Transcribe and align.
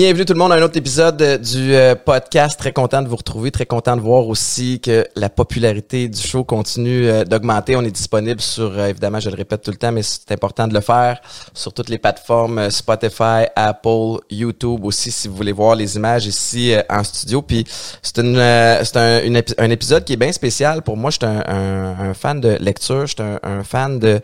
Bienvenue 0.00 0.24
tout 0.24 0.32
le 0.32 0.38
monde 0.38 0.52
à 0.52 0.54
un 0.54 0.62
autre 0.62 0.76
épisode 0.76 1.20
euh, 1.22 1.38
du 1.38 1.74
euh, 1.74 1.96
podcast. 1.96 2.56
Très 2.56 2.72
content 2.72 3.02
de 3.02 3.08
vous 3.08 3.16
retrouver, 3.16 3.50
très 3.50 3.66
content 3.66 3.96
de 3.96 4.00
voir 4.00 4.28
aussi 4.28 4.78
que 4.78 5.04
la 5.16 5.28
popularité 5.28 6.06
du 6.06 6.20
show 6.20 6.44
continue 6.44 7.08
euh, 7.08 7.24
d'augmenter. 7.24 7.74
On 7.74 7.82
est 7.82 7.90
disponible 7.90 8.40
sur, 8.40 8.78
évidemment, 8.80 9.18
je 9.18 9.28
le 9.28 9.34
répète 9.34 9.62
tout 9.62 9.72
le 9.72 9.76
temps, 9.76 9.90
mais 9.90 10.04
c'est 10.04 10.30
important 10.30 10.68
de 10.68 10.74
le 10.74 10.82
faire 10.82 11.20
sur 11.52 11.72
toutes 11.72 11.88
les 11.88 11.98
plateformes 11.98 12.70
Spotify, 12.70 13.46
Apple, 13.56 14.20
YouTube 14.30 14.84
aussi, 14.84 15.10
si 15.10 15.26
vous 15.26 15.34
voulez 15.34 15.50
voir 15.50 15.74
les 15.74 15.96
images 15.96 16.26
ici 16.26 16.76
en 16.88 17.02
studio. 17.02 17.42
Puis 17.42 17.64
c'est 18.00 18.18
une, 18.18 18.36
c'est 18.84 18.96
un, 18.96 19.20
un, 19.58 19.70
épisode 19.70 20.04
qui 20.04 20.12
est 20.12 20.16
bien 20.16 20.30
spécial 20.30 20.82
pour 20.82 20.96
moi. 20.96 21.10
Je 21.10 21.16
suis 21.16 21.26
un, 21.26 22.14
fan 22.14 22.40
de 22.40 22.56
lecture, 22.60 23.04
je 23.06 23.16
suis 23.16 23.38
un, 23.42 23.64
fan 23.64 23.98
de 23.98 24.20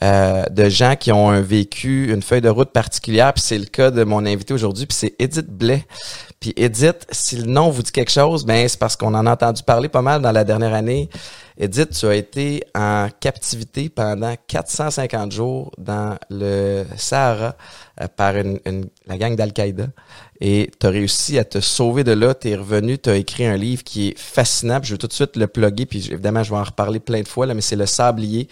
de 0.00 0.68
gens 0.68 0.94
qui 0.94 1.10
ont 1.10 1.42
vécu, 1.42 2.14
une 2.14 2.22
feuille 2.22 2.40
de 2.40 2.48
route 2.48 2.70
particulière. 2.70 3.34
Puis 3.34 3.42
c'est 3.44 3.58
le 3.58 3.66
cas 3.66 3.90
de 3.90 4.04
mon 4.04 4.24
invité 4.24 4.54
aujourd'hui. 4.54 4.86
Puis 4.86 4.96
c'est 4.96 5.17
Edith 5.18 5.48
Blais. 5.48 5.84
Puis 6.40 6.52
Edith, 6.56 7.06
si 7.10 7.36
le 7.36 7.44
nom 7.44 7.70
vous 7.70 7.82
dit 7.82 7.90
quelque 7.90 8.12
chose, 8.12 8.44
ben 8.44 8.68
c'est 8.68 8.78
parce 8.78 8.96
qu'on 8.96 9.14
en 9.14 9.26
a 9.26 9.32
entendu 9.32 9.62
parler 9.62 9.88
pas 9.88 10.02
mal 10.02 10.22
dans 10.22 10.32
la 10.32 10.44
dernière 10.44 10.74
année. 10.74 11.08
Edith, 11.56 11.90
tu 11.90 12.06
as 12.06 12.14
été 12.14 12.62
en 12.76 13.08
captivité 13.18 13.88
pendant 13.88 14.34
450 14.46 15.32
jours 15.32 15.72
dans 15.76 16.16
le 16.30 16.84
Sahara 16.96 17.56
euh, 18.00 18.06
par 18.16 18.36
une, 18.36 18.60
la 19.06 19.18
gang 19.18 19.34
d'Al-Qaïda 19.34 19.88
et 20.40 20.70
tu 20.78 20.86
as 20.86 20.90
réussi 20.90 21.38
à 21.38 21.44
te 21.44 21.60
sauver 21.60 22.04
de 22.04 22.12
là, 22.12 22.34
tu 22.34 22.48
es 22.48 22.56
revenu, 22.56 22.98
tu 22.98 23.10
as 23.10 23.16
écrit 23.16 23.44
un 23.44 23.56
livre 23.56 23.82
qui 23.82 24.08
est 24.08 24.18
fascinant, 24.18 24.78
je 24.82 24.94
vais 24.94 24.98
tout 24.98 25.06
de 25.06 25.12
suite 25.12 25.36
le 25.36 25.46
plugger, 25.46 25.86
puis 25.86 26.08
évidemment 26.10 26.42
je 26.42 26.50
vais 26.50 26.58
en 26.58 26.64
reparler 26.64 27.00
plein 27.00 27.22
de 27.22 27.28
fois, 27.28 27.46
là, 27.46 27.54
mais 27.54 27.60
c'est 27.60 27.76
Le 27.76 27.86
Sablier, 27.86 28.48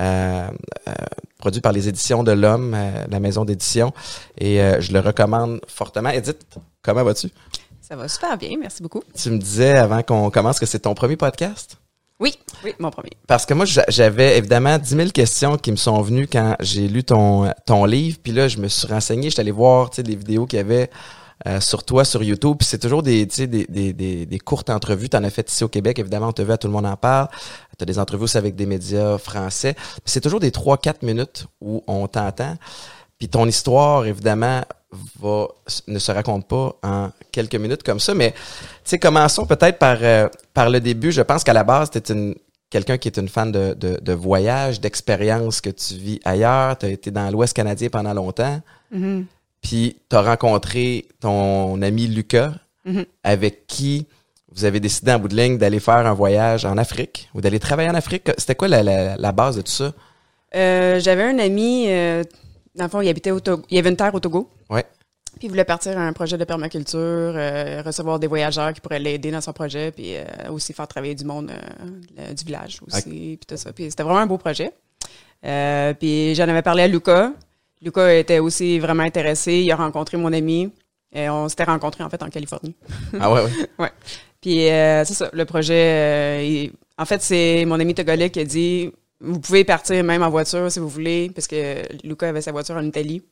euh, 0.00 0.48
euh, 0.88 0.92
produit 1.38 1.60
par 1.60 1.72
les 1.72 1.88
éditions 1.88 2.24
de 2.24 2.32
l'Homme, 2.32 2.76
la 3.08 3.20
maison 3.20 3.44
d'édition, 3.44 3.92
et 4.38 4.58
je 4.80 4.92
le 4.92 5.00
recommande 5.00 5.60
fortement. 5.68 6.10
Edith, 6.10 6.44
comment 6.82 7.04
vas-tu? 7.04 7.30
Ça 7.80 7.96
va 7.96 8.06
super 8.08 8.36
bien, 8.36 8.50
merci 8.60 8.82
beaucoup. 8.82 9.02
Tu 9.16 9.30
me 9.30 9.38
disais 9.38 9.76
avant 9.76 10.02
qu'on 10.02 10.30
commence 10.30 10.58
que 10.58 10.66
c'est 10.66 10.80
ton 10.80 10.94
premier 10.94 11.16
podcast? 11.16 11.78
Oui, 12.20 12.34
oui, 12.64 12.74
mon 12.80 12.90
premier. 12.90 13.12
Parce 13.28 13.46
que 13.46 13.54
moi, 13.54 13.64
j'avais 13.64 14.36
évidemment 14.36 14.76
10 14.76 14.88
000 14.88 15.08
questions 15.10 15.56
qui 15.56 15.70
me 15.70 15.76
sont 15.76 16.02
venues 16.02 16.26
quand 16.26 16.56
j'ai 16.58 16.88
lu 16.88 17.04
ton, 17.04 17.52
ton 17.64 17.84
livre. 17.84 18.18
Puis 18.20 18.32
là, 18.32 18.48
je 18.48 18.58
me 18.58 18.66
suis 18.66 18.88
renseigné, 18.88 19.30
j'étais 19.30 19.40
allé 19.40 19.52
voir 19.52 19.90
des 19.90 20.16
vidéos 20.16 20.44
qu'il 20.44 20.56
y 20.56 20.60
avait 20.60 20.90
euh, 21.46 21.60
sur 21.60 21.84
toi 21.84 22.04
sur 22.04 22.22
YouTube. 22.22 22.58
C'est 22.60 22.78
toujours 22.78 23.02
des, 23.02 23.26
des, 23.26 23.46
des, 23.46 23.92
des, 23.92 24.26
des 24.26 24.38
courtes 24.38 24.70
entrevues. 24.70 25.08
Tu 25.08 25.16
en 25.16 25.24
as 25.24 25.30
fait 25.30 25.50
ici 25.50 25.62
au 25.62 25.68
Québec, 25.68 25.98
évidemment, 25.98 26.28
on 26.28 26.32
te 26.32 26.42
vu, 26.42 26.52
tout 26.58 26.66
le 26.66 26.72
monde 26.72 26.86
en 26.86 26.96
parle. 26.96 27.28
Tu 27.78 27.82
as 27.82 27.86
des 27.86 27.98
entrevues 27.98 28.24
aussi 28.24 28.38
avec 28.38 28.56
des 28.56 28.66
médias 28.66 29.18
français. 29.18 29.76
C'est 30.04 30.20
toujours 30.20 30.40
des 30.40 30.50
3-4 30.50 31.04
minutes 31.04 31.46
où 31.60 31.84
on 31.86 32.08
t'entend. 32.08 32.56
Puis 33.18 33.28
ton 33.28 33.46
histoire, 33.46 34.06
évidemment, 34.06 34.62
va 35.20 35.48
ne 35.86 35.98
se 35.98 36.10
raconte 36.12 36.48
pas 36.48 36.76
en 36.82 37.10
quelques 37.30 37.56
minutes 37.56 37.82
comme 37.82 38.00
ça. 38.00 38.14
Mais 38.14 38.34
commençons 39.00 39.46
peut-être 39.46 39.78
par 39.78 39.98
euh, 40.00 40.28
par 40.54 40.70
le 40.70 40.80
début. 40.80 41.12
Je 41.12 41.22
pense 41.22 41.44
qu'à 41.44 41.52
la 41.52 41.64
base, 41.64 41.90
tu 41.90 42.00
une 42.12 42.34
quelqu'un 42.70 42.98
qui 42.98 43.08
est 43.08 43.16
une 43.16 43.28
fan 43.28 43.50
de, 43.50 43.74
de, 43.74 43.98
de 44.00 44.12
voyage, 44.12 44.80
d'expérience 44.80 45.60
que 45.60 45.70
tu 45.70 45.94
vis 45.94 46.20
ailleurs. 46.24 46.76
Tu 46.78 46.86
as 46.86 46.90
été 46.90 47.10
dans 47.10 47.30
l'Ouest 47.30 47.54
canadien 47.54 47.88
pendant 47.88 48.12
longtemps. 48.12 48.60
Mm-hmm. 48.94 49.24
Puis 49.62 49.96
tu 50.08 50.16
as 50.16 50.22
rencontré 50.22 51.06
ton 51.20 51.80
ami 51.82 52.06
Lucas, 52.06 52.54
mm-hmm. 52.86 53.06
avec 53.24 53.66
qui 53.66 54.06
vous 54.58 54.64
avez 54.64 54.80
décidé 54.80 55.12
en 55.12 55.18
bout 55.18 55.28
de 55.28 55.36
ligne 55.36 55.58
d'aller 55.58 55.80
faire 55.80 56.06
un 56.06 56.14
voyage 56.14 56.64
en 56.64 56.76
Afrique 56.78 57.30
ou 57.34 57.40
d'aller 57.40 57.60
travailler 57.60 57.90
en 57.90 57.94
Afrique. 57.94 58.30
C'était 58.38 58.54
quoi 58.54 58.68
la, 58.68 58.82
la, 59.16 59.32
base 59.32 59.56
de 59.56 59.62
tout 59.62 59.70
ça? 59.70 59.92
Euh, 60.54 60.98
J'avais 61.00 61.22
un 61.22 61.38
ami, 61.38 61.86
euh, 61.88 62.24
dans 62.74 62.84
le 62.84 62.90
fond, 62.90 63.00
il 63.00 63.08
habitait 63.08 63.30
au 63.30 63.40
Togo. 63.40 63.62
Il 63.70 63.78
avait 63.78 63.90
une 63.90 63.96
terre 63.96 64.14
au 64.14 64.20
Togo. 64.20 64.50
Ouais. 64.70 64.84
Puis 65.38 65.46
il 65.46 65.50
voulait 65.50 65.64
partir 65.64 65.96
à 65.96 66.00
un 66.00 66.12
projet 66.12 66.36
de 66.38 66.44
permaculture, 66.44 66.98
euh, 66.98 67.82
recevoir 67.84 68.18
des 68.18 68.26
voyageurs 68.26 68.72
qui 68.72 68.80
pourraient 68.80 68.98
l'aider 68.98 69.30
dans 69.30 69.40
son 69.40 69.52
projet, 69.52 69.92
puis 69.92 70.16
euh, 70.16 70.24
aussi 70.50 70.72
faire 70.72 70.88
travailler 70.88 71.14
du 71.14 71.24
monde 71.24 71.52
du 72.36 72.44
village 72.44 72.80
aussi, 72.84 73.02
puis 73.02 73.46
tout 73.46 73.56
ça. 73.56 73.72
Puis 73.72 73.90
c'était 73.90 74.02
vraiment 74.02 74.18
un 74.20 74.26
beau 74.26 74.38
projet. 74.38 74.72
puis 76.00 76.34
j'en 76.34 76.48
avais 76.48 76.62
parlé 76.62 76.82
à 76.82 76.88
Luca. 76.88 77.32
Luca 77.82 78.14
était 78.14 78.38
aussi 78.38 78.78
vraiment 78.78 79.02
intéressé. 79.02 79.60
Il 79.60 79.70
a 79.70 79.76
rencontré 79.76 80.16
mon 80.16 80.32
ami. 80.32 80.72
Et 81.12 81.28
on 81.30 81.48
s'était 81.48 81.64
rencontrés 81.64 82.04
en 82.04 82.10
fait 82.10 82.22
en 82.22 82.28
Californie. 82.28 82.76
Ah 83.18 83.32
ouais, 83.32 83.42
ouais. 83.42 83.50
ouais. 83.78 83.92
Puis 84.42 84.56
c'est 84.66 85.14
ça, 85.14 85.30
le 85.32 85.44
projet. 85.46 86.70
en 86.98 87.04
fait, 87.06 87.22
c'est 87.22 87.64
mon 87.64 87.80
ami 87.80 87.94
togolais 87.94 88.30
qui 88.30 88.40
a 88.40 88.44
dit 88.44 88.92
vous 89.20 89.40
pouvez 89.40 89.64
partir 89.64 90.02
même 90.04 90.22
en 90.22 90.30
voiture 90.30 90.70
si 90.70 90.78
vous 90.78 90.88
voulez, 90.88 91.30
parce 91.34 91.48
que 91.48 91.82
Luca 92.06 92.28
avait 92.28 92.40
sa 92.40 92.52
voiture 92.52 92.76
en 92.76 92.84
Italie 92.84 93.22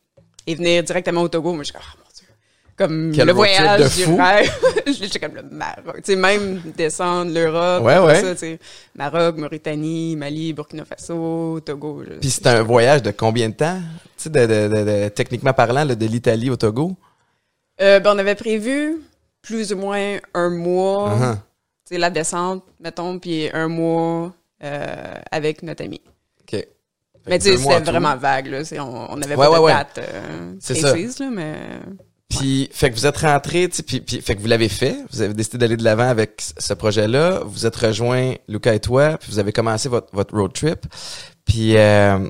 et 0.45 0.55
venir 0.55 0.83
directement 0.83 1.21
au 1.21 1.27
Togo. 1.27 1.53
Moi, 1.53 1.63
je 1.63 1.71
suis 1.71 1.73
comme, 1.73 1.81
oh 1.97 2.06
Comme 2.77 3.11
le 3.11 3.33
voyage 3.33 3.95
du 3.95 4.05
rêve. 4.05 4.51
J'étais 4.85 5.19
comme 5.19 5.33
le 5.33 5.41
Maroc. 5.41 5.95
Tu 5.97 6.13
sais, 6.13 6.15
même 6.15 6.61
descendre 6.77 7.33
l'Europe. 7.33 7.83
Ouais, 7.83 7.97
ouais. 7.97 8.21
Ça, 8.21 8.33
tu 8.33 8.39
sais, 8.39 8.59
Maroc, 8.95 9.37
Mauritanie, 9.37 10.15
Mali, 10.15 10.53
Burkina 10.53 10.85
Faso, 10.85 11.59
Togo. 11.61 12.03
Puis 12.21 12.29
c'était 12.29 12.49
un 12.49 12.61
voyage 12.61 13.01
de 13.01 13.09
combien 13.09 13.49
de 13.49 13.55
temps? 13.55 13.79
Tu 14.15 14.23
sais, 14.23 14.29
de, 14.29 14.45
de, 14.45 14.67
de, 14.67 15.09
techniquement 15.09 15.53
parlant, 15.53 15.87
de 15.87 16.05
l'Italie 16.05 16.51
au 16.51 16.55
Togo? 16.55 16.95
Euh, 17.81 17.99
ben, 17.99 18.13
on 18.15 18.19
avait 18.19 18.35
prévu 18.35 19.01
plus 19.41 19.73
ou 19.73 19.77
moins 19.77 20.17
un 20.35 20.49
mois. 20.51 21.09
Uh-huh. 21.09 21.33
Tu 21.33 21.95
sais, 21.95 21.97
la 21.97 22.11
descente, 22.11 22.63
mettons, 22.79 23.17
puis 23.17 23.49
un 23.53 23.67
mois 23.67 24.33
euh, 24.63 25.13
avec 25.31 25.63
notre 25.63 25.83
ami. 25.83 25.99
OK. 26.41 26.63
Mais 27.25 27.39
tu 27.39 27.51
sais, 27.51 27.57
c'était 27.57 27.79
vraiment 27.79 28.15
vague, 28.15 28.47
là. 28.47 28.61
On 28.83 29.17
n'avait 29.17 29.35
pas 29.35 29.49
de 29.49 29.67
date 29.67 29.97
euh, 29.97 30.53
précise, 30.63 31.17
là, 31.17 31.29
mais... 31.31 31.55
Puis, 32.29 32.69
fait 32.73 32.89
que 32.89 32.95
vous 32.95 33.05
êtes 33.05 33.17
rentré, 33.17 33.69
puis, 33.69 34.01
puis, 34.01 34.21
fait 34.21 34.35
que 34.35 34.41
vous 34.41 34.47
l'avez 34.47 34.69
fait. 34.69 34.97
Vous 35.11 35.21
avez 35.21 35.33
décidé 35.33 35.57
d'aller 35.57 35.77
de 35.77 35.83
l'avant 35.83 36.07
avec 36.09 36.41
ce 36.57 36.73
projet-là. 36.73 37.41
Vous 37.45 37.65
êtes 37.65 37.75
rejoint, 37.75 38.33
Lucas 38.47 38.73
et 38.73 38.79
toi, 38.79 39.17
puis 39.17 39.31
vous 39.31 39.39
avez 39.39 39.53
commencé 39.53 39.87
votre, 39.87 40.35
road 40.35 40.51
trip. 40.53 40.85
Puis, 41.45 41.77
euh, 41.77 42.27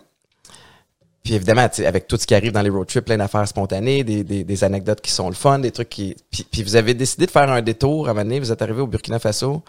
puis 1.27 1.35
évidemment, 1.35 1.67
avec 1.85 2.07
tout 2.07 2.15
ce 2.15 2.25
qui 2.25 2.33
arrive 2.33 2.53
dans 2.53 2.61
les 2.61 2.69
road 2.69 2.88
trips, 2.88 3.03
plein 3.03 3.17
d'affaires 3.17 3.45
spontanées, 3.45 4.05
des, 4.05 4.23
des, 4.23 4.45
des, 4.45 4.63
anecdotes 4.63 5.01
qui 5.01 5.11
sont 5.11 5.27
le 5.27 5.35
fun, 5.35 5.59
des 5.59 5.71
trucs 5.71 5.89
qui. 5.89 6.15
Puis, 6.31 6.47
puis, 6.49 6.63
vous 6.63 6.77
avez 6.77 6.93
décidé 6.93 7.25
de 7.25 7.31
faire 7.31 7.51
un 7.51 7.61
détour 7.61 8.07
à 8.07 8.11
un 8.11 8.13
moment 8.13 8.23
donné, 8.23 8.39
vous 8.39 8.49
êtes 8.53 8.61
arrivé 8.61 8.79
au 8.79 8.88
Burkina 8.88 9.19
Faso. 9.19 9.61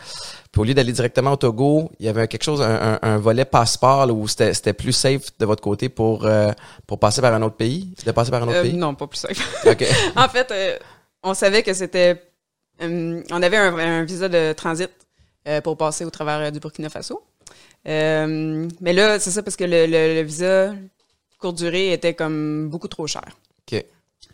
Puis 0.52 0.60
au 0.60 0.64
lieu 0.64 0.72
d'aller 0.72 0.92
directement 0.92 1.32
au 1.32 1.36
Togo, 1.36 1.90
il 1.98 2.06
y 2.06 2.08
avait 2.08 2.28
quelque 2.28 2.44
chose, 2.44 2.62
un, 2.62 3.00
un, 3.02 3.18
volet 3.18 3.44
passeport 3.44 4.06
là, 4.06 4.12
où 4.12 4.28
c'était 4.28 4.72
plus 4.72 4.92
safe 4.92 5.36
de 5.36 5.46
votre 5.46 5.60
côté 5.60 5.88
pour, 5.88 6.26
euh, 6.26 6.52
pour 6.86 7.00
passer 7.00 7.20
par 7.20 7.34
un 7.34 7.42
autre 7.42 7.56
pays? 7.56 7.92
De 8.06 8.12
passer 8.12 8.30
par 8.30 8.44
un 8.44 8.46
autre 8.46 8.58
euh, 8.58 8.62
pays? 8.62 8.76
Non, 8.76 8.94
pas 8.94 9.08
plus 9.08 9.18
safe. 9.18 9.64
En 10.16 10.28
fait, 10.28 10.52
euh, 10.52 10.78
on 11.24 11.34
savait 11.34 11.64
que 11.64 11.74
c'était. 11.74 12.22
on 12.80 13.42
avait 13.42 13.56
un, 13.56 14.04
visa 14.04 14.28
de 14.28 14.52
transit 14.52 14.90
pour 15.64 15.76
passer 15.76 16.04
au 16.04 16.10
travers 16.10 16.52
du 16.52 16.60
Burkina 16.60 16.88
Faso. 16.88 17.20
mais 17.84 18.92
là, 18.92 19.18
c'est 19.18 19.32
ça 19.32 19.42
parce 19.42 19.56
que 19.56 19.64
le, 19.64 19.86
le 19.86 20.22
visa 20.22 20.72
courte 21.38 21.56
durée 21.56 21.92
était 21.92 22.14
comme 22.14 22.68
beaucoup 22.68 22.88
trop 22.88 23.06
cher. 23.06 23.24
OK. 23.72 23.84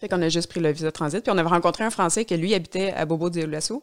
Fait 0.00 0.08
qu'on 0.08 0.22
a 0.22 0.28
juste 0.28 0.50
pris 0.50 0.60
le 0.60 0.70
visa 0.72 0.90
transit. 0.90 1.22
Puis 1.22 1.32
on 1.32 1.38
avait 1.38 1.48
rencontré 1.48 1.84
un 1.84 1.90
Français 1.90 2.24
qui, 2.24 2.36
lui, 2.36 2.54
habitait 2.54 2.92
à 2.92 3.04
Bobo 3.04 3.30
Dioulasso, 3.30 3.82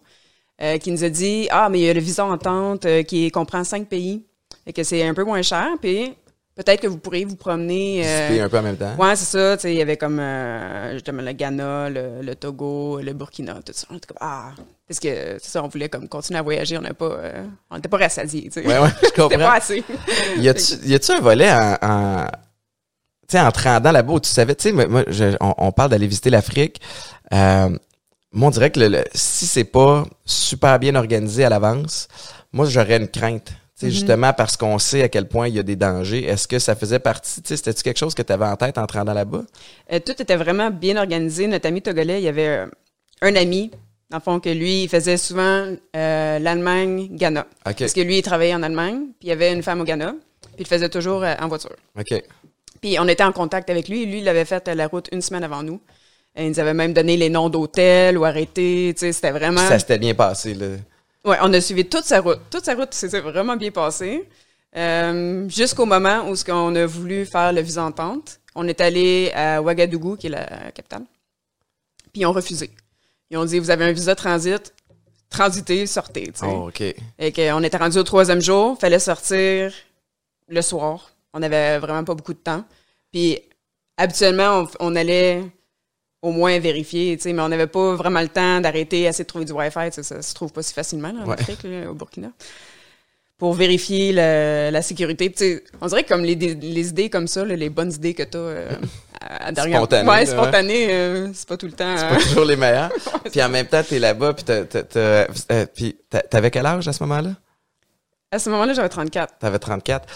euh, 0.61 0.77
qui 0.77 0.91
nous 0.91 1.03
a 1.03 1.09
dit 1.09 1.47
Ah, 1.51 1.69
mais 1.69 1.79
il 1.79 1.85
y 1.85 1.89
a 1.89 1.93
le 1.93 1.99
visa 1.99 2.25
entente 2.25 2.85
euh, 2.85 3.03
qui 3.03 3.31
comprend 3.31 3.63
cinq 3.63 3.87
pays 3.87 4.25
et 4.65 4.73
que 4.73 4.83
c'est 4.83 5.03
un 5.03 5.13
peu 5.13 5.23
moins 5.23 5.41
cher. 5.41 5.67
Puis 5.81 6.13
peut-être 6.55 6.81
que 6.81 6.87
vous 6.87 6.97
pourriez 6.97 7.25
vous 7.25 7.35
promener. 7.35 8.03
Euh, 8.05 8.45
un 8.45 8.49
peu 8.49 8.59
en 8.59 8.61
même 8.61 8.77
temps. 8.77 8.95
Ouais, 8.97 9.15
c'est 9.15 9.25
ça. 9.57 9.69
Il 9.69 9.75
y 9.75 9.81
avait 9.81 9.97
comme 9.97 10.19
euh, 10.19 10.93
justement 10.93 11.21
le 11.21 11.31
Ghana, 11.31 11.89
le, 11.89 12.33
Togo, 12.35 12.99
le 13.01 13.13
Burkina, 13.13 13.59
tout 13.65 13.73
ça. 13.73 13.87
On 13.89 13.97
était 13.97 14.07
comme 14.07 14.17
Ah, 14.19 14.51
parce 14.87 14.99
que 14.99 15.37
c'est 15.39 15.49
ça, 15.49 15.63
on 15.63 15.67
voulait 15.67 15.89
comme 15.89 16.07
continuer 16.07 16.39
à 16.39 16.43
voyager. 16.43 16.77
On 16.77 16.81
n'était 16.81 16.93
pas, 16.93 17.11
euh, 17.11 17.45
on 17.69 17.75
n'était 17.75 17.89
pas 17.89 17.97
rassasiés. 17.97 18.49
Ouais, 18.55 18.65
ouais, 18.65 18.89
je 19.03 19.09
comprends. 19.21 19.37
Pas 19.37 19.55
assez. 19.55 19.83
y 20.37 20.49
a-tu 20.49 21.11
un 21.11 21.21
volet 21.21 21.51
en 21.51 22.25
sais, 23.31 23.39
en 23.39 23.51
te 23.51 23.61
rendant 23.61 23.91
là-bas, 23.91 24.19
tu 24.19 24.29
savais, 24.29 24.55
tu 24.55 24.69
sais, 24.69 24.71
moi, 24.71 25.03
on, 25.39 25.71
parle 25.71 25.91
d'aller 25.91 26.07
visiter 26.07 26.29
l'Afrique. 26.29 26.81
Euh, 27.33 27.69
moi, 28.31 28.47
on 28.47 28.51
dirait 28.51 28.71
que 28.71 28.79
le, 28.79 29.03
si 29.13 29.45
c'est 29.45 29.63
pas 29.63 30.05
super 30.25 30.79
bien 30.79 30.95
organisé 30.95 31.43
à 31.43 31.49
l'avance, 31.49 32.07
moi, 32.53 32.65
j'aurais 32.65 32.97
une 32.97 33.07
crainte. 33.07 33.53
Mm-hmm. 33.87 33.89
justement 33.89 34.33
parce 34.33 34.57
qu'on 34.57 34.77
sait 34.77 35.01
à 35.03 35.09
quel 35.09 35.27
point 35.27 35.47
il 35.47 35.55
y 35.55 35.59
a 35.59 35.63
des 35.63 35.75
dangers. 35.75 36.23
Est-ce 36.23 36.47
que 36.47 36.59
ça 36.59 36.75
faisait 36.75 36.99
partie, 36.99 37.41
c'était-tu 37.43 37.83
quelque 37.83 37.97
chose 37.97 38.13
que 38.13 38.21
tu 38.21 38.31
avais 38.31 38.45
en 38.45 38.55
tête 38.55 38.77
en 38.77 38.85
te 38.85 38.93
rendant 38.93 39.13
là-bas? 39.13 39.43
Euh, 39.91 39.99
tout 39.99 40.21
était 40.21 40.35
vraiment 40.35 40.69
bien 40.69 40.97
organisé. 40.97 41.47
Notre 41.47 41.67
ami 41.67 41.81
togolais, 41.81 42.21
il 42.21 42.23
y 42.23 42.27
avait 42.27 42.47
euh, 42.47 42.65
un 43.21 43.35
ami 43.35 43.71
dans 44.09 44.17
le 44.17 44.23
fond, 44.23 44.39
que 44.41 44.49
lui, 44.49 44.83
il 44.83 44.89
faisait 44.89 45.15
souvent 45.15 45.73
euh, 45.95 46.39
l'Allemagne, 46.39 47.07
Ghana. 47.11 47.47
Parce 47.63 47.93
que 47.93 48.01
lui, 48.01 48.17
il 48.17 48.21
travaillait 48.21 48.53
en 48.53 48.61
Allemagne, 48.61 49.05
puis 49.17 49.27
il 49.27 49.29
y 49.29 49.31
avait 49.31 49.53
une 49.53 49.63
femme 49.63 49.79
au 49.79 49.85
Ghana, 49.85 50.15
puis 50.41 50.51
il 50.57 50.63
le 50.63 50.67
faisait 50.67 50.89
toujours 50.89 51.23
en 51.23 51.47
voiture. 51.47 51.77
OK. 51.97 52.21
Puis 52.81 52.97
on 52.99 53.07
était 53.07 53.23
en 53.23 53.31
contact 53.31 53.69
avec 53.69 53.87
lui. 53.87 54.05
Lui, 54.05 54.19
il 54.19 54.27
avait 54.27 54.45
fait 54.45 54.67
la 54.67 54.87
route 54.87 55.07
une 55.11 55.21
semaine 55.21 55.43
avant 55.43 55.63
nous. 55.63 55.79
Et 56.35 56.45
il 56.45 56.49
nous 56.49 56.59
avait 56.59 56.73
même 56.73 56.93
donné 56.93 57.17
les 57.17 57.29
noms 57.29 57.49
d'hôtels 57.49 58.17
ou 58.17 58.25
arrêtés. 58.25 58.93
C'était 58.95 59.31
vraiment. 59.31 59.65
ça 59.67 59.79
s'était 59.79 59.99
bien 59.99 60.15
passé, 60.15 60.53
là. 60.53 60.67
Ouais, 61.23 61.37
on 61.41 61.53
a 61.53 61.61
suivi 61.61 61.85
toute 61.85 62.05
sa 62.05 62.19
route. 62.19 62.39
Toute 62.49 62.65
sa 62.65 62.73
route, 62.73 62.93
s'était 62.93 63.19
vraiment 63.19 63.55
bien 63.55 63.71
passé. 63.71 64.27
Euh, 64.75 65.47
jusqu'au 65.49 65.85
moment 65.85 66.29
où 66.29 66.35
on 66.49 66.75
a 66.75 66.85
voulu 66.85 67.25
faire 67.25 67.53
le 67.53 67.61
visa 67.61 67.83
entente. 67.83 68.39
On 68.55 68.67
est 68.67 68.81
allé 68.81 69.31
à 69.35 69.61
Ouagadougou, 69.61 70.15
qui 70.15 70.27
est 70.27 70.31
la 70.31 70.71
capitale. 70.71 71.03
Puis 72.11 72.21
ils 72.21 72.25
ont 72.25 72.33
refusé. 72.33 72.71
Ils 73.29 73.37
ont 73.37 73.45
dit, 73.45 73.59
vous 73.59 73.69
avez 73.69 73.85
un 73.85 73.91
visa 73.91 74.15
transit, 74.15 74.73
transitez, 75.29 75.85
sortez. 75.85 76.31
Oh, 76.43 76.67
OK. 76.67 76.81
Et 76.81 77.31
qu'on 77.31 77.63
était 77.63 77.77
rendu 77.77 77.97
au 77.97 78.03
troisième 78.03 78.41
jour, 78.41 78.77
fallait 78.79 78.99
sortir 78.99 79.71
le 80.49 80.61
soir. 80.61 81.11
On 81.33 81.41
avait 81.41 81.77
vraiment 81.79 82.03
pas 82.03 82.13
beaucoup 82.15 82.33
de 82.33 82.39
temps. 82.39 82.63
Puis 83.11 83.39
habituellement, 83.97 84.67
on, 84.79 84.91
on 84.91 84.95
allait 84.95 85.43
au 86.21 86.31
moins 86.31 86.59
vérifier, 86.59 87.17
tu 87.17 87.23
sais, 87.23 87.33
mais 87.33 87.41
on 87.41 87.49
n'avait 87.49 87.67
pas 87.67 87.95
vraiment 87.95 88.21
le 88.21 88.27
temps 88.27 88.61
d'arrêter, 88.61 89.01
essayer 89.03 89.23
de 89.23 89.27
trouver 89.27 89.45
du 89.45 89.53
Wi-Fi. 89.53 89.89
tu 89.89 89.95
sais, 89.95 90.03
Ça 90.03 90.21
se 90.21 90.33
trouve 90.35 90.51
pas 90.53 90.61
si 90.61 90.73
facilement 90.73 91.11
là, 91.11 91.21
en 91.23 91.27
Ouais. 91.27 91.33
Afrique, 91.39 91.63
là, 91.63 91.89
au 91.89 91.93
Burkina. 91.95 92.29
Pour 93.39 93.53
vérifier 93.53 94.11
le- 94.13 94.69
la 94.71 94.81
sécurité. 94.83 95.31
Puis, 95.31 95.35
tu 95.37 95.55
sais, 95.55 95.63
on 95.81 95.87
dirait 95.87 96.03
que 96.03 96.09
comme 96.09 96.21
les, 96.23 96.35
les 96.35 96.89
idées 96.89 97.09
comme 97.09 97.25
ça, 97.27 97.43
là, 97.43 97.55
les 97.55 97.69
bonnes 97.71 97.91
idées 97.91 98.13
que 98.13 98.21
tu 98.21 98.37
as 98.37 98.77
à 99.19 99.51
dernière 99.51 99.79
Spontanées, 99.79 100.09
Ouais, 100.09 100.25
là, 100.25 100.31
spontanées, 100.31 100.87
euh, 100.93 101.31
c'est 101.33 101.47
pas 101.49 101.57
tout 101.57 101.65
le 101.65 101.71
temps. 101.71 101.97
C'est 101.97 102.05
euh, 102.05 102.09
pas 102.09 102.21
toujours 102.21 102.45
les 102.45 102.55
meilleurs. 102.55 102.91
Puis 103.31 103.41
en 103.41 103.49
même 103.49 103.65
temps, 103.65 103.81
t'es 103.83 103.97
là-bas, 103.97 104.33
puis 104.33 104.45
euh, 104.95 105.25
t'avais 106.29 106.51
quel 106.51 106.65
âge 106.67 106.87
à 106.87 106.93
ce 106.93 107.01
moment-là? 107.03 107.31
À 108.31 108.37
ce 108.37 108.49
moment-là, 108.51 108.73
j'avais 108.73 108.89
34. 108.89 109.39
T'avais 109.39 109.57
34. 109.59 110.07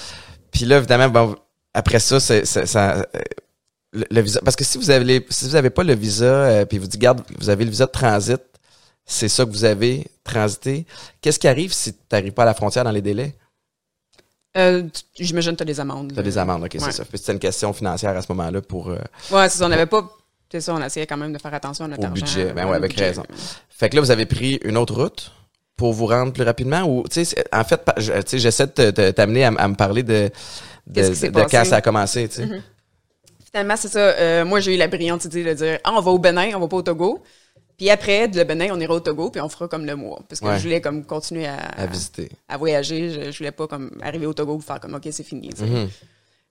Puis 0.56 0.64
là, 0.64 0.78
évidemment, 0.78 1.10
bon, 1.10 1.36
après 1.74 2.00
ça, 2.00 2.22
c'est, 2.22 2.46
c'est- 2.46 2.66
ça, 2.66 2.96
euh, 2.96 3.04
le, 3.92 4.06
le 4.10 4.22
visa, 4.22 4.40
parce 4.44 4.56
que 4.56 4.64
si 4.64 4.78
vous 4.78 4.90
avez, 4.90 5.04
les- 5.04 5.26
si 5.30 5.44
vous 5.46 5.56
avez 5.58 5.70
pas 5.70 5.84
le 5.84 5.94
visa, 5.96 6.24
euh, 6.26 6.66
puis 6.66 6.78
vous 6.78 6.88
dites, 6.88 7.00
garde, 7.02 7.22
vous 7.40 7.50
avez 7.50 7.66
le 7.66 7.72
visa 7.72 7.86
de 7.86 7.92
transit, 7.92 8.40
c'est 9.06 9.28
ça 9.28 9.44
que 9.44 9.50
vous 9.50 9.66
avez 9.66 10.08
transité. 10.24 10.86
Qu'est-ce 11.20 11.40
qui 11.40 11.50
arrive 11.50 11.74
si 11.74 11.92
t'arrives 11.94 12.32
pas 12.32 12.44
à 12.44 12.46
la 12.46 12.54
frontière 12.54 12.86
dans 12.86 12.92
les 12.92 13.02
délais? 13.02 13.36
Euh, 14.56 14.84
tu- 15.14 15.26
J'imagine 15.26 15.52
que 15.52 15.58
tu 15.58 15.64
as 15.64 15.66
des 15.66 15.80
amendes. 15.82 16.12
T'as 16.12 16.16
là. 16.16 16.24
des 16.24 16.38
amendes, 16.38 16.64
ok, 16.64 16.78
c'est 16.80 16.92
ça. 16.94 17.04
Puis 17.04 17.18
c'était 17.18 17.34
une 17.34 17.40
question 17.40 17.74
financière 17.74 18.16
à 18.16 18.22
ce 18.22 18.32
moment-là 18.32 18.62
pour. 18.62 18.90
euh, 18.90 18.98
Ouais, 19.32 19.50
c'est 19.50 19.58
ça. 19.60 19.66
On 19.66 19.70
n'avait 19.70 19.86
pas. 19.86 20.10
C'est 20.50 20.62
ça, 20.62 20.74
on 20.74 20.82
essayait 20.82 21.06
quand 21.08 21.18
même 21.18 21.34
de 21.34 21.38
faire 21.38 21.54
attention 21.54 21.84
à 21.84 21.88
notre 21.90 22.02
Au 22.04 22.06
argent. 22.06 22.14
budget. 22.26 22.54
Ben 22.54 22.66
Ouais, 22.70 22.78
avec 22.78 22.92
budget. 22.92 23.08
raison. 23.08 23.24
Fait 23.68 23.90
que 23.90 23.96
là, 23.98 24.02
vous 24.02 24.12
avez 24.12 24.26
pris 24.26 24.56
une 24.64 24.78
autre 24.78 24.94
route 24.96 25.34
pour 25.76 25.94
vous 25.94 26.06
rendre 26.08 26.32
plus 26.34 26.44
rapidement 26.44 26.84
ou, 26.84 27.04
tu 27.04 27.16
sais, 27.16 27.26
c'est- 27.26 27.46
en 27.54 27.64
fait, 27.64 27.82
j'essaie 28.34 28.68
de 28.68 29.12
t'amener 29.12 29.44
à, 29.46 29.50
à 29.50 29.68
me 29.68 29.76
parler 29.76 30.04
de, 30.04 30.30
de, 30.88 31.02
de- 31.02 31.28
de 31.30 31.42
quand 31.50 31.66
ça 31.66 31.78
a 31.78 31.82
commencé, 31.82 32.28
tu 32.30 32.36
sais. 32.36 32.50
Finalement, 33.52 33.76
c'est 33.78 33.88
ça. 33.90 34.00
Euh, 34.00 34.46
moi, 34.46 34.60
j'ai 34.60 34.76
eu 34.76 34.78
la 34.78 34.88
brillante 34.88 35.24
idée 35.26 35.44
de 35.44 35.54
dire 35.54 35.80
Ah, 35.84 35.92
on 35.96 36.02
va 36.02 36.12
au 36.12 36.20
Bénin, 36.20 36.52
on 36.56 36.60
va 36.60 36.68
pas 36.68 36.78
au 36.78 36.82
Togo. 36.82 37.24
Puis 37.78 37.90
après, 37.90 38.28
le 38.28 38.44
Bénin, 38.46 38.68
on 38.72 38.80
ira 38.80 38.94
au 38.94 39.00
Togo, 39.02 39.30
puis 39.30 39.42
on 39.42 39.50
fera 39.50 39.68
comme 39.68 39.86
le 39.86 39.96
mois. 39.96 40.20
Parce 40.30 40.40
que 40.42 40.46
Ouais. 40.46 40.58
je 40.58 40.64
voulais 40.64 40.82
comme 40.82 41.06
continuer 41.06 41.46
à, 41.46 41.58
À 41.78 41.86
visiter. 41.88 42.30
à 42.48 42.58
voyager. 42.58 43.10
Je, 43.10 43.32
je 43.32 43.38
voulais 43.38 43.52
pas 43.52 43.68
comme 43.68 43.92
arriver 44.02 44.26
au 44.26 44.34
Togo 44.34 44.56
pour 44.56 44.64
faire 44.64 44.80
comme 44.80 44.94
OK, 44.96 45.08
c'est 45.12 45.24
fini. 45.24 45.50
Mhm. 45.60 45.90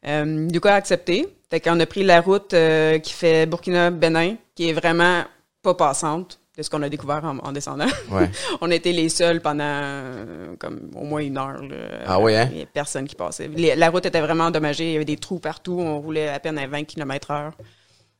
Euh, 0.06 0.48
Lucas 0.50 0.72
a 0.72 0.76
accepté. 0.76 1.26
Fait 1.50 1.60
qu'on 1.60 1.78
a 1.80 1.86
pris 1.86 2.04
la 2.04 2.20
route 2.20 2.52
euh, 2.52 2.98
qui 2.98 3.12
fait 3.12 3.46
Burkina-Bénin, 3.46 4.36
qui 4.54 4.68
est 4.68 4.72
vraiment 4.74 5.24
pas 5.62 5.74
passante 5.74 6.38
de 6.56 6.62
ce 6.62 6.70
qu'on 6.70 6.82
a 6.82 6.88
découvert 6.88 7.24
en, 7.24 7.38
en 7.38 7.52
descendant. 7.52 7.86
Ouais. 8.10 8.30
on 8.60 8.70
était 8.70 8.92
les 8.92 9.08
seuls 9.08 9.40
pendant 9.40 9.64
euh, 9.64 10.54
comme 10.58 10.90
au 10.94 11.04
moins 11.04 11.20
une 11.20 11.36
heure. 11.36 11.60
là. 11.62 11.76
Ah 12.06 12.20
oui, 12.20 12.36
hein? 12.36 12.48
Il 12.52 12.58
y 12.58 12.62
a 12.62 12.66
personne 12.66 13.06
qui 13.08 13.16
passait. 13.16 13.48
Les- 13.48 13.74
la 13.74 13.90
route 13.90 14.06
était 14.06 14.20
vraiment 14.20 14.44
endommagée. 14.44 14.86
Il 14.90 14.92
y 14.92 14.96
avait 14.96 15.04
des 15.04 15.16
trous 15.16 15.40
partout. 15.40 15.76
On 15.80 16.00
roulait 16.00 16.28
à 16.28 16.38
peine 16.38 16.56
à 16.58 16.66
20 16.66 16.84
km 16.84 17.30
heure. 17.32 17.52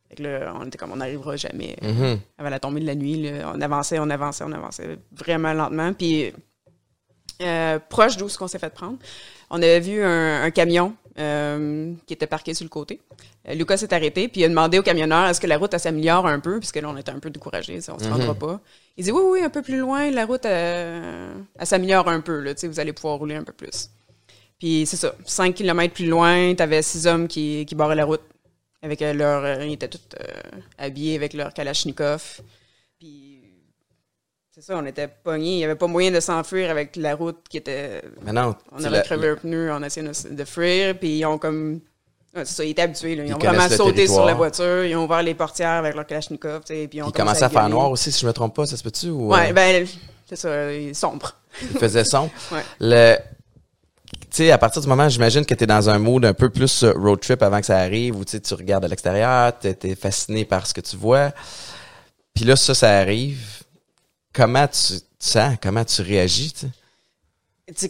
Fait 0.08 0.16
que 0.16 0.22
là, 0.24 0.52
on 0.60 0.66
était 0.66 0.76
comme, 0.78 0.90
on 0.92 0.96
n'arrivera 0.96 1.36
jamais. 1.36 1.76
Mhm. 1.80 2.18
Avant 2.38 2.50
la 2.50 2.58
tombée 2.58 2.80
de 2.80 2.86
la 2.86 2.94
nuit, 2.96 3.22
là, 3.22 3.52
on 3.54 3.60
avançait, 3.60 3.98
on 4.00 4.10
avançait, 4.10 4.44
on 4.44 4.52
avançait 4.52 4.98
vraiment 5.12 5.52
lentement. 5.52 5.92
Puis, 5.92 6.32
euh, 7.42 7.78
proche 7.88 8.16
d'où 8.16 8.28
ce 8.28 8.36
qu'on 8.38 8.46
s'est 8.48 8.58
fait 8.58 8.72
prendre, 8.72 8.98
on 9.50 9.56
avait 9.56 9.80
vu 9.80 10.02
un, 10.02 10.42
un 10.42 10.50
camion 10.50 10.94
euh, 11.18 11.92
qui 12.06 12.12
était 12.14 12.26
parqué 12.26 12.54
sur 12.54 12.64
le 12.64 12.68
côté. 12.68 13.00
Euh, 13.48 13.54
Lucas 13.54 13.76
s'est 13.76 13.94
arrêté, 13.94 14.26
puis 14.26 14.40
il 14.40 14.44
a 14.44 14.48
demandé 14.48 14.80
au 14.80 14.82
camionneur 14.82 15.28
est-ce 15.28 15.40
que 15.40 15.46
la 15.46 15.58
route 15.58 15.76
s'améliore 15.78 16.26
un 16.26 16.40
peu, 16.40 16.58
puisque 16.58 16.76
là, 16.76 16.88
on 16.88 16.96
était 16.96 17.12
un 17.12 17.20
peu 17.20 17.30
découragés, 17.30 17.78
on 17.88 17.98
se 17.98 18.08
rendra 18.08 18.34
pas. 18.34 18.60
Il 18.96 19.04
dit 19.04 19.12
oui, 19.12 19.22
oui, 19.24 19.40
un 19.42 19.48
peu 19.48 19.62
plus 19.62 19.78
loin, 19.78 20.10
la 20.10 20.26
route 20.26 20.44
euh, 20.44 21.32
elle 21.56 21.66
s'améliore 21.66 22.08
un 22.08 22.20
peu, 22.20 22.40
là, 22.40 22.54
tu 22.54 22.66
vous 22.66 22.80
allez 22.80 22.92
pouvoir 22.92 23.18
rouler 23.18 23.36
un 23.36 23.44
peu 23.44 23.52
plus. 23.52 23.90
Puis 24.58 24.86
c'est 24.86 24.96
ça, 24.96 25.14
5 25.24 25.54
km 25.54 25.94
plus 25.94 26.06
loin, 26.06 26.52
t'avais 26.56 26.82
six 26.82 27.06
hommes 27.06 27.28
qui, 27.28 27.64
qui 27.66 27.74
barraient 27.76 27.94
la 27.94 28.06
route 28.06 28.22
avec 28.82 29.00
leur. 29.00 29.62
ils 29.62 29.74
étaient 29.74 29.88
tous 29.88 30.00
habillés 30.78 31.14
avec 31.14 31.32
leur 31.32 31.54
Kalachnikov. 31.54 32.40
C'est 34.54 34.62
ça, 34.62 34.76
on 34.76 34.86
était 34.86 35.08
pognés. 35.08 35.54
Il 35.54 35.56
n'y 35.56 35.64
avait 35.64 35.74
pas 35.74 35.88
moyen 35.88 36.12
de 36.12 36.20
s'enfuir 36.20 36.70
avec 36.70 36.94
la 36.94 37.16
route 37.16 37.38
qui 37.50 37.56
était. 37.56 38.02
Mais 38.24 38.32
non. 38.32 38.54
On 38.70 38.84
avait 38.84 39.02
crevé 39.02 39.30
un 39.30 39.34
pneu 39.34 39.72
en 39.72 39.82
essayant 39.82 40.12
de, 40.12 40.34
de 40.34 40.44
fuir. 40.44 40.96
Puis 40.96 41.18
ils 41.18 41.24
ont 41.26 41.38
comme. 41.38 41.80
ouais, 42.36 42.44
c'est 42.44 42.54
ça, 42.54 42.64
ils 42.64 42.70
étaient 42.70 42.82
habitués. 42.82 43.16
là. 43.16 43.24
Ils, 43.24 43.30
Ils 43.30 43.34
ont 43.34 43.38
vraiment 43.38 43.68
sauté 43.68 44.06
sur 44.06 44.24
la 44.24 44.34
voiture. 44.34 44.84
Ils 44.84 44.94
ont 44.94 45.06
ouvert 45.06 45.24
les 45.24 45.34
portières 45.34 45.70
avec 45.70 45.96
leur 45.96 46.06
Kalachnikov. 46.06 46.60
Puis 46.60 46.88
ils 46.92 47.02
ont 47.02 47.08
Il 47.08 47.12
commençait 47.12 47.42
à 47.42 47.48
faire 47.48 47.68
noir 47.68 47.90
aussi, 47.90 48.12
si 48.12 48.20
je 48.20 48.26
me 48.28 48.32
trompe 48.32 48.54
pas, 48.54 48.64
ça 48.64 48.76
se 48.76 48.84
peut-tu? 48.84 49.08
Ou, 49.08 49.32
Ouais, 49.32 49.50
euh, 49.50 49.52
ben, 49.52 49.88
c'est 50.28 50.36
ça, 50.36 50.72
il 50.72 50.90
est 50.90 50.94
sombre. 50.94 51.34
il 51.60 51.76
faisait. 51.76 52.04
Ouais. 52.52 52.62
Le, 52.78 53.16
tu 54.12 54.26
sais, 54.30 54.52
à 54.52 54.58
partir 54.58 54.80
du 54.82 54.86
moment, 54.86 55.08
j'imagine 55.08 55.44
que 55.44 55.54
tu 55.54 55.64
es 55.64 55.66
dans 55.66 55.90
un 55.90 55.98
mood 55.98 56.24
un 56.24 56.34
peu 56.34 56.48
plus 56.48 56.84
euh, 56.84 56.92
road 56.92 57.18
trip 57.18 57.42
avant 57.42 57.58
que 57.58 57.66
ça 57.66 57.78
arrive, 57.78 58.16
où 58.16 58.24
tu 58.24 58.38
regardes 58.54 58.84
à 58.84 58.88
l'extérieur, 58.88 59.52
tu 59.58 59.68
es 59.68 59.94
fasciné 59.96 60.44
par 60.44 60.64
ce 60.68 60.74
que 60.74 60.80
tu 60.80 60.96
vois. 60.96 61.32
Puis 62.34 62.44
là, 62.44 62.54
ça, 62.54 62.72
ça 62.74 62.98
arrive. 62.98 63.63
Comment 64.34 64.66
tu 64.68 65.00
te 65.00 65.04
sens? 65.24 65.56
Comment 65.62 65.84
tu 65.84 66.02
réagis? 66.02 66.52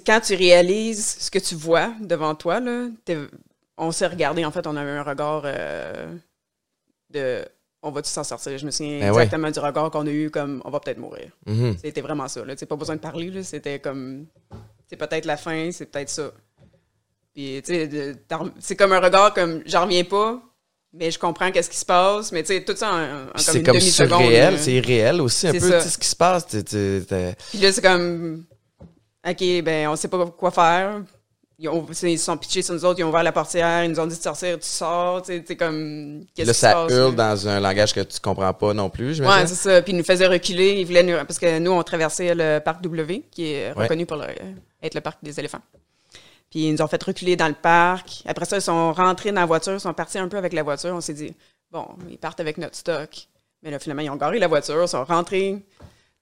quand 0.07 0.21
tu 0.21 0.35
réalises 0.35 1.17
ce 1.19 1.31
que 1.31 1.39
tu 1.41 1.55
vois 1.57 1.93
devant 2.01 2.35
toi, 2.35 2.61
là, 2.61 2.89
on 3.77 3.91
s'est 3.91 4.07
regardé, 4.07 4.45
en 4.45 4.53
fait, 4.53 4.67
on 4.69 4.77
avait 4.77 4.91
un 4.93 5.03
regard 5.03 5.43
euh, 5.45 6.15
de 7.11 7.45
on 7.83 7.91
va-tu 7.91 8.09
s'en 8.09 8.25
sortir? 8.25 8.57
Je 8.57 8.65
me 8.65 8.71
souviens 8.71 9.01
Ben 9.01 9.11
ouais. 9.13 9.25
exactement 9.25 9.51
du 9.51 9.59
regard 9.59 9.91
qu'on 9.91 10.07
a 10.07 10.11
eu 10.11 10.31
comme 10.31 10.63
on 10.65 10.71
va 10.71 10.81
peut-être 10.81 10.99
mourir. 10.99 11.31
Mhm. 11.47 11.77
C'était 11.83 12.01
vraiment 12.01 12.29
ça. 12.29 12.45
Là. 12.45 12.55
Pas 12.57 12.77
besoin 12.77 12.97
de 12.97 13.01
parler, 13.01 13.43
c'était 13.43 13.79
comme 13.79 14.27
c'est 14.89 14.97
peut-être 14.97 15.25
la 15.27 15.37
fin, 15.37 15.71
c'est 15.73 15.87
peut-être 15.87 16.09
ça. 16.09 16.31
Puis, 17.35 17.61
tu 17.65 17.75
sais, 17.75 17.89
de- 17.89 18.13
t'en- 18.29 18.51
c'est 18.61 18.77
comme 18.77 18.93
un 18.93 19.01
regard 19.01 19.35
comme 19.35 19.61
j'en 19.67 19.83
reviens 19.85 20.05
pas, 20.05 20.41
mais 20.97 21.11
je 21.11 21.19
comprends 21.19 21.51
qu'est-ce 21.51 21.69
qui 21.71 21.77
se 21.79 21.85
passe, 21.85 22.31
mais 22.33 22.43
tu 22.43 22.55
sais, 22.55 22.65
tout 22.65 22.77
ça 22.77 22.93
en, 22.93 23.27
comme 23.27 23.31
C'est 23.37 23.59
une 23.59 23.65
comme 23.65 23.77
demi-seconde. 23.79 24.21
surréel, 24.23 24.55
là. 24.55 24.59
c'est 24.61 24.73
irréel 24.73 25.21
aussi 25.21 25.49
un 25.49 25.53
C'est 25.53 25.59
peu, 25.61 25.71
ça. 25.71 25.79
tu 25.79 25.85
sais, 25.85 25.91
ce 25.91 25.99
qui 25.99 26.09
se 26.09 26.17
passe. 26.17 26.45
Puis 26.47 27.59
là, 27.61 27.73
c'est 27.73 27.83
comme, 27.83 28.45
OK, 29.29 29.63
ben, 29.63 29.89
on 29.89 29.97
sait 29.97 30.09
pas 30.09 30.25
quoi 30.27 30.51
faire. 30.51 31.01
Ils, 31.57 31.69
ont- 31.69 31.87
c'est- 31.93 32.13
ils 32.13 32.19
se 32.19 32.25
sont 32.25 32.37
pitchés 32.37 32.63
sur 32.63 32.75
nous 32.75 32.85
autres, 32.85 32.99
ils 32.99 33.05
ont 33.05 33.11
ouvert 33.11 33.23
la 33.23 33.31
portière, 33.31 33.85
ils 33.85 33.91
nous 33.91 34.01
ont 34.01 34.07
dit 34.07 34.17
de 34.19 34.23
sortir, 34.23 34.59
tu 34.59 34.67
sors, 34.69 35.23
tu 35.23 35.33
sais, 35.33 35.45
c'est 35.47 35.55
comme, 35.57 36.25
qu'est-ce 36.35 36.49
Là, 36.49 36.53
qui 36.53 36.59
se 36.59 36.61
ça 36.61 36.73
passe? 36.73 36.93
hurle 36.93 37.15
là? 37.17 37.29
dans 37.35 37.49
un 37.49 37.61
langage 37.61 37.95
que 37.95 38.01
tu 38.01 38.19
comprends 38.21 38.53
pas 38.53 38.75
non 38.75 38.91
plus, 38.91 39.07
Ouais, 39.09 39.15
j'imagine. 39.15 39.47
c'est 39.47 39.55
ça. 39.55 39.81
Puis 39.83 39.93
ils 39.93 39.97
nous 39.97 40.03
faisaient 40.05 40.27
reculer, 40.27 40.73
ils 40.81 40.85
voulaient 40.85 41.05
nous, 41.05 41.17
parce 41.19 41.39
que 41.39 41.59
nous, 41.61 41.71
on 41.71 41.83
traversait 41.85 42.35
le 42.35 42.59
parc 42.59 42.83
W, 42.83 43.23
qui 43.31 43.53
est 43.53 43.73
Ouais. 43.77 43.85
reconnu 43.85 44.05
pour 44.05 44.17
le- 44.17 44.25
être 44.83 44.95
le 44.95 45.01
parc 45.01 45.19
des 45.23 45.39
éléphants. 45.39 45.61
Puis 46.55 46.69
ils 46.69 46.73
nous 46.73 46.83
ont 46.83 46.87
fait 46.87 47.03
reculer 47.03 47.35
dans 47.35 47.49
le 47.49 47.55
parc. 47.55 48.23
Après 48.27 48.45
ça, 48.45 48.59
ils 48.59 48.63
sont 48.63 48.93
rentrés 48.93 49.33
dans 49.33 49.41
la 49.41 49.47
voiture, 49.47 49.73
ils 49.73 49.81
sont 49.81 49.93
partis 49.93 50.19
un 50.19 50.29
peu 50.29 50.37
avec 50.37 50.53
la 50.53 50.63
voiture. 50.63 50.95
On 50.95 51.01
s'est 51.01 51.13
dit, 51.13 51.35
bon, 51.73 51.85
ils 52.09 52.17
partent 52.17 52.39
avec 52.39 52.59
notre 52.59 52.77
stock. 52.77 53.27
Mais 53.61 53.73
là, 53.73 53.81
finalement, 53.81 54.03
ils 54.03 54.11
ont 54.11 54.15
garé 54.15 54.39
la 54.39 54.47
voiture, 54.47 54.81
ils 54.81 54.87
sont 54.87 55.03
rentrés 55.03 55.61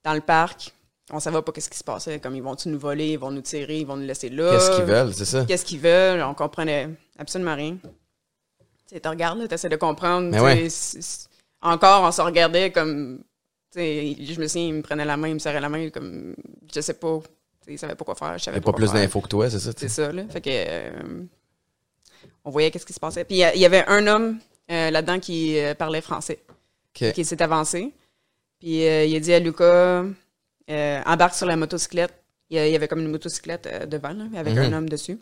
dans 0.03 0.15
le 0.15 0.23
parc. 0.23 0.73
On 1.11 1.21
savait 1.21 1.43
pas 1.43 1.53
qu'est-ce 1.53 1.69
qui 1.69 1.77
se 1.77 1.85
passait. 1.85 2.19
Comme 2.19 2.35
ils 2.35 2.43
vont-tu 2.43 2.71
nous 2.71 2.79
voler, 2.79 3.09
ils 3.09 3.19
vont 3.19 3.31
nous 3.31 3.43
tirer, 3.43 3.81
ils 3.81 3.87
vont 3.87 3.99
nous 3.99 4.07
laisser 4.07 4.31
là. 4.31 4.53
Qu'est-ce 4.53 4.77
qu'ils 4.77 4.87
veulent, 4.87 5.13
c'est 5.13 5.27
ça? 5.27 5.45
Qu'est-ce 5.45 5.67
qu'ils 5.67 5.81
veulent? 5.81 6.23
On 6.23 6.33
comprenait 6.33 6.89
absolument 7.19 7.55
rien. 7.55 7.77
Tu 7.83 8.97
sais, 8.97 9.07
regardes, 9.07 9.47
tu 9.47 9.53
essaies 9.53 9.69
de 9.69 9.77
comprendre. 9.77 10.35
Ouais. 10.43 10.67
Encore, 11.61 12.05
on 12.05 12.11
se 12.11 12.23
regardait 12.23 12.73
comme. 12.73 13.23
je 13.77 14.41
me 14.41 14.47
souviens, 14.47 14.67
il 14.69 14.75
me 14.77 14.83
prenait 14.83 15.05
la 15.05 15.19
main, 15.19 15.29
il 15.29 15.35
me 15.35 15.39
serrait 15.39 15.61
la 15.61 15.69
main, 15.69 15.91
comme. 15.91 16.35
Je 16.75 16.81
sais 16.81 16.95
pas. 16.95 17.21
Tu 17.63 17.67
sais, 17.69 17.73
Il 17.75 17.79
savait 17.79 17.95
pas 17.95 18.05
quoi 18.05 18.15
faire. 18.15 18.37
Je 18.39 18.45
savais 18.45 18.61
pas 18.61 18.65
quoi 18.73 18.75
plus 18.75 18.93
d'infos 18.93 19.21
que 19.21 19.29
toi, 19.29 19.49
c'est 19.51 19.59
ça? 19.61 19.71
C'est 19.77 19.89
ça, 19.89 20.13
là. 20.13 20.25
Fait 20.29 20.41
que. 20.41 20.51
euh, 20.53 21.23
on 22.45 22.51
voyait 22.51 22.71
qu'est-ce 22.71 22.87
qui 22.87 22.93
se 22.93 23.01
passait. 23.01 23.25
Puis 23.25 23.37
il 23.37 23.61
y 23.61 23.65
avait 23.67 23.85
un 23.87 24.07
homme 24.07 24.39
euh, 24.71 24.91
là-dedans 24.91 25.21
qui 25.21 25.59
euh, 25.59 25.75
parlait 25.75 26.01
français, 26.01 26.41
Ok. 27.01 27.13
qui 27.13 27.25
s'est 27.25 27.41
avancé. 27.43 27.93
Puis 28.59 28.87
euh, 28.87 29.05
il 29.05 29.15
a 29.17 29.21
dit 29.21 29.33
à 29.33 29.39
Lucas 29.39 30.05
embarque 31.07 31.35
sur 31.35 31.47
la 31.47 31.57
motocyclette. 31.57 32.13
Il 32.51 32.57
y 32.57 32.77
avait 32.77 32.89
comme 32.89 33.01
une 33.01 33.11
motocyclette 33.11 33.89
devant, 33.89 34.13
là, 34.13 34.25
avec 34.37 34.55
Mhm. 34.55 34.61
un 34.63 34.73
homme 34.75 34.89
dessus. 34.89 35.19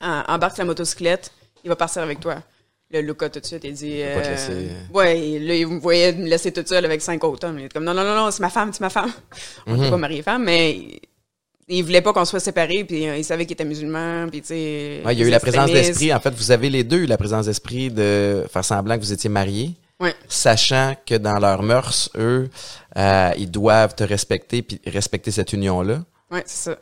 Embarque 0.00 0.54
sur 0.54 0.62
la 0.64 0.68
motocyclette, 0.68 1.30
il 1.64 1.68
va 1.68 1.76
partir 1.76 2.02
avec 2.02 2.20
toi. 2.20 2.42
Le 2.90 3.00
Lucas, 3.00 3.30
tout 3.30 3.40
de 3.40 3.46
suite, 3.46 3.64
il 3.64 3.72
dit. 3.74 3.98
pas 4.00 4.20
euh, 4.20 4.30
laisser. 4.30 4.68
Ouais, 4.92 5.38
là, 5.38 5.54
il 5.54 5.66
me 5.66 5.78
voyait 5.80 6.12
me 6.12 6.26
laisser 6.26 6.52
toute 6.52 6.68
seule 6.68 6.84
avec 6.84 7.00
cinq 7.00 7.22
autres 7.24 7.46
hommes. 7.46 7.58
Il 7.58 7.64
était 7.66 7.74
comme 7.74 7.84
non, 7.84 7.94
non, 7.94 8.04
non, 8.04 8.14
non, 8.14 8.30
c'est 8.30 8.40
ma 8.42 8.50
femme, 8.50 8.72
c'est 8.72 8.80
ma 8.82 8.90
femme. 8.90 9.12
On 9.66 9.72
n'était 9.72 9.84
Mhm. 9.86 9.90
pas 9.90 9.96
mariés-femme, 9.96 10.44
mais 10.44 11.00
il, 11.68 11.82
voulait 11.84 12.00
pas 12.00 12.12
qu'on 12.12 12.24
soit 12.24 12.40
séparés, 12.40 12.84
puis 12.84 13.08
euh, 13.08 13.16
il 13.16 13.24
savait 13.24 13.44
qu'il 13.46 13.54
était 13.54 13.64
musulman, 13.64 14.28
puis 14.30 14.40
tu 14.40 14.48
sais. 14.48 15.02
Ouais, 15.04 15.14
il 15.14 15.20
y 15.20 15.22
a 15.22 15.26
eu 15.26 15.30
la 15.30 15.40
présence 15.40 15.70
d'esprit. 15.70 16.12
En 16.12 16.20
fait, 16.20 16.34
vous 16.34 16.50
avez 16.50 16.70
les 16.70 16.84
deux 16.84 16.98
eu 16.98 17.06
la 17.06 17.16
présence 17.18 17.46
d'esprit 17.46 17.90
de 17.90 18.44
faire 18.52 18.64
semblant 18.64 18.96
que 18.96 19.02
vous 19.02 19.12
étiez 19.12 19.30
mariés, 19.30 19.72
Ouais. 20.00 20.14
sachant 20.28 20.96
que 21.06 21.14
dans 21.14 21.38
leurs 21.38 21.62
mœurs, 21.62 22.10
eux, 22.18 22.48
euh, 22.96 23.30
ils 23.38 23.50
doivent 23.50 23.94
te 23.94 24.02
respecter 24.02 24.62
puis 24.62 24.80
respecter 24.86 25.30
cette 25.30 25.52
union-là. 25.52 26.02
Ouais, 26.30 26.42
c'est 26.46 26.70
ça. 26.70 26.76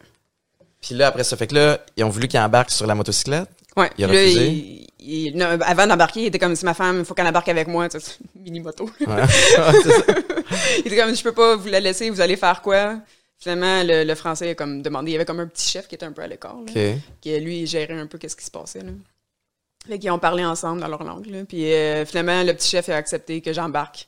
Puis 0.80 0.94
là, 0.94 1.08
après 1.08 1.24
ça, 1.24 1.36
fait 1.36 1.46
que 1.46 1.54
là, 1.54 1.78
ils 1.96 2.04
ont 2.04 2.08
voulu 2.08 2.26
qu'ils 2.28 2.40
embarquent 2.40 2.70
sur 2.70 2.86
la 2.86 2.94
motocyclette. 2.94 3.48
Ouais. 3.76 3.90
Il 3.98 4.04
a 4.04 4.06
là, 4.06 4.14
refusé? 4.14 4.46
il- 4.48 4.86
il- 4.98 5.36
non, 5.36 5.46
avant 5.60 5.86
d'embarquer, 5.86 6.20
il 6.22 6.26
était 6.26 6.38
comme 6.38 6.56
si 6.56 6.64
ma 6.64 6.72
femme, 6.74 7.00
il 7.00 7.04
faut 7.04 7.12
qu'elle 7.14 7.26
embarque 7.26 7.48
avec 7.50 7.68
moi, 7.68 7.88
tu 7.88 8.00
sais, 8.00 8.12
mini 8.34 8.60
moto. 8.60 8.88
Ouais. 9.00 9.06
c'est 9.28 10.78
il 10.78 10.86
était 10.86 10.96
comme 10.96 11.14
je 11.14 11.22
peux 11.22 11.32
pas 11.32 11.56
vous 11.56 11.68
la 11.68 11.80
laisser, 11.80 12.08
vous 12.10 12.20
allez 12.20 12.36
faire 12.36 12.62
quoi? 12.62 12.96
Finalement, 13.40 13.82
le, 13.82 14.04
le 14.04 14.14
français 14.14 14.50
a 14.50 14.54
comme 14.54 14.82
demandé, 14.82 15.10
il 15.10 15.12
y 15.14 15.16
avait 15.16 15.24
comme 15.24 15.40
un 15.40 15.46
petit 15.46 15.68
chef 15.68 15.88
qui 15.88 15.94
était 15.94 16.04
un 16.06 16.12
peu 16.12 16.22
à 16.22 16.26
l'écart, 16.26 16.56
qui 17.20 17.38
lui 17.40 17.66
gérait 17.66 17.98
un 17.98 18.06
peu 18.06 18.18
qu'est-ce 18.18 18.36
qui 18.36 18.44
se 18.44 18.50
passait. 18.50 18.80
Là. 18.82 18.90
Fait 19.88 19.98
qu'ils 19.98 20.10
ont 20.10 20.18
parlé 20.18 20.44
ensemble 20.44 20.80
dans 20.82 20.88
leur 20.88 21.02
langue. 21.02 21.24
Là. 21.26 21.38
Puis 21.48 21.72
euh, 21.72 22.04
finalement, 22.04 22.42
le 22.42 22.52
petit 22.52 22.68
chef 22.68 22.88
a 22.90 22.96
accepté 22.96 23.40
que 23.40 23.52
j'embarque. 23.52 24.06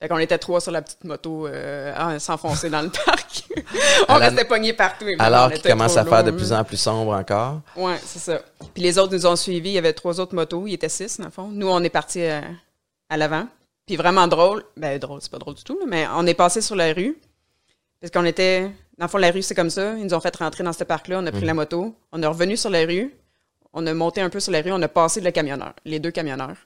Fait 0.00 0.08
qu'on 0.08 0.18
était 0.18 0.38
trois 0.38 0.60
sur 0.60 0.70
la 0.72 0.80
petite 0.82 1.02
moto 1.04 1.46
euh, 1.46 1.92
à 1.94 2.18
s'enfoncer 2.20 2.70
dans 2.70 2.80
le 2.80 2.88
parc. 2.90 3.42
on 4.08 4.14
la- 4.18 4.28
restait 4.28 4.44
pognés 4.46 4.72
partout. 4.72 5.04
Alors 5.18 5.52
qu'il 5.52 5.62
commence 5.62 5.96
à 5.96 6.04
faire 6.04 6.24
de 6.24 6.30
plus 6.30 6.52
en 6.52 6.62
plus 6.64 6.76
sombre 6.78 7.12
encore. 7.12 7.60
Ouais, 7.76 7.96
c'est 8.06 8.20
ça. 8.20 8.40
Puis 8.72 8.82
les 8.84 8.98
autres 8.98 9.12
nous 9.12 9.26
ont 9.26 9.36
suivis. 9.36 9.70
Il 9.70 9.74
y 9.74 9.78
avait 9.78 9.92
trois 9.92 10.18
autres 10.20 10.34
motos. 10.34 10.66
Il 10.68 10.72
était 10.74 10.88
six, 10.88 11.18
dans 11.18 11.26
le 11.26 11.30
fond. 11.32 11.48
Nous, 11.48 11.68
on 11.68 11.82
est 11.82 11.90
partis 11.90 12.22
à, 12.24 12.44
à 13.10 13.16
l'avant. 13.16 13.46
Puis 13.84 13.96
vraiment 13.96 14.26
drôle. 14.28 14.64
Ben, 14.76 14.96
drôle, 14.98 15.18
c'est 15.20 15.30
pas 15.32 15.38
drôle 15.38 15.54
du 15.56 15.64
tout, 15.64 15.78
mais 15.86 16.06
on 16.14 16.24
est 16.26 16.34
passé 16.34 16.62
sur 16.62 16.76
la 16.76 16.92
rue. 16.94 17.18
Parce 18.00 18.10
qu'on 18.12 18.24
était. 18.24 18.62
Dans 18.98 19.06
le 19.06 19.08
fond, 19.08 19.18
la 19.18 19.30
rue, 19.30 19.42
c'est 19.42 19.54
comme 19.54 19.70
ça. 19.70 19.94
Ils 19.96 20.04
nous 20.04 20.14
ont 20.14 20.20
fait 20.20 20.34
rentrer 20.36 20.62
dans 20.64 20.72
ce 20.72 20.84
parc-là. 20.84 21.20
On 21.22 21.26
a 21.26 21.32
pris 21.32 21.44
la 21.44 21.54
moto. 21.54 21.94
On 22.12 22.22
est 22.22 22.26
revenu 22.26 22.56
sur 22.56 22.70
la 22.70 22.84
rue. 22.84 23.14
On 23.72 23.86
a 23.86 23.94
monté 23.94 24.20
un 24.20 24.28
peu 24.30 24.40
sur 24.40 24.52
la 24.52 24.60
rue. 24.62 24.72
On 24.72 24.82
a 24.82 24.88
passé 24.88 25.20
le 25.20 25.30
camionneur. 25.30 25.72
Les 25.84 25.98
deux 26.00 26.10
camionneurs. 26.10 26.56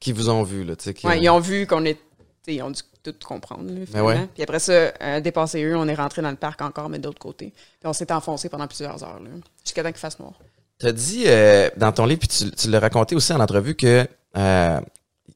Qui 0.00 0.12
vous 0.12 0.30
ont 0.30 0.42
vu, 0.42 0.64
là, 0.64 0.74
tu 0.76 0.84
sais. 0.84 0.94
qui 0.94 1.06
Ouais, 1.06 1.20
ils 1.20 1.28
ont 1.28 1.38
vu 1.40 1.66
qu'on 1.66 1.84
est. 1.84 1.98
Ils 2.46 2.62
ont 2.62 2.70
dû 2.70 2.80
tout 3.02 3.14
comprendre. 3.24 3.70
Là, 3.70 3.86
finalement. 3.86 4.08
ouais. 4.08 4.28
Puis 4.34 4.42
après 4.42 4.58
ça, 4.58 4.72
euh, 4.72 5.20
dépassé 5.20 5.62
eux, 5.62 5.76
on 5.76 5.86
est 5.86 5.94
rentré 5.94 6.22
dans 6.22 6.30
le 6.30 6.36
parc 6.36 6.60
encore, 6.62 6.88
mais 6.88 6.98
de 6.98 7.06
l'autre 7.06 7.18
côté. 7.18 7.52
Puis 7.52 7.84
on 7.86 7.92
s'est 7.92 8.10
enfoncé 8.10 8.48
pendant 8.48 8.66
plusieurs 8.66 9.02
heures, 9.04 9.20
là, 9.20 9.30
jusqu'à 9.64 9.82
temps 9.82 9.90
qu'il 9.90 9.98
fasse 9.98 10.18
noir. 10.18 10.32
T'as 10.78 10.92
dit 10.92 11.24
euh, 11.26 11.68
dans 11.76 11.92
ton 11.92 12.06
livre, 12.06 12.20
puis 12.20 12.28
tu, 12.28 12.50
tu 12.50 12.70
l'as 12.70 12.80
raconté 12.80 13.14
aussi 13.14 13.32
en 13.34 13.40
entrevue, 13.40 13.74
que 13.76 14.06
euh, 14.36 14.80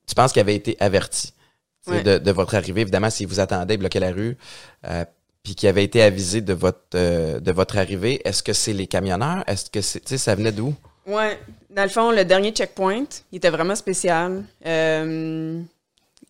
tu 0.07 0.15
penses 0.15 0.33
qu'il 0.33 0.41
avait 0.41 0.55
été 0.57 0.77
averti 0.81 1.33
tu 1.85 1.91
Ouais. 1.91 2.03
de, 2.03 2.17
de 2.17 2.31
votre 2.33 2.55
arrivée. 2.55 2.81
Évidemment, 2.81 3.11
s'il 3.11 3.27
vous 3.29 3.41
attendait, 3.41 3.75
il 3.75 3.79
bloquait 3.79 4.01
la 4.01 4.11
rue, 4.11 4.39
euh, 4.87 5.05
puis 5.45 5.55
qu'il 5.55 5.69
avait 5.69 5.85
été 5.85 6.03
avisé 6.03 6.41
de 6.41 6.53
votre 6.55 6.81
euh, 6.97 7.39
de 7.39 7.53
votre 7.53 7.79
arrivée. 7.79 8.21
Est-ce 8.25 8.43
que 8.43 8.53
c'est 8.53 8.73
les 8.73 8.89
camionneurs? 8.89 9.45
Est-ce 9.47 9.71
que 9.71 9.81
c'est, 9.81 10.01
tu 10.01 10.09
sais, 10.09 10.19
ça 10.19 10.35
venait 10.35 10.51
d'où? 10.53 10.75
Ouais, 11.07 11.39
dans 11.71 11.83
le 11.85 11.89
fond, 11.91 12.11
le 12.11 12.25
dernier 12.25 12.51
checkpoint, 12.51 13.05
il 13.31 13.37
était 13.37 13.51
vraiment 13.51 13.75
spécial. 13.77 14.43
Euh, 14.67 15.61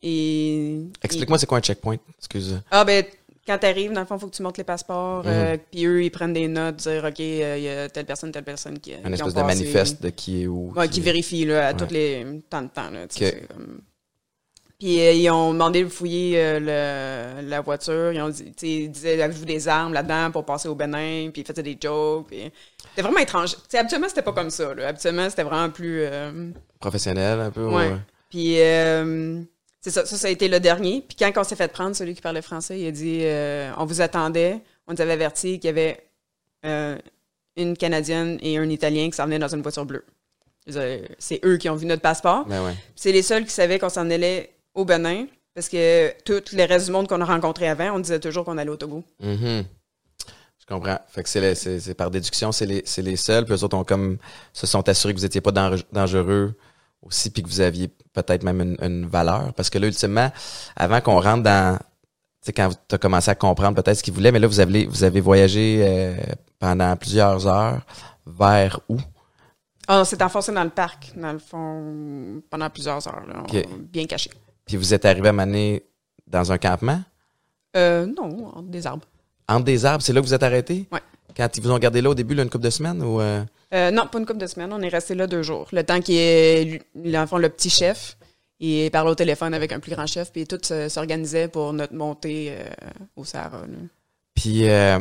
et 0.02 0.80
Explique-moi, 1.02 1.38
c'est 1.38 1.46
quoi 1.46 1.58
un 1.58 1.62
checkpoint? 1.62 1.96
Excuse. 2.18 2.60
Ah 2.70 2.84
ben 2.84 3.04
quand 3.46 3.58
t'arrives, 3.58 3.92
dans 3.92 4.00
le 4.00 4.06
fond, 4.06 4.18
faut 4.18 4.26
que 4.28 4.34
tu 4.34 4.42
montes 4.42 4.56
les 4.56 4.64
passeports. 4.64 5.22
Mhm. 5.24 5.30
euh, 5.30 5.56
puis 5.70 5.84
eux, 5.84 6.02
ils 6.02 6.10
prennent 6.10 6.32
des 6.32 6.48
notes, 6.48 6.76
dire 6.76 7.04
ok, 7.04 7.20
euh, 7.20 7.54
il 7.58 7.62
y 7.64 7.68
a 7.68 7.88
telle 7.90 8.06
personne, 8.06 8.32
telle 8.32 8.42
personne 8.44 8.78
qui. 8.78 8.94
Un 8.94 9.00
qui 9.02 9.06
ont 9.06 9.12
espèce 9.12 9.34
de 9.34 9.40
passé. 9.40 9.58
manifeste 9.60 10.02
de 10.02 10.08
qui 10.08 10.42
est 10.42 10.46
où. 10.46 10.72
Ouais, 10.74 10.88
qui 10.88 11.00
vérifie 11.02 11.44
là, 11.44 11.68
à 11.68 11.72
Ouais. 11.72 11.76
tous 11.76 11.92
les 11.92 12.26
temps 12.50 12.62
de 12.62 12.68
temps. 12.68 12.90
Là, 12.90 13.06
tu 13.06 13.22
comme- 13.48 13.80
Puis 14.84 15.00
euh, 15.00 15.12
ils 15.12 15.30
ont 15.30 15.54
demandé 15.54 15.82
de 15.82 15.88
fouiller 15.88 16.34
euh, 16.36 16.60
le- 17.40 17.48
la 17.48 17.60
voiture. 17.62 18.12
Ils 18.12 18.20
ont 18.20 18.28
dit, 18.28 18.52
ils 18.60 18.90
disaient 18.90 19.22
avez-vous 19.22 19.46
des 19.46 19.66
armes 19.66 19.94
là-dedans 19.94 20.30
pour 20.30 20.44
passer 20.44 20.68
au 20.68 20.74
Bénin? 20.74 21.30
Puis 21.32 21.40
ils 21.40 21.46
faisaient 21.46 21.62
des 21.62 21.78
jokes. 21.80 22.26
Puis 22.26 22.52
c'était 22.90 23.00
vraiment 23.00 23.18
étrange. 23.20 23.52
Tu 23.54 23.60
sais, 23.70 23.78
habituellement 23.78 24.08
c'était 24.10 24.20
pas 24.20 24.34
comme 24.34 24.50
ça. 24.50 24.74
Là. 24.74 24.88
Habituellement 24.88 25.30
c'était 25.30 25.42
vraiment 25.44 25.70
plus. 25.70 26.00
euh, 26.02 26.50
Professionnel, 26.80 27.40
un 27.40 27.50
peu. 27.50 27.64
Ouais. 27.66 27.92
ouais. 27.92 27.96
Puis 28.28 28.56
c'est 29.80 29.90
ça, 29.90 30.04
ça, 30.04 30.16
ça 30.18 30.26
a 30.26 30.30
été 30.30 30.48
le 30.48 30.60
dernier. 30.60 31.02
Puis 31.08 31.16
quand 31.18 31.32
on 31.40 31.44
s'est 31.44 31.56
fait 31.56 31.72
prendre, 31.72 31.96
celui 31.96 32.14
qui 32.14 32.20
parlait 32.20 32.42
français, 32.42 32.78
il 32.78 32.86
a 32.86 32.90
dit 32.90 33.22
on 33.80 33.86
vous 33.86 34.02
attendait, 34.02 34.58
on 34.86 34.92
nous 34.92 35.00
avait 35.00 35.12
averti 35.14 35.58
qu'il 35.60 35.74
y 35.74 35.80
avait 35.80 36.04
une 37.56 37.76
Canadienne 37.78 38.38
et 38.42 38.58
un 38.58 38.68
Italien 38.68 39.06
qui 39.08 39.16
s'en 39.16 39.24
venaient 39.24 39.38
dans 39.38 39.54
une 39.54 39.62
voiture 39.62 39.86
bleue. 39.86 40.04
C'est 41.18 41.40
eux 41.42 41.56
qui 41.56 41.70
ont 41.70 41.74
vu 41.76 41.86
notre 41.86 42.02
passeport. 42.02 42.44
Ben 42.46 42.62
ouais. 42.66 42.74
C'est 42.96 43.12
les 43.12 43.22
seuls 43.22 43.44
qui 43.44 43.50
savaient 43.50 43.78
qu'on 43.78 43.88
s'en 43.88 44.10
allait 44.10 44.50
au 44.74 44.84
Benin. 44.84 45.26
Parce 45.54 45.68
que 45.68 46.10
tout 46.24 46.42
le 46.52 46.64
reste 46.66 46.86
du 46.86 46.92
monde 46.92 47.06
qu'on 47.08 47.20
a 47.20 47.24
rencontré 47.24 47.68
avant, 47.68 47.92
on 47.94 48.00
disait 48.00 48.18
toujours 48.18 48.44
qu'on 48.44 48.58
allait 48.58 48.70
au 48.70 48.76
Togo. 48.76 49.04
Mhm. 49.20 49.64
Je 50.58 50.66
comprends. 50.66 50.98
Fait 51.08 51.22
que 51.22 51.28
c'est, 51.28 51.54
c'est, 51.54 51.78
c'est 51.78 51.94
par 51.94 52.10
déduction, 52.10 52.50
c'est 52.50 52.66
les, 52.66 52.82
c'est 52.86 53.02
les 53.02 53.16
seuls. 53.16 53.44
Puis 53.44 53.54
eux 53.54 53.62
autres 53.64 53.76
ont 53.76 53.84
comme 53.84 54.18
se 54.52 54.66
sont 54.66 54.88
assurés 54.88 55.12
que 55.14 55.18
vous 55.18 55.24
étiez 55.24 55.40
pas 55.40 55.52
dangereux- 55.92 56.54
aussi, 57.02 57.28
puis 57.28 57.42
que 57.42 57.48
vous 57.48 57.60
aviez 57.60 57.88
peut-être 58.14 58.42
même 58.44 58.62
une, 58.62 58.76
une 58.80 59.06
valeur. 59.06 59.52
Parce 59.52 59.68
que 59.68 59.76
là, 59.78 59.86
ultimement, 59.86 60.32
avant 60.74 61.02
qu'on 61.02 61.20
rentre 61.20 61.42
dans, 61.42 61.76
tu 61.76 61.84
sais, 62.46 62.52
quand 62.54 62.70
tu 62.88 62.94
as 62.94 62.98
commencé 62.98 63.30
à 63.30 63.34
comprendre 63.34 63.74
peut-être 63.82 63.98
ce 63.98 64.02
qu'ils 64.02 64.14
voulaient, 64.14 64.32
mais 64.32 64.38
là, 64.38 64.46
vous 64.46 64.58
avez, 64.58 64.86
vous 64.86 65.04
avez 65.04 65.20
voyagé 65.20 65.82
euh, 65.86 66.16
pendant 66.58 66.96
plusieurs 66.96 67.46
heures 67.46 67.82
vers 68.26 68.80
où? 68.88 68.96
Ah, 69.86 70.00
on 70.00 70.04
s'est 70.04 70.22
enfoncé 70.22 70.50
dans 70.50 70.64
le 70.64 70.70
parc, 70.70 71.12
dans 71.14 71.32
le 71.34 71.38
fond, 71.38 72.40
pendant 72.48 72.70
plusieurs 72.70 73.06
heures. 73.06 73.26
là. 73.28 73.42
Bien 73.92 74.06
caché. 74.06 74.30
Puis 74.66 74.76
vous 74.76 74.94
êtes 74.94 75.04
arrivé 75.04 75.28
à 75.28 75.32
Mané 75.32 75.82
dans 76.26 76.52
un 76.52 76.58
campement? 76.58 77.02
Euh, 77.76 78.06
non, 78.06 78.46
entre 78.54 78.68
des 78.68 78.86
arbres. 78.86 79.06
Entre 79.48 79.64
des 79.64 79.84
arbres, 79.84 80.02
c'est 80.02 80.12
là 80.12 80.20
que 80.20 80.26
vous 80.26 80.34
êtes 80.34 80.42
arrêté? 80.42 80.86
Ouais. 80.92 81.00
Quand 81.36 81.48
ils 81.56 81.62
vous 81.62 81.70
ont 81.72 81.78
gardé 81.78 82.00
là 82.00 82.10
au 82.10 82.14
début, 82.14 82.34
là, 82.34 82.44
une 82.44 82.50
couple 82.50 82.64
de 82.64 82.70
semaines 82.70 83.02
ou 83.02 83.20
euh, 83.20 83.42
Euh, 83.74 83.90
non, 83.90 84.06
pas 84.06 84.18
une 84.18 84.26
couple 84.26 84.38
de 84.38 84.46
semaines. 84.46 84.72
On 84.72 84.80
est 84.80 84.88
resté 84.88 85.14
là 85.14 85.26
deux 85.26 85.42
jours. 85.42 85.66
Le 85.72 85.82
temps 85.82 86.00
qu'il 86.00 86.14
est, 86.16 86.80
dans 86.94 87.38
le 87.38 87.48
petit 87.48 87.70
chef, 87.70 88.16
il 88.60 88.88
parlait 88.90 89.10
au 89.10 89.14
téléphone 89.16 89.52
avec 89.52 89.72
un 89.72 89.80
plus 89.80 89.90
grand 89.92 90.06
chef, 90.06 90.30
puis 90.32 90.46
tout 90.46 90.60
s'organisait 90.88 91.48
pour 91.48 91.72
notre 91.72 91.92
montée 91.94 92.52
euh, 92.56 92.64
au 93.16 93.24
Sahara. 93.24 93.62
là. 93.62 93.66
Puis 94.34 94.68
euh, 94.68 94.98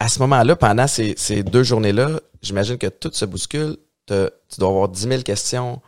à 0.00 0.08
ce 0.08 0.18
moment-là, 0.20 0.56
pendant 0.56 0.86
ces, 0.86 1.14
ces 1.18 1.42
deux 1.42 1.62
journées-là, 1.62 2.20
j'imagine 2.40 2.78
que 2.78 2.86
tout 2.88 3.10
se 3.12 3.24
bouscule. 3.26 3.76
Tu 4.06 4.14
dois 4.58 4.68
avoir 4.68 4.88
10 4.88 5.08
000 5.08 5.22
questions 5.22 5.80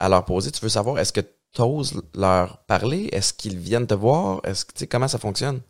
à 0.00 0.08
leur 0.08 0.24
poser. 0.24 0.50
Tu 0.52 0.60
veux 0.60 0.68
savoir, 0.68 0.98
est-ce 0.98 1.12
que 1.12 1.20
tu 1.54 1.62
oses 1.62 2.00
leur 2.14 2.58
parler? 2.66 3.08
Est-ce 3.12 3.32
qu'ils 3.32 3.56
viennent 3.58 3.86
te 3.86 3.94
voir? 3.94 4.40
Est-ce 4.44 4.64
que 4.64 4.84
comment 4.84 5.08
ça 5.08 5.18
fonctionne? 5.18 5.60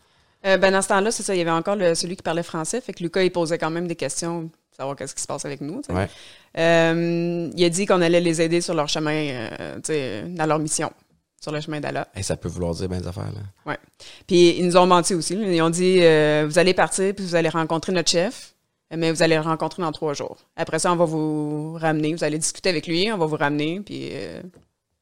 Euh, 0.47 0.56
ben, 0.56 0.70
dans 0.73 0.82
ce 0.82 0.88
temps-là, 0.88 1.11
c'est 1.11 1.23
ça, 1.23 1.35
il 1.35 1.38
y 1.38 1.40
avait 1.40 1.50
encore 1.50 1.75
le- 1.76 1.94
celui 1.94 2.16
qui 2.16 2.23
parlait 2.23 2.42
français, 2.44 2.80
fait 2.80 2.92
que 2.92 3.02
Lucas, 3.02 3.23
il 3.23 3.30
posait 3.32 3.58
quand 3.58 3.70
même 3.70 3.88
des 3.88 3.97
questions, 3.97 4.49
savoir 4.76 4.94
qu'est-ce 4.94 5.14
qui 5.14 5.23
se 5.23 5.26
passe 5.26 5.44
avec 5.44 5.61
nous. 5.61 5.82
Ouais. 5.88 6.08
Euh, 6.56 7.50
il 7.56 7.64
a 7.64 7.68
dit 7.68 7.87
qu'on 7.87 8.00
allait 8.00 8.20
les 8.20 8.40
aider 8.40 8.61
sur 8.61 8.75
leur 8.75 8.88
chemin, 8.88 9.49
euh, 9.90 10.28
dans 10.28 10.47
leur 10.47 10.58
mission, 10.61 10.92
sur 11.40 11.50
le 11.52 11.61
chemin 11.61 11.80
d'Allah. 11.80 12.06
Et 12.14 12.23
ça 12.23 12.37
peut 12.37 12.49
vouloir 12.49 12.73
dire 12.75 12.88
bien 12.88 13.00
des 13.00 13.06
affaires. 13.08 13.32
Là. 13.66 13.76
Puis 14.26 14.58
ils 14.58 14.66
nous 14.66 14.76
ont 14.76 14.87
menti 14.87 15.14
aussi. 15.14 15.35
là. 15.35 15.47
Ils 15.50 15.62
ont 15.62 15.70
dit 15.70 15.99
euh, 16.02 16.47
vous 16.49 16.58
allez 16.58 16.75
partir 16.75 17.14
puis 17.14 17.25
vous 17.25 17.35
allez 17.35 17.49
rencontrer 17.49 17.92
notre 17.92 18.11
chef, 18.11 18.54
mais 18.97 19.11
vous 19.12 19.23
allez 19.23 19.35
le 19.37 19.42
rencontrer 19.42 19.82
dans 19.82 19.92
trois 19.92 20.14
jours. 20.14 20.37
Après 20.56 20.78
ça, 20.78 20.92
on 20.92 20.97
va 20.97 21.04
vous 21.04 21.75
ramener. 21.75 22.14
Vous 22.14 22.25
allez 22.25 22.38
discuter 22.38 22.68
avec 22.68 22.87
lui, 22.87 23.11
on 23.12 23.18
va 23.18 23.26
vous 23.26 23.37
ramener 23.37 23.80
puis 23.80 24.11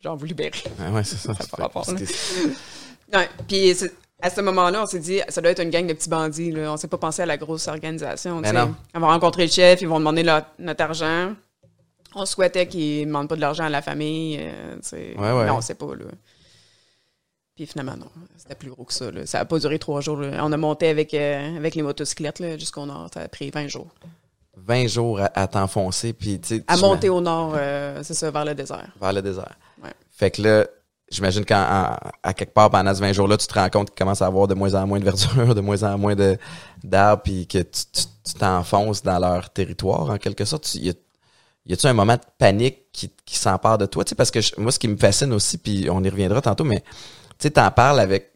genre 0.02 0.16
vous 0.16 0.26
libérer. 0.26 0.50
Ah 0.80 0.90
ouais, 0.90 1.04
c'est 1.04 1.16
ça. 1.16 1.34
Ça 1.34 1.44
a 1.44 1.56
pas 1.56 1.62
rapport, 1.64 1.86
Ouais. 1.88 3.28
Puis 3.48 3.72
à 4.20 4.30
ce 4.30 4.40
moment-là, 4.40 4.82
on 4.82 4.86
s'est 4.86 4.98
dit 4.98 5.20
ça 5.28 5.40
doit 5.40 5.50
être 5.52 5.62
une 5.62 5.70
gang 5.70 5.86
de 5.86 5.92
petits 5.92 6.08
bandits. 6.08 6.50
Là. 6.50 6.72
On 6.72 6.76
s'est 6.76 6.88
pas 6.88 6.98
pensé 6.98 7.22
à 7.22 7.26
la 7.26 7.36
grosse 7.36 7.68
organisation. 7.68 8.40
Mais 8.40 8.52
non. 8.52 8.74
On 8.94 9.00
va 9.00 9.08
rencontrer 9.08 9.46
le 9.46 9.50
chef, 9.52 9.80
ils 9.82 9.88
vont 9.88 9.98
demander 9.98 10.22
leur- 10.22 10.46
notre 10.58 10.82
argent. 10.82 11.34
On 12.14 12.24
souhaitait 12.24 12.66
qu'ils 12.66 13.00
ne 13.02 13.06
demandent 13.06 13.28
pas 13.28 13.36
de 13.36 13.40
l'argent 13.42 13.64
à 13.64 13.68
la 13.68 13.82
famille. 13.82 14.38
euh. 14.40 14.76
Ouais, 14.92 15.32
ouais. 15.32 15.46
Non, 15.46 15.60
c'est 15.60 15.74
pas. 15.74 15.86
Là. 15.94 16.04
Puis 17.54 17.66
finalement, 17.66 17.96
non. 17.96 18.10
C'était 18.36 18.54
plus 18.54 18.70
gros 18.70 18.84
que 18.84 18.92
ça. 18.92 19.10
là. 19.10 19.24
Ça 19.26 19.38
n'a 19.38 19.44
pas 19.44 19.58
duré 19.58 19.78
trois 19.78 20.00
jours. 20.00 20.18
là. 20.18 20.40
On 20.44 20.50
a 20.52 20.56
monté 20.56 20.88
avec, 20.88 21.12
euh, 21.14 21.56
avec 21.56 21.74
les 21.74 21.82
motocyclettes 21.82 22.58
jusqu'au 22.58 22.86
nord. 22.86 23.08
Ça 23.12 23.20
a 23.20 23.28
pris 23.28 23.50
20 23.50 23.68
jours. 23.68 23.88
20 24.56 24.86
jours 24.88 25.20
à, 25.20 25.30
à 25.38 25.46
t'enfoncer, 25.46 26.12
puis 26.14 26.40
tu 26.40 26.64
À 26.66 26.76
monter 26.78 27.08
au 27.10 27.20
nord, 27.20 27.54
euh, 27.56 28.00
c'est 28.02 28.14
ça, 28.14 28.30
vers 28.30 28.44
le 28.44 28.54
désert. 28.54 28.88
vers 29.00 29.12
le 29.12 29.20
désert. 29.22 29.54
Fait 30.16 30.30
que 30.30 30.42
là, 30.42 30.66
j'imagine 31.10 31.44
qu'à 31.44 31.98
quelque 32.36 32.52
part 32.54 32.70
pendant 32.70 32.94
ce 32.94 33.00
20 33.00 33.12
jours-là, 33.12 33.36
tu 33.36 33.46
te 33.46 33.54
rends 33.54 33.68
compte 33.68 33.90
qu'il 33.90 33.98
commence 33.98 34.22
à 34.22 34.26
avoir 34.26 34.48
de 34.48 34.54
moins 34.54 34.74
en 34.74 34.86
moins 34.86 34.98
de 34.98 35.04
verdure, 35.04 35.54
de 35.54 35.60
moins 35.60 35.82
en 35.82 35.98
moins 35.98 36.14
d'arbres, 36.82 37.22
puis 37.22 37.46
que 37.46 37.58
tu 37.58 38.34
t'enfonces 38.38 39.02
dans 39.02 39.18
leur 39.18 39.50
territoire 39.50 40.10
en 40.10 40.18
quelque 40.18 40.44
sorte. 40.44 40.64
Tu- 40.64 40.78
Y 40.78 40.90
a- 40.90 40.94
y 41.66 41.72
a-tu 41.72 41.86
un 41.86 41.92
moment 41.92 42.14
de 42.14 42.20
panique 42.38 42.90
qui, 42.92 43.10
qui 43.24 43.36
s'empare 43.36 43.78
de 43.78 43.86
toi? 43.86 44.04
Tu 44.04 44.10
sais, 44.10 44.14
parce 44.14 44.30
que 44.30 44.40
je- 44.40 44.52
moi, 44.58 44.72
ce 44.72 44.78
qui 44.78 44.88
me 44.88 44.96
fascine 44.96 45.32
aussi, 45.32 45.58
puis 45.58 45.88
on 45.90 46.02
y 46.04 46.08
reviendra 46.08 46.40
tantôt, 46.40 46.64
mais 46.64 46.82
tu 47.38 47.50
t'en 47.50 47.70
parles 47.70 48.00
avec 48.00 48.32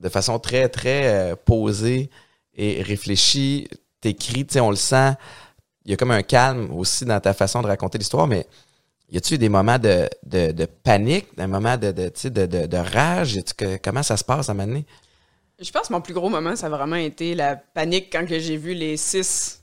de 0.00 0.08
façon 0.08 0.38
très, 0.38 0.68
très 0.68 1.32
euh, 1.32 1.36
posée 1.36 2.10
et 2.54 2.82
réfléchie. 2.82 3.68
T'écris, 4.00 4.46
tu 4.46 4.54
sais, 4.54 4.60
on 4.60 4.70
le 4.70 4.76
sent. 4.76 5.12
Il 5.84 5.90
y 5.90 5.94
a 5.94 5.96
comme 5.96 6.10
un 6.12 6.22
calme 6.22 6.70
aussi 6.72 7.04
dans 7.04 7.20
ta 7.20 7.34
façon 7.34 7.62
de 7.62 7.66
raconter 7.68 7.98
l'histoire, 7.98 8.26
mais 8.26 8.46
y 9.10 9.16
a-tu 9.16 9.34
eu 9.34 9.38
des 9.38 9.48
moments 9.48 9.78
de, 9.78 10.08
de, 10.24 10.52
de 10.52 10.64
panique, 10.66 11.26
des 11.36 11.46
moments 11.46 11.76
de, 11.76 11.90
de, 11.92 12.66
de, 12.66 12.76
rage? 12.76 13.34
Y 13.34 13.38
a-tu 13.40 13.54
que- 13.54 13.76
comment 13.82 14.02
ça 14.02 14.16
se 14.16 14.24
passe 14.24 14.48
à 14.48 14.52
un 14.52 14.54
moment 14.54 14.68
donné? 14.68 14.84
Je 15.58 15.70
pense 15.70 15.88
que 15.88 15.92
mon 15.92 16.00
plus 16.00 16.14
gros 16.14 16.28
moment, 16.30 16.56
ça 16.56 16.66
a 16.66 16.70
vraiment 16.70 16.96
été 16.96 17.34
la 17.34 17.56
panique 17.56 18.08
quand 18.10 18.24
j'ai 18.26 18.56
vu 18.56 18.72
les 18.74 18.96
six 18.96 19.60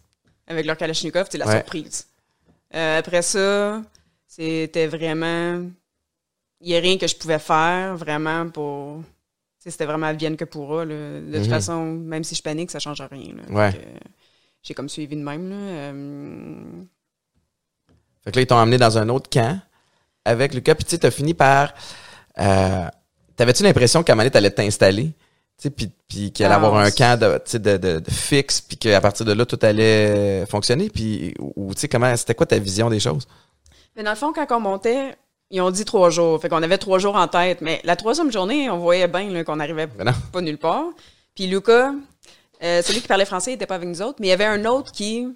avec 0.48 0.66
leur 0.66 0.77
Kalachnikov, 0.77 1.27
c'est 1.30 1.38
la 1.39 1.48
Ouais. 1.48 1.54
surprise. 1.56 2.08
Euh, 2.75 3.00
après 3.00 3.22
ça, 3.22 3.82
c'était 4.27 4.88
vraiment. 4.88 5.63
Il 6.62 6.68
n'y 6.70 6.75
a 6.75 6.80
rien 6.80 6.98
que 6.98 7.08
je 7.08 7.16
pouvais 7.16 7.39
faire 7.39 7.96
vraiment 7.98 8.50
pour. 8.50 9.01
C'était 9.60 9.86
vraiment 9.86 10.13
vienne 10.13 10.38
que 10.38 10.46
pourra. 10.46 10.86
là. 10.86 10.94
De 11.20 11.32
toute 11.34 11.46
Mhm. 11.46 11.50
façon, 11.50 11.84
même 11.86 12.24
si 12.24 12.36
je 12.36 12.42
panique, 12.44 12.72
ça 12.72 12.77
ne 12.77 12.82
change 12.82 13.01
rien. 13.12 13.36
Ouais. 13.50 13.72
Euh, 13.75 13.98
j'ai 14.63 14.74
comme 14.74 14.88
suivi 14.89 15.16
de 15.16 15.22
même. 15.22 15.50
Là. 15.50 15.56
Euh, 15.56 16.63
Fait 18.28 18.32
que 18.34 18.36
là, 18.40 18.42
ils 18.42 18.48
t'ont 18.48 18.58
emmené 18.58 18.78
dans 18.78 18.98
un 18.98 19.08
autre 19.08 19.30
camp 19.30 19.58
avec 20.26 20.54
Lucas. 20.54 20.76
Puis 20.76 20.84
tu 20.84 20.92
sais, 20.92 20.98
t'as 20.98 21.12
fini 21.12 21.34
par... 21.34 21.74
Euh, 22.40 22.84
T'avais-tu 23.38 23.64
l'impression 23.64 24.04
qu'à 24.04 24.12
un 24.12 24.16
moment 24.18 24.30
t'allais 24.30 24.52
t'installer? 24.52 25.06
Tu 25.06 25.14
sais, 25.60 25.70
puis, 25.70 25.90
puis 26.10 26.32
qu'il 26.34 26.46
allait 26.46 26.56
Ah, 26.56 26.58
avoir 26.58 26.76
un 26.76 26.88
oui. 26.88 26.92
camp 26.94 27.18
de, 27.18 27.38
tu 27.38 27.52
sais, 27.52 27.60
de, 27.60 27.78
de, 27.78 28.00
de 28.00 28.12
fixe, 28.12 28.60
puis 28.60 28.76
qu'à 28.76 29.00
partir 29.00 29.26
de 29.26 29.32
là, 29.32 29.46
tout 29.46 29.58
allait 29.62 30.46
fonctionner? 30.48 30.90
Puis, 30.90 31.36
ou 31.56 31.74
tu 31.74 31.80
sais, 31.80 31.88
comment... 31.88 32.14
C'était 32.18 32.36
quoi 32.36 32.46
ta 32.46 32.60
vision 32.60 32.90
des 32.90 33.00
choses? 33.00 33.26
Mais 33.96 34.04
dans 34.04 34.10
le 34.10 34.18
fond, 34.18 34.34
quand 34.34 34.46
on 34.52 34.60
montait, 34.60 35.16
ils 35.50 35.62
ont 35.62 35.72
dit 35.72 35.86
trois 35.86 36.10
jours. 36.10 36.42
Fait 36.42 36.50
qu'on 36.50 36.62
avait 36.64 36.78
trois 36.78 37.00
jours 37.00 37.16
en 37.16 37.30
tête. 37.30 37.62
Mais 37.62 37.80
la 37.86 37.96
troisième 37.96 38.30
journée, 38.30 38.70
on 38.70 38.80
voyait 38.80 39.08
bien 39.08 39.46
qu'on 39.46 39.56
n'arrivait 39.56 39.88
pas 39.88 40.42
nulle 40.42 40.58
part. 40.58 40.84
Puis 41.34 41.48
Lucas, 41.48 41.94
euh, 42.62 42.82
celui 42.82 43.00
qui 43.00 43.08
parlait 43.08 43.24
français, 43.24 43.52
il 43.52 43.54
n'était 43.54 43.68
pas 43.68 43.76
avec 43.76 43.88
nous 43.88 44.02
autres, 44.02 44.18
mais 44.20 44.28
il 44.28 44.30
y 44.32 44.34
avait 44.34 44.44
un 44.46 44.66
autre 44.66 44.92
qui, 44.92 45.28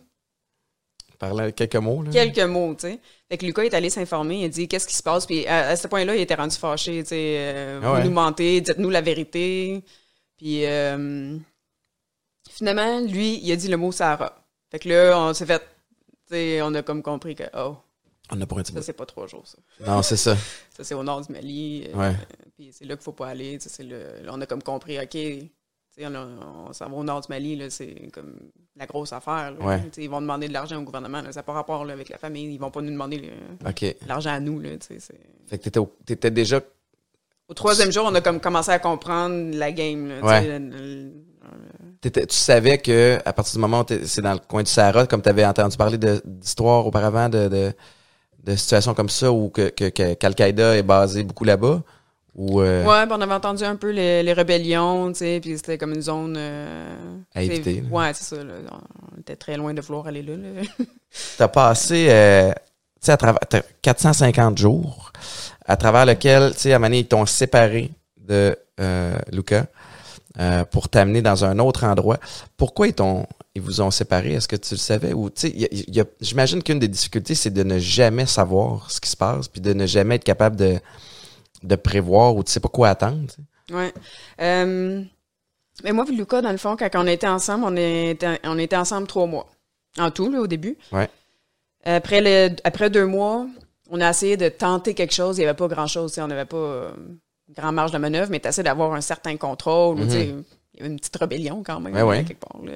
Parler 1.21 1.53
quelques 1.53 1.75
mots, 1.75 2.01
là. 2.03 2.09
quelques 2.11 2.39
mots, 2.39 2.73
tu 2.73 2.87
sais. 2.87 2.99
Fait 3.29 3.37
que 3.37 3.45
Lucas 3.45 3.63
est 3.63 3.73
allé 3.73 3.89
s'informer, 3.89 4.39
il 4.41 4.45
a 4.45 4.49
dit 4.49 4.67
qu'est-ce 4.67 4.87
qui 4.87 4.95
se 4.97 5.03
passe? 5.03 5.25
Puis 5.25 5.45
à, 5.47 5.69
à 5.69 5.75
ce 5.75 5.87
point-là, 5.87 6.15
il 6.15 6.21
était 6.21 6.35
rendu 6.35 6.55
fâché, 6.57 7.03
tu 7.03 7.09
sais. 7.09 7.35
euh, 7.37 7.79
Ah 7.83 7.99
vous 8.01 8.07
nous 8.07 8.11
mentez, 8.13 8.59
dites-nous 8.59 8.89
la 8.89 9.01
vérité. 9.01 9.83
Puis 10.37 10.65
euh, 10.65 11.37
finalement, 12.49 12.99
lui, 13.01 13.39
il 13.43 13.51
a 13.51 13.55
dit 13.55 13.67
le 13.67 13.77
mot 13.77 13.91
Sahara. 13.91 14.43
Fait 14.71 14.79
que 14.79 14.89
là, 14.89 15.17
on 15.19 15.33
s'est 15.33 15.45
fait, 15.45 15.59
tu 15.59 16.33
sais, 16.33 16.61
on 16.61 16.73
a 16.73 16.81
comme 16.81 17.03
compris 17.03 17.35
que, 17.35 17.43
oh, 17.55 17.75
On 18.31 18.41
a 18.41 18.45
pas 18.45 18.55
un 18.57 18.63
petit 18.63 18.73
ça, 18.73 18.81
c'est 18.81 18.93
pas 18.93 19.05
trois 19.05 19.27
jours, 19.27 19.45
ça. 19.45 19.57
Non, 19.85 20.01
c'est 20.01 20.17
ça. 20.17 20.35
Ça, 20.75 20.83
c'est 20.83 20.93
au 20.95 21.03
nord 21.03 21.21
du 21.21 21.31
Mali. 21.31 21.87
euh, 21.93 21.97
Ouais. 21.97 22.15
Puis 22.57 22.71
c'est 22.73 22.85
là 22.85 22.95
qu'il 22.95 23.03
faut 23.03 23.11
pas 23.11 23.27
aller. 23.27 23.57
tu 23.59 23.69
sais, 23.69 23.85
on 24.27 24.41
a 24.41 24.45
comme 24.45 24.63
compris, 24.63 24.97
OK, 24.99 25.17
on, 25.99 26.73
s'en 26.73 26.89
va 26.89 26.95
au 26.95 27.03
nord 27.03 27.21
du 27.21 27.27
Mali, 27.29 27.61
c'est 27.69 28.09
comme 28.13 28.33
la 28.77 28.85
grosse 28.85 29.13
affaire. 29.13 29.51
là. 29.51 29.65
Ouais. 29.65 29.79
Tu 29.83 29.87
sais, 29.93 30.03
Ils 30.03 30.09
vont 30.09 30.21
demander 30.21 30.47
de 30.47 30.53
l'argent 30.53 30.77
au 30.79 30.83
gouvernement. 30.83 31.21
là, 31.21 31.31
ça 31.31 31.39
n'a 31.39 31.43
pas 31.43 31.53
rapport 31.53 31.83
là, 31.85 31.93
avec 31.93 32.09
la 32.09 32.17
famille. 32.17 32.53
Ils 32.53 32.59
vont 32.59 32.71
pas 32.71 32.81
nous 32.81 32.91
demander 32.91 33.31
l'argent 34.07 34.31
à 34.31 34.39
nous. 34.39 34.61
Tu 34.61 34.99
Fait 35.47 35.57
que 35.57 35.63
t'étais, 35.63 35.79
au- 35.79 35.93
t'étais 36.05 36.31
déjà... 36.31 36.61
Au 37.47 37.53
troisième 37.53 37.91
jour, 37.91 38.05
on 38.07 38.15
a 38.15 38.21
comme 38.21 38.39
commencé 38.39 38.71
à 38.71 38.79
comprendre 38.79 39.53
la 39.57 39.71
game. 39.73 40.09
Tu 40.21 40.25
Ouais. 40.25 40.41
sais, 40.41 40.59
le- 40.59 40.69
le- 40.69 41.11
t'étais- 41.99 42.25
tu 42.25 42.35
savais 42.37 42.77
que 42.77 43.19
à 43.25 43.33
partir 43.33 43.55
du 43.55 43.59
moment 43.59 43.81
où 43.81 43.85
c'est 44.05 44.21
dans 44.21 44.33
le 44.33 44.39
coin 44.39 44.63
du 44.63 44.71
Sahara, 44.71 45.05
comme 45.05 45.21
tu 45.21 45.27
avais 45.27 45.45
entendu 45.45 45.75
parler 45.75 45.97
d'histoires 46.23 46.87
auparavant, 46.87 47.27
de, 47.27 47.49
de, 47.49 47.73
de 48.45 48.55
situations 48.55 48.93
comme 48.93 49.09
ça, 49.09 49.33
où 49.33 49.49
que, 49.49 49.67
que, 49.69 49.89
que- 49.89 50.13
qu'Al-Qaïda 50.13 50.77
est 50.77 50.83
basé 50.83 51.23
beaucoup 51.23 51.43
là-bas, 51.43 51.83
ou... 52.35 52.61
euh, 52.61 52.85
Ouais, 52.85 53.05
puis 53.05 53.15
on 53.17 53.21
avait 53.21 53.33
entendu 53.33 53.63
un 53.63 53.75
peu 53.75 53.89
les, 53.89 54.23
les 54.23 54.33
rébellions, 54.33 55.11
tu 55.11 55.19
sais, 55.19 55.39
puis 55.41 55.55
c'était 55.57 55.77
comme 55.77 55.93
une 55.93 56.01
zone... 56.01 56.35
euh, 56.37 57.17
À 57.35 57.43
éviter. 57.43 57.83
Ouais, 57.91 58.11
c'est 58.13 58.35
ça. 58.35 58.43
là. 58.43 58.53
on 59.15 59.19
était 59.19 59.35
très 59.35 59.57
loin 59.57 59.73
de 59.73 59.81
vouloir 59.81 60.07
aller 60.07 60.21
là. 60.21 60.35
là. 60.37 60.61
T'as 61.37 61.47
passé, 61.49 62.07
euh, 62.09 62.51
tu 62.51 63.05
sais, 63.07 63.11
à 63.11 63.17
travers 63.17 63.39
t'as 63.49 63.61
450 63.81 64.57
jours, 64.57 65.11
à 65.65 65.75
travers 65.75 66.05
lequel, 66.05 66.53
tu 66.53 66.59
sais, 66.59 66.73
à 66.73 66.79
donné, 66.79 66.99
ils 66.99 67.07
t'ont 67.07 67.25
séparé 67.25 67.91
de 68.17 68.55
euh, 68.79 69.17
Luca 69.31 69.65
euh, 70.39 70.63
pour 70.63 70.87
t'amener 70.87 71.21
dans 71.21 71.43
un 71.43 71.59
autre 71.59 71.83
endroit. 71.83 72.17
Pourquoi 72.55 72.87
ils 72.87 72.93
t'ont, 72.93 73.25
ils 73.55 73.61
vous 73.61 73.81
ont 73.81 73.91
séparé? 73.91 74.33
Est-ce 74.35 74.47
que 74.47 74.55
tu 74.55 74.75
le 74.75 74.79
savais? 74.79 75.11
Ou 75.11 75.29
tu 75.29 75.49
sais, 75.51 75.69
j'imagine 76.21 76.63
qu'une 76.63 76.79
des 76.79 76.87
difficultés, 76.87 77.35
c'est 77.35 77.49
de 77.51 77.63
ne 77.63 77.77
jamais 77.77 78.25
savoir 78.25 78.89
ce 78.89 79.01
qui 79.01 79.09
se 79.09 79.17
passe, 79.17 79.49
puis 79.49 79.59
de 79.59 79.73
ne 79.73 79.85
jamais 79.85 80.15
être 80.15 80.23
capable 80.23 80.55
de 80.55 80.79
de 81.63 81.75
prévoir 81.75 82.35
ou 82.35 82.43
tu 82.43 82.51
sais 82.51 82.59
pas 82.59 82.69
quoi 82.69 82.89
attendre. 82.89 83.27
tu 83.27 83.35
sais. 83.35 83.73
Ouais. 83.75 83.93
Euh, 84.41 85.01
mais 85.83 85.91
moi 85.93 86.05
Lucas, 86.11 86.41
dans 86.41 86.51
le 86.51 86.57
fond, 86.57 86.75
quand 86.77 86.89
on 86.95 87.07
était 87.07 87.27
ensemble, 87.27 87.63
on 87.65 87.75
était, 87.75 88.39
on 88.43 88.57
était 88.57 88.75
ensemble 88.75 89.07
trois 89.07 89.27
mois. 89.27 89.47
En 89.97 90.11
tout, 90.11 90.29
là, 90.31 90.39
au 90.41 90.47
début. 90.47 90.77
Ouais. 90.91 91.09
Après, 91.83 92.21
le, 92.21 92.55
après 92.63 92.89
deux 92.89 93.05
mois, 93.05 93.47
on 93.89 93.99
a 94.01 94.09
essayé 94.09 94.37
de 94.37 94.47
tenter 94.49 94.93
quelque 94.93 95.13
chose. 95.13 95.37
Il 95.37 95.41
n'y 95.41 95.47
avait 95.47 95.55
pas 95.57 95.67
grand-chose. 95.67 96.17
On 96.19 96.27
n'avait 96.27 96.45
pas 96.45 96.57
euh, 96.57 96.91
grand 97.55 97.71
marge 97.71 97.91
de 97.91 97.97
manœuvre, 97.97 98.29
mais 98.31 98.39
tu 98.39 98.47
essaies 98.47 98.63
d'avoir 98.63 98.93
un 98.93 99.01
certain 99.01 99.35
contrôle. 99.37 100.09
sais, 100.09 100.27
Il 100.73 100.79
y 100.79 100.79
avait 100.83 100.89
une 100.91 100.97
petite 100.99 101.15
rébellion 101.17 101.63
quand 101.65 101.79
même, 101.81 101.91
Mhm. 101.93 101.99
Ouais, 101.99 102.03
ouais. 102.07 102.23
quelque 102.23 102.39
part. 102.45 102.61
là. 102.63 102.71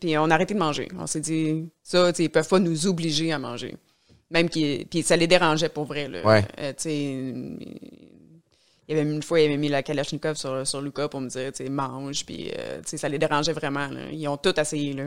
Puis 0.00 0.16
on 0.18 0.30
a 0.30 0.34
arrêté 0.34 0.54
de 0.54 0.58
manger. 0.58 0.88
On 0.98 1.06
s'est 1.06 1.20
dit, 1.20 1.68
ça, 1.82 2.10
ils 2.18 2.30
peuvent 2.30 2.48
pas 2.48 2.58
nous 2.58 2.86
obliger 2.86 3.32
à 3.32 3.38
manger. 3.38 3.76
Même 4.30 4.48
qu'ils, 4.48 4.86
puis 4.86 5.02
ça 5.02 5.16
les 5.16 5.26
dérangeait 5.28 5.68
pour 5.68 5.84
vrai. 5.84 6.08
Là. 6.08 6.24
Ouais. 6.26 6.44
Euh, 6.58 6.72
il 8.88 8.96
y 8.96 9.00
avait 9.00 9.08
une 9.10 9.22
fois, 9.22 9.40
il 9.40 9.46
avait 9.46 9.56
mis 9.58 9.68
la 9.68 9.82
Kalachnikov 9.82 10.36
sur, 10.36 10.66
sur 10.66 10.80
Lucas 10.80 11.08
pour 11.08 11.20
me 11.20 11.28
dire, 11.28 11.52
tu 11.52 11.64
sais, 11.64 11.70
mange, 11.70 12.24
puis 12.24 12.50
euh, 12.58 12.78
tu 12.82 12.88
sais, 12.90 12.96
ça 12.96 13.08
les 13.08 13.18
dérangeait 13.18 13.52
vraiment. 13.52 13.86
là. 13.88 14.00
Ils 14.10 14.26
ont 14.28 14.36
tout 14.38 14.58
essayé, 14.58 14.94
là. 14.94 15.04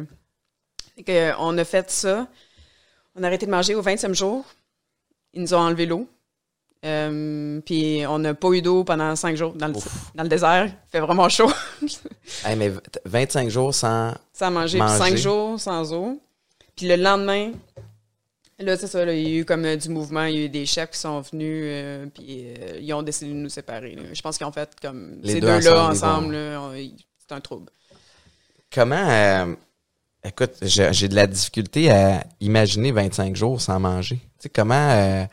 Fait 0.95 1.03
que, 1.03 1.31
on 1.39 1.57
a 1.57 1.63
fait 1.63 1.89
ça. 1.89 2.27
On 3.15 3.23
a 3.23 3.27
arrêté 3.27 3.45
de 3.45 3.51
manger 3.51 3.73
au 3.75 3.81
20e 3.81 4.13
jour. 4.13 4.45
Ils 5.33 5.41
nous 5.41 5.53
ont 5.53 5.59
enlevé 5.59 5.85
l'eau. 5.85 6.07
Euh, 6.83 7.59
puis 7.61 8.03
on 8.07 8.17
n'a 8.19 8.33
pas 8.33 8.49
eu 8.53 8.61
d'eau 8.61 8.83
pendant 8.83 9.15
cinq 9.15 9.35
jours 9.37 9.53
dans 9.53 9.67
le, 9.67 9.73
dans 10.15 10.23
le 10.23 10.29
désert. 10.29 10.65
Il 10.65 10.91
fait 10.91 10.99
vraiment 10.99 11.29
chaud. 11.29 11.51
Hey, 12.45 12.55
mais 12.55 12.71
25 13.05 13.49
jours 13.49 13.73
sans 13.73 14.13
sans 14.33 14.49
manger, 14.51 14.77
Manger. 14.79 14.93
puis 14.99 15.09
cinq 15.11 15.17
jours 15.17 15.59
sans 15.59 15.93
eau. 15.93 16.19
Puis 16.75 16.87
le 16.87 16.95
lendemain, 16.95 17.51
là, 18.61 18.77
c'est 18.77 18.87
ça, 18.87 19.03
là, 19.05 19.13
il 19.13 19.27
y 19.27 19.35
a 19.37 19.39
eu 19.39 19.45
comme 19.45 19.65
euh, 19.65 19.75
du 19.75 19.89
mouvement, 19.89 20.23
il 20.25 20.35
y 20.35 20.37
a 20.39 20.45
eu 20.45 20.49
des 20.49 20.65
chefs 20.65 20.91
qui 20.91 20.99
sont 20.99 21.21
venus, 21.21 21.63
euh, 21.67 22.05
puis 22.13 22.45
euh, 22.45 22.79
ils 22.81 22.93
ont 22.93 23.01
décidé 23.03 23.31
de 23.31 23.35
nous 23.37 23.49
séparer. 23.49 23.95
là. 23.95 24.03
Je 24.13 24.21
pense 24.21 24.37
qu'ils 24.37 24.47
ont 24.47 24.51
fait 24.51 24.69
comme 24.81 25.17
Les 25.23 25.33
ces 25.33 25.39
deux 25.41 25.47
deux-là 25.47 25.87
ensemble, 25.89 25.91
ensemble, 25.91 26.33
là, 26.35 26.61
on- 26.61 26.73
ils- 26.73 26.95
c'est 27.17 27.33
un 27.35 27.39
trouble. 27.41 27.69
Comment, 28.73 29.09
euh, 29.09 29.53
écoute, 30.23 30.53
j'ai 30.61 30.93
j'ai 30.93 31.07
de 31.09 31.15
la 31.15 31.27
difficulté 31.27 31.89
à 31.91 32.23
imaginer 32.39 32.91
25 32.91 33.35
jours 33.35 33.59
sans 33.59 33.79
manger. 33.79 34.15
Tu 34.17 34.43
sais, 34.43 34.49
comment 34.49 34.89
euh, 34.91 35.25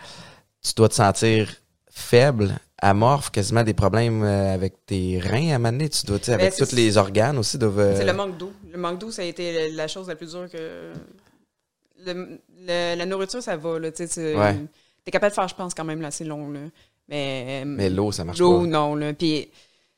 tu 0.63 0.73
dois 0.75 0.89
te 0.89 0.95
sentir 0.95 1.53
faible, 1.91 2.59
amorphe, 2.81 3.31
quasiment 3.31 3.63
des 3.63 3.75
problèmes 3.75 4.23
euh, 4.25 4.55
avec 4.55 4.85
tes 4.87 5.19
reins 5.21 5.51
à 5.53 5.55
un 5.55 5.59
moment 5.59 5.73
donné? 5.73 5.89
Tu 5.89 6.05
dois, 6.07 6.19
tu 6.19 6.27
sais, 6.27 6.33
avec 6.35 6.51
Ben, 6.51 6.53
c'est- 6.57 6.67
tous 6.67 6.75
les 6.77 6.97
organes 6.97 7.39
aussi 7.39 7.59
doivent... 7.59 7.79
euh, 7.79 7.97
C'est 7.97 8.05
le 8.07 8.13
manque 8.13 8.37
d'eau. 8.39 8.53
Le 8.73 8.79
manque 8.79 8.99
d'eau, 8.99 9.11
ça 9.13 9.23
a 9.23 9.25
été 9.25 9.71
la 9.71 9.87
chose 9.89 10.09
la 10.09 10.17
plus 10.17 10.31
dure 10.33 10.49
que. 10.51 10.93
Le- 12.07 12.39
le- 12.67 12.97
la 12.97 13.07
nourriture, 13.07 13.43
ça 13.43 13.57
va, 13.57 13.79
là, 13.79 13.91
tu 13.93 14.03
Ouais. 14.03 14.57
T'es 15.05 15.11
capable 15.11 15.31
de 15.31 15.35
faire, 15.35 15.49
je 15.49 15.55
pense, 15.55 15.75
quand 15.75 15.85
même, 15.85 16.01
là, 16.01 16.09
assez 16.09 16.25
long, 16.25 16.51
là. 16.51 16.61
Mais. 17.09 17.65
Mais 17.65 17.89
l'eau, 17.89 18.13
ça 18.13 18.25
marche 18.25 18.39
L'eau, 18.39 18.61
pas. 18.61 18.67
non, 18.67 18.95
là. 18.95 19.15
Puis 19.15 19.49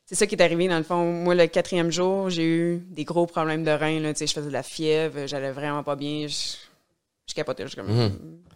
c'est 0.07 0.15
ça 0.15 0.27
qui 0.27 0.35
est 0.37 0.43
arrivé, 0.43 0.69
dans 0.69 0.79
le 0.79 0.85
fond. 0.85 1.05
Moi, 1.05 1.35
le 1.35 1.47
quatrième 1.47 1.91
jour, 1.91 2.31
j'ai 2.31 2.45
eu 2.47 2.79
des 2.91 3.05
gros 3.05 3.27
problèmes 3.27 3.65
de 3.65 3.71
reins, 3.73 3.99
là. 4.01 4.13
Tu 4.13 4.19
sais, 4.21 4.27
je 4.29 4.33
faisais 4.35 4.47
de 4.49 4.53
la 4.53 4.63
fièvre, 4.63 5.27
j'allais 5.27 5.51
vraiment 5.53 5.83
pas 5.83 5.97
bien. 5.97 6.27
Je, 6.29 6.57
je 7.27 7.35
capotais, 7.35 7.65
je 7.65 7.69
suis 7.69 7.77
comme. 7.77 7.91
Mhm. 7.93 8.13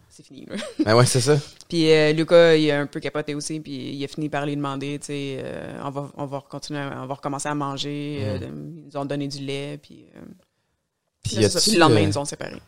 C'est 0.09 0.25
fini, 0.25 0.45
là. 0.45 0.55
Ben 0.85 0.95
ouais, 0.95 1.05
c'est 1.05 1.19
ça. 1.19 1.37
Puis 1.69 1.91
euh, 1.91 2.13
Lucas, 2.13 2.55
il 2.55 2.71
a 2.71 2.79
un 2.79 2.85
peu 2.85 3.01
capoté 3.01 3.35
aussi, 3.35 3.59
puis 3.59 3.91
il 3.91 4.01
a 4.05 4.07
fini 4.07 4.29
par 4.29 4.45
lui 4.45 4.55
demander, 4.55 4.97
tu 4.99 5.07
sais, 5.07 5.37
euh, 5.43 5.77
on, 5.83 5.89
va, 5.89 6.09
on 6.15 6.25
va 6.25 6.41
continuer, 6.49 6.79
on 6.79 7.05
va 7.05 7.15
recommencer 7.15 7.49
à 7.49 7.55
manger. 7.55 8.19
euh, 8.21 8.37
ils 8.41 8.85
nous 8.85 8.95
ont 8.97 9.03
donné 9.03 9.27
du 9.27 9.39
lait, 9.39 9.77
puis... 9.81 10.05
euh, 10.15 10.19
Puis, 11.21 11.35
Puis 11.35 11.71
le 11.73 11.79
lendemain, 11.79 11.97
euh, 11.99 12.03
ils 12.03 12.07
nous 12.07 12.17
ont 12.17 12.23
séparés. 12.23 12.61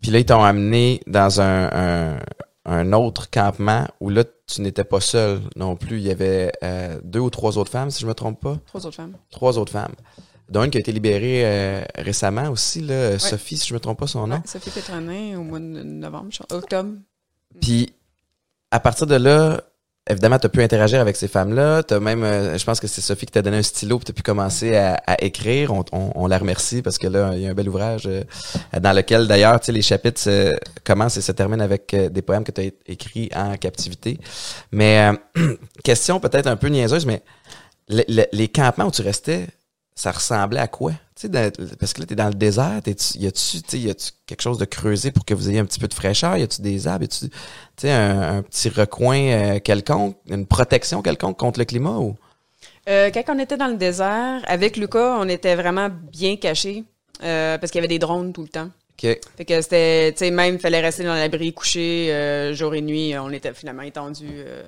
Puis 0.00 0.10
là, 0.10 0.18
ils 0.18 0.26
t'ont 0.26 0.42
amené 0.42 1.00
dans 1.06 1.40
un, 1.40 1.70
un, 1.72 2.18
un 2.64 2.92
autre 2.92 3.30
campement 3.30 3.86
où 4.00 4.10
là, 4.10 4.24
tu 4.46 4.60
n'étais 4.62 4.84
pas 4.84 5.00
seul 5.00 5.40
non 5.56 5.76
plus. 5.76 5.98
Il 5.98 6.06
y 6.06 6.10
avait 6.10 6.52
euh, 6.62 7.00
deux 7.02 7.20
ou 7.20 7.30
trois 7.30 7.58
autres 7.58 7.70
femmes, 7.70 7.90
si 7.90 8.00
je 8.02 8.06
me 8.06 8.14
trompe 8.14 8.40
pas. 8.40 8.56
Trois 8.66 8.86
autres 8.86 8.96
femmes. 8.96 9.16
Trois 9.30 9.58
autres 9.58 9.72
femmes. 9.72 9.94
Dont 10.48 10.62
une 10.62 10.70
qui 10.70 10.78
a 10.78 10.80
été 10.80 10.92
libérée 10.92 11.42
euh, 11.44 11.84
récemment 11.96 12.48
aussi, 12.50 12.80
là, 12.80 13.18
Sophie, 13.18 13.56
si 13.56 13.66
je 13.68 13.74
me 13.74 13.80
trompe 13.80 13.98
pas 13.98 14.06
son 14.06 14.26
nom. 14.28 14.36
Ouais, 14.36 14.42
Sophie 14.44 14.70
Pétronin, 14.70 15.38
au 15.38 15.42
mois 15.42 15.58
de 15.58 15.64
novembre, 15.64 16.28
je- 16.30 16.54
octobre. 16.54 16.90
Puis, 17.60 17.92
à 18.70 18.78
partir 18.78 19.08
de 19.08 19.16
là, 19.16 19.60
évidemment, 20.08 20.38
tu 20.38 20.46
as 20.46 20.48
pu 20.48 20.62
interagir 20.62 21.00
avec 21.00 21.16
ces 21.16 21.28
femmes-là. 21.28 21.82
Tu 21.82 21.98
même, 21.98 22.22
euh, 22.24 22.56
je 22.58 22.64
pense 22.64 22.80
que 22.80 22.86
c'est 22.86 23.00
Sophie 23.00 23.26
qui 23.26 23.32
t'a 23.32 23.42
donné 23.42 23.58
un 23.58 23.62
stylo 23.62 23.98
puis 23.98 24.06
tu 24.06 24.12
pu 24.12 24.22
commencer 24.22 24.76
à, 24.76 25.00
écrire. 25.22 25.72
On, 25.72 25.84
on- 25.92 26.26
la 26.26 26.38
remercie 26.38 26.82
parce 26.82 26.98
que 26.98 27.06
là, 27.06 27.32
il 27.34 27.40
y 27.42 27.46
a 27.46 27.50
un 27.50 27.54
bel 27.54 27.68
ouvrage 27.68 28.06
euh, 28.06 28.22
dans 28.80 28.92
lequel, 28.92 29.26
d'ailleurs, 29.28 29.60
les 29.68 29.82
chapitres 29.82 30.28
commencent 30.84 31.16
et 31.16 31.22
se 31.22 31.32
terminent 31.32 31.62
avec 31.64 31.92
euh, 31.94 32.08
des 32.08 32.22
poèmes 32.22 32.44
que 32.44 32.52
tu 32.52 32.60
as 32.62 32.70
écrits 32.86 33.30
en 33.34 33.56
captivité. 33.56 34.18
Mais, 34.72 35.10
question 35.84 36.20
peut-être 36.20 36.46
un 36.48 36.56
peu 36.56 36.68
niaiseuse, 36.68 37.06
mais 37.06 37.22
le- 37.88 38.04
le- 38.08 38.26
les 38.32 38.48
campements 38.48 38.86
où 38.86 38.90
tu 38.90 39.02
restais, 39.02 39.46
ça 39.94 40.12
ressemblait 40.12 40.60
à 40.60 40.68
quoi? 40.68 40.92
Parce 41.80 41.94
que 41.94 42.00
là, 42.00 42.06
tu 42.06 42.12
es 42.12 42.16
dans 42.16 42.28
le 42.28 42.34
désert, 42.34 42.82
y 42.84 43.26
a-tu 43.26 43.60
quelque 44.26 44.42
chose 44.42 44.58
de 44.58 44.66
creusé 44.66 45.10
pour 45.10 45.24
que 45.24 45.32
vous 45.32 45.48
ayez 45.48 45.58
un 45.60 45.64
petit 45.64 45.78
peu 45.80 45.88
de 45.88 45.94
fraîcheur? 45.94 46.36
Y 46.36 46.42
a-tu 46.42 46.60
des 46.60 46.86
arbres? 46.86 47.04
Y 47.04 47.06
a-tu, 47.06 47.30
tu 47.76 47.82
sais, 47.82 47.92
un, 47.92 48.38
un 48.38 48.42
petit 48.42 48.68
recoin 48.68 49.18
euh, 49.18 49.60
quelconque, 49.60 50.16
une 50.28 50.46
protection 50.46 51.02
quelconque 51.02 51.36
contre 51.38 51.58
le 51.58 51.64
climat 51.64 51.98
ou? 51.98 52.16
Euh, 52.88 53.10
quand 53.10 53.22
on 53.28 53.38
était 53.38 53.56
dans 53.56 53.66
le 53.66 53.76
désert, 53.76 54.42
avec 54.46 54.76
Lucas, 54.76 55.18
on 55.18 55.28
était 55.28 55.56
vraiment 55.56 55.88
bien 55.90 56.36
cachés, 56.36 56.84
euh, 57.22 57.58
parce 57.58 57.72
qu'il 57.72 57.80
y 57.80 57.84
avait 57.84 57.88
des 57.88 57.98
drones 57.98 58.32
tout 58.32 58.42
le 58.42 58.48
temps. 58.48 58.70
OK. 58.98 59.18
Fait 59.36 59.44
que 59.44 59.60
c'était, 59.60 60.12
tu 60.12 60.18
sais, 60.18 60.30
même, 60.30 60.54
il 60.54 60.60
fallait 60.60 60.80
rester 60.80 61.04
dans 61.04 61.14
l'abri 61.14 61.52
couché 61.52 62.10
euh, 62.12 62.54
jour 62.54 62.74
et 62.74 62.80
nuit. 62.80 63.14
On 63.18 63.30
était 63.30 63.52
finalement 63.52 63.82
étendus 63.82 64.24
euh, 64.26 64.62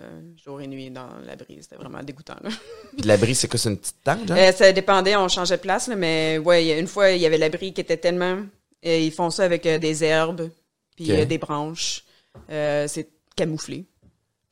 jour 0.44 0.60
et 0.60 0.66
nuit 0.66 0.90
dans 0.90 1.08
l'abri. 1.26 1.58
C'était 1.62 1.76
vraiment 1.76 2.02
dégoûtant, 2.02 2.36
là. 2.42 2.50
Puis 2.96 3.06
l'abri, 3.06 3.34
c'est 3.34 3.48
quoi? 3.48 3.58
C'est 3.58 3.70
une 3.70 3.78
petite 3.78 3.96
tente, 4.04 4.28
genre? 4.28 4.36
Euh, 4.36 4.52
ça 4.52 4.70
dépendait, 4.72 5.16
on 5.16 5.28
changeait 5.28 5.56
de 5.56 5.62
place, 5.62 5.88
là, 5.88 5.96
mais 5.96 6.36
ouais, 6.38 6.78
une 6.78 6.86
fois, 6.86 7.10
il 7.12 7.22
y 7.22 7.26
avait 7.26 7.38
l'abri 7.38 7.72
qui 7.72 7.80
était 7.80 7.96
tellement. 7.96 8.40
ils 8.82 9.12
font 9.12 9.30
ça 9.30 9.44
avec 9.44 9.66
des 9.66 10.04
herbes, 10.04 10.50
puis 10.94 11.26
des 11.26 11.38
branches. 11.38 12.04
Euh, 12.50 12.86
c'est 12.88 13.08
camouflé. 13.36 13.86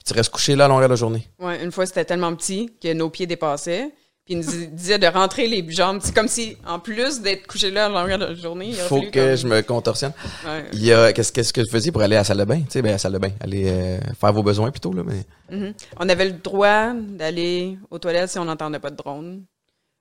tu 0.04 0.12
restes 0.12 0.30
couché 0.30 0.54
là 0.54 0.66
à 0.66 0.68
longueur 0.68 0.88
de 0.88 0.92
la 0.94 0.96
journée. 0.96 1.26
Ouais, 1.40 1.62
une 1.64 1.72
fois, 1.72 1.84
c'était 1.86 2.04
tellement 2.04 2.34
petit 2.36 2.70
que 2.80 2.92
nos 2.92 3.10
pieds 3.10 3.26
dépassaient. 3.26 3.92
Puis 4.24 4.34
il 4.34 4.38
nous 4.40 4.44
dis- 4.50 4.66
disait 4.68 4.98
de 4.98 5.06
rentrer 5.06 5.46
les 5.46 5.64
jambes. 5.70 6.00
C'est 6.02 6.12
comme 6.14 6.26
si, 6.26 6.56
en 6.66 6.80
plus 6.80 7.20
d'être 7.20 7.46
couché 7.46 7.70
là 7.70 7.86
à 7.86 7.88
longueur 7.88 8.18
de 8.18 8.24
la 8.26 8.34
journée, 8.34 8.68
il 8.70 8.74
faut 8.74 9.00
que 9.00 9.10
comme- 9.28 9.36
je 9.36 9.46
me 9.46 9.60
contorsionne. 9.62 10.12
Ouais. 10.44 10.64
Il 10.72 10.84
y 10.84 10.92
a, 10.92 11.12
qu'est-ce, 11.12 11.30
qu'est-ce 11.32 11.52
que 11.52 11.60
vous 11.60 11.70
faisiez 11.70 11.92
pour 11.92 12.02
aller 12.02 12.16
à 12.16 12.20
la 12.20 12.24
salle 12.24 12.38
de 12.38 12.44
bain? 12.44 12.58
Tu 12.62 12.66
sais, 12.70 12.82
ben, 12.82 12.88
à 12.88 12.92
la 12.92 12.98
salle 12.98 13.12
de 13.12 13.18
bain. 13.18 13.30
Aller 13.40 13.64
euh, 13.68 13.98
faire 14.20 14.32
vos 14.32 14.42
besoins 14.42 14.70
plutôt, 14.72 14.92
là, 14.92 15.02
mais. 15.04 15.24
Mhm. 15.56 15.74
On 16.00 16.08
avait 16.08 16.24
le 16.24 16.32
droit 16.32 16.92
d'aller 16.94 17.78
aux 17.90 17.98
toilettes 18.00 18.30
si 18.30 18.38
on 18.40 18.44
n'entendait 18.46 18.80
pas 18.80 18.90
de 18.90 18.96
drone. 18.96 19.44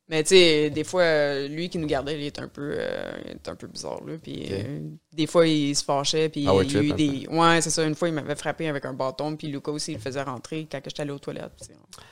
Mais 0.08 0.22
tu 0.24 0.30
sais, 0.36 0.70
des 0.70 0.84
fois, 0.84 1.02
euh, 1.02 1.48
lui 1.48 1.68
qui 1.68 1.80
nous 1.80 1.88
gardait, 1.88 2.14
il 2.20 2.28
était 2.28 2.42
un 2.42 2.48
peu, 2.48 2.76
euh, 2.78 3.12
il 3.26 3.32
était 3.32 3.50
un 3.50 3.56
peu 3.56 3.66
bizarre 3.66 4.04
là. 4.06 4.14
Puis 4.22 4.46
euh, 4.52 4.80
des 5.12 5.26
fois, 5.26 5.48
il 5.48 5.76
se 5.76 5.84
fâchait. 5.84 6.30
Puis 6.30 6.46
Power 6.46 6.64
il 6.64 6.72
y 6.74 6.78
a 6.78 6.82
eu 6.84 6.92
un 6.92 6.96
des, 6.96 7.28
ouais, 7.28 7.62
c'est 7.62 7.72
ça. 7.72 7.84
Une 7.84 7.96
fois, 7.96 8.08
il 8.10 8.14
m'avait 8.14 8.36
frappé 8.36 8.68
avec 8.70 8.86
un 8.86 8.94
bâton. 8.94 9.36
Puis 9.36 9.48
Luca 9.48 9.72
aussi, 9.72 9.94
il 9.94 9.96
le 9.96 10.02
faisait 10.02 10.22
rentrer 10.22 10.68
quand 10.72 10.80
j'étais 10.86 11.02
allée 11.02 11.12
aux 11.12 11.18
toilettes. 11.18 11.70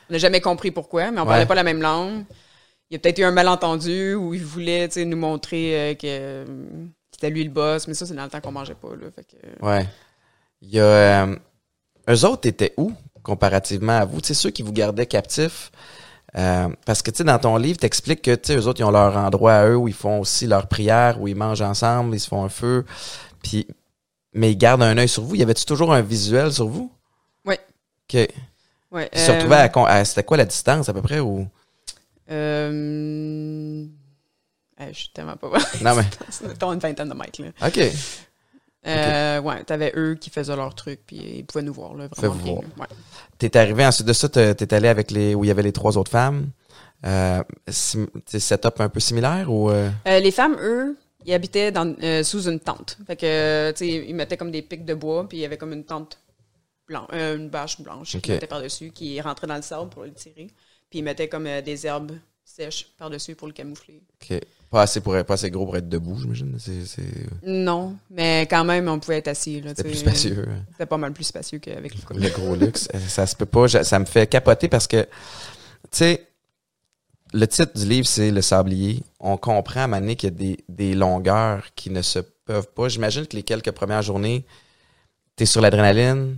On 0.09 0.13
n'a 0.13 0.17
jamais 0.17 0.41
compris 0.41 0.71
pourquoi, 0.71 1.11
mais 1.11 1.19
on 1.19 1.23
Ouais. 1.23 1.29
parlait 1.29 1.45
pas 1.45 1.53
la 1.55 1.63
même 1.63 1.81
langue. 1.83 2.25
Il 2.89 2.93
y 2.93 2.95
a 2.95 2.99
peut-être 2.99 3.19
eu 3.19 3.23
un 3.25 3.31
malentendu 3.31 4.15
où 4.15 4.33
il 4.33 4.43
voulait, 4.43 4.87
nous 4.97 5.17
montrer 5.17 5.91
euh, 5.91 5.93
que 5.93 6.45
c'était 7.11 7.29
lui 7.29 7.43
le 7.43 7.51
boss. 7.51 7.87
Mais 7.87 7.93
ça, 7.93 8.07
c'est 8.07 8.15
dans 8.15 8.23
le 8.23 8.29
temps 8.29 8.41
qu'on 8.41 8.51
mangeait 8.51 8.73
pas 8.75 8.89
là. 8.89 9.07
Fait 9.15 9.23
que, 9.23 9.63
Ouais. 9.65 9.85
Il 10.63 10.69
y 10.73 10.79
a. 10.79 11.27
Eux 12.09 12.25
autres 12.25 12.47
étaient 12.47 12.73
où 12.77 12.91
comparativement 13.21 13.93
à 13.99 14.05
vous? 14.05 14.19
Tu 14.19 14.29
sais, 14.29 14.33
ceux 14.33 14.49
qui 14.49 14.63
vous 14.63 14.73
gardaient 14.73 15.05
captifs. 15.05 15.71
Euh, 16.37 16.67
parce 16.85 17.01
que, 17.01 17.11
tu 17.11 17.17
sais, 17.17 17.23
dans 17.23 17.37
ton 17.39 17.57
livre, 17.57 17.77
t'expliques 17.79 18.21
que, 18.21 18.33
tu 18.35 18.47
sais, 18.53 18.55
eux 18.57 18.67
autres, 18.67 18.79
ils 18.81 18.83
ont 18.85 18.91
leur 18.91 19.15
endroit 19.17 19.53
à 19.53 19.65
eux 19.67 19.75
où 19.77 19.87
ils 19.87 19.93
font 19.93 20.19
aussi 20.19 20.47
leur 20.47 20.67
prière, 20.67 21.21
où 21.21 21.27
ils 21.27 21.35
mangent 21.35 21.61
ensemble, 21.61 22.15
ils 22.15 22.19
se 22.19 22.27
font 22.27 22.43
un 22.43 22.49
feu. 22.49 22.85
Puis, 23.43 23.67
mais 24.33 24.51
ils 24.51 24.57
gardent 24.57 24.83
un 24.83 24.97
œil 24.97 25.07
sur 25.09 25.23
vous. 25.23 25.35
Y 25.35 25.43
avait-tu 25.43 25.65
toujours 25.65 25.93
un 25.93 26.01
visuel 26.01 26.51
sur 26.51 26.67
vous? 26.67 26.91
Ouais. 27.45 27.59
OK. 28.11 28.27
ouais, 28.91 29.09
Ils 29.13 29.19
se 29.19 29.29
euh, 29.31 29.35
retrouvaient 29.35 29.55
à, 29.57 29.69
con- 29.69 29.85
à- 29.85 30.03
C'était 30.05 30.23
quoi 30.23 30.37
la 30.37 30.45
distance, 30.45 30.89
à 30.89 30.93
peu 30.93 31.01
près? 31.03 31.19
Ou... 31.19 31.47
Euh... 32.31 33.85
je 34.79 34.93
suis 34.97 35.09
tellement 35.13 35.35
pas 35.35 35.49
bonne. 35.49 35.61
Non, 35.81 35.95
mais. 35.95 36.03
Mettons 36.47 36.73
une 36.73 36.79
vingtaine 36.79 37.09
de 37.09 37.13
mètres. 37.13 37.41
Là. 37.41 37.67
OK. 37.67 37.79
Euh, 38.87 39.39
Ouais, 39.41 39.63
t'avais 39.63 39.91
eux 39.95 40.15
qui 40.15 40.29
faisaient 40.29 40.55
leur 40.55 40.75
truc, 40.75 41.01
puis 41.05 41.17
ils 41.37 41.45
pouvaient 41.45 41.63
nous 41.63 41.73
voir. 41.73 41.95
Là, 41.95 42.07
vraiment 42.15 42.35
bien, 42.35 42.53
voir. 42.53 42.63
Ouais. 42.77 42.95
T'es 43.37 43.55
arrivé 43.57 43.85
ensuite 43.85 44.07
de 44.07 44.13
ça, 44.13 44.29
t'es 44.29 44.73
allé 44.73 44.87
avec 44.87 45.11
les 45.11 45.35
où 45.35 45.43
il 45.43 45.47
y 45.47 45.51
avait 45.51 45.63
les 45.63 45.71
trois 45.71 45.97
autres 45.97 46.11
femmes. 46.11 46.49
Euh, 47.05 47.43
setup 47.69 48.79
un 48.79 48.89
peu 48.89 48.99
similaire 49.01 49.51
ou 49.51 49.69
euh, 49.69 49.89
Euh, 50.07 50.19
les 50.19 50.31
femmes, 50.31 50.55
eux, 50.61 50.97
ils 51.25 51.33
habitaient 51.33 51.71
dans, 51.71 51.93
euh, 52.01 52.23
sous 52.23 52.47
une 52.47 52.59
tente. 52.61 52.97
Fait 53.05 53.17
que, 53.17 53.71
tu 53.71 53.77
sais, 53.79 54.05
ils 54.07 54.15
mettaient 54.15 54.37
comme 54.37 54.51
des 54.51 54.61
pics 54.61 54.85
de 54.85 54.93
bois, 54.93 55.27
puis 55.27 55.39
il 55.39 55.41
y 55.41 55.45
avait 55.45 55.57
comme 55.57 55.73
une 55.73 55.83
tente 55.83 56.17
blanche, 56.87 57.09
une 57.11 57.49
bâche 57.49 57.81
blanche 57.81 58.17
qui 58.19 58.31
mettait 58.31 58.47
par-dessus, 58.47 58.91
qui 58.91 59.19
rentrait 59.19 59.47
dans 59.47 59.55
le 59.55 59.61
sable 59.61 59.89
pour 59.89 60.03
le 60.03 60.13
tirer. 60.13 60.47
Puis 60.89 60.99
ils 60.99 61.03
mettaient 61.03 61.27
comme 61.27 61.47
des 61.65 61.87
herbes 61.87 62.13
sèches 62.45 62.87
par-dessus 62.97 63.35
pour 63.35 63.47
le 63.47 63.53
camoufler. 63.53 64.01
ok, 64.21 64.39
pas 64.69 64.83
assez 64.83 65.01
pour 65.01 65.15
être- 65.17 65.25
pas 65.25 65.35
assez 65.35 65.49
gros 65.49 65.65
pour 65.65 65.77
être 65.77 65.89
debout, 65.89 66.17
j'imagine. 66.19 66.57
Non, 67.43 67.95
mais 68.09 68.41
quand 68.49 68.63
même, 68.65 68.87
on 68.87 68.99
pouvait 68.99 69.17
être 69.17 69.27
assis. 69.29 69.61
là, 69.61 69.69
c'était 69.69 69.83
tu 69.83 69.89
plus 69.89 69.97
spacieux. 69.99 70.45
hein. 70.47 70.65
C'était 70.71 70.85
pas 70.85 70.97
mal 70.97 71.13
plus 71.13 71.23
spacieux 71.23 71.59
qu'avec 71.59 71.93
le 71.95 72.19
Le 72.19 72.29
gros 72.29 72.55
luxe, 72.55 72.87
Euh, 72.93 72.99
ça 72.99 73.25
se 73.25 73.35
peut 73.35 73.45
pas. 73.45 73.67
Ça 73.67 73.99
me 73.99 74.05
fait 74.05 74.27
capoter 74.27 74.67
parce 74.67 74.87
que, 74.87 75.01
tu 75.03 75.09
sais, 75.91 76.27
le 77.33 77.47
titre 77.47 77.73
du 77.79 77.85
livre, 77.87 78.07
c'est 78.07 78.29
Le 78.31 78.41
Sablier. 78.41 79.01
On 79.19 79.37
comprend 79.37 79.81
à 79.83 79.87
Mané 79.87 80.15
qu'il 80.15 80.29
y 80.29 80.33
a 80.33 80.35
des, 80.35 80.57
des 80.69 80.93
longueurs 80.93 81.73
qui 81.75 81.89
ne 81.89 82.01
se 82.03 82.19
peuvent 82.19 82.67
pas. 82.75 82.89
J'imagine 82.89 83.25
que 83.25 83.35
les 83.35 83.43
quelques 83.43 83.71
premières 83.71 84.01
journées, 84.03 84.45
t'es 85.35 85.45
sur 85.47 85.61
l'adrénaline, 85.61 86.37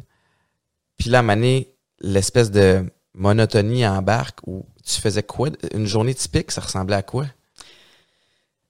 puis 0.98 1.10
là, 1.10 1.20
à 1.20 1.22
Mané, 1.22 1.74
l'espèce 2.00 2.52
de 2.52 2.86
monotonie 3.14 3.86
embarque 3.88 4.40
où 4.48 4.66
tu 4.86 5.02
faisais 5.02 5.24
quoi? 5.24 5.50
Une 5.74 5.86
journée 5.88 6.14
typique, 6.14 6.52
ça 6.52 6.62
ressemblait 6.62 6.96
à 6.96 7.04
quoi? 7.04 7.26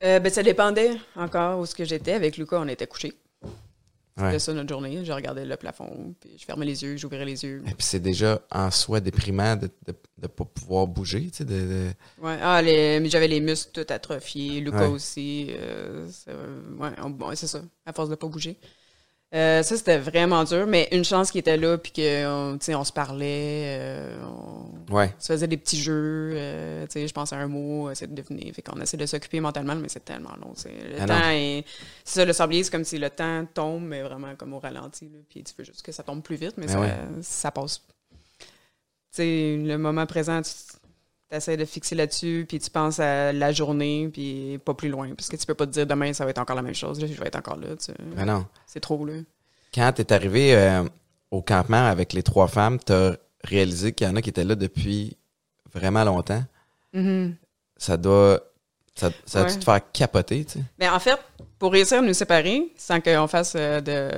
Euh, 0.04 0.20
ben, 0.20 0.32
ça 0.32 0.44
dépendait 0.44 0.98
encore 1.16 1.60
où 1.60 1.66
ce 1.66 1.76
que 1.76 1.86
j'étais. 1.86 2.14
Avec 2.14 2.38
Lucas, 2.38 2.60
on 2.60 2.68
était 2.68 2.88
couchés. 2.88 3.14
Ouais. 4.18 4.28
C'était 4.28 4.40
ça 4.40 4.54
notre 4.54 4.70
journée. 4.70 5.04
Je 5.04 5.12
regardais 5.12 5.46
le 5.46 5.58
plafond, 5.58 6.16
puis 6.22 6.32
je 6.40 6.46
fermais 6.46 6.66
les 6.66 6.84
yeux, 6.84 6.96
j'ouvrais 6.96 7.26
les 7.26 7.44
yeux. 7.44 7.62
Et 7.68 7.72
puis 7.74 7.84
c'est 7.86 8.00
déjà 8.00 8.42
en 8.50 8.72
soi 8.72 9.02
déprimant 9.02 9.58
de 9.58 9.70
ne 10.22 10.28
pas 10.28 10.46
pouvoir 10.46 10.88
bouger, 10.88 11.30
tu 11.32 11.38
sais, 11.40 11.46
de, 11.46 11.52
de- 11.54 11.92
Ouais. 12.22 12.38
Ah, 12.42 12.62
les, 12.62 13.02
mais 13.02 13.10
j'avais 13.10 13.28
les 13.28 13.42
muscles 13.42 13.72
tout 13.84 13.94
atrophiés. 13.94 14.62
Lucas 14.62 14.84
Ouais. 14.84 14.88
aussi. 14.88 15.48
euh, 15.50 16.08
c'est, 16.10 16.32
ouais, 16.32 16.92
on- 17.04 17.10
bon, 17.10 17.36
c'est 17.36 17.48
ça, 17.48 17.62
à 17.86 17.92
force 17.92 18.08
de 18.10 18.16
pas 18.16 18.28
bouger. 18.28 18.58
Euh, 19.36 19.64
ça, 19.64 19.76
c'était 19.76 19.98
vraiment 19.98 20.46
dur, 20.46 20.66
mais 20.66 20.88
une 20.94 21.04
chance 21.04 21.30
qu'il 21.30 21.40
était 21.40 21.58
là, 21.58 21.78
puis 21.78 21.92
qu'on 21.92 22.58
on 22.58 22.84
se 22.86 22.94
parlait, 22.94 23.78
euh, 23.80 24.18
on, 24.24 24.94
Ouais. 24.94 25.14
on 25.18 25.22
se 25.22 25.28
faisait 25.34 25.48
des 25.48 25.58
petits 25.58 25.78
jeux, 25.82 26.32
euh, 26.36 26.86
je 26.94 27.12
pensais 27.12 27.36
à 27.36 27.40
un 27.40 27.48
mot, 27.48 27.92
essayer 27.92 28.08
de 28.08 28.16
deviner. 28.16 28.54
Fait 28.54 28.62
qu'on 28.62 28.80
essaie 28.80 28.96
de 28.96 29.06
s'occuper 29.06 29.42
mentalement, 29.42 29.76
mais 29.76 29.90
c'est 29.90 30.06
tellement 30.06 30.36
long. 30.42 30.54
c'est- 30.56 30.70
Le 30.70 31.02
Ah 31.02 31.06
temps 31.06 31.30
est. 31.32 31.66
C'est 32.06 32.20
ça, 32.22 32.26
le 32.26 32.32
sablier, 32.32 32.64
c'est 32.64 32.72
comme 32.72 32.86
si 32.86 32.98
le 32.98 33.10
temps 33.10 33.46
tombe, 33.54 33.84
mais 33.84 34.02
vraiment 34.04 34.34
comme 34.38 34.54
au 34.54 34.60
ralenti. 34.60 35.12
Puis 35.30 35.44
tu 35.44 35.54
veux 35.58 35.66
juste 35.66 35.82
que 35.82 35.92
ça 35.92 36.04
tombe 36.04 36.22
plus 36.24 36.38
vite, 36.38 36.54
mais 36.58 36.68
Ben 36.68 36.72
ça, 36.74 36.80
ouais. 36.80 36.94
ça 37.22 37.52
passe. 37.52 37.82
Tu 38.40 39.22
sais, 39.22 39.58
le 39.58 39.78
moment 39.78 40.06
présent, 40.06 40.42
tu 40.42 40.52
essaies 41.32 41.58
de 41.58 41.66
fixer 41.66 41.96
là-dessus, 41.96 42.46
puis 42.48 42.60
tu 42.60 42.70
penses 42.70 43.00
à 43.00 43.34
la 43.34 43.52
journée, 43.52 44.10
puis 44.12 44.60
pas 44.64 44.74
plus 44.74 44.90
loin. 44.90 45.10
Parce 45.16 45.28
que 45.30 45.36
tu 45.36 45.46
peux 45.46 45.54
pas 45.56 45.66
te 45.66 45.72
dire 45.72 45.88
demain, 45.88 46.14
ça 46.14 46.24
va 46.24 46.30
être 46.32 46.38
encore 46.40 46.56
la 46.56 46.62
même 46.62 46.76
chose, 46.76 47.00
là, 47.02 47.08
je 47.08 47.14
vais 47.14 47.28
être 47.28 47.36
encore 47.38 47.58
là. 47.58 47.68
tu 47.70 47.86
sais. 47.86 47.94
Mais 48.16 48.26
non. 48.26 48.46
C'est 48.68 48.80
trop, 48.80 49.06
là. 49.06 49.14
Quand 49.74 49.92
tu 49.94 50.02
es 50.02 50.14
arrivé 50.14 50.56
euh, 50.56 50.84
au 51.32 51.42
campement 51.42 51.88
avec 51.88 52.14
les 52.14 52.24
trois 52.24 52.48
femmes, 52.48 52.78
tu 52.86 52.94
as 52.94 53.18
réalisé 53.44 53.92
qu'il 53.92 54.08
y 54.08 54.10
en 54.10 54.16
a 54.16 54.22
qui 54.22 54.30
étaient 54.30 54.44
là 54.46 54.56
depuis 54.56 55.18
vraiment 55.74 56.04
longtemps. 56.04 56.44
Mhm. 56.94 57.36
Ça 57.78 57.98
doit. 57.98 58.40
Ça, 58.96 59.10
ça 59.26 59.42
a 59.42 59.44
dû 59.44 59.52
Ouais. 59.54 59.60
te 59.60 59.64
faire 59.66 59.82
capoter, 59.92 60.46
tu 60.46 60.54
sais? 60.54 60.66
Mais 60.80 60.88
en 60.88 61.00
fait, 61.00 61.20
pour 61.60 61.74
réussir 61.74 61.98
à 61.98 62.02
nous 62.02 62.14
séparer, 62.14 62.72
sans 62.78 63.02
qu'on 63.02 63.28
fasse 63.28 63.54
euh, 63.58 63.82
de, 63.82 64.10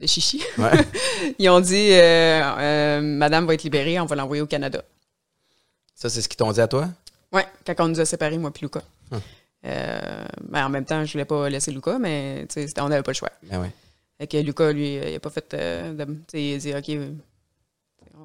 de 0.00 0.06
chichi, 0.06 0.40
Ouais. 0.58 0.70
ils 1.40 1.48
ont 1.50 1.58
dit 1.58 1.88
euh, 1.90 2.40
euh, 2.58 3.00
Madame 3.00 3.46
va 3.46 3.54
être 3.54 3.64
libérée, 3.64 3.98
on 3.98 4.06
va 4.06 4.14
l'envoyer 4.14 4.42
au 4.42 4.46
Canada. 4.46 4.84
Ça, 5.96 6.08
c'est 6.08 6.22
ce 6.22 6.28
qu'ils 6.28 6.36
t'ont 6.36 6.52
dit 6.52 6.60
à 6.60 6.68
toi? 6.68 6.88
Ouais, 7.32 7.44
quand 7.66 7.74
on 7.80 7.88
nous 7.88 7.98
a 8.00 8.04
séparés, 8.04 8.38
moi 8.38 8.52
puis 8.52 8.62
Lucas. 8.62 8.82
Hum. 9.10 9.20
Euh, 9.64 10.24
ben, 10.48 10.66
en 10.66 10.68
même 10.68 10.84
temps, 10.84 11.04
je 11.04 11.10
voulais 11.12 11.24
pas 11.24 11.48
laisser 11.48 11.72
Lucas, 11.72 11.98
mais 11.98 12.46
on 12.78 12.88
n'avait 12.88 13.02
pas 13.02 13.10
le 13.10 13.16
choix. 13.16 13.30
Ben 13.42 13.60
ouais. 13.60 13.72
Fait 14.18 14.26
que 14.28 14.36
Lucas, 14.36 14.72
lui, 14.72 14.94
il 14.96 15.14
a 15.16 15.18
pas 15.20 15.30
fait 15.30 15.52
euh, 15.54 15.92
de. 15.92 16.04
tu 16.04 16.12
sais, 16.28 16.42
il 16.44 16.54
a 16.54 16.80
dit 16.80 16.92
OK, 16.94 17.08
on- 18.14 18.20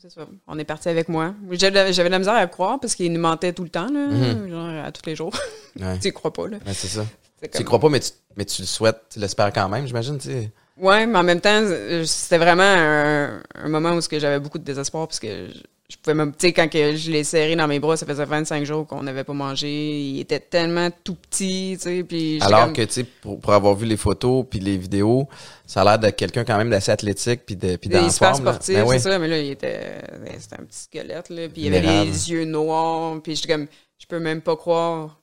c'est 0.00 0.10
ça. 0.10 0.26
On 0.46 0.58
est 0.58 0.64
parti 0.64 0.88
avec 0.88 1.08
moi. 1.08 1.34
J'avais 1.52 1.92
de 1.92 2.08
la 2.08 2.18
misère 2.18 2.34
à 2.34 2.46
croire 2.46 2.78
parce 2.80 2.94
qu'il 2.94 3.12
nous 3.12 3.20
mentait 3.20 3.52
tout 3.52 3.62
le 3.64 3.68
temps, 3.70 3.90
là, 3.90 4.06
Mhm. 4.08 4.50
genre 4.50 4.84
à 4.84 4.92
tous 4.92 5.06
les 5.06 5.16
jours. 5.16 5.32
Ouais. 5.80 5.98
tu 5.98 6.08
y 6.08 6.12
crois 6.12 6.32
pas, 6.32 6.48
là. 6.48 6.58
Ben, 6.64 6.74
c'est 6.74 6.88
ça. 6.88 7.06
Tu 7.52 7.62
y 7.62 7.64
crois 7.64 7.78
pas, 7.80 7.88
mais 7.88 8.00
tu, 8.00 8.10
mais 8.36 8.44
tu 8.44 8.60
le 8.62 8.66
souhaites, 8.66 9.00
tu 9.10 9.18
l'espères 9.18 9.52
quand 9.52 9.68
même, 9.70 9.86
j'imagine, 9.86 10.18
tu 10.18 10.28
sais. 10.28 10.50
Ouais, 10.76 11.06
mais 11.06 11.18
en 11.18 11.22
même 11.22 11.40
temps, 11.40 11.62
c'était 12.04 12.38
vraiment 12.38 12.62
un, 12.62 13.42
un 13.54 13.68
moment 13.68 13.92
où 13.94 14.00
j'avais 14.10 14.38
beaucoup 14.38 14.58
de 14.58 14.64
désespoir 14.64 15.06
parce 15.08 15.18
que 15.18 15.48
je, 15.92 15.98
pouvais 15.98 16.14
même, 16.14 16.32
tu 16.32 16.46
sais, 16.46 16.52
quand 16.52 16.68
que 16.68 16.96
je 16.96 17.10
l'ai 17.10 17.24
serré 17.24 17.54
dans 17.56 17.66
mes 17.68 17.78
bras, 17.80 17.96
ça 17.96 18.06
faisait 18.06 18.24
25 18.24 18.64
jours 18.64 18.86
qu'on 18.86 19.02
n'avait 19.02 19.24
pas 19.24 19.32
mangé. 19.32 19.68
Il 20.00 20.20
était 20.20 20.40
tellement 20.40 20.88
tout 21.04 21.14
petit, 21.14 21.74
tu 21.76 21.82
sais, 21.82 22.04
puis 22.04 22.38
Alors 22.40 22.64
comme- 22.64 22.72
que, 22.72 22.82
tu 22.82 22.92
sais, 22.92 23.04
pour, 23.04 23.38
pour 23.40 23.52
avoir 23.52 23.74
vu 23.74 23.86
les 23.86 23.96
photos 23.96 24.44
puis 24.48 24.58
les 24.60 24.76
vidéos, 24.78 25.28
ça 25.66 25.82
a 25.82 25.84
l'air 25.84 25.98
de 25.98 26.10
quelqu'un 26.10 26.44
quand 26.44 26.56
même 26.56 26.70
d'assez 26.70 26.90
athlétique 26.92 27.42
puis 27.46 27.56
de 27.56 27.76
puis 27.76 27.90
il 27.92 28.10
forme. 28.10 28.44
là. 28.44 28.52
sportif, 28.52 28.74
Ben 28.74 28.84
oui. 28.86 28.96
c'est 28.98 29.10
ça, 29.10 29.18
mais 29.18 29.28
là, 29.28 29.38
il 29.38 29.50
était, 29.50 29.98
ouais, 30.22 30.36
c'était 30.38 30.56
un 30.60 30.64
petit 30.64 30.78
squelette, 30.80 31.28
là, 31.28 31.48
puis 31.48 31.62
il 31.62 31.74
avait 31.74 32.04
les 32.04 32.30
yeux 32.30 32.44
noirs, 32.44 33.20
puis 33.22 33.36
j'étais 33.36 33.52
comme, 33.52 33.66
je 33.98 34.06
peux 34.06 34.18
même 34.20 34.40
pas 34.40 34.56
croire 34.56 35.20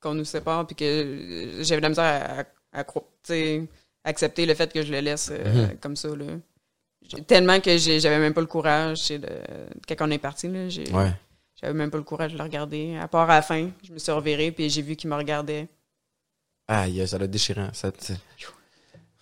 qu'on 0.00 0.14
nous 0.14 0.24
sépare, 0.24 0.66
puis 0.66 0.76
que 0.76 0.84
euh, 0.84 1.62
j'avais 1.62 1.80
de 1.80 1.86
la 1.86 1.88
misère 1.90 2.44
à, 2.72 2.84
accepter 4.04 4.46
le 4.46 4.54
fait 4.54 4.72
que 4.72 4.82
je 4.82 4.90
le 4.92 5.00
laisse 5.00 5.30
euh, 5.32 5.68
Mhm. 5.68 5.76
comme 5.80 5.96
ça, 5.96 6.08
là. 6.08 6.24
Tellement 7.26 7.60
que 7.60 7.76
j'avais 7.76 8.18
même 8.18 8.34
pas 8.34 8.40
le 8.40 8.46
courage, 8.46 9.08
de, 9.10 9.28
quand 9.88 10.06
on 10.06 10.10
est 10.10 10.18
parti, 10.18 10.48
là, 10.48 10.68
j'ai, 10.68 10.90
Ouais. 10.92 11.12
j'avais 11.60 11.74
même 11.74 11.90
pas 11.90 11.98
le 11.98 12.04
courage 12.04 12.32
de 12.32 12.38
le 12.38 12.42
regarder. 12.44 12.96
À 12.96 13.08
part 13.08 13.28
à 13.30 13.36
la 13.36 13.42
fin, 13.42 13.70
je 13.82 13.92
me 13.92 13.98
suis 13.98 14.12
revirée, 14.12 14.50
puis 14.52 14.68
j'ai 14.70 14.82
vu 14.82 14.96
qu'il 14.96 15.10
me 15.10 15.16
regardait. 15.16 15.68
Aïe, 16.68 17.06
ça 17.06 17.18
doit 17.18 17.24
être 17.26 17.30
déchirant. 17.30 17.68
Ça, 17.72 17.90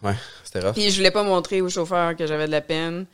ouais, 0.03 0.15
c'était 0.45 0.61
rough. 0.61 0.75
Puis 0.75 0.91
je 0.91 0.97
voulais 0.97 1.11
pas 1.11 1.23
montrer 1.25 1.61
au 1.61 1.69
chauffeur 1.69 2.15
que 2.17 2.27
j'avais 2.27 2.47
de 2.47 2.51
la 2.53 2.61
peine. 2.61 3.07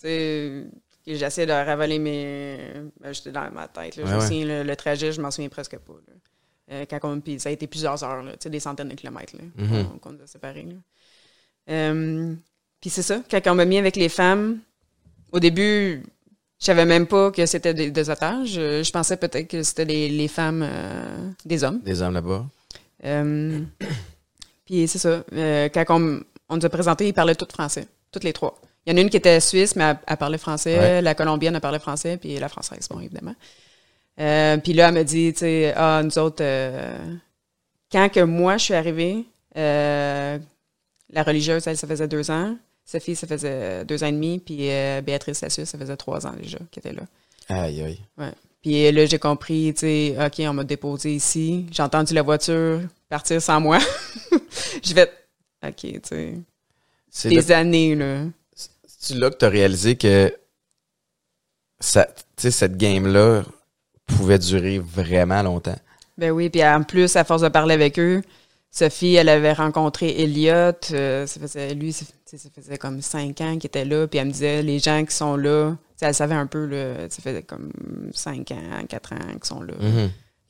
Tu 0.00 0.06
sais, 0.08 0.64
que 1.06 1.14
j'essayais 1.14 1.46
de 1.46 1.52
ravaler 1.52 1.98
mes. 1.98 2.58
ben, 3.00 3.12
J'étais 3.12 3.32
dans 3.32 3.50
ma 3.50 3.68
tête. 3.68 3.96
Là. 3.96 4.04
je 4.20 4.28
ouais. 4.34 4.44
le, 4.44 4.62
le 4.62 4.76
trajet, 4.76 5.12
je 5.12 5.20
m'en 5.20 5.30
souviens 5.30 5.48
presque 5.48 5.78
pas. 5.78 5.92
Euh, 6.72 6.84
quand 6.90 6.98
on- 7.04 7.20
puis 7.20 7.38
ça 7.38 7.48
a 7.48 7.52
été 7.52 7.66
plusieurs 7.68 8.02
heures, 8.02 8.22
là, 8.24 8.32
des 8.44 8.60
centaines 8.60 8.88
de 8.88 8.94
kilomètres 8.94 9.34
Mhm. 9.56 9.98
qu'on, 10.00 10.12
nous 10.12 10.22
a 10.22 10.26
séparés. 10.26 10.64
là. 10.64 10.74
Euh, 11.70 12.34
puis 12.86 12.92
c'est 12.92 13.02
ça, 13.02 13.20
quand 13.28 13.40
on 13.48 13.56
m'a 13.56 13.64
mis 13.64 13.78
avec 13.78 13.96
les 13.96 14.08
femmes, 14.08 14.60
au 15.32 15.40
début, 15.40 16.04
je 16.60 16.66
savais 16.66 16.84
même 16.84 17.08
pas 17.08 17.32
que 17.32 17.44
c'était 17.44 17.74
des, 17.74 17.90
des 17.90 18.10
otages. 18.10 18.50
Je, 18.50 18.84
je 18.84 18.90
pensais 18.92 19.16
peut-être 19.16 19.48
que 19.48 19.64
c'était 19.64 19.84
les, 19.84 20.08
les 20.08 20.28
femmes 20.28 20.62
euh, 20.64 21.30
des 21.44 21.64
hommes. 21.64 21.80
Des 21.80 22.00
hommes 22.00 22.14
là-bas. 22.14 22.46
Euh, 23.04 23.60
puis 24.64 24.86
c'est 24.86 25.00
ça. 25.00 25.24
euh, 25.32 25.68
quand 25.68 25.84
on, 25.88 26.20
on 26.48 26.56
nous 26.58 26.64
a 26.64 26.68
présenté, 26.68 27.08
ils 27.08 27.12
parlaient 27.12 27.34
tout 27.34 27.48
français. 27.52 27.88
toutes 28.12 28.22
les 28.22 28.32
trois. 28.32 28.56
Il 28.86 28.92
y 28.92 28.94
en 28.94 28.98
a 28.98 29.00
une 29.00 29.10
qui 29.10 29.16
était 29.16 29.40
suisse, 29.40 29.74
mais 29.74 29.82
elle, 29.82 29.98
elle 30.06 30.16
parlait 30.16 30.38
français. 30.38 30.78
Ouais. 30.78 31.02
La 31.02 31.16
colombienne, 31.16 31.56
elle 31.56 31.60
parlait 31.60 31.80
français, 31.80 32.18
puis 32.18 32.38
la 32.38 32.48
française, 32.48 32.86
bon, 32.88 33.00
évidemment. 33.00 33.34
Euh, 34.20 34.58
puis 34.58 34.74
là, 34.74 34.90
elle 34.90 34.94
me 34.94 35.02
dit, 35.02 35.32
tu 35.32 35.40
sais, 35.40 35.74
ah, 35.76 36.02
nous 36.04 36.16
autres, 36.20 36.42
euh, 36.44 36.96
quand 37.90 38.08
que 38.10 38.20
moi, 38.20 38.58
je 38.58 38.64
suis 38.66 38.74
arrivée, 38.74 39.24
euh, 39.56 40.38
la 41.10 41.22
religieuse, 41.24 41.66
elle, 41.66 41.76
ça 41.76 41.88
faisait 41.88 42.06
deux 42.06 42.30
ans. 42.30 42.56
Sophie, 42.86 43.16
ça 43.16 43.26
faisait 43.26 43.84
deux 43.84 44.02
ans 44.04 44.06
et 44.06 44.12
demi. 44.12 44.38
Puis 44.38 44.70
euh, 44.70 45.00
Béatrice, 45.02 45.40
la 45.42 45.50
Suisse, 45.50 45.68
ça 45.68 45.76
faisait 45.78 45.96
trois 45.96 46.24
ans 46.26 46.32
déjà 46.40 46.58
qu'elle 46.70 46.86
était 46.86 46.92
là. 46.92 47.02
Aïe, 47.48 47.82
aïe. 47.82 48.00
Ouais. 48.16 48.32
Puis 48.62 48.90
là, 48.92 49.06
j'ai 49.06 49.18
compris, 49.18 49.72
tu 49.74 49.80
sais, 49.80 50.16
OK, 50.24 50.40
on 50.48 50.52
m'a 50.54 50.64
déposé 50.64 51.14
ici. 51.14 51.66
J'ai 51.70 51.82
entendu 51.82 52.14
la 52.14 52.22
voiture 52.22 52.80
partir 53.08 53.40
sans 53.42 53.60
moi. 53.60 53.78
je 54.84 54.94
vais, 54.94 55.10
OK, 55.64 55.74
tu 55.80 56.00
sais, 56.04 56.34
C'est 57.10 57.28
des 57.28 57.42
là- 57.42 57.58
années, 57.58 57.94
là. 57.94 58.22
c'est 58.86 59.14
là 59.14 59.30
que 59.30 59.36
tu 59.36 59.44
as 59.44 59.48
réalisé 59.48 59.96
que 59.96 60.32
ça, 61.80 62.08
cette 62.36 62.76
game-là 62.76 63.42
pouvait 64.06 64.38
durer 64.38 64.78
vraiment 64.78 65.42
longtemps. 65.42 65.78
Ben 66.18 66.30
oui, 66.30 66.48
puis 66.48 66.64
en 66.64 66.82
plus, 66.82 67.14
à 67.16 67.24
force 67.24 67.42
de 67.42 67.48
parler 67.48 67.74
avec 67.74 67.98
eux, 67.98 68.22
Sophie, 68.70 69.14
elle 69.14 69.28
avait 69.28 69.52
rencontré 69.52 70.22
Elliot. 70.22 70.72
euh, 70.92 71.26
ça 71.26 71.40
faisait, 71.40 71.74
lui, 71.74 71.92
ça, 71.92 72.04
ça 72.26 72.48
faisait 72.54 72.76
comme 72.78 73.00
cinq 73.02 73.40
ans 73.40 73.52
qu'il 73.56 73.66
était 73.68 73.84
là. 73.84 74.06
Puis 74.06 74.18
elle 74.18 74.26
me 74.26 74.32
disait, 74.32 74.62
les 74.62 74.78
gens 74.78 75.04
qui 75.04 75.14
sont 75.14 75.36
là, 75.36 75.76
elle 76.00 76.14
savait 76.14 76.34
un 76.34 76.46
peu, 76.46 76.66
là, 76.66 77.08
ça 77.08 77.22
faisait 77.22 77.42
comme 77.42 77.70
cinq 78.12 78.50
ans, 78.50 78.84
quatre 78.88 79.12
ans 79.12 79.18
qu'ils 79.32 79.44
sont 79.44 79.62
là. 79.62 79.74
Puis 79.78 79.88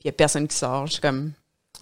il 0.03 0.07
n'y 0.07 0.09
a 0.09 0.13
personne 0.13 0.47
qui 0.47 0.55
sort. 0.55 0.87
Je 0.87 0.93
suis 0.93 1.01
comme, 1.01 1.31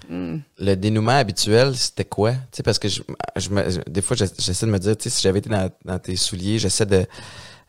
hmm. 0.09 0.37
Le 0.59 0.75
dénouement 0.75 1.13
habituel, 1.17 1.75
c'était 1.75 2.05
quoi? 2.05 2.33
Tu 2.33 2.39
sais, 2.57 2.63
parce 2.63 2.77
que 2.79 2.87
je, 2.89 3.01
je 3.37 3.49
me- 3.49 3.89
des 3.89 4.01
fois, 4.01 4.15
j'essa- 4.17 4.35
j'essaie 4.37 4.65
de 4.65 4.71
me 4.71 4.79
dire, 4.79 4.97
tu 4.97 5.03
sais, 5.03 5.09
si 5.09 5.21
j'avais 5.21 5.39
été 5.39 5.49
dans, 5.49 5.69
dans 5.85 5.99
tes 5.99 6.15
souliers, 6.15 6.59
j'essaie 6.59 6.85
de, 6.85 7.05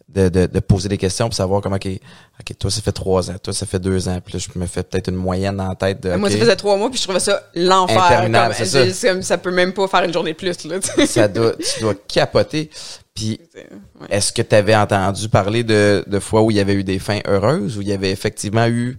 de, 0.09 0.29
de, 0.29 0.47
de 0.47 0.61
poser 0.61 0.89
des 0.89 0.99
questions 0.99 1.27
pour 1.27 1.35
savoir 1.35 1.61
comment, 1.61 1.77
OK, 1.77 1.87
OK, 1.89 2.59
toi, 2.59 2.71
ça 2.71 2.81
fait 2.81 2.93
trois 2.93 3.29
ans, 3.31 3.35
toi, 3.43 3.53
ça 3.53 3.67
fait 3.67 3.81
deux 3.81 4.09
ans, 4.09 4.21
puis 4.25 4.35
là, 4.35 4.39
je 4.39 4.59
me 4.59 4.67
fais 4.67 4.83
peut-être 4.85 5.09
une 5.09 5.17
moyenne 5.17 5.57
la 5.57 5.75
tête 5.75 6.01
de, 6.03 6.15
Moi, 6.15 6.31
ça 6.31 6.39
faisait 6.39 6.55
trois 6.57 6.77
mois, 6.77 6.89
puis 6.91 6.99
je 6.99 7.03
trouvais 7.05 7.19
ça 7.21 7.43
l'enfer. 7.55 8.01
Interminable, 8.03 8.55
comme- 8.55 8.65
c'est 8.67 8.93
ça. 8.93 9.09
comme, 9.13 9.23
ça 9.23 9.37
peut 9.37 9.51
même 9.51 9.73
pas 9.73 9.89
faire 9.89 10.05
une 10.05 10.13
journée 10.13 10.33
de 10.33 10.37
plus, 10.37 10.65
là, 10.65 10.77
ça 11.07 11.27
doit, 11.29 11.55
tu 11.57 11.81
dois 11.81 11.95
capoter. 12.09 12.71
Puis, 13.15 13.41
Ouais. 13.55 14.07
est-ce 14.11 14.33
que 14.33 14.43
tu 14.43 14.55
avais 14.55 14.77
entendu 14.77 15.29
parler 15.29 15.65
de, 15.65 16.05
de 16.07 16.19
fois 16.21 16.43
où 16.43 16.51
il 16.51 16.57
y 16.59 16.61
avait 16.61 16.75
eu 16.75 16.85
des 16.85 16.99
fins 16.99 17.21
heureuses, 17.27 17.77
où 17.79 17.81
il 17.83 17.89
y 17.89 17.93
avait 17.93 18.11
effectivement 18.11 18.67
eu, 18.67 18.99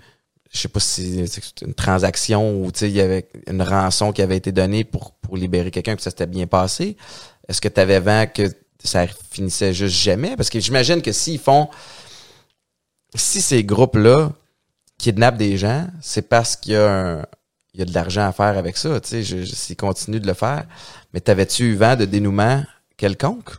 je 0.52 0.60
sais 0.60 0.68
pas 0.68 0.80
si 0.80 1.26
c'est 1.28 1.62
une 1.62 1.74
transaction 1.74 2.62
ou 2.64 2.72
tu 2.72 2.80
sais, 2.80 2.90
il 2.90 2.96
y 2.96 3.02
avait 3.02 3.28
une 3.48 3.62
rançon 3.62 4.12
qui 4.12 4.22
avait 4.22 4.38
été 4.38 4.52
donnée 4.52 4.84
pour, 4.84 5.12
pour 5.14 5.38
libérer 5.38 5.70
quelqu'un 5.72 5.96
puis 5.96 6.04
ça 6.04 6.10
s'était 6.10 6.26
bien 6.26 6.48
passé? 6.48 6.98
Est-ce 7.48 7.62
que 7.62 7.68
tu 7.68 7.80
avais 7.80 8.00
vent 8.00 8.26
que 8.34 8.44
ça 8.84 9.08
finissait 9.32 9.74
juste 9.74 9.96
jamais? 9.96 10.36
Parce 10.36 10.50
que 10.50 10.60
j'imagine 10.60 11.02
que 11.02 11.12
s'ils 11.12 11.40
font, 11.40 11.70
si 13.16 13.42
ces 13.42 13.64
groupes-là 13.64 14.32
kidnappent 14.98 15.38
des 15.38 15.58
gens, 15.58 15.88
c'est 16.02 16.28
parce 16.28 16.56
qu'il 16.56 16.74
y 16.74 16.76
a 16.76 16.90
un, 16.90 17.26
il 17.74 17.80
y 17.80 17.84
a 17.84 17.86
de 17.86 17.94
l'argent 17.94 18.28
à 18.28 18.32
faire 18.32 18.58
avec 18.58 18.78
ça, 18.78 19.00
tu 19.00 19.24
sais, 19.24 19.46
s'ils 19.46 19.76
continuent 19.76 20.20
de 20.20 20.28
le 20.28 20.34
faire. 20.34 20.66
Mais 21.14 21.20
t'avais-tu 21.20 21.64
eu 21.64 21.76
vent 21.76 21.96
de 21.96 22.06
dénouement 22.06 22.64
quelconque? 22.98 23.52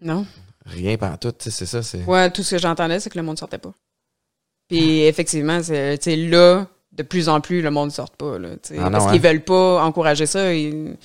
Non. 0.00 0.26
Rien 0.66 0.96
tout, 1.16 1.32
tu 1.32 1.44
sais, 1.44 1.50
c'est 1.50 1.66
ça, 1.66 1.82
c'est. 1.82 2.04
Ouais, 2.04 2.30
tout 2.30 2.42
ce 2.42 2.52
que 2.56 2.58
j'entendais, 2.60 3.00
c'est 3.00 3.10
que 3.10 3.18
le 3.18 3.24
monde 3.24 3.38
sortait 3.38 3.58
pas. 3.58 3.72
Puis 4.68 5.00
effectivement, 5.02 5.62
c'est, 5.62 6.16
là, 6.16 6.66
de 6.92 7.02
plus 7.02 7.28
en 7.28 7.40
plus, 7.40 7.62
le 7.62 7.70
monde 7.70 7.88
ne 7.88 7.94
sort 7.94 8.10
pas, 8.10 8.38
là, 8.38 8.50
Ah 8.70 8.74
non, 8.74 8.90
parce 8.90 9.06
hein? 9.06 9.12
qu'ils 9.12 9.22
veulent 9.22 9.44
pas 9.44 9.82
encourager 9.82 10.26
ça. 10.26 10.52
Ils- 10.54 10.96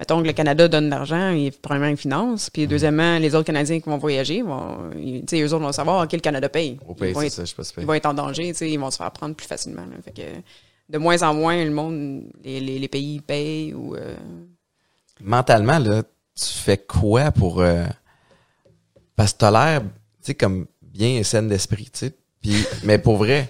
mettons 0.00 0.20
que 0.22 0.26
le 0.26 0.32
Canada 0.32 0.66
donne 0.66 0.86
de 0.86 0.90
l'argent, 0.90 1.30
il, 1.30 1.52
premièrement, 1.52 1.88
il 1.88 1.96
finance, 1.96 2.50
puis 2.50 2.66
deuxièmement, 2.66 3.18
les 3.18 3.34
autres 3.34 3.44
Canadiens 3.46 3.78
qui 3.80 3.88
vont 3.88 3.98
voyager, 3.98 4.42
vont, 4.42 4.90
ils- 4.96 5.22
eux 5.34 5.52
autres 5.54 5.64
vont 5.64 5.70
savoir 5.72 6.08
quel 6.08 6.20
Canada 6.22 6.48
paye. 6.48 6.78
Au 6.88 6.94
pays, 6.94 7.10
ils, 7.10 7.14
vont 7.14 7.22
être, 7.22 7.32
ça, 7.32 7.44
je 7.44 7.52
ils 7.78 7.86
vont 7.86 7.94
être 7.94 8.06
en 8.06 8.14
danger, 8.14 8.52
ils 8.62 8.78
vont 8.80 8.90
se 8.90 8.96
faire 8.96 9.10
prendre 9.12 9.34
plus 9.36 9.46
facilement. 9.46 9.82
là. 9.82 9.96
Fait 10.02 10.10
que 10.12 10.22
de 10.88 10.98
moins 10.98 11.22
en 11.22 11.34
moins, 11.34 11.62
le 11.64 11.70
monde, 11.70 12.24
les, 12.42 12.58
les- 12.60 12.78
les 12.80 12.88
pays 12.88 13.20
payent 13.20 13.74
ou... 13.74 13.94
euh, 13.94 14.16
Mentalement, 15.20 15.78
là, 15.78 16.02
tu 16.02 16.44
fais 16.44 16.78
quoi 16.78 17.30
pour. 17.30 17.60
euh, 17.60 17.84
Parce 19.16 19.32
que 19.34 19.38
t'as 19.38 19.50
l'air, 19.50 19.82
tu 19.82 19.88
sais, 20.22 20.34
comme 20.34 20.66
bien 20.82 21.22
saine 21.22 21.48
d'esprit, 21.48 21.84
tu 21.92 21.98
sais. 22.06 22.14
Puis, 22.40 22.54
mais 22.84 22.98
pour 22.98 23.16
vrai, 23.18 23.48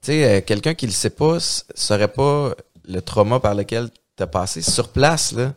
tu 0.00 0.06
sais, 0.12 0.24
euh, 0.24 0.40
quelqu'un 0.40 0.72
qui 0.74 0.86
le 0.86 0.92
sait 0.92 1.10
pas, 1.10 1.36
saurait 1.74 2.08
pas 2.08 2.54
le 2.88 3.02
trauma 3.02 3.38
par 3.38 3.54
lequel 3.54 3.90
t'as 4.16 4.26
passé. 4.26 4.62
Sur 4.62 4.88
place, 4.88 5.32
là, 5.32 5.52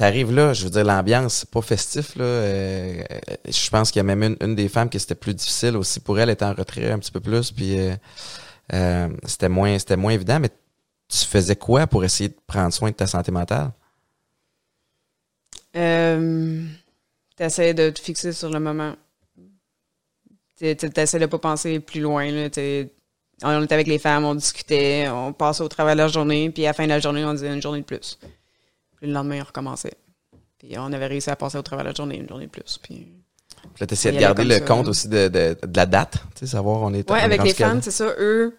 t'arrives 0.00 0.32
là, 0.32 0.54
je 0.54 0.64
veux 0.64 0.70
dire, 0.70 0.82
l'ambiance, 0.82 1.40
c'est 1.40 1.50
pas 1.50 1.60
festif, 1.60 2.16
là. 2.16 2.24
euh, 2.24 3.02
je 3.46 3.68
pense 3.68 3.90
qu'il 3.90 3.98
y 3.98 4.00
a 4.00 4.04
même 4.04 4.34
une, 4.40 4.54
des 4.54 4.70
femmes 4.70 4.88
qui 4.88 4.98
c'était 4.98 5.14
plus 5.14 5.34
difficile 5.34 5.76
aussi 5.76 6.00
pour 6.00 6.18
elle, 6.18 6.30
était 6.30 6.46
en 6.46 6.54
retrait 6.54 6.90
un 6.90 6.98
petit 6.98 7.12
peu 7.12 7.20
plus, 7.20 7.50
puis 7.50 7.78
euh, 7.78 7.94
euh, 8.72 9.10
c'était 9.26 9.50
moins, 9.50 9.76
moins 9.98 10.12
évident, 10.12 10.40
mais 10.40 10.48
tu 11.06 11.18
faisais 11.18 11.54
quoi 11.54 11.86
pour 11.86 12.02
essayer 12.02 12.30
de 12.30 12.36
prendre 12.46 12.72
soin 12.72 12.88
de 12.88 12.94
ta 12.94 13.06
santé 13.06 13.30
mentale? 13.30 13.72
Euh, 15.76 16.64
t'essaies 17.36 17.74
de 17.74 17.90
te 17.90 18.00
fixer 18.00 18.32
sur 18.32 18.48
le 18.48 18.58
moment. 18.58 18.94
Tu 20.58 20.74
t'essaies 20.76 21.18
de 21.18 21.26
pas 21.26 21.38
penser 21.38 21.78
plus 21.78 22.00
loin. 22.00 22.24
Là, 22.30 22.48
on 23.42 23.62
était 23.62 23.74
avec 23.74 23.86
les 23.86 23.98
femmes, 23.98 24.24
on 24.24 24.34
discutait, 24.34 25.10
on 25.10 25.34
passait 25.34 25.62
au 25.62 25.68
travail 25.68 25.94
de 25.94 26.00
la 26.00 26.08
journée, 26.08 26.48
puis 26.48 26.64
à 26.64 26.70
la 26.70 26.72
fin 26.72 26.84
de 26.84 26.88
la 26.88 27.00
journée, 27.00 27.22
on 27.22 27.34
disait 27.34 27.52
une 27.52 27.60
journée 27.60 27.80
de 27.80 27.84
plus. 27.84 28.18
Puis 29.00 29.08
le 29.08 29.14
lendemain, 29.14 29.40
on 29.40 29.44
recommençait. 29.44 29.94
Puis 30.58 30.74
on 30.78 30.92
avait 30.92 31.06
réussi 31.06 31.30
à 31.30 31.36
passer 31.36 31.56
au 31.58 31.62
travail 31.62 31.84
de 31.84 31.90
la 31.90 31.94
journée, 31.94 32.16
une 32.18 32.28
journée 32.28 32.46
de 32.46 32.50
plus. 32.50 32.78
Puis... 32.82 33.06
Puis 33.62 33.80
là, 33.80 33.86
t'essayais 33.86 34.14
de 34.14 34.20
garder 34.20 34.44
le 34.44 34.54
ça, 34.54 34.60
compte 34.60 34.88
aussi 34.88 35.08
de, 35.08 35.28
de, 35.28 35.56
de 35.62 35.76
la 35.76 35.84
date, 35.84 36.14
tu 36.34 36.40
sais, 36.40 36.46
savoir 36.46 36.80
on 36.80 36.94
est 36.94 37.00
est 37.00 37.10
avec 37.10 37.42
les 37.42 37.52
date. 37.52 37.82
c'est 37.82 37.90
ça. 37.90 38.14
Eux, 38.18 38.56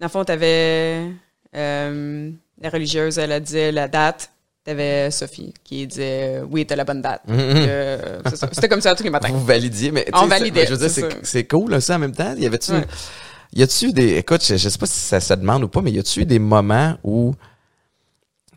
dans 0.00 0.06
le 0.06 0.10
fond, 0.10 0.24
t'avais 0.24 1.06
euh, 1.54 2.30
la 2.60 2.70
religieuse, 2.70 3.18
elle, 3.18 3.40
disait 3.42 3.70
la 3.72 3.88
date. 3.88 4.30
T'avais 4.64 5.10
Sophie 5.10 5.54
qui 5.64 5.86
disait 5.86 6.42
oui, 6.50 6.66
t'as 6.66 6.76
la 6.76 6.84
bonne 6.84 7.00
date. 7.00 7.22
Mhm. 7.26 7.36
Euh. 7.38 8.20
C'était 8.52 8.68
comme 8.68 8.80
ça 8.82 8.94
tous 8.94 9.04
les 9.04 9.10
matins. 9.10 9.30
Vous 9.32 9.44
validiez, 9.44 9.90
mais 9.90 10.04
On 10.12 10.26
validait, 10.26 10.66
c'est- 10.66 10.74
Je 10.74 10.74
veux 10.74 10.88
dire, 11.08 11.18
c'est 11.22 11.44
cool 11.46 11.80
ça 11.80 11.96
en 11.96 11.98
même 11.98 12.14
temps. 12.14 12.34
Y 12.36 12.44
avait-tu, 12.44 12.72
Ouais. 12.72 12.84
y 13.54 13.62
a-tu 13.62 13.92
des, 13.92 14.16
écoute, 14.16 14.44
je, 14.44 14.56
je 14.56 14.68
sais 14.68 14.78
pas 14.78 14.86
si 14.86 14.98
ça, 14.98 15.18
ça 15.20 15.36
demande 15.36 15.62
ou 15.64 15.68
pas, 15.68 15.80
mais 15.80 15.90
y 15.92 15.98
a-tu 15.98 16.26
des 16.26 16.38
moments 16.38 16.98
où, 17.04 17.34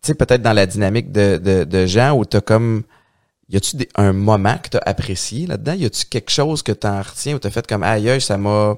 sais, 0.08 0.14
peut-être 0.16 0.42
dans 0.42 0.54
la 0.54 0.66
dynamique 0.66 1.12
de, 1.12 1.38
de, 1.38 1.64
de 1.64 1.86
gens 1.86 2.14
où 2.18 2.26
t'as 2.26 2.42
comme, 2.42 2.84
y 3.50 3.58
a-tu 3.58 3.78
un 3.96 4.14
moment 4.14 4.58
que 4.58 4.70
t'as 4.70 4.80
apprécié 4.86 5.48
là-dedans? 5.48 5.74
Y 5.74 5.86
a-tu 5.86 6.06
quelque 6.06 6.32
chose 6.32 6.64
que 6.64 6.72
t'en 6.72 7.02
retiens 7.02 7.36
où 7.36 7.40
t'as 7.40 7.50
fait 7.52 7.66
comme, 7.68 7.84
aïe, 7.84 8.10
aïe, 8.10 8.22
ça 8.22 8.38
m'a 8.38 8.76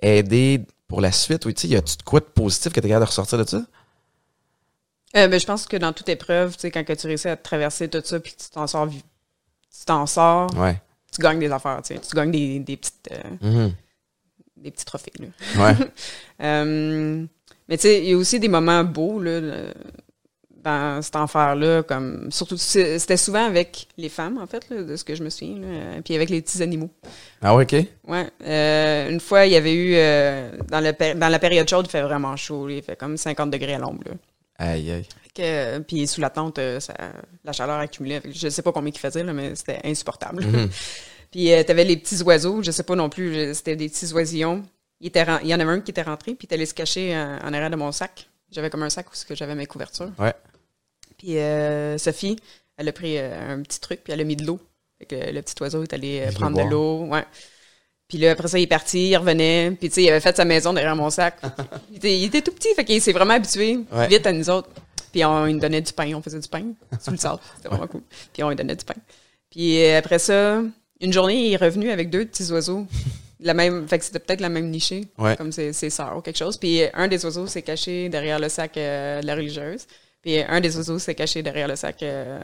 aidé 0.00 0.60
pour 0.88 1.00
la 1.00 1.12
suite? 1.12 1.46
Ou 1.46 1.52
tu 1.52 1.62
sais, 1.62 1.68
y 1.68 1.76
a-tu 1.76 1.96
de 1.96 2.02
quoi 2.02 2.20
de 2.20 2.24
positif 2.26 2.72
que 2.72 2.80
t'es 2.80 2.88
capable 2.88 3.04
de 3.06 3.08
ressortir 3.10 3.38
de 3.38 3.48
ça? 3.48 3.62
Euh, 5.16 5.28
ben, 5.28 5.38
je 5.38 5.46
pense 5.46 5.66
que 5.66 5.76
dans 5.76 5.92
toute 5.92 6.08
épreuve, 6.08 6.54
tu 6.54 6.60
sais, 6.62 6.70
quand 6.70 6.84
que 6.84 6.92
tu 6.94 7.06
réussis 7.06 7.28
à 7.28 7.36
traverser 7.36 7.88
tout 7.88 8.00
ça, 8.04 8.18
puis 8.18 8.32
que 8.32 8.42
tu 8.42 8.50
t'en 8.50 8.66
sors, 8.66 8.88
tu 8.88 9.84
t'en 9.84 10.06
sors, 10.06 10.48
Ouais. 10.56 10.80
tu 11.14 11.20
gagnes 11.20 11.38
des 11.40 11.50
affaires, 11.52 11.80
tu 11.82 11.94
sais. 11.94 12.00
Tu 12.00 12.16
gagnes 12.16 12.30
des, 12.30 12.58
des 12.60 12.76
petites, 12.78 13.10
euh, 13.12 13.22
Mhm. 13.66 13.74
des 14.56 14.70
petits 14.70 14.84
trophées, 14.86 15.12
là. 15.18 15.26
Ouais. 15.62 15.76
Euh, 16.42 17.24
mais 17.68 17.76
tu 17.76 17.82
sais, 17.82 17.98
il 18.02 18.08
y 18.10 18.12
a 18.14 18.16
aussi 18.16 18.40
des 18.40 18.48
moments 18.48 18.82
beaux, 18.82 19.20
là, 19.20 19.40
dans 20.62 21.02
cet 21.02 21.16
enfer-là, 21.16 21.82
comme, 21.82 22.30
surtout, 22.30 22.56
c'était 22.56 23.16
souvent 23.16 23.44
avec 23.44 23.88
les 23.96 24.08
femmes, 24.08 24.38
en 24.38 24.46
fait, 24.46 24.68
là, 24.70 24.82
de 24.82 24.96
ce 24.96 25.04
que 25.04 25.14
je 25.14 25.24
me 25.24 25.30
souviens, 25.30 25.58
là, 25.58 26.02
puis 26.04 26.14
avec 26.14 26.30
les 26.30 26.40
petits 26.40 26.62
animaux. 26.62 26.90
Ah 27.40 27.54
ouais, 27.56 27.64
ok. 27.64 27.86
Ouais. 28.06 28.28
Euh, 28.46 29.10
une 29.10 29.20
fois, 29.20 29.46
il 29.46 29.52
y 29.52 29.56
avait 29.56 29.74
eu, 29.74 29.94
euh, 29.96 30.50
dans, 30.68 30.80
la 30.80 30.92
péri- 30.92 31.18
dans 31.18 31.28
la 31.28 31.38
période 31.38 31.68
chaude, 31.68 31.86
il 31.88 31.90
fait 31.90 32.02
vraiment 32.02 32.36
chaud, 32.36 32.68
là. 32.68 32.74
il 32.74 32.82
fait 32.82 32.96
comme 32.96 33.16
50 33.16 33.50
degrés 33.50 33.74
à 33.74 33.78
l'ombre. 33.78 34.04
Aïe, 34.58 34.90
aïe. 34.92 35.06
Que, 35.34 35.42
euh, 35.42 35.80
puis 35.80 36.06
sous 36.06 36.20
la 36.20 36.30
tente, 36.30 36.60
ça, 36.78 36.94
la 37.42 37.52
chaleur 37.52 37.78
accumulait. 37.78 38.20
Je 38.30 38.48
sais 38.48 38.62
pas 38.62 38.70
combien 38.70 38.92
il 38.94 38.98
faisait, 38.98 39.24
là, 39.24 39.32
mais 39.32 39.54
c'était 39.54 39.80
insupportable. 39.84 40.44
Mhm. 40.44 40.68
puis 41.32 41.52
euh, 41.52 41.64
t'avais 41.64 41.84
les 41.84 41.96
petits 41.96 42.22
oiseaux, 42.22 42.62
je 42.62 42.70
sais 42.70 42.82
pas 42.82 42.94
non 42.94 43.08
plus, 43.08 43.54
c'était 43.54 43.76
des 43.76 43.88
petits 43.88 44.12
oisillons. 44.12 44.62
Il, 45.00 45.08
était 45.08 45.26
y 45.42 45.54
en 45.54 45.58
avait 45.58 45.72
un 45.72 45.80
qui 45.80 45.90
était 45.90 46.02
rentré, 46.02 46.34
puis 46.34 46.46
il 46.48 46.52
est 46.52 46.54
allé 46.54 46.66
se 46.66 46.74
cacher 46.74 47.16
en, 47.16 47.38
en 47.42 47.52
arrière 47.52 47.70
de 47.70 47.76
mon 47.76 47.90
sac. 47.90 48.28
J'avais 48.52 48.68
comme 48.68 48.82
un 48.82 48.90
sac 48.90 49.06
où 49.10 49.34
j'avais 49.34 49.54
mes 49.54 49.66
couvertures. 49.66 50.10
Ouais. 50.18 50.34
Puis 51.22 51.38
euh, 51.38 51.98
Sophie, 51.98 52.36
elle 52.76 52.88
a 52.88 52.92
pris 52.92 53.16
euh, 53.16 53.54
un 53.54 53.62
petit 53.62 53.78
truc, 53.78 54.00
puis 54.02 54.12
elle 54.12 54.20
a 54.20 54.24
mis 54.24 54.34
de 54.34 54.44
l'eau. 54.44 54.58
Fait 54.98 55.06
que 55.06 55.14
le 55.32 55.40
petit 55.40 55.54
oiseau 55.62 55.84
est 55.84 55.92
allé 55.92 56.20
euh, 56.26 56.32
prendre 56.32 56.56
de 56.56 56.68
l'eau. 56.68 57.04
Ouais. 57.04 57.24
Puis 58.08 58.18
là, 58.18 58.32
après 58.32 58.48
ça, 58.48 58.58
il 58.58 58.62
est 58.62 58.66
parti, 58.66 59.10
il 59.10 59.16
revenait. 59.16 59.70
Puis 59.78 59.88
tu 59.88 59.94
sais, 59.94 60.02
il 60.02 60.10
avait 60.10 60.18
fait 60.20 60.36
sa 60.36 60.44
maison 60.44 60.72
derrière 60.72 60.96
mon 60.96 61.10
sac. 61.10 61.36
il, 61.90 61.96
était, 61.98 62.18
il 62.18 62.24
était 62.24 62.42
tout 62.42 62.50
petit, 62.50 62.74
fait 62.74 62.84
qu'il 62.84 63.00
s'est 63.00 63.12
vraiment 63.12 63.34
habitué 63.34 63.78
Ouais. 63.92 64.08
vite 64.08 64.26
à 64.26 64.32
nous 64.32 64.50
autres. 64.50 64.68
Puis 65.12 65.24
on, 65.24 65.46
il 65.46 65.54
nous 65.54 65.60
donnait 65.60 65.80
du 65.80 65.92
pain, 65.92 66.12
on 66.14 66.22
faisait 66.22 66.40
du 66.40 66.48
pain 66.48 66.64
sous 67.00 67.10
le 67.12 67.16
sable. 67.18 67.38
C'était 67.56 67.68
vraiment 67.68 67.86
cool. 67.86 68.02
Puis 68.32 68.42
on 68.42 68.48
lui 68.48 68.56
donnait 68.56 68.74
du 68.76 68.84
pain. 68.84 68.94
Puis 69.50 69.86
après 69.92 70.18
ça, 70.18 70.60
une 71.00 71.12
journée, 71.12 71.48
il 71.48 71.52
est 71.52 71.56
revenu 71.56 71.90
avec 71.90 72.10
deux 72.10 72.24
petits 72.24 72.50
oiseaux. 72.50 72.86
La 73.40 73.54
même, 73.54 73.86
fait 73.88 73.98
que 73.98 74.04
c'était 74.04 74.20
peut-être 74.20 74.40
la 74.40 74.48
même 74.48 74.70
nichée, 74.70 75.08
Ouais. 75.18 75.36
comme 75.36 75.50
ses, 75.52 75.72
ses 75.72 75.90
sœurs 75.90 76.16
ou 76.16 76.20
quelque 76.20 76.38
chose. 76.38 76.56
Puis 76.56 76.80
un 76.94 77.08
des 77.08 77.24
oiseaux 77.24 77.46
s'est 77.46 77.62
caché 77.62 78.08
derrière 78.08 78.38
le 78.38 78.48
sac 78.48 78.76
euh, 78.76 79.20
de 79.20 79.26
la 79.26 79.34
religieuse. 79.34 79.86
Puis 80.22 80.38
un 80.40 80.60
des 80.60 80.76
oiseaux 80.76 80.98
s'est 80.98 81.14
caché 81.14 81.42
derrière 81.42 81.66
le 81.68 81.76
sac 81.76 82.02
euh, 82.02 82.38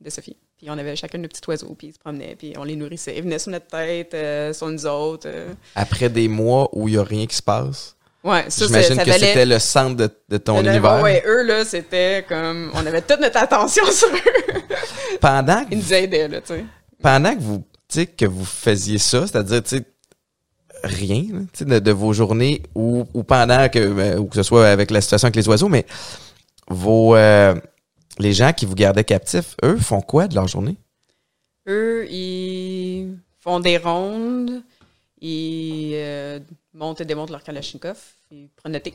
de 0.00 0.10
Sophie. 0.10 0.36
Puis 0.58 0.68
on 0.68 0.76
avait 0.76 0.94
chacun 0.96 1.18
nos 1.18 1.28
petits 1.28 1.40
oiseaux, 1.48 1.74
puis 1.78 1.88
ils 1.88 1.92
se 1.94 1.98
promenaient, 1.98 2.34
puis 2.36 2.52
on 2.58 2.64
les 2.64 2.76
nourrissait. 2.76 3.16
Ils 3.16 3.22
venaient 3.22 3.38
sur 3.38 3.52
notre 3.52 3.68
tête, 3.68 4.12
euh, 4.14 4.52
sur 4.52 4.66
nous 4.68 4.84
autres. 4.86 5.26
euh. 5.28 5.52
Après 5.74 6.08
des 6.08 6.28
mois 6.28 6.68
où 6.72 6.88
il 6.88 6.92
n'y 6.94 6.98
a 6.98 7.04
rien 7.04 7.26
qui 7.26 7.36
se 7.36 7.42
passe, 7.42 7.94
Ouais, 8.24 8.44
ça, 8.48 8.66
j'imagine 8.66 8.96
ça 8.96 9.04
que 9.04 9.10
valait... 9.10 9.26
c'était 9.28 9.46
le 9.46 9.58
centre 9.60 9.94
de, 9.96 10.10
de 10.28 10.38
ton 10.38 10.60
univers. 10.62 11.00
Ouais, 11.00 11.22
eux, 11.24 11.44
là, 11.44 11.64
c'était 11.64 12.24
comme... 12.28 12.72
On 12.74 12.84
avait 12.84 13.00
toute 13.00 13.20
notre 13.20 13.38
attention 13.38 13.84
sur 13.92 14.08
eux. 14.08 14.62
Pendant, 15.20 15.64
que 15.64 15.68
Ils 15.70 15.78
nous 15.78 15.94
aidaient, 15.94 16.26
là, 16.26 16.40
tu 16.40 16.48
sais. 16.54 16.64
pendant 17.00 17.32
que 17.34 17.40
vous, 17.40 17.64
que 17.94 18.26
faisiez 18.44 18.98
ça, 18.98 19.24
c'est-à-dire, 19.26 19.62
tu 19.62 19.76
sais, 19.78 19.84
rien, 20.82 21.22
là, 21.32 21.38
tu 21.52 21.58
sais, 21.60 21.64
de, 21.64 21.78
de 21.78 21.90
vos 21.92 22.12
journées 22.12 22.62
ou, 22.74 23.06
ou 23.14 23.22
pendant 23.22 23.68
que, 23.68 23.78
euh, 23.78 24.16
ou 24.18 24.26
que 24.26 24.34
ce 24.34 24.42
soit 24.42 24.66
avec 24.68 24.90
la 24.90 25.00
situation 25.00 25.26
avec 25.26 25.36
les 25.36 25.48
oiseaux, 25.48 25.68
mais 25.68 25.86
vos, 26.68 27.14
euh, 27.16 27.54
les 28.18 28.32
gens 28.32 28.52
qui 28.52 28.66
vous 28.66 28.74
gardaient 28.74 29.04
captifs, 29.04 29.56
eux, 29.64 29.76
font 29.76 30.00
quoi 30.00 30.28
de 30.28 30.34
leur 30.34 30.46
journée? 30.48 30.76
Eux, 31.66 32.06
ils 32.10 33.18
font 33.38 33.60
des 33.60 33.76
rondes, 33.78 34.62
ils 35.20 35.92
euh, 35.94 36.40
montent 36.72 37.00
et 37.00 37.04
démontent 37.04 37.30
leur 37.30 37.42
Kalachnikov, 37.42 37.98
ils 38.30 38.48
prennent 38.50 38.72
le 38.72 38.80
thé. 38.80 38.94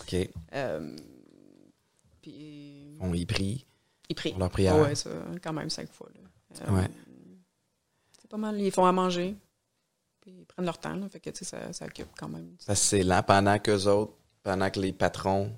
OK. 0.00 0.28
Euh, 0.54 0.96
puis 2.20 2.96
On 3.00 3.12
y 3.12 3.26
prie. 3.26 3.64
ils 4.08 4.14
prient. 4.14 4.30
Pour 4.30 4.40
leur 4.40 4.50
prière. 4.50 4.78
Ouais, 4.78 4.94
ça, 4.94 5.10
quand 5.42 5.52
même 5.52 5.70
cinq 5.70 5.90
fois. 5.92 6.08
là. 6.14 6.72
Ouais. 6.72 6.88
C'est 8.20 8.30
pas 8.30 8.36
mal. 8.36 8.60
Ils 8.60 8.70
font 8.70 8.84
à 8.84 8.92
manger. 8.92 9.34
Puis 10.20 10.30
ils 10.40 10.46
prennent 10.46 10.66
leur 10.66 10.78
temps. 10.78 10.94
Là, 10.94 11.08
fait 11.08 11.18
que, 11.20 11.30
tu 11.30 11.38
sais, 11.38 11.44
ça, 11.44 11.72
ça 11.72 11.86
occupe 11.86 12.08
quand 12.16 12.28
même. 12.28 12.54
Que 12.66 12.74
c'est 12.74 13.02
lent 13.02 13.22
pendant 13.26 13.58
qu'eux 13.58 13.86
autres, 13.86 14.12
pendant 14.42 14.70
que 14.70 14.78
les 14.80 14.92
patrons, 14.92 15.52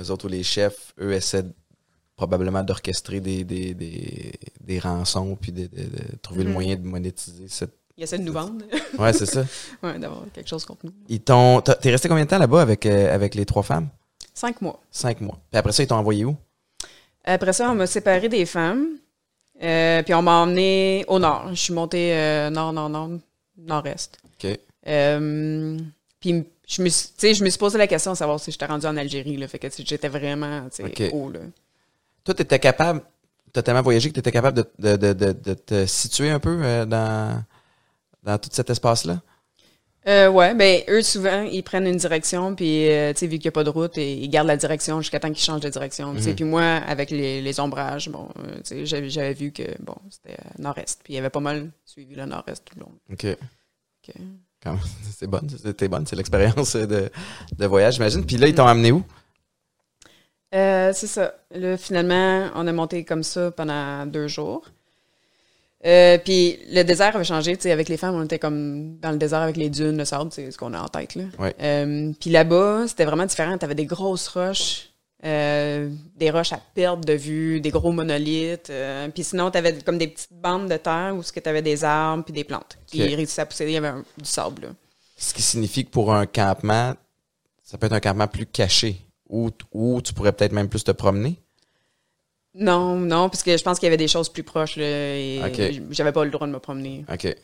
eux 0.00 0.10
autres 0.10 0.26
ou 0.26 0.28
les 0.28 0.42
chefs, 0.42 0.92
eux 1.00 1.12
essaient 1.12 1.44
probablement 2.16 2.62
d'orchestrer 2.62 3.20
des, 3.20 3.44
des, 3.44 3.74
des, 3.74 4.32
des 4.60 4.78
rançons 4.78 5.36
puis 5.40 5.50
de, 5.52 5.62
de- 5.66 5.82
de 5.82 6.16
trouver 6.22 6.42
le 6.44 6.48
Mhm. 6.50 6.52
moyen 6.54 6.76
de 6.76 6.82
monétiser 6.86 7.46
cette. 7.48 7.74
Ils 7.96 8.04
essaient 8.04 8.18
de 8.18 8.24
nous 8.24 8.32
vendre. 8.32 8.64
Ouais, 8.98 9.12
c'est 9.12 9.26
ça. 9.26 9.44
ouais, 9.82 9.98
d'avoir 9.98 10.22
quelque 10.32 10.48
chose 10.48 10.64
contre 10.64 10.86
nous. 10.86 10.92
Ils 11.08 11.20
t'ont. 11.20 11.60
T'es 11.60 11.90
resté 11.90 12.08
combien 12.08 12.24
de 12.24 12.30
temps 12.30 12.38
là-bas 12.38 12.62
avec, 12.62 12.86
euh, 12.86 13.12
avec 13.12 13.34
les 13.34 13.44
trois 13.44 13.62
femmes? 13.64 13.88
Cinq 14.32 14.60
mois. 14.62 14.80
Cinq 14.90 15.20
mois. 15.20 15.38
Puis 15.50 15.58
après 15.58 15.72
ça, 15.72 15.82
ils 15.82 15.86
t'ont 15.86 15.96
envoyé 15.96 16.24
où? 16.24 16.36
Après 17.24 17.52
ça, 17.52 17.70
on 17.70 17.74
m'a 17.74 17.86
séparé 17.86 18.28
des 18.28 18.46
femmes. 18.46 18.86
Euh, 19.62 20.02
puis 20.02 20.12
on 20.14 20.22
m'a 20.22 20.42
emmené 20.42 21.04
au 21.08 21.18
nord. 21.18 21.48
Je 21.50 21.54
suis 21.54 21.72
montée 21.72 22.12
euh, 22.14 22.50
nord, 22.50 22.72
nord, 22.72 22.88
nord, 22.90 23.10
nord-est. 23.56 24.18
OK. 24.24 24.58
Puis 26.20 26.44
je 26.66 26.82
me, 26.82 26.88
suis- 26.88 27.08
tu 27.16 27.34
je 27.34 27.44
me 27.44 27.50
suis 27.50 27.58
posé 27.58 27.78
la 27.78 27.86
question 27.86 28.12
de 28.12 28.16
savoir 28.16 28.40
si 28.40 28.50
j'étais 28.50 28.66
rendue 28.66 28.86
en 28.86 28.96
Algérie. 28.96 29.36
Là, 29.36 29.48
fait 29.48 29.58
que 29.58 29.66
tu 29.68 29.82
j'étais 29.84 30.08
vraiment 30.08 30.68
tu 30.74 30.82
haut. 31.12 31.30
Là. 31.30 31.40
Toi, 32.24 32.34
t'étais 32.34 32.58
capable, 32.58 33.02
t'as 33.52 33.62
tellement 33.62 33.82
voyagé 33.82 34.08
que 34.08 34.14
t'étais 34.14 34.32
capable 34.32 34.64
de, 34.78 34.96
de, 34.96 35.12
de, 35.12 35.32
de, 35.32 35.54
te 35.54 35.86
situer 35.86 36.30
un 36.30 36.40
peu 36.40 36.58
euh, 36.62 36.86
dans, 36.86 37.42
dans 38.22 38.38
tout 38.38 38.48
cet 38.52 38.70
espace-là? 38.70 39.20
Euh, 40.06 40.28
ouais, 40.28 40.52
ben 40.54 40.82
eux 40.90 41.00
souvent 41.00 41.44
ils 41.44 41.62
prennent 41.62 41.86
une 41.86 41.96
direction 41.96 42.54
puis 42.54 42.90
euh, 42.90 43.14
tu 43.14 43.20
sais 43.20 43.26
vu 43.26 43.38
qu'il 43.38 43.46
n'y 43.46 43.48
a 43.48 43.52
pas 43.52 43.64
de 43.64 43.70
route 43.70 43.96
et 43.96 44.12
ils 44.12 44.28
gardent 44.28 44.48
la 44.48 44.58
direction 44.58 45.00
jusqu'à 45.00 45.18
temps 45.18 45.28
qu'ils 45.32 45.38
changent 45.42 45.62
de 45.62 45.68
direction. 45.70 46.14
tu. 46.14 46.28
Mhm. 46.28 46.34
Puis 46.34 46.44
moi 46.44 46.62
avec 46.62 47.10
les, 47.10 47.40
les 47.40 47.58
ombrages, 47.60 48.10
bon, 48.10 48.28
euh, 48.38 48.56
tu 48.62 48.86
sais 48.86 49.08
j'avais, 49.08 49.32
vu 49.32 49.50
que 49.50 49.62
bon 49.80 49.96
c'était 50.10 50.36
nord-est 50.58 51.00
puis 51.02 51.14
il 51.14 51.16
y 51.16 51.18
avait 51.18 51.30
pas 51.30 51.40
mal 51.40 51.70
suivi 51.86 52.14
le 52.14 52.26
nord-est 52.26 52.62
tout 52.66 52.74
le 52.76 52.80
long. 52.80 52.92
OK. 53.10 53.26
Ok. 54.06 54.14
C'est 55.16 55.26
bonne, 55.26 55.48
c'était 55.48 55.88
bonne, 55.88 56.06
c'est 56.06 56.16
l'expérience 56.16 56.74
de, 56.76 57.08
de 57.56 57.66
voyage, 57.66 57.94
j'imagine. 57.94 58.26
Puis 58.26 58.36
là, 58.36 58.48
ils 58.48 58.54
t'ont 58.54 58.66
amené 58.66 58.92
où? 58.92 59.02
Euh, 60.54 60.92
c'est 60.92 61.06
ça. 61.06 61.34
Là, 61.50 61.76
finalement, 61.76 62.50
on 62.54 62.66
a 62.66 62.72
monté 62.72 63.04
comme 63.04 63.22
ça 63.22 63.50
pendant 63.50 64.06
deux 64.06 64.28
jours. 64.28 64.66
Euh, 65.86 66.16
puis 66.18 66.58
le 66.70 66.82
désert 66.82 67.14
avait 67.14 67.24
changé, 67.24 67.56
tu 67.56 67.64
sais, 67.64 67.72
avec 67.72 67.88
les 67.88 67.96
femmes, 67.96 68.14
on 68.14 68.24
était 68.24 68.38
comme 68.38 68.96
dans 68.98 69.10
le 69.10 69.18
désert 69.18 69.40
avec 69.40 69.56
les 69.56 69.68
dunes, 69.68 69.98
le 69.98 70.04
sable, 70.06 70.30
c'est 70.32 70.50
ce 70.50 70.56
qu'on 70.56 70.72
a 70.72 70.80
en 70.80 70.88
tête, 70.88 71.14
là. 71.14 71.24
Ouais. 71.38 71.54
Euh, 71.60 72.12
puis 72.18 72.30
là-bas, 72.30 72.86
c'était 72.88 73.04
vraiment 73.04 73.26
différent. 73.26 73.58
T'avais 73.58 73.74
des 73.74 73.84
grosses 73.84 74.28
roches, 74.28 74.88
euh, 75.24 75.90
des 76.16 76.30
roches 76.30 76.52
à 76.52 76.60
perte 76.74 77.04
de 77.06 77.14
vue, 77.14 77.60
des 77.60 77.70
gros 77.70 77.92
monolithes. 77.92 78.68
euh, 78.70 79.08
puis 79.08 79.24
sinon, 79.24 79.50
t'avais 79.50 79.72
comme 79.82 79.98
des 79.98 80.08
petites 80.08 80.32
bandes 80.34 80.68
de 80.70 80.76
terre 80.76 81.14
où 81.16 81.22
ce 81.22 81.32
que 81.32 81.40
t'avais 81.40 81.62
des 81.62 81.82
arbres 81.84 82.24
puis 82.24 82.34
des 82.34 82.44
plantes 82.44 82.76
qui 82.86 83.02
Ok. 83.02 83.08
réussissaient 83.16 83.42
à 83.42 83.46
pousser. 83.46 83.64
Il 83.64 83.72
y 83.72 83.76
avait 83.76 83.88
un- 83.88 84.04
du 84.18 84.24
sable, 84.24 84.62
là. 84.62 84.68
Ce 85.16 85.32
qui 85.32 85.42
signifie 85.42 85.84
que 85.84 85.90
pour 85.90 86.12
un 86.12 86.26
campement, 86.26 86.94
ça 87.62 87.78
peut 87.78 87.86
être 87.86 87.92
un 87.92 88.00
campement 88.00 88.26
plus 88.28 88.46
caché, 88.46 88.96
où, 89.28 89.50
où 89.72 90.02
tu 90.02 90.12
pourrais 90.12 90.32
peut-être 90.32 90.52
même 90.52 90.68
plus 90.68 90.84
te 90.84 90.90
promener. 90.90 91.40
Non, 92.56 92.96
non, 92.96 93.28
parce 93.30 93.42
que 93.42 93.56
je 93.56 93.62
pense 93.64 93.78
qu'il 93.78 93.86
y 93.86 93.88
avait 93.88 93.96
des 93.96 94.06
choses 94.08 94.28
plus 94.28 94.42
proches, 94.44 94.76
là, 94.76 94.84
et 94.84 95.80
j'avais 95.90 96.12
pas 96.12 96.24
le 96.24 96.30
droit 96.30 96.46
de 96.46 96.52
me 96.52 96.58
promener. 96.60 97.04
OK. 97.12 97.34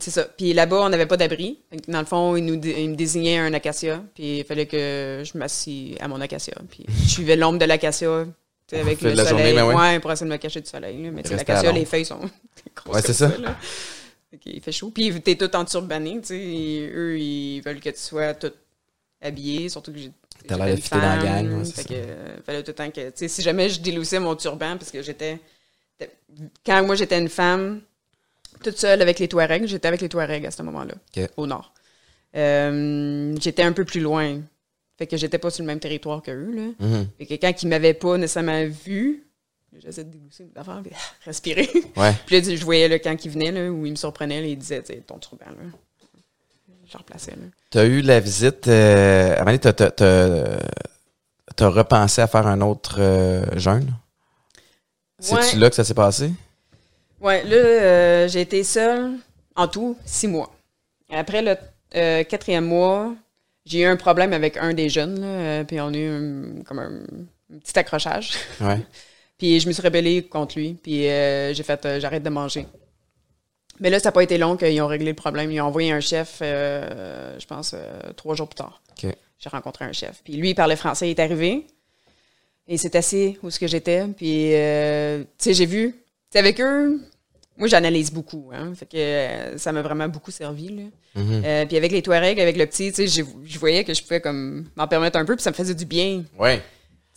C'est 0.00 0.10
ça. 0.10 0.24
Puis 0.24 0.52
là-bas, 0.52 0.82
on 0.82 0.88
n'avait 0.88 1.06
pas 1.06 1.16
d'abri. 1.16 1.58
Dans 1.86 2.00
le 2.00 2.04
fond, 2.04 2.36
ils, 2.36 2.44
nous, 2.44 2.56
me 2.56 2.94
désignaient 2.94 3.38
un 3.38 3.52
acacia, 3.54 4.02
puis 4.14 4.38
il 4.40 4.44
fallait 4.44 4.66
que 4.66 5.22
je 5.24 5.38
m'assis 5.38 5.96
à 6.00 6.08
mon 6.08 6.20
acacia. 6.20 6.54
Puis 6.70 6.84
je 7.04 7.08
suivais 7.08 7.36
l'ombre 7.36 7.58
de 7.58 7.64
l'acacia, 7.64 8.26
tu 8.66 8.76
sais, 8.76 8.80
avec 8.80 9.00
le 9.00 9.12
la 9.12 9.24
soleil. 9.24 9.54
journée, 9.54 9.72
ben 9.72 9.76
ouais. 9.76 10.00
pour 10.00 10.12
essayer 10.12 10.28
de 10.28 10.32
me 10.32 10.38
cacher 10.38 10.60
du 10.60 10.68
soleil. 10.68 11.02
là. 11.02 11.10
Mais 11.10 11.22
l'acacia, 11.22 11.72
les 11.72 11.84
feuilles 11.84 12.04
sont 12.04 12.20
grosses 12.76 12.94
Ouais, 12.94 13.02
c'est 13.02 13.14
ça. 13.14 13.28
là. 13.38 13.56
Fait 14.62 14.72
chaud. 14.72 14.90
Puis 14.90 15.20
t'es 15.22 15.36
tout 15.36 15.54
en 15.56 15.64
turbané, 15.64 16.20
Eux, 16.30 17.18
ils 17.18 17.60
veulent 17.62 17.80
que 17.80 17.88
tu 17.90 17.98
sois 17.98 18.34
tout 18.34 18.52
habillé, 19.20 19.68
surtout 19.68 19.92
que 19.92 19.98
j'ai. 19.98 20.12
T'as 20.46 20.56
l'air 20.56 20.76
de 20.76 20.80
fitter 20.80 20.96
dans 20.96 21.02
la 21.02 21.20
femme, 21.20 21.48
gang, 21.48 21.58
ouais, 21.58 21.64
fait 21.64 21.84
que, 21.84 21.94
euh, 21.94 22.36
fallait 22.44 22.62
tout 22.62 22.70
le 22.70 22.74
temps 22.74 22.90
que. 22.90 23.08
Tu 23.08 23.12
sais, 23.16 23.28
si 23.28 23.42
jamais 23.42 23.68
je 23.68 23.80
déloussais 23.80 24.20
mon 24.20 24.36
turban, 24.36 24.76
parce 24.76 24.90
que 24.90 25.02
j'étais. 25.02 25.40
Quand 26.64 26.84
moi 26.84 26.94
j'étais 26.94 27.18
une 27.18 27.28
femme, 27.28 27.80
toute 28.62 28.78
seule 28.78 29.00
avec 29.02 29.18
les 29.18 29.28
Touaregs, 29.28 29.66
j'étais 29.66 29.88
avec 29.88 30.00
les 30.00 30.08
Touaregs 30.08 30.46
à 30.46 30.50
ce 30.50 30.62
moment-là, 30.62 30.94
au 31.36 31.46
nord. 31.46 31.72
Euh, 32.36 33.34
j'étais 33.40 33.62
un 33.62 33.72
peu 33.72 33.84
plus 33.84 34.00
loin. 34.00 34.40
Fait 34.98 35.06
que 35.06 35.16
j'étais 35.16 35.38
pas 35.38 35.50
sur 35.50 35.62
le 35.62 35.68
même 35.68 35.78
territoire 35.80 36.22
que 36.22 36.30
eux, 36.30 36.50
là. 36.54 36.86
Mhm. 36.86 37.08
Fait 37.18 37.26
que 37.26 37.34
quand 37.34 37.62
ils 37.62 37.68
m'avaient 37.68 37.94
pas 37.94 38.18
nécessairement 38.18 38.64
vu, 38.66 39.24
j'essaie 39.78 40.04
de 40.04 40.10
dégousser 40.10 40.44
mes 40.52 40.60
affaires, 40.60 40.80
puis 40.82 40.92
respirer. 41.24 41.68
Ouais. 41.96 42.12
Puis 42.26 42.40
là, 42.40 42.56
je 42.56 42.64
voyais 42.64 42.88
là, 42.88 42.98
quand 42.98 43.24
ils 43.24 43.30
venaient, 43.30 43.52
là, 43.52 43.70
où 43.70 43.86
ils 43.86 43.92
me 43.92 43.96
surprenaient, 43.96 44.40
là, 44.40 44.46
ils 44.48 44.58
disaient, 44.58 44.82
tu 44.82 45.00
ton 45.02 45.18
turban, 45.18 45.46
là. 45.46 45.70
Je 46.86 46.94
le 46.94 46.98
replaçais, 46.98 47.32
là. 47.32 47.46
T'as 47.70 47.84
eu 47.84 48.00
la 48.00 48.18
visite. 48.18 48.66
Euh, 48.66 49.36
donné, 49.44 49.58
t'as, 49.58 49.72
t'as, 49.74 49.90
t'as- 49.90 50.58
t'as 51.54 51.68
repensé 51.68 52.20
à 52.22 52.26
faire 52.26 52.46
un 52.46 52.60
autre 52.62 52.96
euh, 52.98 53.44
jeûne? 53.58 53.92
C'est-tu 55.18 55.58
là 55.58 55.68
que 55.68 55.76
ça 55.76 55.84
s'est 55.84 55.94
passé? 55.94 56.30
Ouais, 57.20 57.42
là, 57.44 57.56
euh, 57.56 58.28
j'ai 58.28 58.42
été 58.42 58.62
seule, 58.64 59.14
en 59.56 59.66
tout, 59.68 59.96
six 60.04 60.28
mois. 60.28 60.54
Après 61.10 61.42
le 61.42 61.56
euh, 61.96 62.22
quatrième 62.24 62.66
mois, 62.66 63.14
j'ai 63.64 63.80
eu 63.80 63.84
un 63.84 63.96
problème 63.96 64.32
avec 64.32 64.56
un 64.56 64.72
des 64.74 64.88
jeunes, 64.88 65.20
là, 65.20 65.26
euh, 65.26 65.64
puis 65.64 65.80
on 65.80 65.88
a 65.88 65.96
eu 65.96 66.08
un- 66.08 66.62
comme 66.64 66.78
un, 66.78 67.02
un 67.54 67.58
petit 67.58 67.78
accrochage. 67.78 68.32
Ouais. 68.60 68.78
Puis 69.38 69.60
je 69.60 69.68
me 69.68 69.72
suis 69.72 69.82
rebellée 69.82 70.24
contre 70.24 70.58
lui, 70.58 70.74
puis 70.74 71.08
euh, 71.08 71.54
j'ai 71.54 71.62
fait 71.62 71.84
euh, 71.86 72.00
j'arrête 72.00 72.24
de 72.24 72.28
manger. 72.28 72.66
Mais 73.78 73.88
là, 73.88 74.00
ça 74.00 74.08
n'a 74.08 74.12
pas 74.12 74.24
été 74.24 74.36
long 74.36 74.56
qu'ils 74.56 74.80
ont 74.82 74.88
réglé 74.88 75.06
le 75.10 75.14
problème. 75.14 75.52
Ils 75.52 75.60
ont 75.60 75.66
envoyé 75.66 75.92
un 75.92 76.00
chef, 76.00 76.38
euh, 76.42 77.38
je 77.38 77.46
pense, 77.46 77.76
trois 78.16 78.34
jours 78.34 78.48
plus 78.48 78.56
tard. 78.56 78.82
OK. 78.90 79.08
J'ai 79.38 79.48
rencontré 79.48 79.84
un 79.84 79.92
chef. 79.92 80.20
Puis 80.24 80.32
lui, 80.32 80.50
il 80.50 80.54
parlait 80.56 80.74
français, 80.74 81.06
il 81.06 81.10
est 81.10 81.20
arrivé. 81.20 81.66
Et 82.66 82.74
il 82.74 82.78
s'est 82.80 82.96
assis 82.96 83.38
où 83.44 83.50
ce 83.50 83.60
que 83.60 83.68
j'étais. 83.68 84.04
Puis, 84.16 84.52
euh, 84.54 85.20
tu 85.20 85.26
sais, 85.38 85.54
j'ai 85.54 85.66
vu. 85.66 85.94
Sais, 86.32 86.40
avec 86.40 86.60
eux, 86.60 87.00
moi, 87.58 87.68
j'analyse 87.68 88.12
beaucoup. 88.12 88.50
Hein, 88.54 88.72
fait 88.74 88.86
que 88.86 88.96
euh, 88.96 89.58
ça 89.58 89.72
m'a 89.72 89.82
vraiment 89.82 90.08
beaucoup 90.08 90.30
servi. 90.30 90.68
Là. 90.68 90.82
Mhm. 91.16 91.42
Euh, 91.44 91.66
puis 91.66 91.76
avec 91.76 91.92
les 91.92 92.02
Touaregs, 92.02 92.40
avec 92.40 92.56
le 92.56 92.66
petit, 92.66 92.92
tu 92.92 93.08
sais, 93.08 93.24
je 93.44 93.58
voyais 93.58 93.84
que 93.84 93.92
je 93.92 94.02
pouvais 94.02 94.20
comme 94.20 94.66
m'en 94.76 94.86
permettre 94.86 95.18
un 95.18 95.24
peu, 95.24 95.34
puis 95.34 95.42
ça 95.42 95.50
me 95.50 95.56
faisait 95.56 95.74
du 95.74 95.84
bien. 95.84 96.22
Ouais. 96.38 96.62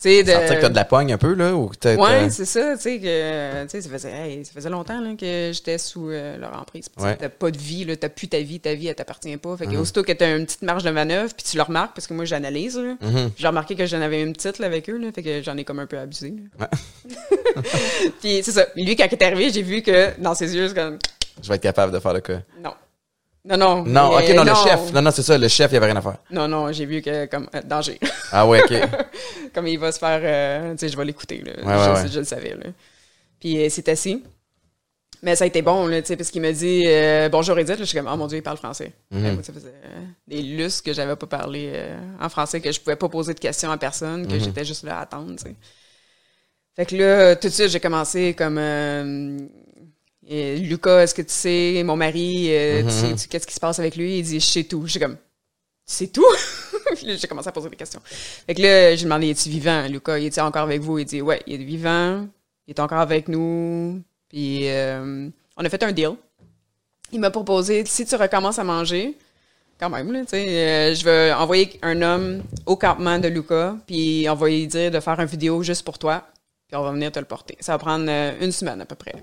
Tu 0.02 0.08
sais, 0.08 0.22
de... 0.24 0.30
Sentir 0.32 0.56
que 0.56 0.60
t'as 0.62 0.68
de 0.68 0.74
la 0.74 0.84
pogne 0.84 1.12
un 1.12 1.18
peu, 1.18 1.32
là? 1.34 1.54
Ou 1.54 1.68
que 1.68 1.96
Ouais, 1.96 2.28
c'est 2.28 2.44
ça, 2.44 2.74
tu 2.76 2.82
sais, 2.82 2.98
que, 2.98 3.62
tu 3.64 3.68
sais, 3.70 3.82
ça 3.82 3.88
faisait, 3.88 4.10
hey, 4.10 4.44
ça 4.44 4.50
faisait 4.52 4.68
longtemps, 4.68 5.00
là, 5.00 5.10
que 5.14 5.50
j'étais 5.52 5.78
sous 5.78 6.08
euh, 6.10 6.36
leur 6.38 6.52
emprise. 6.60 6.86
Tu 6.96 7.04
Ouais. 7.04 7.16
T'as 7.16 7.28
pas 7.28 7.52
de 7.52 7.58
vie, 7.58 7.84
là, 7.84 7.94
t'as 7.96 8.08
plus 8.08 8.26
ta 8.26 8.40
vie, 8.40 8.58
ta 8.58 8.74
vie, 8.74 8.88
elle 8.88 8.94
t'appartient 8.96 9.36
pas. 9.36 9.56
Fait 9.56 9.66
que 9.66 9.70
Mhm. 9.72 9.80
aussitôt 9.80 10.02
que 10.02 10.10
t'as 10.12 10.36
une 10.36 10.44
petite 10.44 10.62
marge 10.62 10.82
de 10.82 10.90
manœuvre, 10.90 11.32
puis 11.34 11.44
tu 11.48 11.56
le 11.56 11.62
remarques, 11.62 11.94
parce 11.94 12.08
que 12.08 12.14
moi, 12.14 12.24
j'analyse, 12.24 12.76
là. 12.76 12.96
Mhm. 13.00 13.30
J'ai 13.36 13.46
remarqué 13.46 13.76
que 13.76 13.86
j'en 13.86 14.00
avais 14.00 14.22
une 14.22 14.32
petite, 14.32 14.58
là, 14.58 14.66
avec 14.66 14.90
eux, 14.90 14.98
là, 14.98 15.08
fait 15.14 15.22
que 15.22 15.40
j'en 15.42 15.56
ai 15.56 15.62
comme 15.64 15.78
un 15.78 15.86
peu 15.86 15.98
abusé, 15.98 16.34
puis 18.20 18.40
c'est 18.42 18.52
ça. 18.52 18.66
Lui, 18.76 18.96
quand 18.96 19.06
il 19.06 19.12
est 19.14 19.22
arrivé, 19.22 19.50
j'ai 19.50 19.62
vu 19.62 19.82
que, 19.82 20.20
dans 20.20 20.34
ses 20.34 20.54
yeux, 20.54 20.68
c'est 20.68 20.74
comme, 20.74 20.98
Je 21.42 21.48
vais 21.48 21.54
être 21.56 21.62
capable 21.62 21.92
de 21.92 21.98
faire 22.00 22.12
le 22.12 22.20
cas. 22.20 22.40
non. 22.62 22.72
Non, 23.44 23.56
non. 23.56 23.82
Non, 23.84 24.16
ok, 24.16 24.28
non, 24.36 24.44
le 24.44 24.54
chef. 24.54 24.92
Non, 24.92 25.02
non, 25.02 25.10
c'est 25.10 25.22
ça, 25.22 25.36
le 25.36 25.48
chef, 25.48 25.72
il 25.72 25.76
avait 25.76 25.86
rien 25.86 25.96
à 25.96 26.00
faire. 26.00 26.18
Non, 26.30 26.46
non, 26.46 26.70
j'ai 26.70 26.86
vu 26.86 27.02
que, 27.02 27.26
comme, 27.26 27.48
euh, 27.54 27.60
danger. 27.64 27.98
Ah 28.30 28.46
ouais, 28.46 28.62
ok. 28.62 28.88
comme 29.54 29.66
il 29.66 29.78
va 29.78 29.90
se 29.90 29.98
faire, 29.98 30.20
euh, 30.22 30.72
tu 30.72 30.78
sais, 30.78 30.88
je 30.88 30.96
vais 30.96 31.04
l'écouter, 31.04 31.42
là. 31.44 31.52
Ouais, 31.52 31.62
je, 31.84 31.90
ouais, 31.90 32.02
ouais. 32.02 32.08
je 32.08 32.18
le 32.20 32.24
savais, 32.24 32.50
là. 32.54 32.66
Puis 33.40 33.58
euh, 33.60 33.66
c'est 33.68 33.88
assis. 33.88 34.22
Mais 35.24 35.34
ça 35.36 35.44
a 35.44 35.46
été 35.48 35.60
bon, 35.62 35.86
là, 35.86 36.00
tu 36.02 36.08
sais, 36.08 36.16
parce 36.16 36.30
qu'il 36.30 36.42
m'a 36.42 36.50
dit 36.52 36.82
euh, 36.86 37.28
bonjour 37.28 37.56
Edith. 37.58 37.70
Là, 37.78 37.84
je 37.84 37.84
suis 37.84 37.96
comme, 37.98 38.08
oh 38.12 38.16
mon 38.16 38.26
Dieu, 38.26 38.38
il 38.38 38.42
parle 38.42 38.56
français. 38.58 38.92
Mhm. 39.10 39.34
Moi, 39.34 39.42
ça 39.42 39.52
faisait 39.52 39.72
des 40.26 40.42
lustres 40.42 40.82
que 40.84 40.92
j'avais 40.92 41.14
pas 41.16 41.26
parlé 41.26 41.72
en 42.20 42.28
français, 42.28 42.60
que 42.60 42.70
je 42.72 42.80
pouvais 42.80 42.96
pas 42.96 43.08
poser 43.08 43.32
de 43.34 43.38
questions 43.40 43.70
à 43.70 43.76
personne, 43.78 44.22
Mhm. 44.22 44.28
que 44.28 44.38
j'étais 44.40 44.64
juste 44.64 44.82
là 44.84 44.98
à 44.98 45.02
attendre, 45.02 45.34
tu 45.36 45.44
sais. 45.44 45.54
Fait 46.74 46.86
que 46.86 46.96
là, 46.96 47.36
tout 47.36 47.48
de 47.48 47.52
suite, 47.52 47.68
j'ai 47.68 47.78
commencé 47.80 48.34
comme 48.34 48.56
euh, 48.58 49.38
et 50.28 50.56
Lucas, 50.58 51.00
est-ce 51.02 51.14
que 51.14 51.22
tu 51.22 51.32
sais, 51.32 51.82
mon 51.84 51.96
mari, 51.96 52.46
euh, 52.50 52.82
Mhm. 52.82 52.88
tu 52.88 52.94
sais, 52.94 53.14
tu- 53.16 53.28
qu'est-ce 53.28 53.46
qui 53.46 53.54
se 53.54 53.60
passe 53.60 53.78
avec 53.78 53.96
lui? 53.96 54.18
Il 54.18 54.22
dit, 54.24 54.40
je 54.40 54.46
sais 54.46 54.64
tout. 54.64 54.86
J'ai 54.86 55.00
comme, 55.00 55.16
sais 55.84 56.06
tout? 56.08 56.24
Puis 56.96 57.06
là, 57.06 57.16
j'ai 57.16 57.26
commencé 57.28 57.48
à 57.48 57.52
poser 57.52 57.68
des 57.68 57.76
questions. 57.76 58.00
Fait 58.04 58.54
que 58.54 58.62
là, 58.62 58.94
j'ai 58.94 59.04
demandé, 59.04 59.28
est-il 59.30 59.50
vivant, 59.50 59.86
Lucas? 59.88 60.18
Il 60.18 60.26
est 60.26 60.38
encore 60.38 60.62
avec 60.62 60.80
vous? 60.80 60.98
Il 60.98 61.04
dit, 61.04 61.20
ouais, 61.22 61.42
il 61.46 61.60
est 61.60 61.64
vivant. 61.64 62.26
Il 62.66 62.70
est 62.70 62.80
encore 62.80 62.98
avec 63.00 63.28
nous. 63.28 64.00
Puis, 64.28 64.68
euh, 64.68 65.28
on 65.56 65.64
a 65.64 65.68
fait 65.68 65.82
un 65.82 65.92
deal. 65.92 66.10
Il 67.10 67.20
m'a 67.20 67.30
proposé, 67.30 67.84
si 67.84 68.06
tu 68.06 68.14
recommences 68.14 68.58
à 68.58 68.64
manger, 68.64 69.16
quand 69.78 69.90
même, 69.90 70.12
là, 70.12 70.20
tu 70.20 70.28
sais, 70.28 70.46
euh, 70.48 70.94
je 70.94 71.04
vais 71.04 71.32
envoyer 71.32 71.78
un 71.82 72.00
homme 72.00 72.42
au 72.66 72.76
campement 72.76 73.18
de 73.18 73.28
Lucas, 73.28 73.74
puis 73.86 74.26
on 74.30 74.34
va 74.34 74.48
lui 74.48 74.66
dire 74.66 74.90
de 74.90 75.00
faire 75.00 75.18
une 75.18 75.26
vidéo 75.26 75.62
juste 75.62 75.84
pour 75.84 75.98
toi, 75.98 76.24
puis 76.68 76.76
on 76.76 76.82
va 76.82 76.92
venir 76.92 77.10
te 77.12 77.18
le 77.18 77.24
porter. 77.26 77.56
Ça 77.60 77.72
va 77.72 77.78
prendre 77.78 78.08
une 78.40 78.52
semaine 78.52 78.80
à 78.80 78.86
peu 78.86 78.94
près. 78.94 79.14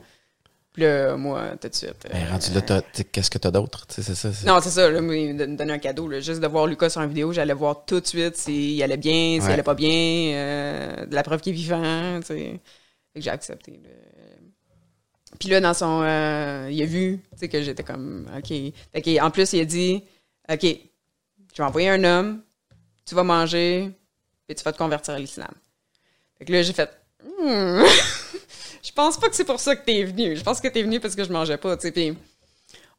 Là, 0.79 1.15
moi, 1.17 1.55
tout 1.61 1.67
de 1.69 1.75
suite. 1.75 1.93
euh, 2.05 2.09
Ben, 2.13 2.27
rendu 2.31 2.51
là, 2.53 2.81
qu'est-ce 3.11 3.29
que 3.29 3.37
t'as 3.37 3.51
d'autre? 3.51 3.85
C'est 3.89 4.01
ça. 4.03 4.29
non, 4.45 4.59
c'est 4.61 4.69
ça. 4.69 4.89
Là, 4.89 5.01
me 5.01 5.33
don- 5.37 5.53
donnait 5.55 5.73
un 5.73 5.79
cadeau. 5.79 6.07
Là, 6.07 6.19
juste 6.19 6.39
de 6.39 6.47
voir 6.47 6.65
Lucas 6.67 6.89
sur 6.89 7.01
une 7.01 7.09
vidéo, 7.09 7.31
j'allais 7.33 7.53
voir 7.53 7.85
tout 7.85 7.99
de 7.99 8.07
suite 8.07 8.35
s'il 8.37 8.81
allait 8.83 8.97
bien, 8.97 9.35
s'il 9.39 9.43
Ouais. 9.43 9.53
allait 9.53 9.63
pas 9.63 9.75
bien, 9.75 10.33
euh, 10.33 11.05
de 11.05 11.13
la 11.15 11.23
preuve 11.23 11.41
qu'il 11.41 11.53
est 11.53 11.55
vivant. 11.55 12.19
Fait 12.23 12.59
que 13.15 13.21
j'ai 13.21 13.29
accepté. 13.29 13.79
Puis 15.39 15.49
là, 15.49 15.59
dans 15.61 15.73
son. 15.73 16.01
euh, 16.03 16.69
il 16.71 16.81
a 16.81 16.85
vu 16.85 17.19
que 17.39 17.61
j'étais 17.61 17.83
comme. 17.83 18.27
OK. 18.35 18.47
Fait 18.93 19.19
en 19.21 19.29
plus, 19.31 19.53
il 19.53 19.61
a 19.61 19.65
dit 19.65 20.03
OK, 20.51 20.61
je 20.63 21.57
vais 21.57 21.63
envoyer 21.63 21.89
un 21.89 22.03
homme, 22.03 22.41
tu 23.05 23.15
vas 23.15 23.23
manger, 23.23 23.91
puis 24.47 24.55
tu 24.55 24.63
vas 24.63 24.71
te 24.73 24.77
convertir 24.77 25.13
à 25.13 25.19
l'islam. 25.19 25.51
Fait 26.37 26.45
que 26.45 26.51
là, 26.51 26.61
j'ai 26.63 26.73
fait. 26.73 26.89
Hmm. 27.41 27.83
je 28.83 28.91
pense 28.91 29.17
pas 29.19 29.29
que 29.29 29.35
c'est 29.35 29.45
pour 29.45 29.59
ça 29.59 29.75
que 29.75 29.85
t'es 29.85 30.03
venu. 30.03 30.35
Je 30.35 30.43
pense 30.43 30.59
que 30.59 30.67
t'es 30.67 30.83
venu 30.83 30.99
parce 30.99 31.15
que 31.15 31.23
je 31.23 31.31
mangeais 31.31 31.57
pas, 31.57 31.75
tu 31.77 31.83
sais. 31.83 31.91
Puis 31.91 32.15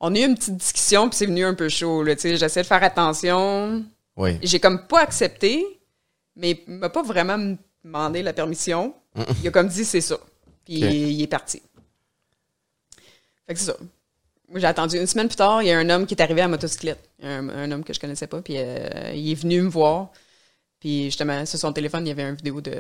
on 0.00 0.14
a 0.14 0.18
eu 0.18 0.24
une 0.24 0.34
petite 0.34 0.56
discussion, 0.56 1.08
puis 1.08 1.16
c'est 1.16 1.26
venu 1.26 1.44
un 1.44 1.54
peu 1.54 1.68
chaud, 1.68 2.02
là, 2.02 2.14
tu 2.14 2.22
sais. 2.22 2.36
J'essaie 2.36 2.62
de 2.62 2.66
faire 2.66 2.82
attention. 2.82 3.84
Oui. 4.16 4.38
J'ai 4.42 4.60
comme 4.60 4.86
pas 4.86 5.00
accepté, 5.00 5.64
mais 6.36 6.62
il 6.66 6.74
m'a 6.74 6.88
pas 6.90 7.02
vraiment 7.02 7.56
demandé 7.84 8.22
la 8.22 8.32
permission. 8.32 8.94
Il 9.42 9.48
a 9.48 9.50
comme 9.50 9.68
dit 9.68 9.84
c'est 9.84 10.00
ça. 10.00 10.18
Puis 10.64 10.76
il 10.76 11.22
est 11.22 11.26
parti. 11.26 11.62
Fait 13.46 13.54
que 13.54 13.60
c'est 13.60 13.66
ça. 13.66 13.76
Moi, 14.48 14.58
j'ai 14.58 14.66
attendu 14.66 14.96
une 14.96 15.06
semaine 15.06 15.28
plus 15.28 15.36
tard, 15.36 15.62
il 15.62 15.68
y 15.68 15.72
a 15.72 15.78
un 15.78 15.88
homme 15.90 16.06
qui 16.06 16.14
est 16.14 16.22
arrivé 16.22 16.40
à 16.40 16.48
motocyclette. 16.48 16.98
Un, 17.22 17.48
un 17.48 17.70
homme 17.70 17.84
que 17.84 17.92
je 17.92 18.00
connaissais 18.00 18.26
pas, 18.26 18.42
puis 18.42 18.54
euh, 18.56 19.12
il 19.14 19.30
est 19.30 19.34
venu 19.34 19.62
me 19.62 19.68
voir. 19.68 20.10
Puis 20.80 21.04
justement, 21.04 21.46
sur 21.46 21.58
son 21.58 21.72
téléphone, 21.72 22.04
il 22.04 22.08
y 22.08 22.12
avait 22.12 22.28
une 22.28 22.34
vidéo 22.34 22.60
de, 22.60 22.72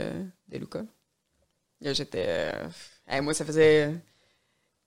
de 0.48 0.58
Luca. 0.58 0.80
Là, 1.80 1.92
j'étais. 1.92 2.24
euh, 2.26 2.52
hey, 3.08 3.20
moi, 3.20 3.32
ça 3.34 3.44
faisait 3.44 3.90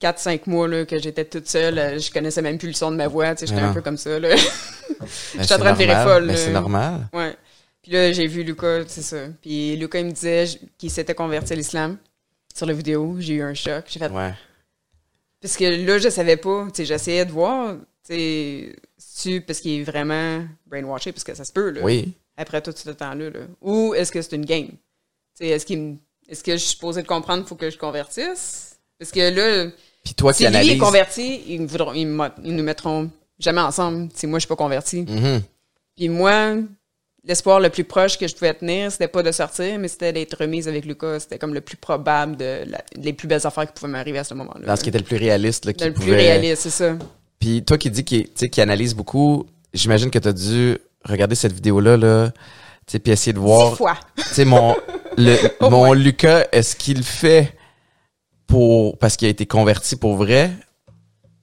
4-5 0.01 0.41
mois 0.47 0.67
là, 0.67 0.85
que 0.85 0.99
j'étais 0.99 1.25
toute 1.25 1.47
seule. 1.47 1.79
euh, 1.79 1.99
Je 1.99 2.11
connaissais 2.11 2.41
même 2.41 2.57
plus 2.57 2.67
le 2.67 2.73
son 2.73 2.91
de 2.91 2.97
ma 2.97 3.07
voix. 3.07 3.33
tu 3.35 3.41
sais, 3.41 3.47
J'étais 3.47 3.61
un 3.61 3.73
peu 3.73 3.81
comme 3.81 3.97
ça. 3.97 4.19
Là. 4.19 4.35
J'étais 5.39 5.53
en 5.53 5.57
train 5.59 5.73
de 5.73 5.77
virer 5.77 6.03
folle, 6.03 6.37
c'est 6.37 6.51
normal. 6.51 7.07
Ouais. 7.13 7.35
Puis 7.81 7.91
là, 7.91 8.11
j'ai 8.13 8.27
vu 8.27 8.43
Lucas, 8.43 8.83
c'est 8.87 9.01
ça. 9.01 9.27
Puis 9.41 9.75
Lucas, 9.75 9.99
il 9.99 10.05
me 10.05 10.11
disait 10.11 10.45
qu'il 10.77 10.89
s'était 10.91 11.15
converti 11.15 11.51
à 11.53 11.55
l'islam 11.55 11.97
sur 12.53 12.65
la 12.65 12.73
vidéo. 12.73 13.15
J'ai 13.19 13.33
eu 13.35 13.41
un 13.43 13.53
choc. 13.53 13.85
J'ai 13.87 13.99
fait. 13.99 14.09
Ouais. 14.11 14.33
Parce 15.41 15.57
que 15.57 15.65
là, 15.85 15.97
je 15.97 16.09
savais 16.09 16.37
pas. 16.37 16.65
Tu 16.67 16.77
sais, 16.77 16.85
j'essayais 16.85 17.25
de 17.25 17.31
voir. 17.31 17.75
Tu 18.07 19.41
parce 19.41 19.59
qu'il 19.59 19.79
est 19.81 19.83
vraiment 19.83 20.45
brainwashé, 20.65 21.11
parce 21.11 21.23
que 21.23 21.33
ça 21.33 21.43
se 21.45 21.51
peut, 21.51 21.69
là. 21.71 21.81
Oui. 21.83 22.13
Après 22.37 22.61
tout 22.61 22.73
ce 22.75 22.89
temps-là. 22.89 23.29
Là. 23.29 23.39
Ou 23.61 23.93
est-ce 23.93 24.11
que 24.11 24.21
c'est 24.21 24.35
une 24.35 24.45
game? 24.45 24.67
Tu 24.69 24.75
sais, 25.35 25.47
est-ce 25.47 25.65
qu'il 25.65 25.79
me- 25.79 25.97
Est-ce 26.29 26.43
que 26.43 26.53
je 26.53 26.57
suis 26.57 26.69
supposée 26.71 27.01
de 27.01 27.07
comprendre 27.07 27.39
qu'il 27.43 27.49
faut 27.49 27.55
que 27.55 27.69
je 27.69 27.77
convertisse? 27.77 28.77
Parce 28.99 29.11
que 29.11 29.19
là, 29.19 29.71
Puis 30.03 30.13
toi 30.13 30.33
si 30.33 30.45
qui 30.45 30.51
lui 30.51 30.69
est 30.71 30.77
converti, 30.77 31.41
ils, 31.47 31.61
me 31.61 31.67
voudront- 31.67 31.93
ils, 31.93 32.07
me- 32.07 32.29
ils 32.43 32.55
nous 32.55 32.63
mettront 32.63 33.09
jamais 33.39 33.61
ensemble 33.61 34.09
si 34.15 34.27
moi 34.27 34.39
je 34.39 34.43
suis 34.43 34.47
pas 34.47 34.55
converti. 34.55 35.01
Mhm. 35.07 35.41
Puis 35.97 36.09
moi, 36.09 36.55
l'espoir 37.25 37.59
le 37.59 37.69
plus 37.69 37.83
proche 37.83 38.17
que 38.17 38.27
je 38.27 38.33
pouvais 38.33 38.53
tenir, 38.53 38.91
c'était 38.91 39.07
pas 39.07 39.21
de 39.23 39.31
sortir, 39.31 39.77
mais 39.79 39.87
c'était 39.87 40.13
d'être 40.13 40.37
remise 40.39 40.67
avec 40.67 40.85
Lucas. 40.85 41.19
C'était 41.21 41.37
comme 41.37 41.53
le 41.53 41.61
plus 41.61 41.77
probable 41.77 42.37
de 42.37 42.63
la- 42.67 42.83
les 42.95 43.13
plus 43.13 43.27
belles 43.27 43.45
affaires 43.45 43.67
qui 43.67 43.73
pouvaient 43.73 43.91
m'arriver 43.91 44.19
à 44.19 44.23
ce 44.23 44.33
moment-là. 44.33 44.65
Dans 44.65 44.75
ce 44.75 44.83
qui 44.83 44.89
était 44.89 44.97
le 44.99 45.03
plus 45.03 45.17
réaliste. 45.17 45.65
Là, 45.65 45.73
qui 45.73 45.83
le 45.85 45.93
plus 45.93 46.11
réaliste, 46.13 46.63
c'est 46.63 46.69
ça. 46.69 46.95
Puis 47.39 47.63
toi 47.63 47.77
qui 47.77 47.89
dis 47.91 48.03
qu'il 48.05 48.27
analyse 48.61 48.95
beaucoup, 48.95 49.45
j'imagine 49.73 50.09
que 50.09 50.19
tu 50.19 50.27
as 50.27 50.33
dû 50.33 50.77
regarder 51.03 51.35
cette 51.35 51.51
vidéo-là, 51.53 51.97
là, 51.97 52.31
sais, 52.87 52.99
puis 52.99 53.11
essayer 53.11 53.33
de 53.33 53.39
voir. 53.39 53.75
fois. 53.75 53.97
Tu 54.15 54.23
sais, 54.23 54.45
mon, 54.45 54.75
le, 55.17 55.37
mon. 55.69 55.93
Lucas, 55.93 56.45
est-ce 56.51 56.75
qu'il 56.75 56.97
le 56.97 57.03
fait 57.03 57.55
pour 58.47 58.97
parce 58.97 59.15
qu'il 59.17 59.27
a 59.27 59.31
été 59.31 59.45
converti 59.45 59.95
pour 59.95 60.15
vrai 60.15 60.51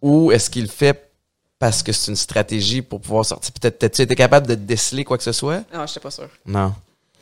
ou 0.03 0.33
est-ce 0.33 0.49
qu'il 0.51 0.63
le 0.63 0.69
fait 0.69 1.11
parce 1.59 1.83
que 1.83 1.93
c'est 1.93 2.11
une 2.11 2.17
stratégie 2.17 2.83
pour 2.83 3.01
pouvoir 3.01 3.25
sortir? 3.25 3.53
Peut-être 3.53 3.83
as-tu 3.85 4.03
été 4.03 4.15
capable 4.17 4.47
de 4.47 4.55
déceler 4.55 5.05
quoi 5.05 5.17
que 5.19 5.25
ce 5.25 5.33
soit? 5.33 5.63
Non, 5.75 5.87
j'étais 5.87 6.01
pas 6.01 6.11
sûre. 6.11 6.29
Non. 6.47 6.73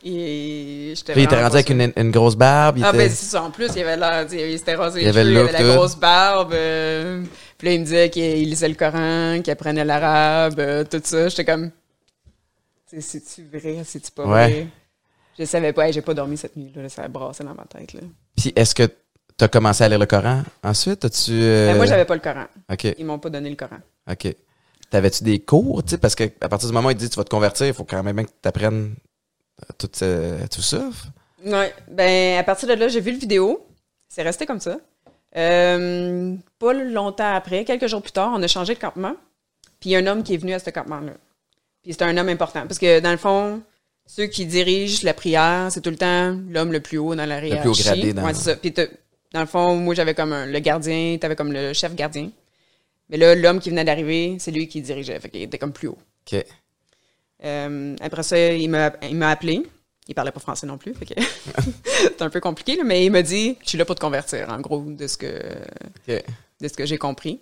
Puis 0.00 0.92
il 1.16 1.22
était 1.24 1.42
rendu 1.42 1.54
avec 1.56 1.70
une, 1.70 1.92
une 1.96 2.10
grosse 2.12 2.36
barbe. 2.36 2.78
Il 2.78 2.84
Ah 2.84 2.90
était... 2.90 2.98
ben 2.98 3.10
c'est 3.10 3.26
ça, 3.26 3.42
en 3.42 3.50
plus, 3.50 3.68
il 3.74 3.82
avait 3.82 3.96
l'air, 3.96 4.26
tu 4.28 4.36
il 4.40 4.56
s'était 4.56 4.76
rasé 4.76 5.02
Il 5.02 5.08
avait 5.08 5.22
cheveux, 5.24 5.32
il 5.32 5.38
avait 5.38 5.52
la 5.64 5.74
grosse 5.74 5.96
barbe. 5.96 6.52
euh, 6.52 7.22
puis 7.58 7.66
là, 7.68 7.74
il 7.74 7.80
me 7.80 7.84
disait 7.84 8.08
qu'il 8.10 8.48
lisait 8.48 8.68
le 8.68 8.76
Coran, 8.76 9.40
qu'il 9.42 9.50
apprenait 9.52 9.84
l'arabe, 9.84 10.60
euh, 10.60 10.84
tout 10.84 11.00
ça. 11.02 11.28
J'étais 11.28 11.44
comme, 11.44 11.70
Tu 11.70 11.76
c'est-tu 13.00 13.44
vrai, 13.44 13.82
c'est-tu 13.84 14.10
pas 14.10 14.24
Ouais. 14.24 14.50
vrai? 14.50 14.66
Je 15.38 15.44
savais 15.44 15.72
pas, 15.72 15.86
Hey, 15.86 15.92
j'ai 15.92 16.02
pas 16.02 16.14
dormi 16.14 16.36
cette 16.36 16.56
nuit, 16.56 16.72
là, 16.74 16.88
ça 16.88 17.02
a 17.04 17.08
brassé 17.08 17.44
dans 17.44 17.54
ma 17.54 17.64
tête. 17.64 17.92
Là. 17.92 18.00
Puis 18.36 18.52
est-ce 18.56 18.74
que 18.74 18.84
tu 18.84 19.44
as 19.44 19.48
commencé 19.48 19.84
à 19.84 19.88
lire 19.88 19.98
le 19.98 20.06
Coran 20.06 20.42
ensuite? 20.64 21.04
As-tu. 21.04 21.30
euh, 21.32 21.70
Ben, 21.70 21.76
moi, 21.76 21.86
j'avais 21.86 22.04
pas 22.04 22.14
le 22.14 22.20
Coran. 22.20 22.46
OK. 22.72 22.84
Ils 22.98 23.04
m'ont 23.06 23.18
pas 23.20 23.30
donné 23.30 23.48
le 23.50 23.56
Coran. 23.56 23.78
OK. 24.10 24.34
T'avais-tu 24.90 25.22
des 25.22 25.38
cours, 25.38 25.84
tu 25.84 25.90
sais, 25.90 25.98
parce 25.98 26.14
que 26.14 26.24
à 26.40 26.48
partir 26.48 26.68
du 26.68 26.74
moment 26.74 26.88
où 26.88 26.90
il 26.90 26.96
dit 26.96 27.08
tu 27.10 27.16
vas 27.16 27.24
te 27.24 27.28
convertir, 27.30 27.66
il 27.66 27.74
faut 27.74 27.84
quand 27.84 28.02
même 28.02 28.16
bien 28.16 28.24
que 28.24 28.30
tu 28.42 28.48
apprennes 28.48 28.94
tout, 29.76 29.90
euh, 30.02 30.46
tout 30.50 30.62
ça. 30.62 30.88
Ouais, 31.44 31.72
ben 31.88 32.38
à 32.38 32.42
partir 32.42 32.66
de 32.68 32.72
là, 32.74 32.88
j'ai 32.88 33.00
vu 33.00 33.12
le 33.12 33.18
vidéo. 33.18 33.64
C'est 34.08 34.22
resté 34.22 34.46
comme 34.46 34.60
ça. 34.60 34.78
Euh, 35.36 36.34
pas 36.58 36.72
longtemps 36.72 37.34
après, 37.34 37.64
quelques 37.64 37.86
jours 37.86 38.00
plus 38.02 38.12
tard, 38.12 38.32
on 38.34 38.42
a 38.42 38.46
changé 38.48 38.74
de 38.74 38.78
campement. 38.80 39.14
Puis 39.78 39.90
il 39.90 39.92
y 39.92 39.96
a 39.96 39.98
un 39.98 40.06
homme 40.06 40.22
qui 40.22 40.34
est 40.34 40.38
venu 40.38 40.52
à 40.54 40.58
ce 40.58 40.70
campement-là. 40.70 41.12
Puis 41.88 41.94
c'était 41.94 42.04
un 42.04 42.18
homme 42.18 42.28
important. 42.28 42.66
Parce 42.66 42.78
que 42.78 43.00
dans 43.00 43.10
le 43.12 43.16
fond, 43.16 43.62
ceux 44.04 44.26
qui 44.26 44.44
dirigent 44.44 45.00
la 45.04 45.14
prière, 45.14 45.68
c'est 45.70 45.80
tout 45.80 45.88
le 45.88 45.96
temps 45.96 46.36
l'homme 46.50 46.70
le 46.70 46.80
plus 46.80 46.98
haut 46.98 47.14
dans 47.14 47.24
la 47.24 47.42
hiérarchie. 47.42 47.62
plus 47.62 47.70
haut 47.70 47.82
gradé 47.96 48.12
dans- 48.12 48.24
Ouais, 48.26 48.34
c'est 48.34 48.42
ça. 48.50 48.56
Puis 48.56 48.74
dans 49.32 49.40
le 49.40 49.46
fond, 49.46 49.74
moi 49.76 49.94
j'avais 49.94 50.12
comme 50.14 50.34
un- 50.34 50.44
le 50.44 50.58
gardien, 50.58 51.16
t'avais 51.18 51.34
comme 51.34 51.50
le 51.50 51.72
chef 51.72 51.94
gardien. 51.94 52.30
Mais 53.08 53.16
là, 53.16 53.34
l'homme 53.34 53.58
qui 53.58 53.70
venait 53.70 53.86
d'arriver, 53.86 54.36
c'est 54.38 54.50
lui 54.50 54.68
qui 54.68 54.82
dirigeait. 54.82 55.18
Fait 55.18 55.30
qu'il 55.30 55.40
était 55.40 55.56
comme 55.56 55.72
plus 55.72 55.88
haut. 55.88 55.96
OK. 56.30 56.44
Euh, 57.44 57.96
après 58.02 58.22
ça, 58.22 58.38
il 58.52 58.68
m'a, 58.68 58.92
il 59.08 59.16
m'a 59.16 59.30
appelé. 59.30 59.62
Il 60.08 60.14
parlait 60.14 60.30
pas 60.32 60.40
français 60.40 60.66
non 60.66 60.76
plus, 60.76 60.92
fait 60.94 61.06
que 61.06 61.14
c'est 61.94 62.20
un 62.22 62.28
peu 62.30 62.40
compliqué, 62.40 62.76
là, 62.76 62.82
mais 62.84 63.04
il 63.06 63.10
m'a 63.10 63.22
dit 63.22 63.56
Je 63.62 63.68
suis 63.70 63.78
là 63.78 63.86
pour 63.86 63.94
te 63.94 64.00
convertir, 64.00 64.48
en 64.50 64.60
gros, 64.60 64.80
de 64.82 65.06
ce 65.06 65.16
que, 65.16 65.26
de 66.60 66.68
ce 66.68 66.72
que 66.74 66.84
j'ai 66.84 66.98
compris. 66.98 67.40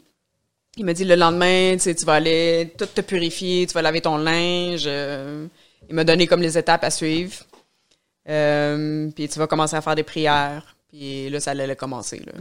Il 0.76 0.84
m'a 0.84 0.92
dit 0.92 1.04
le 1.04 1.14
lendemain, 1.14 1.72
tu 1.74 1.80
sais, 1.80 1.94
tu 1.94 2.04
vas 2.04 2.14
aller 2.14 2.72
tout 2.76 2.86
te 2.86 3.00
purifier, 3.00 3.66
tu 3.66 3.72
vas 3.74 3.82
laver 3.82 4.00
ton 4.02 4.18
linge. 4.18 4.84
euh, 4.86 5.46
il 5.88 5.94
m'a 5.94 6.04
donné 6.04 6.26
comme 6.26 6.42
les 6.42 6.58
étapes 6.58 6.84
à 6.84 6.90
suivre. 6.90 7.34
Euh, 8.28 9.08
puis 9.14 9.28
tu 9.28 9.38
vas 9.38 9.46
commencer 9.46 9.76
à 9.76 9.80
faire 9.80 9.94
des 9.94 10.02
prières. 10.02 10.76
Puis 10.88 11.30
là, 11.30 11.40
ça 11.40 11.52
allait 11.52 11.76
commencer. 11.76 12.22
Là. 12.26 12.32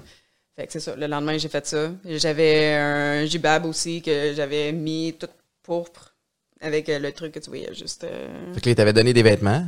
Fait 0.57 0.65
que 0.67 0.73
c'est 0.73 0.79
ça. 0.79 0.95
Le 0.95 1.07
lendemain, 1.07 1.37
j'ai 1.37 1.49
fait 1.49 1.65
ça. 1.65 1.91
J'avais 2.05 2.73
un 2.75 3.25
jibab 3.25 3.65
aussi 3.65 4.01
que 4.01 4.33
j'avais 4.35 4.71
mis 4.71 5.13
tout 5.19 5.27
pourpre 5.63 6.13
avec 6.61 6.89
euh, 6.89 6.99
le 6.99 7.11
truc 7.11 7.33
que 7.33 7.39
tu 7.39 7.49
voyais 7.49 7.73
juste. 7.73 8.03
euh, 8.03 8.53
Fait 8.53 8.61
que 8.61 8.65
là, 8.67 8.71
il 8.71 8.75
t'avait 8.75 8.93
donné 8.93 9.13
des 9.13 9.23
vêtements. 9.23 9.65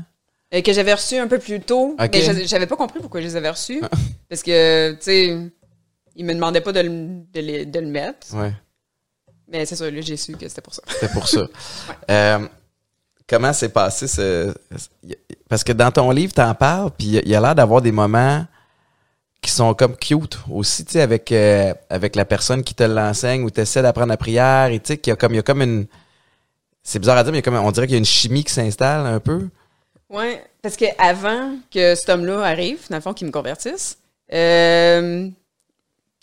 euh, 0.54 0.62
que 0.62 0.74
j'avais 0.74 0.94
reçu 0.94 1.18
un 1.18 1.28
peu 1.28 1.40
plus 1.40 1.60
tôt. 1.60 1.96
Ok. 2.00 2.10
Mais 2.14 2.22
je- 2.22 2.48
j'avais 2.48 2.68
pas 2.68 2.78
compris 2.78 3.00
pourquoi 3.00 3.22
je 3.22 3.28
les 3.28 3.36
avais 3.36 3.50
reçus. 3.50 3.82
parce 4.30 4.42
que, 4.44 4.92
tu 4.94 4.98
sais, 5.02 5.38
il 6.18 6.26
me 6.26 6.34
demandait 6.34 6.60
pas 6.62 6.74
de 6.74 6.82
le, 6.82 6.90
de 7.34 7.40
les- 7.40 7.66
de 7.66 7.80
le 7.80 7.88
mettre. 7.88 8.34
Ouais. 8.36 8.52
Mais 9.48 9.66
c'est 9.66 9.78
ça, 9.78 9.90
là, 9.90 10.02
j'ai 10.02 10.18
su 10.18 10.36
que 10.36 10.48
c'était 10.50 10.62
pour 10.62 10.74
ça. 10.74 10.82
C'était 10.90 11.14
pour 11.14 11.28
ça. 11.30 11.48
Euh, 12.12 12.40
comment 13.30 13.54
s'est 13.54 13.70
passé 13.70 14.08
ce. 14.08 14.54
Parce 15.48 15.64
que 15.64 15.72
dans 15.72 15.90
ton 15.92 16.12
livre, 16.12 16.34
t'en 16.34 16.54
parles, 16.54 16.92
puis 16.98 17.08
il 17.08 17.28
y 17.30 17.36
a 17.36 17.40
l'air 17.40 17.56
d'avoir 17.56 17.82
des 17.82 17.94
moments 17.94 18.46
qui 19.42 19.52
sont 19.52 19.74
comme 19.74 19.96
cute 19.96 20.38
aussi, 20.52 20.84
tu 20.84 20.94
sais, 20.94 21.02
avec, 21.02 21.32
euh, 21.32 21.74
avec 21.90 22.16
la 22.18 22.26
personne 22.26 22.64
qui 22.64 22.74
te 22.74 22.84
l'enseigne 22.84 23.44
ou 23.44 23.50
t'essaies 23.50 23.82
d'apprendre 23.84 24.10
la 24.10 24.18
prière, 24.18 24.66
et 24.68 24.80
tu 24.80 24.88
sais, 24.88 24.98
qu'il 24.98 25.12
y 25.12 25.14
a 25.14 25.16
comme, 25.16 25.34
il 25.34 25.38
y 25.38 25.40
a 25.40 25.44
comme 25.44 25.62
une. 25.62 25.86
C'est 26.84 27.00
bizarre 27.00 27.18
à 27.18 27.24
dire, 27.24 27.32
mais 27.32 27.38
il 27.38 27.42
y 27.46 27.48
a 27.48 27.52
comme, 27.52 27.56
on 27.66 27.72
dirait 27.72 27.86
qu'il 27.86 27.94
y 27.94 27.98
a 27.98 28.00
une 28.00 28.06
chimie 28.06 28.44
qui 28.44 28.52
s'installe 28.52 29.06
un 29.06 29.20
peu. 29.20 29.48
Ouais, 30.10 30.44
parce 30.62 30.76
que 30.76 30.86
avant 30.98 31.56
que 31.72 31.96
cet 31.96 32.10
homme-là 32.10 32.42
arrive, 32.44 32.80
dans 32.90 32.96
le 32.98 33.02
fond, 33.02 33.14
qu'il 33.14 33.28
me 33.28 33.32
convertisse, 33.32 33.98
euh, 34.34 35.30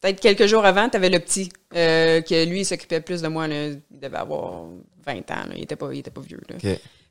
peut-être 0.05 0.20
quelques 0.20 0.46
jours 0.46 0.64
avant, 0.64 0.88
tu 0.90 0.96
avais 0.96 1.09
le 1.09 1.18
petit, 1.18 1.48
euh, 1.74 2.20
que 2.20 2.44
lui, 2.44 2.61
il 2.61 2.64
s'occupait 2.64 3.00
plus 3.00 3.22
de 3.22 3.28
moi. 3.28 3.48
Là. 3.48 3.68
Il 3.68 3.80
devait 4.00 4.16
avoir 4.18 4.64
20 5.07 5.12
ans. 5.30 5.46
Là. 5.48 5.55
Il 5.57 5.62
était 5.62 5.76
pas, 5.76 5.88
il 5.92 6.00
était 6.00 6.11
pas 6.11 6.20
vieux. 6.20 6.40
Là. 6.48 6.57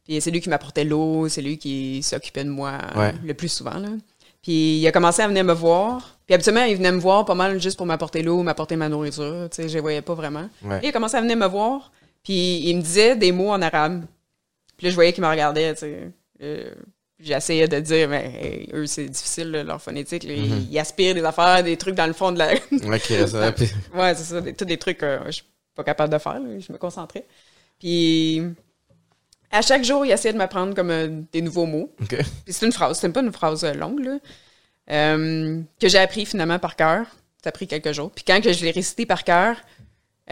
Puis 0.06 0.22
c'est 0.22 0.32
lui 0.32 0.42
qui 0.42 0.50
m'apportait 0.50 0.84
l'eau, 0.84 1.28
c'est 1.30 1.42
lui 1.42 1.58
qui 1.58 2.04
s'occupait 2.04 2.44
de 2.44 2.50
moi 2.50 2.78
euh, 2.96 3.00
Ouais. 3.00 3.14
le 3.24 3.34
plus 3.34 3.48
souvent. 3.50 3.80
Là. 3.80 3.90
Puis 4.42 4.78
il 4.80 4.88
a 4.88 4.92
commencé 4.92 5.22
à 5.22 5.28
venir 5.28 5.44
me 5.44 5.54
voir. 5.54 6.18
Puis 6.28 6.36
habituellement, 6.36 6.64
il 6.64 6.76
venait 6.76 6.92
me 6.92 7.00
voir 7.00 7.26
pas 7.26 7.36
mal 7.36 7.60
juste 7.62 7.78
pour 7.78 7.86
m'apporter 7.86 8.22
l'eau, 8.22 8.44
m'apporter 8.44 8.76
ma 8.76 8.90
nourriture. 8.90 9.48
Tu 9.50 9.56
sais, 9.64 9.70
je 9.70 9.74
les 9.76 9.80
voyais 9.80 10.02
pas 10.02 10.14
vraiment. 10.14 10.50
Ouais. 10.64 10.80
Il 10.84 10.90
a 10.90 10.92
commencé 10.92 11.16
à 11.16 11.22
venir 11.22 11.38
me 11.38 11.48
voir. 11.48 11.92
Puis 12.24 12.60
il 12.68 12.76
me 12.78 12.82
disait 12.82 13.16
des 13.16 13.32
mots 13.32 13.50
en 13.52 13.62
arabe. 13.62 14.06
Puis 14.78 14.86
là, 14.86 14.90
je 14.92 14.96
voyais 14.96 15.14
qu'il 15.14 15.24
me 15.24 15.30
regardait. 15.30 15.74
Tu 15.74 15.80
sais. 15.80 16.12
Euh, 16.42 16.74
J'essayais 17.24 17.68
de 17.68 17.80
dire, 17.80 18.10
mais 18.10 18.32
hey, 18.42 18.70
eux, 18.74 18.86
c'est 18.86 19.06
difficile, 19.06 19.52
là, 19.52 19.64
leur 19.64 19.82
phonétique. 19.82 20.24
là. 20.24 20.34
Ils- 20.34 20.72
Ils 20.72 20.80
aspirent 20.80 21.16
des 21.16 21.24
affaires, 21.24 21.64
des 21.64 21.78
trucs 21.78 21.96
dans 21.96 22.08
le 22.08 22.14
fond 22.14 22.32
de 22.32 22.40
la, 22.40 22.54
OK, 22.54 23.02
ça, 23.28 23.52
puis- 23.54 23.70
Ouais, 23.96 24.14
c'est 24.16 24.24
ça. 24.24 24.42
Des, 24.42 24.54
tous 24.54 24.66
des 24.66 24.78
trucs 24.78 24.98
que 24.98 25.20
je 25.28 25.32
suis 25.32 25.44
pas 25.76 25.84
capable 25.84 26.12
de 26.14 26.18
faire. 26.20 26.40
là. 26.40 26.60
Je 26.60 26.72
me 26.72 26.78
concentrais. 26.78 27.26
Puis, 27.80 28.42
à 29.52 29.62
chaque 29.62 29.84
jour, 29.84 30.06
il 30.06 30.12
essayait 30.12 30.34
de 30.34 30.38
m'apprendre 30.38 30.74
comme 30.76 30.90
euh, 30.92 31.08
des 31.32 31.42
nouveaux 31.42 31.66
mots. 31.66 31.92
Puis 32.44 32.54
c'est 32.54 32.66
une 32.66 32.72
phrase. 32.72 32.98
C'était 33.00 33.14
pas 33.14 33.22
une 33.22 33.32
phrase 33.32 33.64
euh, 33.64 33.74
longue, 33.74 34.04
là. 34.04 34.18
euh, 34.92 35.62
que 35.80 35.88
j'ai 35.88 35.98
appris 36.00 36.26
finalement 36.26 36.60
par 36.60 36.76
cœur. 36.76 37.06
Ça 37.44 37.50
a 37.50 37.52
pris 37.52 37.68
quelques 37.68 37.92
jours. 37.92 38.12
Puis 38.12 38.24
quand 38.26 38.42
que 38.42 38.52
je 38.54 38.64
l'ai 38.64 38.72
récité 38.72 39.06
par 39.06 39.24
cœur, 39.24 39.58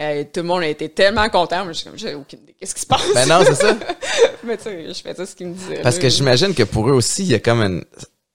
euh, 0.00 0.24
tout 0.24 0.40
le 0.40 0.46
monde 0.46 0.62
a 0.62 0.68
été 0.68 0.88
tellement 0.88 1.28
content. 1.28 1.64
Moi, 1.64 1.72
je 1.72 1.78
suis 1.78 1.88
comme, 1.88 1.98
j'ai 1.98 2.14
aucune 2.14 2.40
idée. 2.40 2.56
Qu'est-ce 2.58 2.74
qui 2.74 2.80
se 2.80 2.86
passe? 2.86 3.06
Ben 3.14 3.28
non, 3.28 3.42
c'est 3.44 3.54
ça. 3.54 3.76
Mais 4.44 4.56
tu 4.56 4.64
sais, 4.64 4.88
je 4.88 5.02
faisais 5.02 5.26
ce 5.26 5.36
qu'il 5.36 5.48
me 5.48 5.54
disait. 5.54 5.82
Parce 5.82 5.98
que 5.98 6.08
j'imagine 6.08 6.54
que 6.54 6.62
pour 6.62 6.88
eux 6.88 6.92
aussi, 6.92 7.24
il 7.24 7.28
y 7.30 7.34
a 7.34 7.38
comme 7.38 7.60
une... 7.60 7.84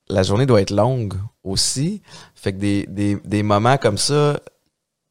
La 0.10 0.24
journée 0.24 0.46
doit 0.46 0.62
être 0.62 0.72
longue 0.72 1.16
aussi. 1.44 2.02
Fait 2.36 2.54
que 2.54 2.60
des, 2.60 2.86
des, 2.88 3.16
des 3.26 3.44
moments 3.44 3.78
comme 3.78 3.98
ça, 3.98 4.40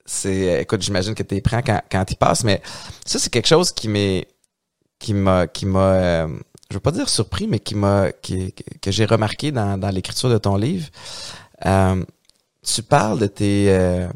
c'est... 0.05 0.63
Écoute, 0.63 0.83
j'imagine 0.83 1.15
que 1.15 1.23
tu 1.25 1.35
les 1.35 1.41
prends 1.41 1.63
quand, 1.63 1.81
quand 1.91 2.05
ils 2.11 2.17
passent, 2.17 2.45
mais 2.45 2.63
ça, 3.05 3.19
c'est 3.19 3.31
quelque 3.31 3.49
chose 3.49 3.73
qui 3.73 3.89
m'est... 3.89 4.29
qui 5.01 5.15
m'a... 5.15 5.49
qui 5.49 5.67
m'a... 5.67 5.95
euh, 5.95 6.29
je 6.71 6.75
veux 6.75 6.81
pas 6.81 6.93
dire 6.93 7.09
surpris, 7.09 7.49
mais 7.49 7.59
qui 7.59 7.75
m'a... 7.75 8.13
qui, 8.13 8.55
que 8.81 8.93
j'ai 8.93 9.05
remarqué 9.05 9.51
dans, 9.51 9.77
dans 9.79 9.91
l'écriture 9.91 10.31
de 10.31 10.39
ton 10.39 10.57
livre. 10.57 10.87
Euh, 11.67 12.05
tu 12.63 12.83
parles 12.85 13.19
de 13.19 13.27
tes... 13.27 14.09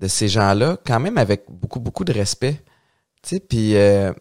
de 0.00 0.08
ces 0.08 0.28
gens-là 0.28 0.78
quand 0.86 0.98
même 1.00 1.18
avec 1.18 1.44
beaucoup, 1.48 1.80
beaucoup 1.80 2.04
de 2.04 2.12
respect. 2.12 2.54
Tu 3.22 3.28
sais, 3.36 3.40
puis... 3.40 3.76
euh, 3.76 4.12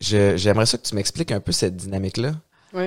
je- 0.00 0.36
j'aimerais 0.36 0.66
ça 0.66 0.78
que 0.78 0.82
tu 0.82 0.94
m'expliques 0.96 1.30
un 1.30 1.38
peu 1.40 1.52
cette 1.52 1.76
dynamique-là. 1.76 2.32
Oui. 2.74 2.86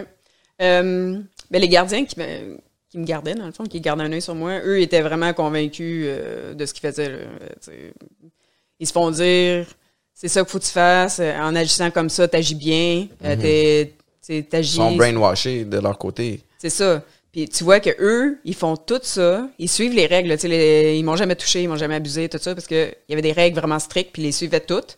Euh, 0.62 1.20
ben, 1.50 1.62
les 1.62 1.70
gardiens 1.70 2.04
qui 2.06 2.20
me, 2.20 2.58
qui 2.90 2.98
me 2.98 3.06
gardaient, 3.06 3.36
dans 3.36 3.46
le 3.46 3.52
fond, 3.54 3.64
qui 3.64 3.80
gardaient 3.80 4.04
un 4.04 4.12
œil 4.12 4.22
sur 4.22 4.36
moi, 4.36 4.60
eux 4.66 4.82
étaient 4.82 5.02
vraiment 5.02 5.34
convaincus 5.34 6.06
euh, 6.10 6.54
de 6.54 6.66
ce 6.66 6.74
qu'ils 6.74 6.90
faisaient. 6.90 7.10
là. 7.10 7.18
Ils 8.80 8.88
se 8.88 8.92
font 8.92 9.12
dire 9.12 9.66
c'est 10.14 10.28
ça 10.28 10.42
qu'il 10.42 10.50
faut 10.50 10.60
que 10.60 10.64
tu 10.66 10.72
fasses, 10.72 11.20
en 11.20 11.56
agissant 11.56 11.92
comme 11.92 12.10
ça, 12.10 12.28
t'agis 12.28 12.56
bien, 12.56 13.08
t'es- 13.22 13.94
t'sais, 14.22 14.48
Ils 14.60 14.66
sont 14.66 14.96
brainwashés 14.98 15.66
de 15.66 15.78
leur 15.80 15.98
côté. 15.98 16.42
C'est 16.58 16.70
ça. 16.70 17.04
Puis 17.36 17.50
tu 17.50 17.66
vois 17.66 17.82
que 17.82 17.90
eux, 18.00 18.40
ils 18.46 18.56
font 18.56 18.78
tout 18.78 19.02
ça, 19.04 19.50
ils 19.60 19.68
suivent 19.68 19.94
les 19.94 20.06
règles. 20.06 20.30
là, 20.30 20.38
tu 20.38 20.44
sais, 20.44 20.48
les- 20.48 20.98
ils 20.98 21.04
m'ont 21.04 21.18
jamais 21.18 21.36
touché, 21.36 21.62
ils 21.64 21.68
m'ont 21.68 21.76
jamais 21.76 21.96
abusé, 21.96 22.30
tout 22.30 22.38
ça, 22.40 22.56
parce 22.56 22.66
que 22.66 22.88
il 22.88 23.12
y 23.12 23.14
avait 23.14 23.22
des 23.22 23.34
règles 23.34 23.60
vraiment 23.60 23.78
strictes, 23.80 24.14
puis 24.14 24.22
ils 24.22 24.26
les 24.28 24.32
suivaient 24.32 24.62
toutes. 24.62 24.96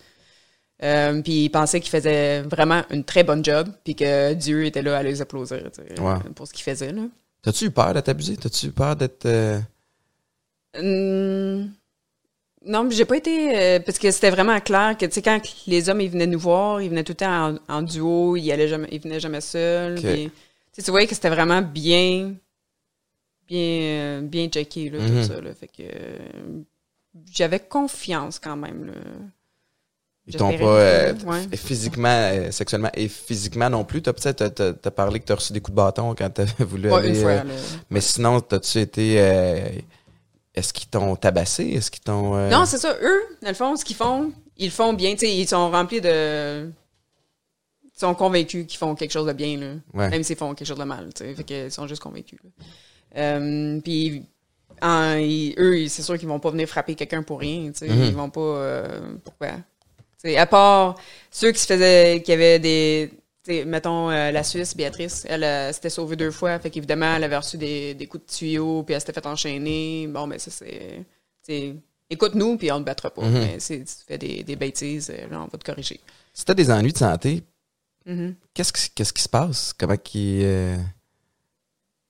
Euh, 0.83 1.19
puis 1.23 1.45
ils 1.45 1.49
pensaient 1.49 1.79
qu'ils 1.79 1.89
faisaient 1.89 2.41
vraiment 2.43 2.83
une 2.91 3.03
très 3.03 3.23
bonne 3.23 3.43
job, 3.43 3.69
puis 3.83 3.95
que 3.95 4.33
Dieu 4.35 4.65
était 4.65 4.83
là 4.83 4.97
à 4.99 5.01
les 5.01 5.19
applaudir 5.19 5.63
Ouais. 5.99 6.13
pour 6.35 6.47
ce 6.47 6.53
qu'ils 6.53 6.63
faisaient. 6.63 6.91
Là. 6.91 7.01
T'as-tu 7.41 7.65
eu 7.65 7.71
peur 7.71 7.95
d'être 7.95 8.09
abusé? 8.09 8.37
T'as-tu 8.37 8.67
eu 8.67 8.71
peur 8.71 8.95
d'être... 8.95 9.25
euh, 9.25 9.59
Hum, 10.77 11.71
non, 12.65 12.83
mais 12.83 12.91
j'ai 12.93 13.05
pas 13.05 13.17
été. 13.17 13.57
euh, 13.57 13.79
parce 13.79 13.97
que 13.97 14.11
c'était 14.11 14.29
vraiment 14.29 14.59
clair 14.59 14.95
que, 14.99 15.05
tu 15.05 15.13
sais, 15.13 15.21
quand 15.23 15.41
les 15.65 15.89
hommes 15.89 16.01
ils 16.01 16.09
venaient 16.11 16.27
nous 16.27 16.37
voir, 16.39 16.81
ils 16.81 16.89
venaient 16.89 17.03
tout 17.03 17.13
le 17.13 17.17
temps 17.17 17.57
en, 17.67 17.77
en 17.77 17.81
duo, 17.81 18.35
ils, 18.35 18.51
allaient 18.51 18.67
jamais, 18.67 18.87
ils 18.91 19.01
venaient 19.01 19.19
jamais 19.19 19.41
seuls. 19.41 19.95
Puis, 19.95 20.29
sais, 20.77 20.83
tu 20.83 20.91
voyais 20.91 21.07
que 21.07 21.15
c'était 21.15 21.29
vraiment 21.29 21.61
bien. 21.61 22.33
Bien, 23.47 24.21
bien 24.23 24.47
checké, 24.49 24.89
là, 24.89 24.99
Mhm. 24.99 25.21
tout 25.21 25.27
ça. 25.33 25.39
Là, 25.41 25.53
fait 25.53 25.67
que. 25.67 25.83
euh, 25.83 26.17
j'avais 27.31 27.59
confiance 27.59 28.39
quand 28.39 28.57
même. 28.57 28.87
Là. 28.87 28.93
Ils 30.29 30.35
t'ont 30.35 30.57
pas 30.57 30.65
euh, 30.65 31.13
ouais. 31.25 31.55
physiquement, 31.55 32.09
euh, 32.09 32.51
sexuellement 32.51 32.89
et 32.93 33.07
physiquement 33.07 33.69
non 33.69 33.85
plus. 33.85 34.01
T'as 34.01 34.11
peut-être 34.11 34.49
t'as- 34.73 34.91
parlé 34.91 35.21
que 35.21 35.25
t'as 35.25 35.35
reçu 35.35 35.53
des 35.53 35.61
coups 35.61 35.71
de 35.71 35.77
bâton 35.77 36.13
quand 36.15 36.29
t'as 36.29 36.43
voulu 36.59 36.91
aller... 36.91 37.09
une 37.09 37.15
fois. 37.21 37.35
là. 37.35 37.43
mais 37.89 38.01
sinon, 38.01 38.41
t'as-tu 38.41 38.79
été... 38.79 39.15
Est-ce 40.53 40.73
qu'ils 40.73 40.89
t'ont 40.89 41.15
tabassé? 41.15 41.63
Est-ce 41.69 41.89
qu'ils 41.89 42.03
t'ont... 42.03 42.35
euh, 42.35 42.49
Non, 42.49 42.65
c'est 42.65 42.77
ça. 42.79 42.97
Eux, 43.01 43.21
dans 43.41 43.47
le 43.49 43.53
fond, 43.53 43.75
ce 43.77 43.85
qu'ils 43.85 43.95
font, 43.95 44.33
ils 44.57 44.65
le 44.65 44.71
font 44.71 44.91
bien. 44.91 45.13
Tu 45.13 45.19
sais, 45.19 45.33
ils 45.33 45.47
sont 45.47 45.69
remplis 45.71 46.01
de. 46.01 46.69
Ils 47.97 48.01
sont 48.01 48.13
convaincus 48.13 48.65
qu'ils 48.67 48.77
font 48.77 48.93
quelque 48.95 49.11
chose 49.11 49.25
de 49.25 49.33
bien, 49.33 49.57
là. 49.57 49.73
Ouais. 49.93 50.09
Même 50.09 50.21
s'ils 50.23 50.35
font 50.35 50.53
quelque 50.53 50.67
chose 50.67 50.77
de 50.77 50.83
mal. 50.83 51.09
Tu 51.15 51.23
sais, 51.25 51.33
fait 51.35 51.43
qu'ils 51.43 51.71
sont 51.71 51.87
juste 51.87 52.01
convaincus. 52.01 52.39
Euh, 53.15 53.79
puis, 53.81 54.23
en- 54.81 55.15
ils- 55.15 55.55
eux, 55.57 55.87
c'est 55.87 56.03
sûr 56.03 56.17
qu'ils 56.17 56.27
vont 56.27 56.39
pas 56.39 56.51
venir 56.51 56.67
frapper 56.67 56.95
quelqu'un 56.95 57.23
pour 57.23 57.39
rien. 57.39 57.71
Tu 57.71 57.79
sais, 57.79 57.87
Mhm. 57.89 58.03
Ils 58.03 58.15
vont 58.15 58.29
pas. 58.29 58.39
euh, 58.41 59.15
pourquoi? 59.23 59.47
Tu 60.21 60.29
sais, 60.29 60.37
à 60.37 60.45
part 60.45 60.95
ceux 61.31 61.51
qui 61.51 61.59
se 61.59 61.65
faisaient. 61.67 62.21
qui 62.23 62.31
avaient 62.31 62.59
des. 62.59 63.11
tu 63.43 63.63
mettons, 63.65 64.09
euh, 64.11 64.29
la 64.31 64.43
Suisse, 64.43 64.75
Béatrice, 64.75 65.25
elle 65.29 65.73
s'était 65.73 65.89
sauvée 65.89 66.15
deux 66.17 66.31
fois. 66.31 66.59
Fait 66.59 66.69
qu'évidemment, 66.69 67.15
elle 67.15 67.23
avait 67.23 67.37
reçu 67.37 67.57
des, 67.57 67.93
des 67.93 68.05
coups 68.05 68.25
de 68.25 68.31
tuyau, 68.31 68.83
puis 68.83 68.93
elle 68.93 68.99
s'était 69.01 69.13
fait 69.13 69.25
enchaîner. 69.25 70.05
Bon, 70.07 70.27
ben 70.27 70.37
ça, 70.37 70.51
c'est... 70.51 71.03
tu 71.47 71.75
Écoute-nous, 72.09 72.57
puis 72.57 72.71
on 72.71 72.75
ne 72.75 72.81
te 72.81 72.85
battra 72.85 73.09
pas. 73.09 73.21
Mhm. 73.23 73.33
Mais 73.33 73.59
c'est- 73.59 73.79
tu 73.83 73.93
fais 74.07 74.17
des, 74.17 74.43
des 74.43 74.55
bêtises, 74.55 75.09
là, 75.31 75.41
on 75.41 75.47
va 75.47 75.57
te 75.57 75.63
corriger. 75.65 75.99
Si 76.33 76.45
t'as 76.45 76.53
des 76.53 76.69
ennuis 76.71 76.93
de 76.93 76.97
santé, 76.97 77.41
Mhm. 78.07 78.35
qu'est-ce 78.53 78.71
qui, 78.73 78.89
qu'est-ce 78.95 79.13
qui 79.13 79.21
se 79.21 79.29
passe? 79.29 79.73
Comment 79.77 79.97
qui... 79.97 80.39
Euh... 80.43 80.77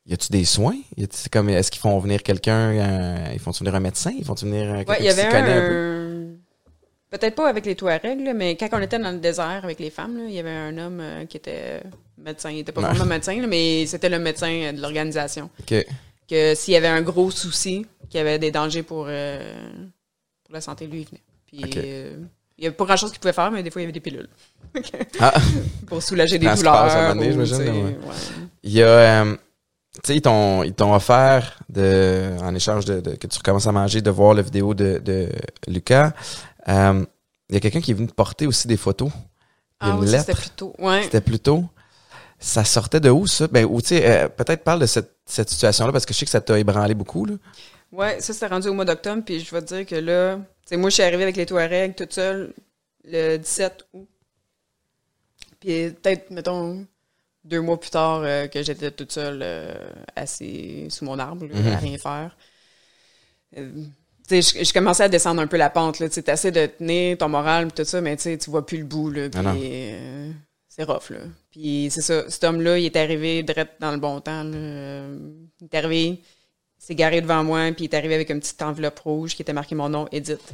Y 0.06 0.14
a-tu 0.14 0.32
des 0.32 0.46
soins? 0.46 0.78
Est-ce 0.96 1.70
qu'ils 1.70 1.82
font 1.82 2.00
venir 2.00 2.24
quelqu'un, 2.24 2.72
euh, 2.72 3.30
ils 3.34 3.40
font 3.40 3.52
venir 3.52 3.76
un 3.76 3.82
médecin? 3.82 4.14
Ils 4.18 4.24
font 4.24 4.36
venir 4.36 4.72
euh, 4.72 4.76
quelqu'un 4.86 4.94
Ouais, 4.94 5.00
qui 5.00 5.16
connaît 5.16 5.54
un 5.54 5.68
peu? 5.68 5.76
un... 5.76 7.18
Peut-être 7.18 7.36
pas 7.36 7.50
avec 7.50 7.66
les 7.66 7.76
Touaregs, 7.76 8.24
là, 8.24 8.34
mais 8.34 8.56
quand 8.56 8.70
on 8.72 8.82
était 8.82 9.00
dans 9.00 9.12
le 9.12 9.18
désert 9.20 9.62
avec 9.64 9.80
les 9.80 9.90
femmes, 9.90 10.26
il 10.28 10.34
y 10.34 10.40
avait 10.40 10.50
un 10.50 10.78
homme 10.78 11.02
qui 11.28 11.38
était 11.38 11.82
médecin. 12.18 12.52
Il 12.52 12.60
était 12.60 12.72
pas 12.72 12.82
vraiment 12.82 13.06
médecin, 13.06 13.36
là, 13.40 13.48
mais 13.48 13.86
c'était 13.86 14.10
le 14.10 14.20
médecin 14.20 14.72
de 14.74 14.82
l'organisation. 14.82 15.50
Que 15.66 16.54
s'il 16.56 16.74
y 16.74 16.78
avait 16.78 16.88
un 16.88 17.02
gros 17.02 17.32
souci, 17.32 17.86
qu'il 18.10 18.18
y 18.18 18.22
avait 18.22 18.40
des 18.40 18.52
dangers 18.52 18.84
pour, 18.84 19.06
pour 19.06 20.54
la 20.54 20.62
santé, 20.62 20.86
lui, 20.88 21.02
il 21.02 21.08
venait. 21.08 21.72
Puis. 21.72 22.18
Il 22.58 22.64
y 22.64 22.68
avait 22.68 22.76
pas 22.76 22.86
grand-chose 22.86 23.12
qu'il 23.12 23.20
pouvait 23.20 23.34
faire, 23.34 23.52
mais 23.52 23.62
des 23.64 23.70
fois, 23.72 23.82
il 23.82 23.84
y 23.84 23.86
avait 23.86 23.94
des 23.94 24.00
pilules. 24.00 24.30
Ah, 25.20 25.34
pour 25.88 26.02
soulager 26.02 26.38
des 26.40 26.48
douleurs. 26.56 26.74
donné, 27.14 27.32
ou, 27.32 27.40
ouais. 27.40 27.84
ouais. 27.86 27.98
il 28.64 28.72
y 28.72 28.84
a... 28.84 28.88
euh, 28.88 29.36
tu 30.04 30.14
sais, 30.14 30.16
ils 30.18 30.22
t'ont, 30.22 30.94
offert, 30.94 31.58
de, 31.70 32.32
en 32.42 32.54
échange 32.54 32.86
de, 32.86 33.00
de- 33.00 33.16
que 33.16 33.26
tu 33.28 33.38
recommences 33.38 33.66
à 33.68 33.72
manger, 33.72 34.02
de 34.02 34.12
voir 34.12 34.34
la 34.36 34.44
vidéo 34.44 34.74
de, 34.76 35.02
de 35.04 35.30
Lucas. 35.68 36.14
Euh, 36.68 37.04
il 37.50 37.54
y 37.56 37.58
a 37.58 37.60
quelqu'un 37.60 37.82
qui 37.82 37.92
est 37.92 37.94
venu 37.96 38.08
te 38.08 38.14
porter 38.14 38.46
aussi 38.46 38.68
des 38.68 38.78
photos. 38.78 39.10
Il 39.82 39.88
y 39.88 39.90
a 39.90 39.94
Ah 39.94 39.96
une 39.96 40.02
oui, 40.04 40.08
lettre. 40.12 40.26
c'était 40.26 40.40
plutôt. 40.40 40.74
Ouais. 40.80 41.02
C'était 41.04 41.22
plus 41.22 41.40
tôt. 41.40 41.66
Ça 42.40 42.64
sortait 42.64 43.00
de 43.00 43.10
où, 43.10 43.26
ça? 43.26 43.48
Ben, 43.48 43.66
ou 43.66 43.82
tu 43.82 43.88
sais, 43.90 44.04
euh, 44.06 44.28
peut-être 44.30 44.64
parle 44.64 44.80
de 44.82 44.86
cette, 44.86 45.16
cette 45.26 45.50
situation-là, 45.50 45.92
parce 45.92 46.06
que 46.06 46.14
je 46.14 46.20
sais 46.20 46.26
que 46.26 46.32
ça 46.32 46.42
t'a 46.42 46.60
ébranlé 46.60 46.94
beaucoup, 46.94 47.26
là. 47.26 47.34
Ouais, 47.92 48.20
ça, 48.22 48.34
c'était 48.34 48.48
rendu 48.48 48.68
au 48.68 48.74
mois 48.74 48.86
d'octobre, 48.86 49.24
puis 49.26 49.40
je 49.40 49.50
vais 49.56 49.62
te 49.62 49.74
dire 49.76 49.86
que 49.86 49.96
là, 49.96 50.36
tu 50.38 50.44
sais, 50.66 50.78
moi, 50.78 50.90
je 50.90 50.96
suis 50.96 51.04
arrivée 51.04 51.24
avec 51.24 51.38
les 51.38 51.46
Touaregs 51.46 51.96
toute 51.96 52.14
seule 52.14 52.54
le 53.06 53.38
17 53.38 53.86
août. 53.94 54.08
Puis 55.60 55.90
peut-être, 55.92 56.30
mettons, 56.30 56.86
deux 57.44 57.62
mois 57.62 57.80
plus 57.80 57.90
tard, 57.90 58.22
euh, 58.24 58.48
que 58.48 58.62
j'étais 58.62 58.92
toute 58.92 59.12
seule, 59.12 59.40
euh, 59.42 59.74
assise 60.16 60.94
sous 60.94 61.06
mon 61.06 61.18
arbre, 61.18 61.46
là, 61.48 61.56
Mhm. 61.56 61.68
à 61.68 61.78
rien 61.78 61.98
faire. 61.98 62.38
Euh, 63.58 63.72
tu 64.28 64.42
sais, 64.42 64.60
je, 64.60 64.66
je 64.66 64.74
commençais 64.74 65.04
à 65.04 65.10
descendre 65.10 65.42
un 65.42 65.48
peu 65.48 65.58
la 65.58 65.70
pente, 65.70 66.00
là. 66.00 66.10
Tu 66.10 66.16
sais, 66.16 66.24
t'essaies 66.24 66.52
de 66.52 66.66
tenir 66.66 67.18
ton 67.18 67.30
moral, 67.30 67.72
tout 67.74 67.86
ça, 67.86 68.02
mais 68.02 68.16
tu 68.18 68.24
sais, 68.24 68.38
tu 68.38 68.50
vois 68.50 68.66
plus 68.66 68.80
le 68.80 68.84
bout, 68.84 69.10
là. 69.10 69.30
Puis 69.30 69.42
Ah 69.46 69.54
euh, 69.56 70.32
c'est 70.68 70.84
rough, 70.84 71.10
là. 71.12 71.20
Puis 71.52 71.88
c'est 71.90 72.02
ça, 72.02 72.30
cet 72.30 72.44
homme-là, 72.44 72.78
il 72.78 72.86
est 72.86 72.96
arrivé 72.98 73.42
direct 73.44 73.80
dans 73.80 73.92
le 73.92 73.98
bon 73.98 74.20
temps, 74.20 74.44
là. 74.44 74.58
Euh, 74.58 75.18
Il 75.62 75.66
est 75.72 75.76
arrivé, 75.78 76.22
s'est 76.88 76.96
garé 76.96 77.20
devant 77.20 77.44
moi, 77.44 77.70
puis 77.74 77.86
il 77.86 77.90
est 77.90 77.96
arrivé 77.96 78.16
avec 78.16 78.30
une 78.30 78.40
petite 78.40 78.62
enveloppe 78.62 79.00
rouge 79.00 79.36
qui 79.36 79.42
était 79.42 79.52
marqué 79.52 79.76
mon 79.76 79.90
nom, 79.90 80.08
Edith. 80.14 80.54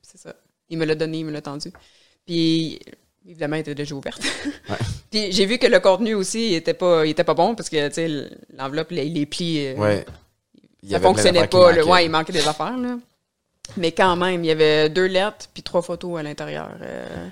C'est 0.00 0.18
ça. 0.18 0.34
Il 0.70 0.78
me 0.78 0.86
l'a 0.86 0.94
donné, 0.94 1.18
il 1.18 1.26
me 1.26 1.30
l'a 1.30 1.42
tendu. 1.42 1.70
Puis, 2.24 2.80
évidemment, 3.28 3.56
elle 3.56 3.60
était 3.60 3.74
déjà 3.74 3.94
ouverte. 3.94 4.22
Ouais. 4.70 4.76
puis 5.10 5.32
j'ai 5.32 5.44
vu 5.44 5.58
que 5.58 5.66
le 5.66 5.80
contenu 5.80 6.14
aussi, 6.14 6.52
il 6.52 6.54
était 6.54 6.72
pas, 6.72 7.04
il 7.04 7.10
était 7.10 7.24
pas 7.24 7.34
bon, 7.34 7.54
parce 7.54 7.68
que, 7.68 7.88
tu 7.88 7.94
sais, 7.94 8.30
l'enveloppe, 8.56 8.90
les, 8.92 9.04
les 9.04 9.26
plis, 9.26 9.66
euh, 9.66 9.74
Ouais. 9.74 10.06
Il 10.82 10.88
ça 10.88 10.98
plein 10.98 11.08
fonctionnait 11.08 11.46
pas. 11.46 11.72
là. 11.72 11.84
Ouais, 11.84 12.06
il 12.06 12.10
manquait 12.10 12.32
des 12.32 12.48
affaires, 12.48 12.78
là. 12.78 12.98
Mais 13.76 13.92
quand 13.92 14.16
même, 14.16 14.42
il 14.42 14.46
y 14.46 14.50
avait 14.50 14.88
deux 14.88 15.04
lettres, 15.06 15.46
puis 15.52 15.62
trois 15.62 15.82
photos 15.82 16.18
à 16.18 16.22
l'intérieur, 16.22 16.70
euh, 16.80 17.28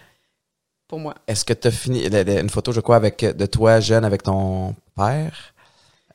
pour 0.87 0.99
moi. 0.99 1.15
Est-ce 1.27 1.47
que 1.47 1.55
tu 1.55 1.69
as 1.69 1.71
fini 1.71 2.07
une 2.07 2.51
photo, 2.51 2.73
je 2.73 2.81
crois, 2.81 2.97
avec 2.97 3.25
de 3.25 3.47
toi 3.47 3.81
jeune 3.81 4.05
avec 4.05 4.23
ton 4.23 4.75
père? 4.95 5.55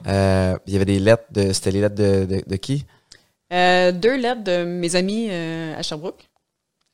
Euh, 0.07 0.57
il 0.67 0.73
y 0.73 0.75
avait 0.75 0.85
des 0.85 0.99
lettres 0.99 1.25
de. 1.31 1.53
C'était 1.53 1.71
les 1.71 1.81
lettres 1.81 1.95
de, 1.95 2.25
de, 2.25 2.43
de 2.45 2.55
qui? 2.55 2.85
Euh, 3.51 3.91
deux 3.91 4.17
lettres 4.17 4.43
de 4.43 4.63
mes 4.63 4.95
amis 4.95 5.27
euh, 5.29 5.77
à 5.77 5.81
Sherbrooke 5.81 6.27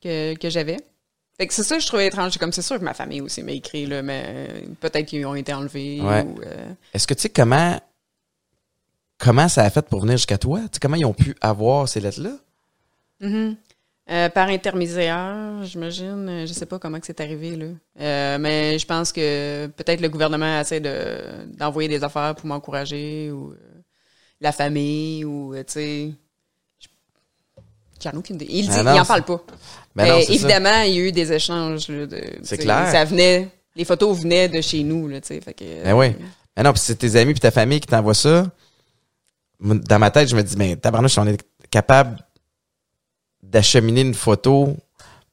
que, 0.02 0.34
que 0.34 0.50
j'avais. 0.50 0.76
Fait 1.38 1.46
que 1.46 1.54
c'est 1.54 1.62
ça 1.62 1.76
que 1.76 1.82
je 1.82 1.86
trouvais 1.86 2.06
étrange. 2.06 2.36
Comme 2.38 2.52
c'est 2.52 2.62
sûr 2.62 2.78
que 2.78 2.84
ma 2.84 2.94
famille 2.94 3.20
aussi 3.20 3.42
m'a 3.42 3.52
écrit, 3.52 3.86
là, 3.86 4.02
mais 4.02 4.64
peut-être 4.80 5.06
qu'ils 5.06 5.24
ont 5.26 5.34
été 5.34 5.52
enlevés. 5.54 6.00
Ouais. 6.00 6.22
ou, 6.22 6.40
Est-ce 6.92 7.06
que 7.06 7.14
tu 7.14 7.22
sais 7.22 7.28
comment 7.30 7.80
comment 9.18 9.48
ça 9.48 9.62
a 9.62 9.70
fait 9.70 9.86
pour 9.86 10.00
venir 10.00 10.16
jusqu'à 10.16 10.38
toi? 10.38 10.60
Tu 10.60 10.66
sais, 10.72 10.80
comment 10.80 10.96
ils 10.96 11.04
ont 11.04 11.14
pu 11.14 11.36
avoir 11.40 11.88
ces 11.88 12.00
lettres-là? 12.00 12.32
Mhm. 13.20 13.56
Euh, 14.10 14.28
par 14.28 14.48
intermédiaire, 14.48 15.62
j'imagine. 15.62 16.26
Euh, 16.28 16.46
Je 16.46 16.52
sais 16.52 16.66
pas 16.66 16.78
comment 16.80 16.98
que 16.98 17.06
c'est 17.06 17.20
arrivé, 17.20 17.54
là. 17.54 17.66
Euh, 18.00 18.38
mais 18.38 18.76
je 18.78 18.84
pense 18.86 19.12
que 19.12 19.66
peut-être 19.68 20.00
le 20.00 20.08
gouvernement 20.08 20.60
essaie 20.60 20.80
de, 20.80 21.46
d'envoyer 21.56 21.88
des 21.88 22.02
affaires 22.02 22.34
pour 22.34 22.46
m'encourager 22.46 23.30
ou 23.30 23.52
euh, 23.52 23.56
la 24.40 24.50
famille 24.50 25.24
ou, 25.24 25.54
tu 25.58 25.62
sais. 25.68 26.12
je- 26.80 26.88
J'en 28.02 28.10
ai 28.12 28.16
aucune 28.16 28.34
idée. 28.36 28.46
Il, 28.48 28.66
dit, 28.68 28.74
Ah 28.74 28.82
non, 28.82 28.94
il 28.96 29.00
en 29.00 29.04
parle 29.04 29.22
pas. 29.24 29.40
Ben 29.94 30.04
Mais 30.04 30.08
non, 30.08 30.16
c'est 30.20 30.26
ça. 30.26 30.32
évidemment, 30.32 30.82
il 30.82 30.94
y 30.94 30.98
a 30.98 31.02
eu 31.02 31.12
des 31.12 31.32
échanges. 31.32 31.88
là, 31.88 32.06
de- 32.06 32.24
C'est 32.42 32.58
clair. 32.58 32.88
Ça 32.90 33.04
venait, 33.04 33.48
les 33.76 33.84
photos 33.84 34.18
venaient 34.18 34.48
de 34.48 34.60
chez 34.60 34.82
nous, 34.82 35.06
là, 35.06 35.20
tu 35.20 35.28
sais. 35.28 35.40
Fait 35.40 35.54
que, 35.54 35.84
Ben 35.84 35.94
oui. 35.94 36.16
Ben 36.56 36.64
non, 36.64 36.72
puis 36.72 36.80
c'est 36.84 36.96
tes 36.96 37.14
amis 37.14 37.32
puis 37.32 37.40
ta 37.40 37.52
famille 37.52 37.78
qui 37.80 37.86
t'envoient 37.86 38.14
ça. 38.14 38.50
Dans 39.60 39.98
ma 40.00 40.10
tête, 40.10 40.28
je 40.28 40.34
me 40.34 40.42
dis, 40.42 40.56
mais 40.56 40.74
tabarnouche, 40.74 41.16
on 41.18 41.26
est 41.28 41.40
capable 41.70 42.16
d'acheminer 43.50 44.02
une 44.02 44.14
photo 44.14 44.76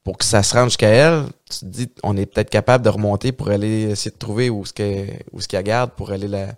pour 0.04 0.18
que 0.18 0.24
ça 0.24 0.42
se 0.42 0.54
rende 0.54 0.68
jusqu'à 0.68 0.88
elle. 0.88 1.24
Tu 1.50 1.58
te 1.60 1.64
dis, 1.64 1.88
on 2.02 2.16
est 2.16 2.26
peut-être 2.26 2.50
capable 2.50 2.84
de 2.84 2.88
remonter 2.90 3.32
pour 3.32 3.48
aller 3.50 3.90
essayer 3.90 4.10
de 4.10 4.18
trouver 4.18 4.50
où 4.50 4.64
ce 4.64 4.72
qu'elle 4.72 5.22
où 5.32 5.40
ce 5.40 5.48
qu'elle 5.48 5.62
garde 5.64 5.90
pour 5.92 6.10
aller 6.12 6.28
la, 6.28 6.48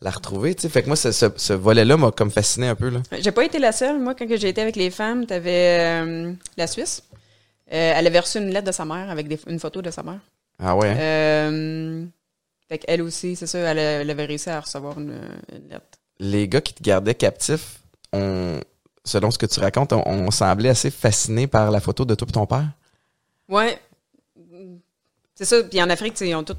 la 0.00 0.10
retrouver. 0.10 0.54
Tu 0.54 0.62
sais. 0.62 0.68
Fait 0.68 0.82
que 0.82 0.86
moi, 0.86 0.96
ce, 0.96 1.12
ce, 1.12 1.26
ce 1.36 1.52
volet-là 1.52 1.96
m'a 1.96 2.10
comme 2.12 2.30
fasciné 2.30 2.68
un 2.68 2.74
peu. 2.74 2.88
Là. 2.90 3.00
J'ai 3.20 3.32
pas 3.32 3.44
été 3.44 3.58
la 3.58 3.72
seule. 3.72 3.98
Moi, 4.00 4.14
quand 4.14 4.26
j'ai 4.28 4.48
été 4.48 4.60
avec 4.60 4.76
les 4.76 4.90
femmes, 4.90 5.26
t'avais 5.26 6.02
euh, 6.04 6.32
la 6.56 6.66
Suisse. 6.66 7.02
Euh, 7.72 7.92
elle 7.96 8.06
avait 8.06 8.20
reçu 8.20 8.38
une 8.38 8.50
lettre 8.50 8.66
de 8.68 8.72
sa 8.72 8.84
mère 8.84 9.10
avec 9.10 9.26
des- 9.26 9.40
une 9.48 9.58
photo 9.58 9.82
de 9.82 9.90
sa 9.90 10.02
mère. 10.04 10.20
Ah 10.60 10.76
ouais. 10.76 10.88
hein? 10.90 10.96
Euh, 10.98 12.04
fait 12.68 12.78
qu'elle 12.78 13.02
aussi, 13.02 13.34
c'est 13.36 13.46
ça, 13.48 13.58
elle, 13.58 13.78
elle 13.78 14.10
avait 14.10 14.24
réussi 14.26 14.48
à 14.50 14.60
recevoir 14.60 14.98
une, 15.00 15.20
une 15.52 15.68
lettre. 15.68 15.84
les 16.20 16.46
gars 16.48 16.60
qui 16.60 16.74
te 16.74 16.82
gardaient 16.82 17.14
captif, 17.16 17.80
on, 18.12 18.60
selon 19.06 19.30
ce 19.30 19.38
que 19.38 19.46
tu 19.46 19.60
racontes, 19.60 19.92
on, 19.94 20.02
on 20.06 20.30
semblait 20.30 20.68
assez 20.68 20.90
fasciné 20.90 21.46
par 21.46 21.70
la 21.70 21.80
photo 21.80 22.04
de 22.04 22.14
toi 22.14 22.26
et 22.28 22.32
ton 22.32 22.46
père? 22.46 22.68
Ouais. 23.48 23.78
C'est 25.34 25.44
ça. 25.44 25.62
Puis 25.62 25.80
en 25.82 25.88
Afrique, 25.88 26.20
ils 26.20 26.34
ont 26.34 26.44
tous 26.44 26.56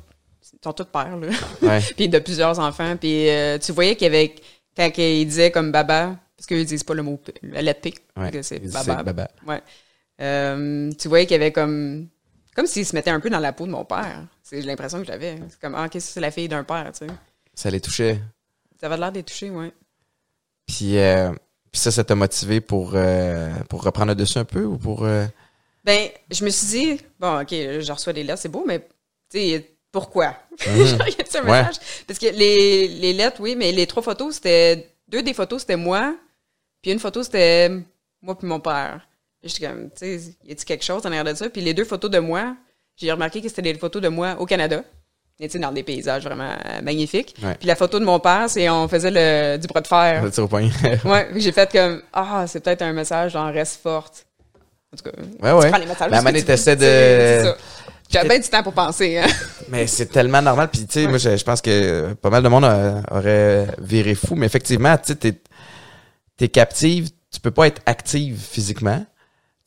ils 0.54 0.60
sont 0.64 0.74
tous 0.74 0.86
pères, 0.86 1.18
là. 1.18 1.28
Ouais. 1.62 1.80
puis 1.98 2.08
de 2.10 2.20
plusieurs 2.20 2.58
enfants. 2.60 2.96
Puis 2.98 3.30
euh, 3.30 3.58
tu 3.60 3.72
voyais 3.74 3.96
qu'il 3.96 4.06
y 4.06 4.08
avait, 4.08 4.34
quand 4.76 4.90
ils 4.98 5.26
disaient 5.26 5.52
comme 5.52 5.72
baba, 5.72 6.16
parce 6.38 6.48
qu'eux, 6.48 6.60
ils 6.60 6.66
disent 6.66 6.84
pas 6.84 6.94
le 6.94 7.04
mot 7.04 7.20
la 7.44 7.62
lettre 7.62 7.82
P, 7.82 7.94
Ouais. 8.16 8.32
que 8.32 8.42
c'est 8.42 8.60
baba. 8.60 9.04
baba. 9.04 9.28
Ouais. 9.46 9.62
Euh, 10.22 10.92
tu 10.98 11.08
voyais 11.10 11.26
qu'il 11.26 11.34
y 11.34 11.40
avait 11.42 11.52
comme. 11.52 12.08
Comme 12.56 12.66
s'il 12.66 12.86
se 12.86 12.96
mettait 12.96 13.12
un 13.12 13.20
peu 13.20 13.30
dans 13.30 13.40
la 13.40 13.54
peau 13.54 13.68
de 13.68 13.72
mon 13.72 13.86
père. 13.86 14.24
C'est 14.42 14.62
l'impression 14.62 15.00
que 15.00 15.06
j'avais. 15.06 15.38
C'est 15.50 15.60
comme, 15.60 15.76
ah, 15.76 15.90
qu'est-ce 15.90 16.08
que 16.08 16.14
c'est 16.14 16.22
la 16.22 16.32
fille 16.32 16.48
d'un 16.48 16.64
père, 16.64 16.92
tu 16.92 17.06
sais. 17.06 17.14
Ça 17.54 17.70
les 17.70 17.80
touchait. 17.80 18.20
Ça 18.80 18.88
avait 18.88 18.98
l'air 18.98 19.12
d'être 19.12 19.28
touché, 19.28 19.52
ouais. 19.52 19.72
Puis, 20.66 20.98
euh, 20.98 21.32
puis 21.78 21.84
ça, 21.84 21.92
ça 21.92 22.04
t'a 22.04 22.16
motivé 22.16 22.60
pour, 22.60 22.94
euh, 22.96 23.54
pour 23.70 23.84
reprendre 23.84 24.08
le 24.10 24.16
dessus 24.16 24.40
un 24.40 24.46
peu 24.46 24.64
ou 24.66 24.78
pour. 24.78 25.06
euh, 25.06 25.26
Ben, 25.86 26.10
je 26.32 26.44
me 26.44 26.50
suis 26.50 26.68
dit, 26.68 27.02
bon, 27.20 27.42
OK, 27.42 27.50
je 27.52 27.92
reçois 27.92 28.14
des 28.14 28.24
lettres, 28.24 28.42
c'est 28.42 28.50
beau, 28.50 28.64
mais, 28.66 28.80
tu 29.30 29.38
sais, 29.38 29.70
pourquoi? 29.92 30.36
Mhm. 30.68 30.98
Un 31.36 31.44
Ouais. 31.44 31.62
message? 31.62 31.76
Parce 32.08 32.18
que 32.18 32.26
les, 32.36 32.88
les 32.88 33.14
lettres, 33.14 33.38
oui, 33.42 33.56
mais 33.56 33.72
les 33.72 33.86
trois 33.86 34.02
photos, 34.02 34.36
c'était. 34.36 34.90
Deux 35.08 35.22
des 35.22 35.36
photos, 35.36 35.62
c'était 35.62 35.78
moi, 35.78 36.16
puis 36.82 36.92
une 36.92 37.00
photo, 37.00 37.22
c'était 37.22 37.70
moi 38.24 38.36
puis 38.38 38.48
mon 38.48 38.60
père. 38.60 39.08
J'étais 39.44 39.68
comme, 39.68 39.90
tu 39.92 39.98
sais, 39.98 40.16
y 40.44 40.52
a-t-il 40.52 40.66
quelque 40.66 40.84
chose 40.84 41.04
en 41.06 41.10
arrière 41.10 41.24
de 41.24 41.34
ça? 41.36 41.48
Puis 41.50 41.62
les 41.62 41.76
deux 41.76 41.86
photos 41.86 42.10
de 42.10 42.18
moi, 42.20 42.56
j'ai 42.96 43.12
remarqué 43.12 43.40
que 43.42 43.48
c'était 43.50 43.62
des 43.62 43.76
photos 43.76 44.02
de 44.02 44.08
moi 44.08 44.36
au 44.40 44.46
Canada. 44.48 44.84
Sais, 45.40 45.60
dans 45.60 45.72
des 45.72 45.84
paysages 45.84 46.24
vraiment 46.24 46.50
euh, 46.50 46.82
magnifiques. 46.82 47.36
Ouais. 47.44 47.54
Puis 47.60 47.68
la 47.68 47.76
photo 47.76 48.00
de 48.00 48.06
mon 48.06 48.20
père, 48.20 48.46
c'est 48.50 48.68
on 48.70 48.88
faisait 48.88 49.12
le, 49.12 49.58
du 49.58 49.68
bras 49.68 49.82
de 49.82 49.88
fer. 49.88 50.24
le 50.24 50.32
tir 50.32 50.44
au 50.44 50.48
poignet? 50.48 50.72
Ouais, 51.06 51.30
j'ai 51.36 51.52
fait 51.52 51.72
comme, 51.72 52.02
ah, 52.12 52.46
c'est 52.48 52.60
peut-être 52.64 52.82
un 52.82 52.92
message 52.94 53.34
genre 53.34 53.52
reste 53.54 53.80
forte. 53.82 54.26
En 54.92 54.98
tout 54.98 55.04
cas, 55.04 55.12
Ouais, 55.44 55.52
ouais. 55.52 55.66
tu 55.66 55.70
prends 55.70 55.78
les 55.80 55.86
messages. 55.86 56.34
Tu 56.34 56.42
sais, 56.42 56.58
c'est 56.58 56.76
de-. 56.76 57.54
J'avais 58.10 58.30
bien 58.30 58.40
du 58.40 58.48
temps 58.48 58.64
pour 58.64 58.74
penser, 58.74 59.18
hein. 59.20 59.28
Mais 59.70 59.86
c'est 59.86 60.06
tellement 60.08 60.42
normal. 60.42 60.70
Puis, 60.72 60.88
tu 60.88 60.94
sais, 61.02 61.08
moi, 61.08 61.18
je, 61.18 61.36
je 61.36 61.44
pense 61.44 61.62
que 61.62 62.14
pas 62.14 62.30
mal 62.30 62.42
de 62.42 62.48
monde 62.48 62.64
euh, 62.64 63.02
aurait 63.12 63.68
viré 63.80 64.16
fou. 64.16 64.34
Mais 64.36 64.46
effectivement, 64.46 64.96
tu 64.98 65.08
sais, 65.08 65.16
t'es, 65.16 65.34
t'es 66.38 66.48
captive. 66.48 67.10
Tu 67.32 67.40
peux 67.42 67.52
pas 67.52 67.68
être 67.68 67.82
active 67.86 68.40
physiquement. 68.40 69.00
Tu 69.00 69.06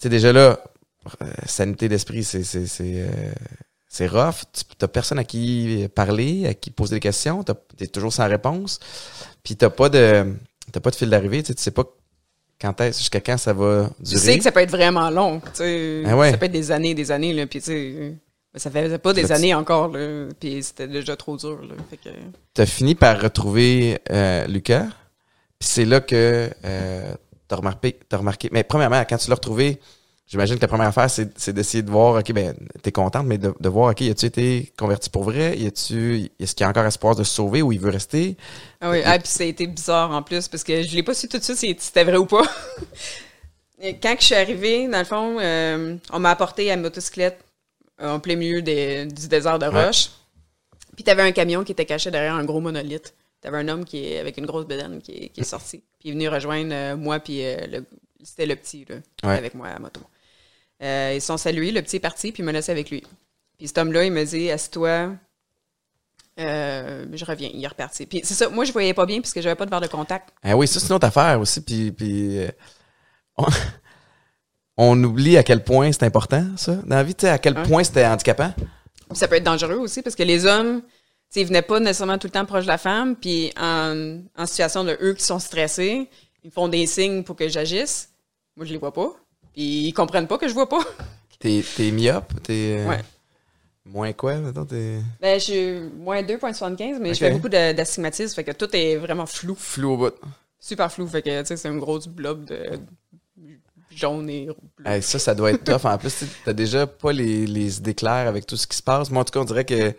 sais, 0.04 0.08
déjà 0.08 0.32
là, 0.32 0.58
euh, 1.22 1.26
sanité 1.46 1.88
d'esprit, 1.88 2.24
c'est, 2.24 2.42
c'est, 3.92 4.06
rough. 4.06 4.44
Tu 4.52 4.62
t'as 4.78 4.86
personne 4.88 5.18
à 5.18 5.24
qui 5.24 5.88
parler, 5.94 6.46
à 6.46 6.54
qui 6.54 6.70
poser 6.70 6.94
des 6.96 7.00
questions. 7.00 7.44
T'es 7.76 7.88
toujours 7.88 8.12
sans 8.12 8.28
réponse. 8.28 8.78
Puis 9.42 9.56
t'as 9.56 9.68
pas 9.70 9.88
de, 9.88 10.32
t'as 10.72 10.80
pas 10.80 10.90
de 10.90 10.94
fil 10.94 11.10
d'arrivée. 11.10 11.42
Tu 11.42 11.48
sais, 11.48 11.54
tu 11.54 11.62
sais 11.62 11.70
pas 11.72 11.82
quand 12.60 12.80
est-ce, 12.82 12.98
jusqu'à 12.98 13.20
quand 13.20 13.36
ça 13.38 13.52
va 13.52 13.90
Tu 13.98 14.10
durer. 14.10 14.18
sais 14.20 14.38
que 14.38 14.44
ça 14.44 14.52
peut 14.52 14.60
être 14.60 14.70
vraiment 14.70 15.10
long, 15.10 15.40
tu 15.40 15.48
sais. 15.54 16.02
Ah 16.06 16.16
ouais. 16.16 16.30
Ça 16.30 16.36
peut 16.38 16.44
être 16.46 16.52
des 16.52 16.70
années, 16.70 16.94
des 16.94 17.10
années, 17.10 17.32
là, 17.32 17.46
puis 17.46 17.58
tu 17.60 17.64
sais, 17.66 18.14
ça 18.54 18.70
faisait 18.70 18.98
pas 18.98 19.12
des 19.14 19.24
tu- 19.24 19.32
années 19.32 19.54
encore, 19.54 19.88
là, 19.88 20.28
puis 20.38 20.62
c'était 20.62 20.86
déjà 20.86 21.16
trop 21.16 21.38
dur, 21.38 21.58
là, 21.62 21.74
fait 21.88 21.96
que... 21.96 22.10
t'as 22.52 22.66
fini 22.66 22.94
par 22.94 23.18
retrouver 23.20 23.98
euh, 24.10 24.46
Lucas. 24.46 24.86
Puis 25.58 25.68
c'est 25.70 25.84
là 25.86 26.00
que 26.02 26.50
euh, 26.64 27.14
t'as 27.48 27.56
remarqué, 27.56 27.98
t'as 28.08 28.18
remarqué. 28.18 28.50
Mais 28.52 28.62
premièrement, 28.62 29.02
quand 29.08 29.16
tu 29.16 29.30
l'as 29.30 29.36
retrouvé, 29.36 29.80
j'imagine 30.30 30.56
que 30.56 30.62
la 30.62 30.68
première 30.68 30.86
affaire, 30.88 31.10
c'est, 31.10 31.50
d'essayer 31.52 31.82
de 31.82 31.90
voir, 31.90 32.14
ok, 32.20 32.32
ben, 32.32 32.54
t'es 32.82 32.92
contente, 32.92 33.26
mais 33.26 33.36
de, 33.36 33.52
de 33.58 33.68
voir, 33.68 33.90
ok, 33.90 34.00
as-tu 34.02 34.26
été 34.26 34.72
converti 34.78 35.10
pour 35.10 35.24
vrai? 35.24 35.58
Est-ce 35.58 35.88
qu'il 36.54 36.60
y 36.60 36.64
a 36.64 36.68
encore 36.68 36.86
espoir 36.86 37.14
de 37.16 37.24
se 37.24 37.34
sauver 37.34 37.60
ou 37.62 37.72
il 37.72 37.80
veut 37.80 37.90
rester? 37.90 38.36
Ah 38.80 38.90
oui, 38.90 39.02
ah, 39.04 39.18
puis 39.18 39.28
ça 39.28 39.42
a 39.44 39.46
été 39.46 39.66
bizarre 39.66 40.10
en 40.12 40.22
plus, 40.22 40.48
parce 40.48 40.64
que 40.64 40.82
je 40.82 40.94
l'ai 40.94 41.02
pas 41.02 41.12
su 41.14 41.28
tout 41.28 41.38
de 41.38 41.42
suite 41.42 41.56
si 41.58 41.76
c'était 41.78 42.04
vrai 42.04 42.16
ou 42.16 42.26
pas. 42.26 42.42
Et 43.82 43.96
Quand 43.98 44.14
je 44.18 44.24
suis 44.26 44.34
arrivée, 44.34 44.88
dans 44.88 44.98
le 44.98 45.04
fond, 45.04 45.38
euh, 45.40 45.96
on 46.12 46.18
m'a 46.18 46.30
apporté 46.30 46.70
à 46.70 46.74
une 46.74 46.82
motocyclette 46.82 47.42
euh, 48.02 48.14
en 48.14 48.20
plein 48.20 48.36
milieu 48.36 48.60
des- 48.62 49.06
du 49.06 49.26
désert 49.28 49.58
de 49.58 49.66
Ouais. 49.66 49.86
roche. 49.86 50.10
Puis 50.94 51.04
t'avais 51.04 51.22
un 51.22 51.32
camion 51.32 51.64
qui 51.64 51.72
était 51.72 51.86
caché 51.86 52.10
derrière 52.10 52.34
un 52.34 52.44
gros 52.44 52.60
monolithe. 52.60 53.14
T'avais 53.40 53.56
un 53.58 53.68
homme 53.68 53.86
qui 53.86 54.04
est 54.04 54.18
avec 54.18 54.36
une 54.36 54.44
grosse 54.44 54.66
bedaine 54.66 55.00
qui 55.00 55.12
est, 55.12 55.28
qui 55.30 55.40
est 55.40 55.44
sorti. 55.44 55.78
Puis 55.98 56.08
il 56.08 56.10
est 56.10 56.12
venu 56.12 56.28
rejoindre 56.28 56.72
euh, 56.74 56.96
moi, 56.96 57.20
puis 57.20 57.42
euh, 57.42 57.56
le- 57.66 57.86
c'était 58.22 58.44
le 58.44 58.54
petit, 58.56 58.84
là, 58.86 58.96
Ouais. 59.26 59.38
avec 59.38 59.54
moi 59.54 59.68
à 59.68 59.72
la 59.72 59.78
moto. 59.78 60.00
Euh, 60.82 61.12
ils 61.14 61.20
se 61.20 61.26
sont 61.26 61.36
salués, 61.36 61.72
le 61.72 61.82
petit 61.82 61.96
est 61.96 62.00
parti, 62.00 62.32
puis 62.32 62.42
il 62.42 62.46
m'a 62.46 62.52
laissé 62.52 62.72
avec 62.72 62.90
lui. 62.90 63.02
Puis 63.58 63.68
cet 63.68 63.78
homme-là, 63.78 64.04
il 64.04 64.12
me 64.12 64.24
dit 64.24 64.50
Assieds-toi, 64.50 65.12
euh, 66.38 67.06
je 67.12 67.24
reviens. 67.24 67.50
Il 67.52 67.62
est 67.62 67.68
reparti. 67.68 68.06
Puis 68.06 68.20
c'est 68.24 68.34
ça, 68.34 68.48
moi, 68.48 68.64
je 68.64 68.72
voyais 68.72 68.94
pas 68.94 69.04
bien 69.06 69.20
parce 69.20 69.32
que 69.34 69.42
j'avais 69.42 69.56
pas 69.56 69.66
de 69.66 69.70
verre 69.70 69.80
de 69.82 69.86
contact. 69.88 70.30
Ah 70.42 70.56
oui, 70.56 70.66
ça, 70.66 70.80
c'est 70.80 70.88
une 70.88 70.94
autre 70.94 71.06
affaire 71.06 71.38
aussi. 71.40 71.60
Puis, 71.60 71.92
puis 71.92 72.38
euh, 72.38 72.48
on, 73.36 73.46
on 74.76 75.04
oublie 75.04 75.36
à 75.36 75.42
quel 75.42 75.62
point 75.62 75.92
c'est 75.92 76.04
important, 76.04 76.46
ça, 76.56 76.76
dans 76.76 76.96
la 76.96 77.02
vie, 77.02 77.14
tu 77.14 77.22
sais, 77.22 77.28
à 77.30 77.38
quel 77.38 77.56
Ouais. 77.58 77.62
point 77.64 77.84
c'était 77.84 78.06
handicapant. 78.06 78.52
Puis 78.56 79.18
ça 79.18 79.28
peut 79.28 79.34
être 79.36 79.44
dangereux 79.44 79.74
aussi 79.76 80.02
parce 80.02 80.16
que 80.16 80.22
les 80.22 80.46
hommes, 80.46 80.80
tu 80.82 80.88
sais, 81.30 81.40
ils 81.42 81.46
venaient 81.46 81.62
pas 81.62 81.80
nécessairement 81.80 82.16
tout 82.16 82.26
le 82.28 82.32
temps 82.32 82.46
proche 82.46 82.62
de 82.64 82.68
la 82.68 82.78
femme. 82.78 83.16
Puis 83.16 83.52
en, 83.60 84.20
en 84.36 84.46
situation 84.46 84.84
de 84.84 84.96
eux 85.02 85.14
qui 85.14 85.24
sont 85.24 85.38
stressés, 85.40 86.08
ils 86.42 86.50
font 86.50 86.68
des 86.68 86.86
signes 86.86 87.22
pour 87.24 87.36
que 87.36 87.48
j'agisse. 87.48 88.08
Moi, 88.56 88.64
je 88.64 88.72
les 88.72 88.78
vois 88.78 88.94
pas. 88.94 89.10
Puis 89.54 89.86
ils 89.88 89.92
comprennent 89.92 90.26
pas 90.28 90.38
que 90.38 90.48
je 90.48 90.54
vois 90.54 90.68
pas. 90.68 90.80
T'es, 91.38 91.64
t'es 91.76 91.90
myope, 91.90 92.32
t'es. 92.42 92.76
euh, 92.80 92.88
Ouais. 92.88 93.00
Moins 93.86 94.12
quoi, 94.12 94.36
mettons, 94.36 94.64
t'es 94.66 95.00
Ben, 95.20 95.40
je 95.40 95.44
suis 95.44 95.80
moins 95.98 96.22
2,75, 96.22 96.98
mais 97.00 97.08
Ok. 97.10 97.14
je 97.14 97.18
fais 97.18 97.30
beaucoup 97.30 97.48
d'astigmatisme. 97.48 98.34
Fait 98.34 98.44
que 98.44 98.52
tout 98.52 98.68
est 98.76 98.96
vraiment 98.96 99.26
flou. 99.26 99.54
flou 99.54 99.92
au 99.92 99.96
bout. 99.96 100.14
Super 100.60 100.92
flou. 100.92 101.06
Fait 101.08 101.22
que, 101.22 101.40
tu 101.40 101.46
sais, 101.46 101.56
c'est 101.56 101.68
un 101.68 101.76
gros 101.78 101.98
blob 102.06 102.44
de 102.44 102.78
jaune 103.90 104.28
et 104.30 104.46
bleu. 104.76 104.86
Hey, 104.86 105.02
ça, 105.02 105.18
ça 105.18 105.34
doit 105.34 105.50
être 105.52 105.64
tough. 105.64 105.84
En 105.90 105.98
plus, 105.98 106.14
t'as 106.44 106.52
déjà 106.52 106.86
pas 106.86 107.12
les, 107.12 107.46
les 107.46 107.78
idées 107.78 107.94
claires 107.94 108.28
avec 108.28 108.46
tout 108.46 108.56
ce 108.56 108.66
qui 108.66 108.76
se 108.76 108.82
passe. 108.82 109.10
Moi, 109.10 109.22
en 109.22 109.24
tout 109.24 109.32
cas, 109.32 109.40
on 109.40 109.44
dirait 109.44 109.64
que 109.64 109.94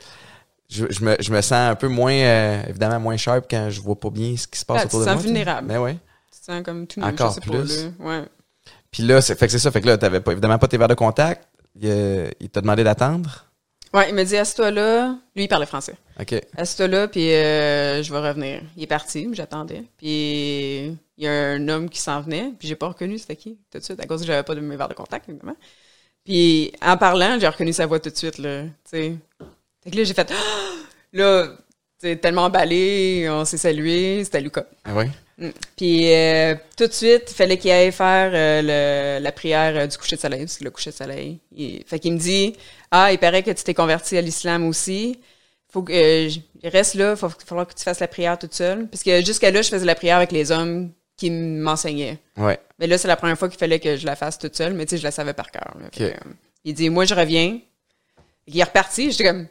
je, 0.69 0.85
je 0.89 1.03
me, 1.03 1.17
je 1.19 1.31
me 1.33 1.41
sens 1.41 1.53
un 1.53 1.75
peu 1.75 1.87
moins, 1.87 2.13
euh, 2.13 2.63
évidemment, 2.69 2.99
moins 2.99 3.17
sharp 3.17 3.45
quand 3.49 3.69
je 3.69 3.81
vois 3.81 3.99
pas 3.99 4.09
bien 4.11 4.37
ce 4.37 4.47
qui 4.47 4.59
se 4.59 4.65
passe 4.65 4.81
tu 4.81 4.87
autour 4.87 4.99
te 4.99 5.05
de 5.05 5.09
sens 5.09 5.15
moi. 5.15 5.21
tu 5.23 5.27
sais. 5.27 5.33
vulnérable. 5.33 5.67
Ben 5.67 5.79
ouais. 5.81 5.97
Tu 6.31 6.39
te 6.39 6.45
sens 6.45 6.63
comme 6.63 6.87
tout 6.87 6.99
nu, 7.01 7.05
Encore 7.07 7.29
je 7.31 7.35
sais 7.35 7.41
plus. 7.41 7.51
pas, 7.51 7.57
là. 8.05 8.19
Ouais. 8.21 8.25
Puis 8.91 9.03
là, 9.03 9.21
c'est, 9.21 9.37
fait 9.37 9.45
que 9.45 9.51
c'est 9.51 9.59
ça. 9.59 9.71
Fait 9.71 9.81
que 9.81 9.87
là, 9.87 9.97
t'avais 9.97 10.19
pas, 10.19 10.31
évidemment 10.31 10.57
pas 10.57 10.67
tes 10.67 10.77
verres 10.77 10.87
de 10.87 10.93
contact. 10.93 11.47
Il, 11.79 11.87
euh, 11.89 12.29
il 12.39 12.49
t'a 12.49 12.61
demandé 12.61 12.83
d'attendre. 12.83 13.45
Ouais, 13.93 14.09
il 14.09 14.15
m'a 14.15 14.23
dit, 14.23 14.37
assieds-toi 14.37 14.71
là. 14.71 15.17
Lui, 15.35 15.43
il 15.43 15.47
parlait 15.47 15.65
français. 15.65 15.95
OK. 16.19 16.33
Assieds-toi 16.55 16.87
là, 16.87 17.07
puis 17.07 17.33
euh, 17.33 18.01
je 18.03 18.11
vais 18.11 18.19
revenir. 18.19 18.61
Il 18.77 18.83
est 18.83 18.87
parti, 18.87 19.27
j'attendais. 19.33 19.83
Puis 19.97 20.97
il 21.17 21.23
y 21.23 21.27
a 21.27 21.31
un 21.31 21.67
homme 21.67 21.89
qui 21.89 21.99
s'en 21.99 22.21
venait, 22.21 22.51
puis 22.57 22.67
j'ai 22.67 22.75
pas 22.75 22.87
reconnu 22.87 23.17
c'était 23.17 23.35
qui, 23.35 23.57
tout 23.71 23.79
de 23.79 23.83
suite, 23.83 23.99
à 23.99 24.05
cause 24.05 24.21
que 24.21 24.27
j'avais 24.27 24.43
pas 24.43 24.55
de 24.55 24.61
mes 24.61 24.75
verres 24.75 24.89
de 24.89 24.93
contact, 24.93 25.27
évidemment. 25.27 25.57
Puis 26.23 26.71
en 26.81 26.97
parlant, 26.97 27.37
j'ai 27.39 27.47
reconnu 27.47 27.73
sa 27.73 27.85
voix 27.85 27.99
tout 27.99 28.09
de 28.09 28.15
suite, 28.15 28.37
là, 28.37 28.63
tu 28.63 28.69
sais. 28.85 29.15
Fait 29.83 29.91
que 29.91 29.97
là, 29.97 30.03
j'ai 30.03 30.13
fait, 30.13 30.31
Ah! 30.31 30.35
là, 31.13 31.47
t'sais, 32.01 32.15
tellement 32.17 32.43
emballé, 32.45 33.27
on 33.29 33.45
s'est 33.45 33.57
salué, 33.57 34.23
c'était 34.23 34.41
Lucas. 34.41 34.65
Ah 34.85 34.91
oui? 34.95 35.05
Mm. 35.37 35.49
Puis 35.77 36.13
euh, 36.13 36.55
tout 36.77 36.87
de 36.87 36.91
suite, 36.93 37.23
il 37.29 37.33
fallait 37.35 37.57
qu'il 37.57 37.71
aille 37.71 37.91
faire 37.91 38.31
euh, 38.33 38.61
le- 39.19 39.23
la 39.23 39.31
prière 39.31 39.73
euh, 39.75 39.87
du 39.87 39.97
coucher 39.97 40.15
de 40.15 40.21
soleil, 40.21 40.41
parce 40.41 40.57
que 40.57 40.63
le 40.63 40.71
coucher 40.71 40.91
de 40.91 40.95
soleil. 40.95 41.39
Il, 41.55 41.83
fait 41.85 41.99
qu'il 41.99 42.13
me 42.13 42.17
dit 42.19 42.55
Ah, 42.91 43.11
il 43.11 43.17
paraît 43.17 43.43
que 43.43 43.51
tu 43.51 43.63
t'es 43.63 43.73
converti 43.73 44.17
à 44.17 44.21
l'islam 44.21 44.67
aussi. 44.67 45.19
Faut 45.71 45.83
que 45.83 46.27
reste 46.67 46.95
là, 46.95 47.13
il 47.15 47.15
va 47.21 47.29
falloir 47.45 47.65
que 47.67 47.73
tu 47.73 47.83
fasses 47.83 47.99
la 48.01 48.07
prière 48.09 48.37
toute 48.37 48.53
seule. 48.53 48.87
Parce 48.87 49.03
que 49.03 49.23
jusqu'à 49.23 49.51
là, 49.51 49.61
je 49.61 49.69
faisais 49.69 49.85
la 49.85 49.95
prière 49.95 50.17
avec 50.17 50.31
les 50.33 50.51
hommes 50.51 50.91
qui 51.15 51.31
m'enseignaient. 51.31 52.17
Ouais. 52.35 52.59
Mais 52.77 52.87
là, 52.87 52.97
c'est 52.97 53.07
la 53.07 53.15
première 53.15 53.37
fois 53.37 53.47
qu'il 53.47 53.57
fallait 53.59 53.79
que 53.79 53.95
je 53.95 54.05
la 54.05 54.15
fasse 54.17 54.37
toute 54.37 54.55
seule, 54.55 54.73
mais 54.73 54.85
tu 54.85 54.91
sais, 54.91 54.97
je 54.97 55.03
la 55.03 55.11
savais 55.11 55.33
par 55.33 55.49
cœur. 55.49 55.73
là. 55.79 55.85
Fait 55.93 56.15
il 56.65 56.73
dit 56.73 56.89
Moi, 56.89 57.05
je 57.05 57.15
reviens. 57.15 57.57
Il 58.47 58.59
est 58.59 58.63
reparti. 58.63 59.11
J'étais 59.11 59.23
comme 59.23 59.47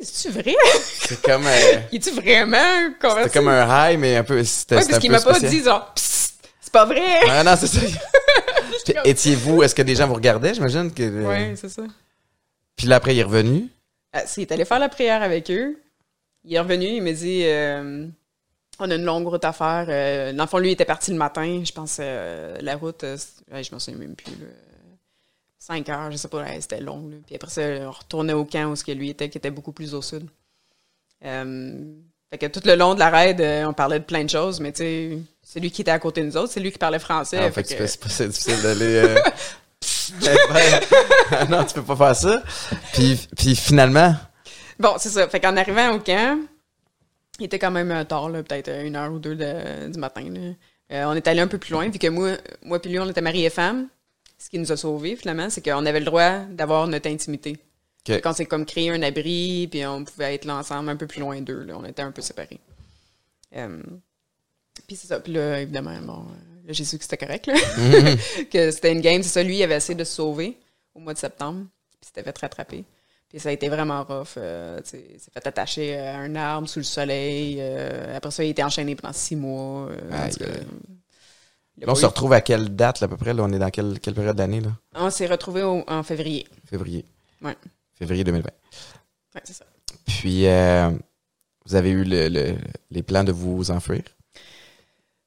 C'est-tu 0.00 0.34
vrai? 0.38 0.54
C'est 1.00 1.20
comme, 1.22 1.46
euh, 1.46 1.80
Es-tu 1.92 2.10
vraiment 2.10 2.92
converti? 3.00 3.22
c'était 3.24 3.38
comme 3.38 3.48
un 3.48 3.90
high, 3.90 3.98
mais 3.98 4.16
un 4.16 4.24
peu. 4.24 4.42
C'était 4.44 4.74
Ouais, 4.76 4.80
c'était 4.82 4.90
parce 4.92 5.00
qu'il 5.02 5.10
m'a 5.10 5.20
pas 5.20 5.38
dit 5.40 5.62
genre 5.62 5.94
C'est 5.96 6.72
pas 6.72 6.84
vrai 6.84 7.20
Ah 7.28 7.44
non, 7.44 7.54
c'est 7.58 7.66
ça. 7.68 7.80
Puis, 8.84 8.94
Étiez-vous, 9.04 9.62
est-ce 9.62 9.74
que 9.74 9.82
des 9.82 9.94
gens 9.94 10.06
vous 10.06 10.14
regardaient, 10.14 10.52
j'imagine? 10.52 10.92
Que, 10.92 11.02
euh, 11.02 11.26
Ouais, 11.28 11.54
c'est 11.56 11.68
ça. 11.70 11.82
Puis 12.76 12.86
là, 12.86 12.96
après, 12.96 13.14
il 13.14 13.18
est 13.20 13.24
revenu? 13.24 13.68
Ah, 14.12 14.26
s'il 14.26 14.42
est 14.42 14.52
allé 14.52 14.64
faire 14.64 14.78
la 14.80 14.88
prière 14.88 15.22
avec 15.22 15.50
eux, 15.50 15.80
il 16.44 16.54
est 16.54 16.60
revenu, 16.60 16.86
il 16.86 17.02
m'a 17.02 17.12
dit 17.12 17.42
euh, 17.44 18.06
On 18.80 18.90
a 18.90 18.94
une 18.96 19.04
longue 19.04 19.26
route 19.28 19.44
à 19.44 19.52
faire. 19.52 19.86
Euh, 19.88 20.32
dans 20.32 20.44
le 20.44 20.48
fond, 20.48 20.58
lui, 20.58 20.70
il 20.70 20.72
était 20.72 20.84
parti 20.84 21.12
le 21.12 21.16
matin. 21.16 21.62
Je 21.64 21.72
pense 21.72 21.98
la 21.98 22.76
route, 22.76 23.04
je 23.04 23.72
m'en 23.72 23.78
souviens 23.78 24.00
même 24.00 24.16
plus. 24.16 24.32
là. 24.32 24.46
Cinq 25.66 25.88
heures, 25.88 26.10
je 26.10 26.16
sais 26.18 26.28
pas, 26.28 26.42
ouais, 26.42 26.60
c'était 26.60 26.80
long. 26.80 27.08
là. 27.08 27.16
Puis 27.26 27.34
après 27.36 27.50
ça, 27.50 27.62
on 27.62 27.90
retournait 27.90 28.34
au 28.34 28.44
camp 28.44 28.70
où 28.70 28.76
ce 28.76 28.84
que 28.84 28.92
lui 28.92 29.08
était, 29.08 29.30
qui 29.30 29.38
était 29.38 29.50
beaucoup 29.50 29.72
plus 29.72 29.94
au 29.94 30.02
sud. 30.02 30.26
Euh, 31.24 31.94
fait 32.30 32.36
que 32.38 32.46
tout 32.46 32.60
le 32.66 32.74
long 32.74 32.92
de 32.94 32.98
la 32.98 33.08
raid, 33.08 33.40
euh, 33.40 33.64
on 33.64 33.72
parlait 33.72 33.98
de 33.98 34.04
plein 34.04 34.24
de 34.24 34.28
choses, 34.28 34.60
mais 34.60 34.72
tu 34.72 34.78
sais, 34.82 35.18
c'est 35.42 35.60
lui 35.60 35.70
qui 35.70 35.80
était 35.80 35.90
à 35.90 35.98
côté 35.98 36.20
de 36.20 36.26
nous 36.26 36.36
autres, 36.36 36.52
c'est 36.52 36.60
lui 36.60 36.70
qui 36.70 36.76
parlait 36.78 36.98
français. 36.98 37.38
Ah, 37.40 37.50
fait 37.50 37.66
fait 37.66 37.76
que 37.76 37.78
que- 37.82 37.86
c'est 37.86 38.00
pas 38.00 38.26
difficile 38.26 38.60
d'aller. 38.62 38.84
euh, 39.04 39.14
ben, 40.20 41.48
non, 41.50 41.64
tu 41.64 41.74
peux 41.74 41.82
pas 41.82 41.96
faire 41.96 42.16
ça. 42.16 42.42
Puis, 42.92 43.26
puis 43.36 43.56
finalement, 43.56 44.14
Bon, 44.78 44.96
c'est 44.98 45.08
ça. 45.10 45.28
Fait 45.28 45.38
qu'en 45.40 45.56
arrivant 45.56 45.92
au 45.94 46.00
camp, 46.00 46.40
il 47.38 47.46
était 47.46 47.58
quand 47.60 47.70
même 47.70 48.04
tard, 48.06 48.28
là, 48.28 48.42
peut-être 48.42 48.70
une 48.84 48.96
heure 48.96 49.12
ou 49.12 49.18
deux 49.18 49.36
de- 49.36 49.88
du 49.90 49.98
matin. 49.98 50.24
là. 50.28 50.50
Euh, 50.92 51.04
on 51.06 51.14
est 51.14 51.26
allé 51.26 51.40
un 51.40 51.46
peu 51.46 51.56
plus 51.58 51.72
loin, 51.72 51.88
vu 51.88 51.98
que 51.98 52.08
moi, 52.08 52.32
moi 52.62 52.82
puis 52.82 52.90
lui, 52.90 52.98
on 52.98 53.08
était 53.08 53.20
mari 53.22 53.46
et 53.46 53.50
femme. 53.50 53.88
Ce 54.44 54.50
qui 54.50 54.58
nous 54.58 54.70
a 54.72 54.76
sauvés, 54.76 55.16
finalement, 55.16 55.48
c'est 55.48 55.62
qu'on 55.64 55.86
avait 55.86 56.00
le 56.00 56.04
droit 56.04 56.40
d'avoir 56.50 56.86
notre 56.86 57.08
intimité. 57.08 57.56
Quand 58.06 58.34
c'est 58.34 58.44
comme 58.44 58.66
créer 58.66 58.90
un 58.90 59.00
abri, 59.00 59.66
puis 59.70 59.86
on 59.86 60.04
pouvait 60.04 60.34
être 60.34 60.44
là 60.44 60.56
ensemble 60.56 60.90
un 60.90 60.96
peu 60.96 61.06
plus 61.06 61.20
loin 61.20 61.40
d'eux. 61.40 61.62
là. 61.64 61.78
On 61.78 61.84
était 61.86 62.02
un 62.02 62.10
peu 62.12 62.20
séparés. 62.20 62.60
Euh, 63.56 63.82
puis 64.86 64.96
c'est 64.96 65.06
ça. 65.06 65.18
Puis 65.20 65.32
là, 65.32 65.62
évidemment, 65.62 65.96
bon, 66.02 66.18
euh, 66.28 66.66
là, 66.66 66.72
j'ai 66.74 66.84
su 66.84 66.98
que 66.98 67.04
c'était 67.04 67.16
correct, 67.16 67.46
là. 67.46 67.54
que 68.52 68.70
c'était 68.70 68.92
une 68.92 69.00
game. 69.00 69.22
C'est 69.22 69.30
ça, 69.30 69.42
lui, 69.42 69.56
il 69.56 69.62
avait 69.62 69.76
essayé 69.76 69.94
de 69.94 70.04
se 70.04 70.12
sauver 70.12 70.58
au 70.94 71.00
mois 71.00 71.14
de 71.14 71.18
septembre. 71.18 71.64
Puis 71.92 72.00
il 72.02 72.06
s'était 72.08 72.22
fait 72.22 72.36
rattraper. 72.36 72.84
Puis 73.30 73.40
ça 73.40 73.48
a 73.48 73.52
été 73.52 73.70
vraiment 73.70 74.04
rough. 74.04 74.34
euh, 74.36 74.78
il 74.92 75.18
s'est 75.18 75.30
fait 75.32 75.46
attacher 75.46 75.96
à 75.96 76.18
un 76.18 76.34
arbre 76.36 76.68
sous 76.68 76.80
le 76.80 76.84
soleil. 76.84 77.56
euh, 77.60 78.14
après 78.14 78.30
ça, 78.30 78.44
il 78.44 78.48
a 78.48 78.50
été 78.50 78.62
enchaîné 78.62 78.94
pendant 78.94 79.14
six 79.14 79.36
mois. 79.36 79.88
euh, 79.88 79.96
là, 81.78 81.84
on 81.88 81.94
se 81.94 82.06
retrouve 82.06 82.32
à 82.32 82.40
quelle 82.40 82.74
date, 82.74 83.00
là, 83.00 83.06
à 83.06 83.08
peu 83.08 83.16
près? 83.16 83.32
Là, 83.34 83.42
on 83.44 83.52
est 83.52 83.58
dans 83.58 83.70
quelle, 83.70 83.98
quelle 84.00 84.14
période 84.14 84.36
d'année, 84.36 84.60
là? 84.60 84.70
On 84.94 85.10
s'est 85.10 85.26
retrouvés 85.26 85.62
au- 85.62 85.84
en 85.86 86.02
février. 86.02 86.46
Février. 86.68 87.04
Ouais. 87.42 87.56
Février 87.98 88.24
2020. 88.24 88.50
Ouais, 89.34 89.40
c'est 89.44 89.52
ça. 89.54 89.64
Puis, 90.06 90.46
euh, 90.46 90.90
vous 91.66 91.74
avez 91.74 91.90
eu 91.90 92.04
le, 92.04 92.28
le- 92.28 92.56
les 92.90 93.02
plans 93.02 93.24
de 93.24 93.32
vous 93.32 93.70
enfuir? 93.70 94.02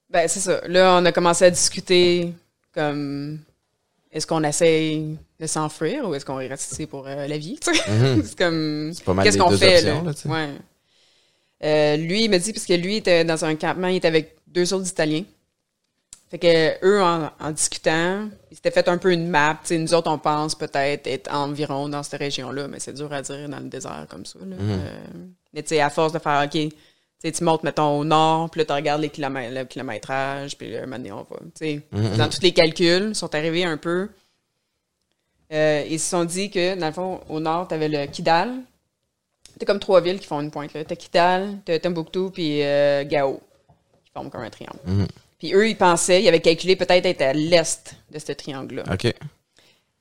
Ben, 0.09 0.27
c'est 0.27 0.39
ça. 0.39 0.61
Là, 0.67 0.97
on 1.01 1.05
a 1.05 1.11
commencé 1.11 1.43
à 1.45 1.49
discuter 1.51 2.33
comme 2.73 3.39
est-ce 4.11 4.25
qu'on 4.25 4.43
essaye 4.43 5.17
de 5.39 5.47
s'enfuir 5.47 6.07
ou 6.07 6.15
est-ce 6.15 6.25
qu'on 6.25 6.35
reste 6.37 6.71
ici 6.71 6.85
pour 6.87 7.05
euh, 7.07 7.27
la 7.27 7.37
vie? 7.37 7.59
Mhm. 7.87 8.23
c'est 8.25 8.37
comme 8.37 8.91
C'est 8.93 9.03
pas 9.03 9.13
mal 9.13 9.25
qu'est-ce 9.25 9.37
qu'on 9.37 9.51
fait 9.51 9.77
options, 9.77 10.03
là? 10.03 10.13
ouais. 10.33 10.49
Euh, 11.63 11.97
lui, 11.97 12.23
il 12.25 12.29
m'a 12.29 12.37
dit 12.39 12.53
parce 12.53 12.65
que 12.65 12.73
lui 12.73 12.97
était 12.97 13.25
dans 13.25 13.43
un 13.43 13.55
campement, 13.55 13.87
il 13.87 13.97
était 13.97 14.07
avec 14.07 14.35
deux 14.47 14.73
autres 14.73 14.87
Italiens. 14.87 15.23
Fait 16.29 16.39
que 16.39 16.85
eux, 16.85 17.01
en, 17.01 17.29
en 17.39 17.51
discutant, 17.51 18.27
ils 18.51 18.55
s'étaient 18.55 18.71
fait 18.71 18.87
un 18.89 18.97
peu 18.97 19.13
une 19.13 19.29
map. 19.29 19.57
Tu 19.61 19.67
sais, 19.69 19.77
nous 19.77 19.93
autres, 19.93 20.11
on 20.11 20.17
pense 20.17 20.55
peut-être 20.55 21.07
être 21.07 21.33
environ 21.33 21.87
dans 21.87 22.03
cette 22.03 22.19
région-là, 22.19 22.67
mais 22.67 22.79
c'est 22.79 22.93
dur 22.93 23.11
à 23.13 23.21
dire 23.21 23.47
dans 23.47 23.59
le 23.59 23.69
désert 23.69 24.05
comme 24.09 24.25
ça. 24.25 24.39
là. 24.39 24.55
Mhm. 24.57 24.59
Euh, 24.59 24.99
mais 25.53 25.63
tu 25.63 25.69
sais, 25.69 25.79
à 25.81 25.89
force 25.89 26.11
de 26.11 26.19
faire, 26.19 26.43
OK, 26.45 26.73
tu 27.23 27.43
montes, 27.43 27.63
mettons, 27.63 27.97
au 27.97 28.03
nord, 28.03 28.49
puis 28.49 28.59
là, 28.59 28.65
tu 28.65 28.73
regardes 28.73 29.01
les 29.01 29.09
kilomètres, 29.09 29.55
le 29.55 29.63
kilométrage, 29.63 30.57
puis 30.57 30.71
là, 30.71 30.79
un 30.79 30.81
moment 30.81 30.97
donné, 30.97 31.11
on 31.13 31.23
va. 31.23 31.37
Mhm. 31.91 32.17
dans 32.17 32.29
tous 32.29 32.41
les 32.41 32.51
calculs, 32.51 33.09
ils 33.09 33.15
sont 33.15 33.33
arrivés 33.33 33.63
un 33.63 33.77
peu. 33.77 34.09
Euh, 35.53 35.85
ils 35.89 35.99
se 35.99 36.09
sont 36.09 36.25
dit 36.25 36.49
que, 36.49 36.77
dans 36.77 36.87
le 36.87 36.91
fond, 36.93 37.21
au 37.29 37.39
nord, 37.39 37.69
tu 37.69 37.73
avais 37.73 37.87
le 37.87 38.05
Kidal. 38.07 38.53
T'as 39.57 39.65
comme 39.65 39.79
trois 39.79 40.01
villes 40.01 40.19
qui 40.19 40.27
font 40.27 40.41
une 40.41 40.51
pointe. 40.51 40.71
T'as 40.73 40.95
Kidal, 40.95 41.59
t'as 41.63 41.79
Timbuktu, 41.79 42.29
puis 42.31 42.61
euh, 42.63 43.05
Gao, 43.05 43.39
qui 44.03 44.11
forment 44.11 44.29
comme 44.29 44.41
un 44.41 44.49
triangle. 44.49 44.79
Mhm. 44.85 45.07
Puis 45.39 45.53
eux, 45.53 45.69
ils 45.69 45.77
pensaient, 45.77 46.21
ils 46.21 46.27
avaient 46.27 46.39
calculé 46.39 46.75
peut-être 46.75 47.05
être 47.05 47.21
à 47.21 47.33
l'est 47.33 47.95
de 48.11 48.19
ce 48.19 48.31
triangle-là. 48.31 48.83
OK. 48.91 49.13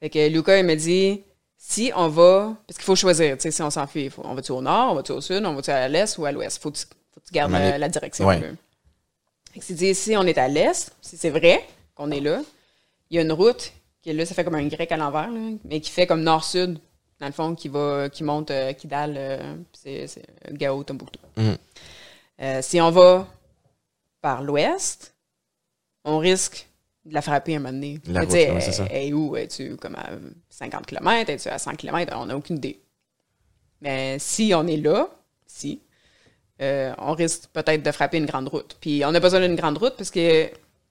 Fait 0.00 0.10
que 0.10 0.28
Lucas, 0.28 0.58
il 0.58 0.64
m'a 0.64 0.76
dit, 0.76 1.22
si 1.56 1.92
on 1.94 2.08
va, 2.08 2.56
parce 2.66 2.76
qu'il 2.78 2.84
faut 2.84 2.96
choisir, 2.96 3.36
tu 3.36 3.42
sais, 3.42 3.50
si 3.50 3.62
on 3.62 3.70
s'enfuit, 3.70 4.10
on 4.18 4.34
va-tu 4.34 4.52
au 4.52 4.62
nord, 4.62 4.92
on 4.92 4.94
va-tu 4.94 5.12
au 5.12 5.20
sud, 5.20 5.44
on 5.44 5.54
va-tu 5.54 5.70
à 5.70 5.88
l'est 5.88 6.16
ou 6.18 6.24
à 6.24 6.32
l'ouest? 6.32 6.62
Faut 6.62 6.70
que 6.70 6.78
tu, 6.78 6.84
faut 6.84 7.20
tu 7.26 7.32
gardes 7.32 7.54
euh, 7.54 7.78
la 7.78 7.88
direction. 7.88 8.26
Ouais. 8.26 8.40
Fait 9.52 9.60
que 9.60 9.64
s'il 9.64 9.76
dit, 9.76 9.94
si 9.94 10.16
on 10.16 10.22
est 10.24 10.38
à 10.38 10.48
l'est, 10.48 10.94
si 11.00 11.16
c'est 11.16 11.30
vrai 11.30 11.66
qu'on 11.94 12.10
est 12.10 12.20
là, 12.20 12.42
il 13.10 13.16
y 13.16 13.18
a 13.18 13.22
une 13.22 13.32
route 13.32 13.72
qui 14.02 14.10
est 14.10 14.12
là, 14.12 14.24
ça 14.24 14.34
fait 14.34 14.44
comme 14.44 14.54
un 14.54 14.66
grec 14.68 14.92
à 14.92 14.96
l'envers, 14.96 15.30
mais 15.64 15.80
qui 15.80 15.90
fait 15.90 16.06
comme 16.06 16.22
nord-sud, 16.22 16.78
dans 17.20 17.26
le 17.26 17.32
fond, 17.32 17.54
qui 17.54 17.68
va, 17.68 18.08
qui 18.08 18.24
monte 18.24 18.50
euh, 18.50 18.72
Kidal, 18.72 19.14
euh, 19.16 19.54
puis 19.72 19.80
c'est, 19.82 20.06
c'est 20.06 20.52
Gao, 20.52 20.82
Tombouctou. 20.84 21.18
Mhm. 21.36 21.56
Euh, 22.42 22.60
si 22.62 22.80
on 22.80 22.90
va 22.90 23.26
par 24.20 24.42
l'ouest, 24.42 25.14
on 26.06 26.18
risque 26.18 26.66
de 27.04 27.12
la 27.12 27.20
frapper 27.20 27.56
un 27.56 27.58
moment 27.58 27.72
donné. 27.72 28.00
La 28.06 28.20
route, 28.20 28.30
sais, 28.30 28.50
ouais, 28.50 28.60
ça. 28.60 28.86
où? 29.12 29.36
Es-tu 29.36 29.76
comme 29.76 29.96
à 29.96 30.10
50 30.48 30.86
km? 30.86 31.30
Es-tu 31.30 31.48
à 31.48 31.58
100 31.58 31.76
km? 31.76 32.14
On 32.16 32.26
n'a 32.26 32.36
aucune 32.36 32.56
idée. 32.56 32.80
Mais 33.82 34.18
si 34.18 34.52
on 34.54 34.66
est 34.66 34.78
là, 34.78 35.08
si, 35.46 35.82
euh, 36.62 36.92
on 36.98 37.12
risque 37.12 37.44
peut-être 37.52 37.82
de 37.82 37.92
frapper 37.92 38.16
une 38.16 38.26
grande 38.26 38.48
route. 38.48 38.76
Puis 38.80 39.02
on 39.04 39.14
a 39.14 39.20
besoin 39.20 39.40
d'une 39.40 39.56
grande 39.56 39.78
route 39.78 39.94
parce 39.96 40.10
que 40.10 40.48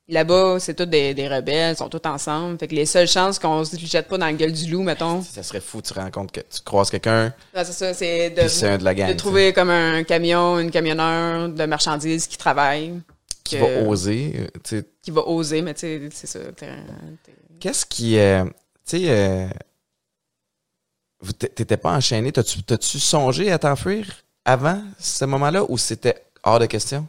là-bas, 0.07 0.57
c'est 0.59 0.75
tous 0.75 0.85
des, 0.85 1.13
des 1.13 1.27
rebelles, 1.27 1.73
ils 1.73 1.77
sont 1.77 1.89
tous 1.89 2.07
ensemble. 2.07 2.59
Fait 2.59 2.67
que 2.67 2.75
les 2.75 2.85
seules 2.85 3.07
chances 3.07 3.39
qu'on 3.39 3.65
se 3.65 3.75
jette 3.77 4.07
pas 4.07 4.17
dans 4.17 4.27
la 4.27 4.33
gueule 4.33 4.51
du 4.53 4.69
loup, 4.69 4.83
mettons, 4.83 5.21
Ça 5.23 5.43
serait 5.43 5.61
fou, 5.61 5.81
tu 5.81 5.93
te 5.93 5.99
rends 5.99 6.11
compte 6.11 6.31
que 6.31 6.41
tu 6.41 6.61
croises 6.63 6.89
quelqu'un, 6.91 7.33
c'est 7.53 7.65
ça, 7.65 7.93
c'est 7.93 8.29
de, 8.29 8.77
de 8.77 8.83
la 8.83 8.93
gang. 8.93 9.07
de 9.07 9.13
tu 9.13 9.17
sais, 9.17 9.17
trouver 9.17 9.53
comme 9.53 9.69
un 9.69 10.03
camion, 10.03 10.59
une 10.59 10.71
camionneur 10.71 11.49
de 11.49 11.65
marchandises 11.65 12.27
qui 12.27 12.37
travaille. 12.37 12.93
Qui 13.45 13.57
va 13.57 13.65
oser. 13.87 14.33
euh, 14.37 14.47
tu 14.63 14.77
sais, 14.79 14.85
qui 15.01 15.11
va 15.11 15.21
oser, 15.27 15.61
mais 15.61 15.73
tu 15.73 15.79
sais, 15.81 16.09
c'est 16.11 16.27
ça. 16.27 16.39
Qu'est-ce 17.59 17.85
qui. 17.85 18.17
euh, 18.17 18.43
tu 18.45 18.51
sais. 18.99 19.05
euh, 19.09 19.47
T'étais 21.39 21.77
pas 21.77 21.93
enchaîné. 21.95 22.31
T'as-tu 22.31 22.99
songé 22.99 23.51
à 23.51 23.57
t'enfuir 23.57 24.05
avant 24.43 24.81
ce 24.99 25.25
moment-là 25.25 25.63
ou 25.69 25.77
c'était 25.77 26.23
hors 26.43 26.59
de 26.59 26.65
question? 26.67 27.07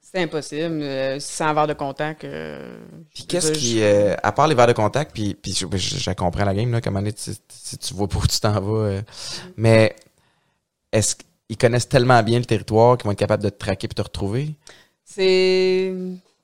C'est 0.00 0.22
impossible. 0.22 0.82
euh, 0.82 1.18
sans 1.20 1.46
avoir 1.48 1.66
de 1.66 1.72
contact. 1.72 2.26
Puis 3.14 3.24
qu'est-ce 3.26 3.52
qui. 3.52 3.78
je- 3.78 4.14
à 4.22 4.32
part 4.32 4.46
les 4.48 4.54
verres 4.54 4.66
de 4.68 4.72
contact, 4.72 5.12
puis, 5.14 5.34
puis 5.34 5.52
je, 5.52 5.66
je, 5.76 5.98
je 5.98 6.10
comprends 6.12 6.44
la 6.44 6.54
game, 6.54 6.70
là, 6.72 6.80
comme 6.80 6.96
année, 6.96 7.12
tu, 7.12 7.30
si 7.48 7.78
tu 7.78 7.94
vois 7.94 8.08
pas 8.08 8.18
où 8.18 8.26
tu 8.26 8.38
t'en 8.40 8.60
vas. 8.60 9.00
mais 9.56 9.96
est-ce 10.92 11.16
qu'ils 11.48 11.56
connaissent 11.56 11.88
tellement 11.88 12.22
bien 12.22 12.38
le 12.38 12.44
territoire 12.44 12.96
qu'ils 12.98 13.06
vont 13.06 13.12
être 13.12 13.18
capables 13.18 13.42
de 13.42 13.48
te 13.50 13.58
traquer 13.58 13.86
et 13.86 13.94
te 13.94 14.02
retrouver? 14.02 14.54
C'est. 15.14 15.92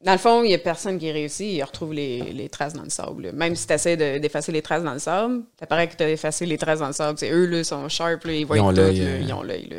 Dans 0.04 0.12
le 0.12 0.18
fond, 0.18 0.42
il 0.44 0.48
n'y 0.48 0.54
a 0.54 0.58
personne 0.58 0.98
qui 0.98 1.10
réussit. 1.10 1.46
Il 1.54 1.62
retrouve 1.64 1.92
les, 1.92 2.20
les 2.32 2.48
traces 2.48 2.74
dans 2.74 2.82
le 2.82 2.90
sable. 2.90 3.32
Même 3.32 3.56
si 3.56 3.66
tu 3.66 3.72
essaies 3.72 3.96
d'effacer 3.96 4.52
les 4.52 4.62
traces 4.62 4.82
dans 4.84 4.92
le 4.92 4.98
sable, 4.98 5.42
ça 5.58 5.66
paraît 5.66 5.88
que 5.88 5.96
tu 5.96 6.02
as 6.04 6.10
effacé 6.10 6.46
les 6.46 6.58
traces 6.58 6.80
dans 6.80 6.86
le 6.88 6.92
sable. 6.92 7.18
C'est 7.18 7.30
eux, 7.30 7.46
là, 7.46 7.64
sont 7.64 7.88
sharp, 7.88 8.22
là, 8.24 8.32
ils 8.32 8.44
voient 8.46 8.56
Ils 8.58 8.60
ont 8.60 8.70
tout, 8.70 8.76
l'œil, 8.76 9.00
euh. 9.02 9.18
Ils 9.20 9.32
ont 9.32 9.42
l'œil. 9.42 9.66
là. 9.68 9.76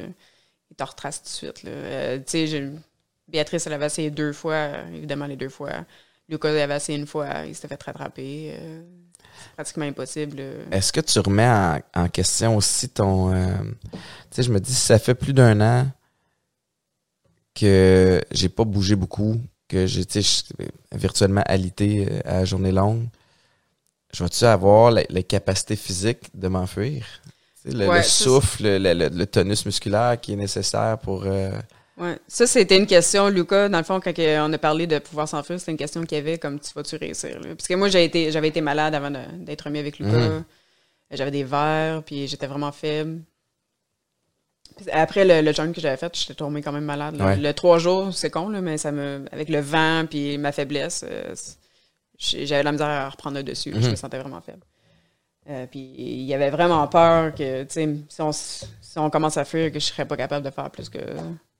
Ils 0.71 0.75
te 0.75 0.83
retracent 0.83 1.21
tout 1.21 1.29
de 1.29 1.51
suite. 1.53 1.63
là. 1.63 1.69
Euh, 1.71 2.17
tu 2.17 2.23
sais, 2.27 2.47
j'ai- 2.47 2.69
Béatrice, 3.29 3.67
elle 3.67 3.73
avait 3.73 3.85
essayé 3.87 4.09
deux 4.09 4.31
fois, 4.33 4.69
évidemment, 4.93 5.25
les 5.27 5.35
deux 5.35 5.49
fois. 5.49 5.69
Lucas 6.29 6.49
avait 6.49 6.75
essayé 6.77 6.97
une 6.97 7.07
fois, 7.07 7.27
il 7.45 7.53
s'était 7.55 7.67
fait 7.67 7.83
rattraper. 7.83 8.53
euh, 8.59 8.81
c'est 9.43 9.53
pratiquement 9.53 9.85
impossible. 9.85 10.41
Est-ce 10.71 10.91
que 10.93 11.01
tu 11.01 11.19
remets 11.19 11.47
en, 11.47 11.79
en 11.95 12.07
question 12.09 12.55
aussi 12.55 12.89
ton. 12.89 13.31
tu 13.31 13.37
sais, 14.31 14.43
je 14.43 14.51
me 14.51 14.59
dis, 14.59 14.73
si 14.73 14.81
ça 14.81 14.97
fait 14.97 15.13
plus 15.15 15.33
d'un 15.33 15.59
an 15.61 15.87
que 17.59 18.21
j'ai 18.31 18.49
pas 18.49 18.63
bougé 18.65 18.95
beaucoup, 18.95 19.39
que 19.67 19.85
suis 20.21 20.43
virtuellement 20.93 21.43
alité 21.45 22.07
euh, 22.09 22.19
à 22.25 22.33
la 22.39 22.45
journée 22.45 22.71
longue, 22.71 23.07
je 24.13 24.23
vais-tu 24.23 24.45
avoir 24.45 24.91
la, 24.91 25.03
la 25.09 25.23
capacité 25.23 25.75
physique 25.75 26.29
de 26.33 26.47
m'enfuir? 26.47 27.05
Le, 27.65 27.87
Ouais, 27.87 27.97
le 27.97 28.03
ça, 28.03 28.23
souffle, 28.23 28.63
le, 28.63 28.93
le- 28.93 29.09
le 29.09 29.25
tonus 29.25 29.65
musculaire 29.65 30.19
qui 30.21 30.33
est 30.33 30.37
nécessaire 30.37 30.97
pour... 30.99 31.23
euh, 31.25 31.51
Ouais. 31.97 32.17
Ça, 32.27 32.45
c'était 32.45 32.77
une 32.77 32.85
question, 32.85 33.27
Lucas, 33.27 33.69
dans 33.69 33.79
le 33.79 33.83
fond, 33.83 33.99
quand 33.99 34.13
on 34.17 34.53
a 34.53 34.57
parlé 34.59 34.85
de 34.85 34.99
pouvoir 34.99 35.27
s'enfuir, 35.27 35.59
c'était 35.59 35.71
une 35.71 35.77
question 35.79 36.03
qu'il 36.03 36.17
y 36.19 36.21
avait 36.21 36.37
comme 36.37 36.59
tu 36.59 36.71
vas-tu 36.75 36.95
réussir. 36.95 37.39
Là? 37.41 37.55
Parce 37.55 37.67
que 37.67 37.73
moi, 37.73 37.87
été, 37.87 38.31
j'avais 38.31 38.49
été 38.49 38.61
malade 38.61 38.93
avant 38.93 39.11
d'être 39.39 39.63
remis 39.63 39.79
avec 39.79 39.97
Lucas. 39.97 40.11
Mhm. 40.29 40.43
J'avais 41.11 41.31
des 41.31 41.43
verres, 41.43 42.03
puis 42.03 42.27
j'étais 42.27 42.47
vraiment 42.47 42.71
faible. 42.71 43.21
Après 44.91 45.25
le, 45.25 45.41
le 45.41 45.53
jeûne 45.53 45.73
que 45.73 45.81
j'avais 45.81 45.97
fait, 45.97 46.11
j'étais 46.17 46.33
tombée 46.33 46.61
quand 46.61 46.71
même 46.71 46.85
malade. 46.85 47.19
Ouais. 47.21 47.35
Le 47.37 47.53
trois 47.53 47.77
jours, 47.79 48.13
c'est 48.13 48.29
con, 48.29 48.49
là, 48.49 48.61
mais 48.61 48.77
ça 48.77 48.91
me, 48.91 49.25
avec 49.31 49.49
le 49.49 49.59
vent 49.59 50.05
puis 50.09 50.37
ma 50.37 50.51
faiblesse, 50.51 51.03
euh, 51.09 51.33
j'avais 52.19 52.63
la 52.63 52.71
misère 52.71 52.87
à 52.87 53.09
reprendre 53.09 53.37
le 53.37 53.43
dessus. 53.43 53.71
là. 53.71 53.79
Je 53.79 53.85
Mhm. 53.85 53.91
me 53.91 53.95
sentais 53.95 54.19
vraiment 54.19 54.41
faible. 54.41 54.61
Euh, 55.49 55.65
puis 55.65 55.79
il 55.97 56.23
y 56.23 56.33
avait 56.33 56.49
vraiment 56.49 56.85
peur 56.87 57.33
que, 57.33 57.63
tu 57.63 57.67
sais, 57.69 57.89
si 58.09 58.21
on, 58.21 58.31
si 58.31 58.65
on 58.97 59.09
commence 59.09 59.37
à 59.37 59.45
fuir, 59.45 59.71
que 59.71 59.79
je 59.79 59.85
serais 59.85 60.05
pas 60.05 60.17
capable 60.17 60.45
de 60.45 60.51
faire 60.51 60.69
plus 60.69 60.89
que 60.89 60.99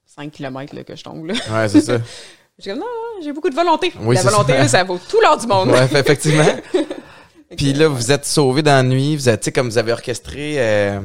5 0.06 0.32
km 0.32 0.76
là, 0.76 0.84
que 0.84 0.96
je 0.96 1.04
tombe. 1.04 1.26
Là. 1.28 1.34
Ouais, 1.52 1.70
c'est 1.70 1.82
ça. 1.82 1.98
J'ai 2.60 2.72
comme, 2.72 2.80
non, 2.80 2.86
non, 2.86 3.22
j'ai 3.24 3.34
beaucoup 3.34 3.52
de 3.52 3.56
volonté. 3.56 3.94
Oui, 4.02 4.16
la 4.16 4.24
volonté, 4.24 4.54
ça. 4.54 4.58
là, 4.58 4.68
ça 4.68 4.84
vaut 4.84 4.98
tout 4.98 5.22
l'or 5.22 5.38
du 5.38 5.46
monde. 5.46 5.70
Ouais, 5.70 5.84
effectivement. 5.94 6.44
Puis 7.56 7.72
là, 7.74 7.88
vous 7.88 8.12
êtes 8.12 8.26
sauvé 8.26 8.64
dans 8.64 8.72
la 8.72 8.82
nuit. 8.82 9.16
Vous 9.16 9.30
êtes, 9.30 9.42
tu 9.42 9.46
sais, 9.46 9.52
comme 9.52 9.70
vous 9.70 9.78
avez 9.78 9.92
orchestré, 9.92 10.56
euh, 10.58 11.00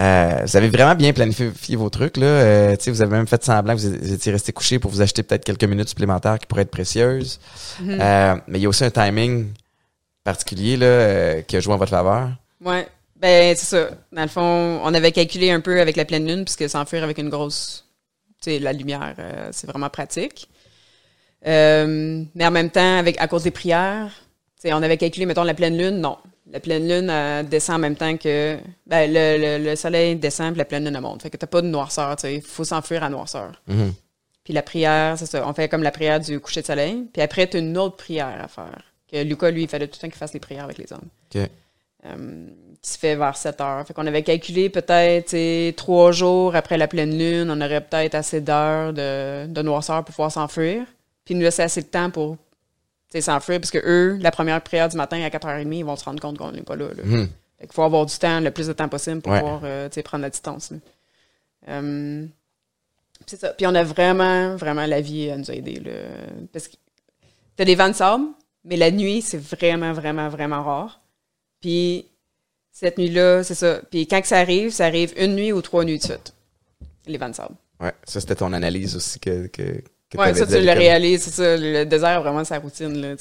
euh, 0.00 0.40
vous 0.42 0.56
avez 0.56 0.68
vraiment 0.68 0.94
bien 0.94 1.12
planifié 1.12 1.76
vos 1.76 1.88
trucs 1.88 2.16
là. 2.16 2.26
Euh, 2.26 2.76
tu 2.76 2.84
sais, 2.84 2.90
vous 2.90 3.02
avez 3.02 3.12
même 3.12 3.28
fait 3.28 3.42
semblant 3.44 3.76
que 3.76 3.80
vous 3.80 4.12
étiez 4.12 4.32
resté 4.32 4.52
couché 4.52 4.78
pour 4.78 4.90
vous 4.90 5.02
acheter 5.02 5.22
peut-être 5.22 5.44
quelques 5.44 5.64
minutes 5.64 5.88
supplémentaires 5.88 6.38
qui 6.38 6.46
pourraient 6.46 6.62
être 6.62 6.70
précieuses. 6.70 7.38
Mhm. 7.80 7.98
Euh, 8.00 8.36
mais 8.48 8.58
il 8.58 8.62
y 8.62 8.66
a 8.66 8.68
aussi 8.68 8.84
un 8.84 8.90
timing 8.90 9.52
particulier 10.24 10.76
là 10.76 10.86
euh, 10.86 11.42
qui 11.42 11.56
a 11.56 11.60
joué 11.60 11.74
en 11.74 11.76
votre 11.76 11.90
faveur. 11.90 12.30
Ouais. 12.60 12.88
Ben, 13.16 13.56
c'est 13.56 13.66
ça. 13.66 13.90
Dans 14.12 14.22
le 14.22 14.28
fond, 14.28 14.80
on 14.82 14.92
avait 14.92 15.12
calculé 15.12 15.50
un 15.50 15.60
peu 15.60 15.80
avec 15.80 15.96
la 15.96 16.04
pleine 16.04 16.26
lune, 16.26 16.44
puisque 16.44 16.68
s'enfuir 16.68 17.04
avec 17.04 17.18
une 17.18 17.30
grosse. 17.30 17.86
Tu 18.42 18.50
sais, 18.50 18.58
la 18.58 18.72
lumière, 18.72 19.14
euh, 19.18 19.48
c'est 19.52 19.66
vraiment 19.66 19.88
pratique. 19.88 20.48
Euh, 21.46 22.22
mais 22.34 22.46
en 22.46 22.50
même 22.50 22.70
temps, 22.70 22.98
avec 22.98 23.20
à 23.20 23.28
cause 23.28 23.44
des 23.44 23.50
prières, 23.50 24.10
tu 24.60 24.68
sais, 24.68 24.74
on 24.74 24.82
avait 24.82 24.96
calculé, 24.96 25.24
mettons, 25.24 25.44
la 25.44 25.54
pleine 25.54 25.78
lune, 25.78 26.00
non. 26.00 26.18
La 26.50 26.60
pleine 26.60 26.86
lune 26.86 27.48
descend 27.48 27.76
en 27.76 27.78
même 27.78 27.96
temps 27.96 28.16
que. 28.16 28.58
Ben, 28.86 29.10
le, 29.12 29.38
le- 29.58 29.64
le 29.70 29.76
soleil 29.76 30.16
descend, 30.16 30.50
puis 30.52 30.58
la 30.58 30.64
pleine 30.66 30.84
lune 30.84 30.94
elle 30.94 31.00
monte. 31.00 31.22
Fait 31.22 31.30
que 31.30 31.36
t'as 31.38 31.46
pas 31.46 31.62
de 31.62 31.66
noirceur, 31.68 32.14
tu 32.16 32.22
sais. 32.22 32.34
Il 32.36 32.42
faut 32.42 32.64
s'enfuir 32.64 33.02
à 33.02 33.08
noirceur. 33.08 33.52
Mhm. 33.66 33.92
Puis 34.44 34.52
la 34.52 34.62
prière, 34.62 35.16
c'est 35.16 35.24
ça. 35.26 35.46
On 35.48 35.54
fait 35.54 35.70
comme 35.70 35.82
la 35.82 35.90
prière 35.90 36.20
du 36.20 36.38
coucher 36.40 36.60
de 36.60 36.66
soleil. 36.66 37.08
Puis 37.12 37.22
après, 37.22 37.46
tu 37.46 37.56
as 37.56 37.60
une 37.60 37.78
autre 37.78 37.96
prière 37.96 38.38
à 38.42 38.48
faire. 38.48 38.82
Que 39.10 39.22
Lucas, 39.22 39.50
lui, 39.50 39.62
il 39.62 39.68
fallait 39.68 39.86
tout 39.86 39.94
le 39.96 40.00
temps 40.02 40.08
qu'il 40.08 40.18
fasse 40.18 40.34
les 40.34 40.40
prières 40.40 40.64
avec 40.64 40.76
les 40.76 40.92
hommes. 40.92 41.08
Ok. 41.34 41.48
Euh, 42.06 42.46
qui 42.82 42.90
se 42.90 42.98
fait 42.98 43.16
vers 43.16 43.34
7 43.34 43.60
heures. 43.62 43.86
Fait 43.86 43.94
qu'on 43.94 44.06
avait 44.06 44.22
calculé 44.22 44.68
peut-être 44.68 45.74
trois 45.76 46.12
jours 46.12 46.54
après 46.54 46.76
la 46.76 46.86
pleine 46.88 47.16
lune, 47.16 47.50
on 47.50 47.58
aurait 47.62 47.80
peut-être 47.80 48.14
assez 48.14 48.42
d'heures 48.42 48.92
de, 48.92 49.46
de 49.46 49.62
noirceur 49.62 50.04
pour 50.04 50.14
pouvoir 50.14 50.30
s'enfuir. 50.30 50.84
Puis 51.24 51.34
nous 51.34 51.40
laisser 51.40 51.62
assez 51.62 51.80
de 51.80 51.86
temps 51.86 52.10
pour 52.10 52.36
sais, 53.18 53.20
s'enfuir, 53.22 53.60
parce 53.60 53.70
que 53.70 53.78
eux, 53.84 54.18
la 54.20 54.30
première 54.30 54.60
prière 54.62 54.88
du 54.88 54.96
matin 54.96 55.20
à 55.22 55.28
4h30, 55.28 55.72
ils 55.76 55.84
vont 55.84 55.96
se 55.96 56.04
rendre 56.04 56.20
compte 56.20 56.38
qu'on 56.38 56.52
n'est 56.52 56.62
pas 56.62 56.76
là. 56.76 56.88
là. 56.88 57.02
Fait 57.58 57.66
qu'il 57.66 57.72
faut 57.72 57.82
avoir 57.82 58.04
du 58.06 58.16
temps, 58.16 58.40
le 58.40 58.50
plus 58.50 58.66
de 58.66 58.72
temps 58.72 58.88
possible 58.88 59.20
pour 59.22 59.32
Ouais. 59.32 59.40
pouvoir 59.40 59.60
euh, 59.64 59.88
prendre 60.04 60.22
la 60.22 60.30
distance. 60.30 60.72
Euh, 61.68 62.26
c'est 63.26 63.40
ça. 63.40 63.50
Puis 63.50 63.66
on 63.66 63.74
a 63.74 63.82
vraiment, 63.82 64.56
vraiment, 64.56 64.86
la 64.86 65.00
vie 65.00 65.30
à 65.30 65.36
nous 65.36 65.50
aider. 65.50 65.80
Là. 65.80 65.92
Parce 66.52 66.68
que 66.68 66.76
t'as 67.56 67.64
des 67.64 67.74
vents 67.74 67.88
de 67.88 67.94
sable, 67.94 68.24
mais 68.64 68.76
la 68.76 68.90
nuit, 68.90 69.22
c'est 69.22 69.38
vraiment, 69.40 69.92
vraiment, 69.92 70.28
vraiment 70.28 70.62
rare. 70.62 71.00
Puis 71.60 72.06
cette 72.72 72.98
nuit-là, 72.98 73.44
c'est 73.44 73.54
ça. 73.54 73.80
Puis 73.90 74.06
quand 74.06 74.20
que 74.20 74.26
ça 74.26 74.38
arrive, 74.38 74.70
ça 74.70 74.86
arrive 74.86 75.12
une 75.16 75.34
nuit 75.36 75.52
ou 75.52 75.62
trois 75.62 75.84
nuits 75.84 75.98
de 75.98 76.02
suite. 76.04 76.34
Les 77.06 77.16
vents 77.18 77.28
de 77.30 77.34
sable. 77.34 77.54
Ouais, 77.80 77.92
ça 78.04 78.20
c'était 78.20 78.34
ton 78.34 78.52
analyse 78.52 78.96
aussi 78.96 79.18
que 79.20 79.48
Ouais, 80.16 80.32
ça, 80.34 80.46
tu 80.46 80.60
le 80.60 80.72
réalises, 80.72 81.22
c'est 81.24 81.30
ça. 81.30 81.56
Le 81.56 81.84
désert, 81.84 82.22
vraiment, 82.22 82.44
sa 82.44 82.58
routine, 82.58 82.96
là. 83.00 83.16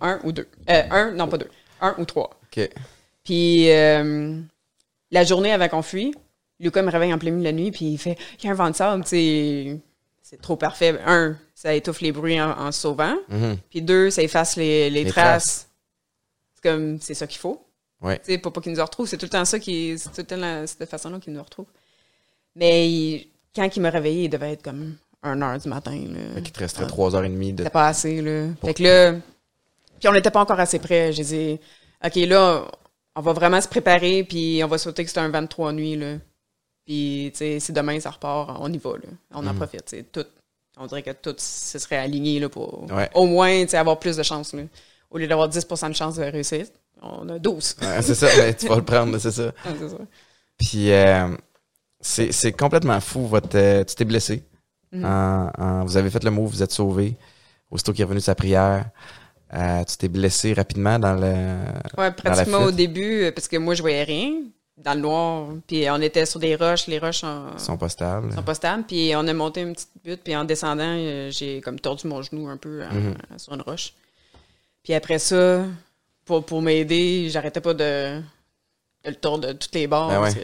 Un 0.00 0.20
ou 0.22 0.32
deux. 0.32 0.46
Euh, 0.68 0.82
un, 0.90 1.10
non, 1.12 1.26
pas 1.28 1.38
deux. 1.38 1.50
Un 1.80 1.94
ou 1.98 2.04
trois. 2.04 2.30
Ok. 2.44 2.68
Puis 3.24 3.70
euh, 3.70 4.38
la 5.10 5.24
journée 5.24 5.52
avant 5.52 5.68
qu'on 5.68 5.82
fuit, 5.82 6.14
Lucas 6.60 6.82
me 6.82 6.90
réveille 6.90 7.12
en 7.12 7.18
plein 7.18 7.30
milieu 7.30 7.40
de 7.42 7.44
la 7.48 7.52
nuit, 7.52 7.70
puis 7.72 7.86
il 7.92 7.98
fait 7.98 8.16
il 8.38 8.44
y 8.46 8.48
a 8.48 8.52
un 8.52 8.54
vent 8.54 8.70
de 8.70 8.76
sable, 8.76 9.02
tu 9.04 9.10
sais. 9.10 9.80
C'est 10.22 10.40
trop 10.40 10.54
parfait. 10.56 10.96
Un, 11.06 11.36
ça 11.56 11.74
étouffe 11.74 12.00
les 12.02 12.12
bruits 12.12 12.40
en, 12.40 12.50
en 12.50 12.70
se 12.70 12.80
sauvant. 12.82 13.16
Mhm. 13.28 13.56
Puis 13.68 13.82
deux, 13.82 14.10
ça 14.10 14.22
efface 14.22 14.54
les, 14.56 14.88
les 14.88 15.02
Les 15.04 15.10
traces. 15.10 15.68
C'est 16.54 16.62
comme, 16.70 17.00
c'est 17.00 17.14
ça 17.14 17.26
qu'il 17.26 17.40
faut. 17.40 17.66
Ouais. 18.00 18.18
Tu 18.20 18.26
sais, 18.32 18.38
pour 18.38 18.52
pas 18.52 18.60
qu'ils 18.60 18.72
nous 18.72 18.80
retrouvent. 18.82 19.08
C'est 19.08 19.16
tout 19.18 19.26
le 19.26 19.30
temps 19.30 19.44
ça 19.44 19.58
qui, 19.58 19.98
c'est 19.98 20.10
tout 20.10 20.18
le 20.20 20.24
temps 20.24 20.36
la- 20.36 20.66
cette 20.68 20.88
façon-là 20.88 21.18
qu'ils 21.18 21.32
nous 21.32 21.42
retrouvent. 21.42 21.66
Mais 22.54 22.88
il- 22.88 23.28
quand 23.56 23.68
il 23.74 23.80
m'a 23.80 23.90
réveillé, 23.90 24.24
il 24.24 24.28
devait 24.28 24.52
être 24.52 24.62
comme 24.62 24.96
1 25.22 25.42
heure 25.42 25.58
du 25.58 25.68
matin. 25.68 25.92
Là. 26.08 26.18
Fait 26.34 26.42
qu'il 26.42 26.52
te 26.52 26.58
resterait 26.60 26.86
trois 26.86 27.14
heures 27.14 27.24
et 27.24 27.28
demie 27.28 27.52
de. 27.52 27.58
C'était 27.62 27.70
pas 27.70 27.88
assez, 27.88 28.20
là. 28.22 28.48
Fait 28.64 28.74
que 28.74 28.82
là, 28.82 29.12
puis 29.98 30.08
on 30.08 30.12
n'était 30.12 30.30
pas 30.30 30.40
encore 30.40 30.60
assez 30.60 30.78
près. 30.78 31.12
J'ai 31.12 31.24
dit, 31.24 31.60
OK, 32.04 32.14
là, 32.16 32.64
on 33.16 33.20
va 33.20 33.32
vraiment 33.32 33.60
se 33.60 33.68
préparer, 33.68 34.24
puis 34.24 34.62
on 34.64 34.68
va 34.68 34.78
sauter 34.78 35.04
que 35.04 35.10
c'est 35.10 35.18
un 35.20 35.28
23 35.28 35.72
nuits, 35.72 35.96
là. 35.96 36.14
Puis, 36.86 37.30
tu 37.32 37.38
sais, 37.38 37.60
si 37.60 37.72
demain 37.72 38.00
ça 38.00 38.10
repart, 38.10 38.56
on 38.60 38.72
y 38.72 38.78
va, 38.78 38.92
là. 38.92 39.08
On 39.32 39.46
en 39.46 39.52
Mhm. 39.52 39.56
profite, 39.56 39.84
tu 39.84 39.96
sais. 39.98 40.02
Tout, 40.10 40.24
on 40.78 40.86
dirait 40.86 41.02
que 41.02 41.10
tout 41.10 41.34
se 41.38 41.78
serait 41.78 41.98
aligné, 41.98 42.40
là, 42.40 42.48
pour 42.48 42.90
Ouais. 42.90 43.10
au 43.14 43.26
moins, 43.26 43.62
tu 43.64 43.70
sais, 43.70 43.76
avoir 43.76 43.98
plus 43.98 44.16
de 44.16 44.22
chance, 44.22 44.54
là. 44.54 44.62
Au 45.10 45.18
lieu 45.18 45.26
d'avoir 45.26 45.48
10% 45.48 45.88
de 45.90 45.94
chance 45.94 46.16
de 46.16 46.22
réussir, 46.22 46.66
on 47.02 47.28
a 47.28 47.38
12. 47.38 47.76
Ouais, 47.82 48.00
c'est 48.00 48.14
ça, 48.14 48.26
ben, 48.36 48.54
tu 48.54 48.66
vas 48.68 48.76
le 48.76 48.82
prendre, 48.84 49.18
c'est 49.18 49.30
ça. 49.32 49.52
Ah, 49.64 49.70
c'est 49.78 49.88
ça. 49.88 49.96
Puis 50.56 50.92
euh, 50.92 51.28
c'est 52.00 52.32
c'est 52.32 52.52
complètement 52.52 53.00
fou. 53.00 53.26
Votre, 53.26 53.56
euh, 53.56 53.84
tu 53.84 53.94
t'es 53.94 54.04
blessé. 54.04 54.42
Mhm. 54.92 55.04
En- 55.04 55.50
en- 55.58 55.84
vous 55.84 55.96
avez 55.96 56.10
fait 56.10 56.24
le 56.24 56.30
mot, 56.30 56.46
vous 56.46 56.62
êtes 56.62 56.72
sauvé. 56.72 57.16
Aussitôt 57.70 57.92
qu'il 57.92 58.00
est 58.02 58.04
revenu 58.04 58.18
de 58.20 58.24
sa 58.24 58.34
prière, 58.34 58.86
euh, 59.54 59.84
tu 59.84 59.96
t'es 59.96 60.08
blessé 60.08 60.52
rapidement 60.52 60.98
dans 60.98 61.14
le. 61.14 61.56
Ouais, 61.96 62.10
pratiquement 62.10 62.58
au 62.64 62.70
début, 62.72 63.22
euh, 63.24 63.32
parce 63.32 63.46
que 63.48 63.56
moi, 63.56 63.74
je 63.74 63.82
voyais 63.82 64.02
rien 64.02 64.32
dans 64.76 64.94
le 64.94 65.00
noir. 65.00 65.48
Puis 65.68 65.88
on 65.90 66.00
était 66.00 66.26
sur 66.26 66.40
des 66.40 66.56
roches, 66.56 66.86
les 66.88 66.98
roches 66.98 67.22
en, 67.22 67.56
sont 67.58 67.76
pas 67.76 67.88
stables. 67.88 68.32
sont 68.32 68.42
pas 68.42 68.54
stables. 68.54 68.84
Puis 68.88 69.12
on 69.14 69.26
a 69.28 69.32
monté 69.32 69.60
une 69.60 69.74
petite 69.74 69.90
butte, 70.04 70.22
puis 70.24 70.34
en 70.34 70.44
descendant, 70.44 70.82
euh, 70.96 71.30
j'ai 71.30 71.60
comme 71.60 71.78
tordu 71.78 72.08
mon 72.08 72.22
genou 72.22 72.48
un 72.48 72.56
peu 72.56 72.82
en- 72.84 72.92
Mhm. 72.94 73.14
sur 73.38 73.52
une 73.54 73.62
roche. 73.62 73.92
Puis 74.82 74.94
après 74.94 75.18
ça, 75.20 75.64
pour, 76.24 76.44
pour 76.44 76.62
m'aider, 76.62 77.28
j'arrêtais 77.30 77.60
pas 77.60 77.74
de, 77.74 78.20
de 79.04 79.10
le 79.10 79.14
tordre 79.14 79.46
de 79.48 79.52
toutes 79.52 79.74
les 79.74 79.86
bords. 79.86 80.08
Ben 80.08 80.20
parce 80.20 80.34
que 80.34 80.40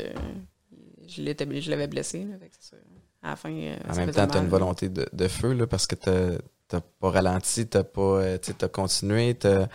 je 1.08 1.70
l'avais 1.70 1.86
blessé. 1.88 2.18
là, 2.30 2.36
À 3.26 3.30
la 3.30 3.36
fin, 3.36 3.50
euh, 3.50 3.74
En 3.90 3.94
même 3.96 4.10
temps, 4.12 4.26
tu 4.28 4.38
as 4.38 4.40
une 4.40 4.48
volonté 4.48 4.88
de, 4.88 5.04
de 5.12 5.26
feu 5.28 5.52
là, 5.52 5.66
parce 5.66 5.86
que 5.88 5.96
tu 5.96 6.10
t'as 6.68 6.80
pas 7.00 7.10
ralenti, 7.10 7.66
t'as 7.66 7.82
pas, 7.84 8.00
euh, 8.00 8.38
tu 8.38 8.52
as 8.64 8.68
continué. 8.68 9.34
t'as- 9.34 9.68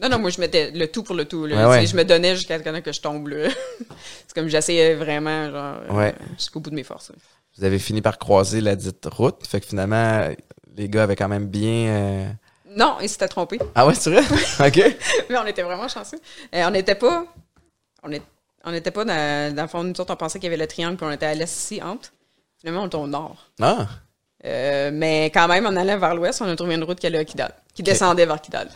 Non, 0.00 0.08
non, 0.08 0.18
moi, 0.18 0.30
je 0.30 0.40
mettais 0.40 0.70
le 0.72 0.86
tout 0.86 1.02
pour 1.02 1.14
le 1.16 1.24
tout. 1.24 1.46
Là. 1.46 1.68
Ouais. 1.68 1.86
Je 1.86 1.96
me 1.96 2.04
donnais 2.04 2.34
jusqu'à 2.36 2.58
ce 2.58 2.78
que 2.80 2.92
je 2.92 3.00
tombe. 3.00 3.28
là. 3.28 3.48
c'est 4.26 4.34
comme 4.34 4.48
j'essayais 4.48 4.94
vraiment, 4.94 5.50
genre, 5.50 5.76
euh, 5.90 5.92
Ouais. 5.94 6.14
jusqu'au 6.36 6.60
bout 6.60 6.70
de 6.70 6.74
mes 6.76 6.82
forces. 6.84 7.10
là. 7.10 7.16
Vous 7.58 7.64
avez 7.64 7.78
fini 7.78 8.00
par 8.02 8.18
croiser 8.18 8.60
la 8.60 8.76
dite 8.76 9.06
route. 9.06 9.46
Fait 9.46 9.60
que 9.60 9.66
finalement, 9.66 10.28
les 10.76 10.88
gars 10.88 11.02
avaient 11.04 11.16
quand 11.16 11.28
même 11.28 11.46
bien. 11.48 11.88
euh, 11.88 12.28
Non, 12.76 12.96
il 13.02 13.08
s'était 13.08 13.28
trompé. 13.28 13.58
Ah 13.74 13.86
ouais, 13.86 13.94
c'est 13.94 14.10
vrai? 14.10 14.22
OK. 14.66 14.96
Mais 15.28 15.36
on 15.38 15.46
était 15.46 15.62
vraiment 15.62 15.88
chanceux. 15.88 16.18
Euh, 16.54 16.64
on 16.66 16.70
n'était 16.70 16.94
pas. 16.94 17.26
On 18.02 18.10
est- 18.12 18.22
on 18.64 18.70
n'était 18.72 18.90
pas 18.92 19.04
dans, 19.04 19.54
dans 19.54 19.62
le 19.62 19.68
fond, 19.68 19.82
nous 19.84 20.00
autres, 20.00 20.12
on 20.12 20.16
pensait 20.16 20.38
qu'il 20.38 20.44
y 20.50 20.52
avait 20.52 20.56
le 20.62 20.68
triangle, 20.68 20.96
puis 20.96 21.04
on 21.04 21.10
était 21.10 21.26
à 21.26 21.34
l'est 21.34 21.44
ici, 21.44 21.82
entre. 21.82 22.12
Finalement, 22.62 22.84
on 22.84 22.86
était 22.86 22.96
au 22.96 23.08
nord. 23.08 23.48
Ah! 23.60 23.88
Euh, 24.44 24.90
mais 24.92 25.26
quand 25.34 25.48
même, 25.48 25.66
en 25.66 25.74
allant 25.74 25.98
vers 25.98 26.14
l'ouest, 26.14 26.40
on 26.42 26.44
a 26.44 26.54
trouvé 26.54 26.76
une 26.76 26.84
route 26.84 27.00
qui 27.00 27.08
allait 27.08 27.18
à 27.18 27.24
Kidal, 27.24 27.52
qui 27.74 27.82
descendait 27.82 28.24
vers 28.24 28.40
Kidal. 28.40 28.68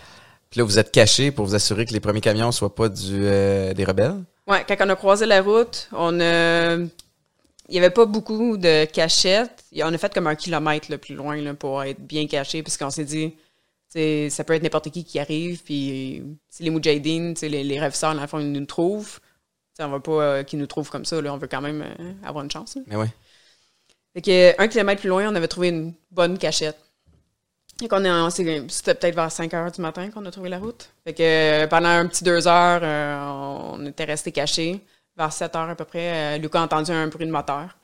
Puis 0.50 0.58
là, 0.58 0.64
vous 0.64 0.80
êtes 0.80 0.90
cachés 0.90 1.30
pour 1.30 1.46
vous 1.46 1.54
assurer 1.54 1.86
que 1.86 1.92
les 1.92 2.00
premiers 2.00 2.20
camions 2.20 2.50
soient 2.50 2.74
pas 2.74 2.88
du, 2.88 3.12
euh, 3.12 3.74
des 3.74 3.84
rebelles? 3.84 4.24
Ouais, 4.48 4.64
quand 4.66 4.74
on 4.80 4.88
a 4.88 4.96
croisé 4.96 5.24
la 5.24 5.40
route, 5.40 5.88
on 5.92 6.18
a. 6.20 6.74
Il 6.74 7.72
n'y 7.72 7.78
avait 7.78 7.90
pas 7.90 8.06
beaucoup 8.06 8.56
de 8.56 8.86
cachettes. 8.86 9.64
Et 9.72 9.84
On 9.84 9.88
a 9.88 9.98
fait 9.98 10.12
comme 10.12 10.26
un 10.26 10.34
kilomètre 10.34 10.90
là, 10.90 10.98
plus 10.98 11.14
loin 11.14 11.36
là, 11.36 11.54
pour 11.54 11.80
être 11.84 12.00
bien 12.00 12.26
caché, 12.26 12.64
puisqu'on 12.64 12.90
s'est 12.90 13.04
dit, 13.04 13.34
ça 14.30 14.42
peut 14.42 14.54
être 14.54 14.64
n'importe 14.64 14.90
qui 14.90 15.04
qui 15.04 15.20
arrive, 15.20 15.62
puis 15.62 16.24
si 16.48 16.62
les 16.64 16.70
Moudjahidines, 16.70 17.34
les, 17.42 17.62
les 17.62 17.80
ravisseurs, 17.80 18.14
dans 18.16 18.20
le 18.20 18.26
fond, 18.26 18.40
ils 18.40 18.50
nous 18.50 18.66
trouvent. 18.66 19.20
On 19.78 19.88
veut 19.88 20.00
pas 20.00 20.22
euh, 20.22 20.42
qu'ils 20.42 20.58
nous 20.58 20.66
trouvent 20.66 20.90
comme 20.90 21.04
ça, 21.04 21.20
là, 21.20 21.32
on 21.32 21.38
veut 21.38 21.48
quand 21.48 21.60
même 21.60 21.84
avoir 22.24 22.44
une 22.44 22.50
chance. 22.50 22.78
Mais 22.86 22.96
ouais. 22.96 23.12
Fait 24.16 24.22
que, 24.22 24.62
un 24.62 24.66
kilomètre 24.68 25.00
plus 25.02 25.10
loin, 25.10 25.30
on 25.30 25.34
avait 25.34 25.46
trouvé 25.46 25.68
une 25.68 25.92
bonne 26.10 26.38
cachette. 26.38 26.78
Fait 27.78 27.86
qu'on 27.86 28.02
est, 28.02 28.30
c'était 28.70 28.94
peut-être 28.94 29.14
vers 29.14 29.30
5 29.30 29.52
heures 29.52 29.70
du 29.70 29.82
matin 29.82 30.08
qu'on 30.10 30.24
a 30.24 30.30
trouvé 30.30 30.48
la 30.48 30.58
route. 30.58 30.88
Fait 31.04 31.12
que 31.12 31.22
euh, 31.22 31.66
pendant 31.66 31.90
un 31.90 32.06
petit 32.06 32.24
deux 32.24 32.48
heures, 32.48 32.80
euh, 32.82 33.72
on 33.74 33.84
était 33.84 34.04
resté 34.04 34.32
cachés. 34.32 34.80
Vers 35.18 35.30
7 35.32 35.54
heures 35.54 35.68
à 35.68 35.74
peu 35.74 35.84
près, 35.84 36.36
euh, 36.36 36.38
Lucas 36.38 36.60
a 36.60 36.64
entendu 36.64 36.92
un 36.92 37.08
bruit 37.08 37.26
de 37.26 37.30
moteur. 37.30 37.76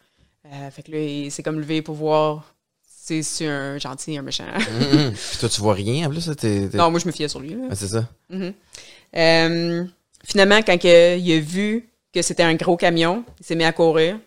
Euh, 0.46 0.70
fait 0.70 0.82
que 0.82 0.90
là, 0.92 0.98
il 0.98 1.30
s'est 1.30 1.42
comme 1.42 1.60
levé 1.60 1.82
pour 1.82 1.94
voir 1.96 2.54
si 2.86 3.22
c'est 3.22 3.46
un 3.46 3.76
gentil, 3.76 4.16
un 4.16 4.22
méchant. 4.22 4.44
Mhm. 4.46 5.12
Puis 5.12 5.38
toi, 5.38 5.48
tu 5.50 5.60
vois 5.60 5.74
rien 5.74 6.06
en 6.06 6.10
plus. 6.10 6.26
là, 6.28 6.34
t'es- 6.34 6.68
t'es- 6.70 6.78
non, 6.78 6.90
moi, 6.90 6.98
je 6.98 7.06
me 7.06 7.12
fiais 7.12 7.28
sur 7.28 7.40
lui. 7.40 7.54
Ah, 7.70 7.74
c'est 7.74 7.88
ça. 7.88 8.08
Mhm. 8.30 8.54
Euh, 9.16 9.84
finalement, 10.24 10.62
quand 10.62 10.82
il 10.82 11.32
a 11.36 11.40
vu 11.40 11.90
que 12.14 12.22
c'était 12.22 12.42
un 12.42 12.54
gros 12.54 12.76
camion. 12.78 13.24
Il 13.40 13.44
s'est 13.46 13.54
mis 13.54 13.64
à 13.64 13.72
courir. 13.72 14.18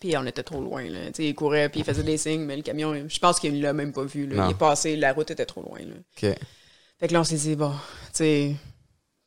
Puis 0.00 0.16
on 0.16 0.24
était 0.24 0.42
trop 0.42 0.60
loin. 0.60 0.82
Là. 0.88 1.10
il 1.18 1.34
courait, 1.34 1.68
puis 1.68 1.80
il 1.80 1.84
faisait 1.84 2.02
des 2.02 2.16
signes, 2.16 2.42
mais 2.42 2.56
le 2.56 2.62
camion, 2.62 2.94
je 3.06 3.18
pense 3.18 3.38
qu'il 3.38 3.54
ne 3.54 3.62
l'a 3.62 3.74
même 3.74 3.92
pas 3.92 4.04
vu. 4.04 4.26
Là. 4.26 4.46
Il 4.46 4.52
est 4.52 4.58
passé, 4.58 4.96
la 4.96 5.12
route 5.12 5.30
était 5.30 5.44
trop 5.44 5.62
loin. 5.62 5.78
Là. 5.78 5.94
OK. 6.16 6.38
Fait 6.98 7.08
que 7.08 7.12
là, 7.12 7.20
on 7.20 7.24
s'est 7.24 7.36
dit, 7.36 7.54
bon, 7.54 7.70
tu 7.70 7.78
sais, 8.12 8.54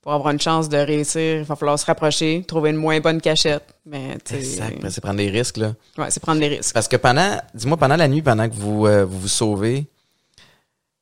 pour 0.02 0.12
avoir 0.14 0.34
une 0.34 0.40
chance 0.40 0.68
de 0.70 0.78
réussir, 0.78 1.38
il 1.38 1.44
va 1.44 1.56
falloir 1.56 1.80
se 1.80 1.86
rapprocher, 1.86 2.44
trouver 2.48 2.72
une 2.72 2.76
moins 2.76 3.00
bonne 3.00 3.22
cachette. 3.22 3.64
Mais, 3.86 4.18
Exact. 4.32 4.90
c'est 4.90 5.02
prendre 5.02 5.18
des 5.18 5.30
risques, 5.30 5.58
là. 5.58 5.74
Ouais, 5.98 6.12
c'est 6.12 6.20
prendre 6.20 6.40
des 6.40 6.50
risques. 6.50 6.74
Parce 6.74 6.88
que 6.88 6.98
pendant, 6.98 7.40
dis-moi, 7.54 7.78
pendant 7.78 7.96
la 7.96 8.08
nuit, 8.08 8.22
pendant 8.22 8.50
que 8.50 8.54
vous 8.54 8.86
euh, 8.86 9.06
vous, 9.06 9.20
vous 9.22 9.28
sauvez, 9.28 9.86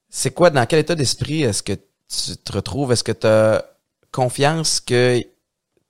c'est 0.10 0.32
quoi, 0.32 0.50
dans 0.50 0.66
quel 0.66 0.80
état 0.80 0.96
d'esprit 0.96 1.44
est-ce 1.44 1.64
que 1.64 1.74
tu 1.74 2.38
te 2.44 2.52
retrouves? 2.52 2.92
Est-ce 2.92 3.04
que 3.04 3.12
tu 3.12 3.26
as 3.28 3.66
confiance 4.12 4.80
que 4.80 5.24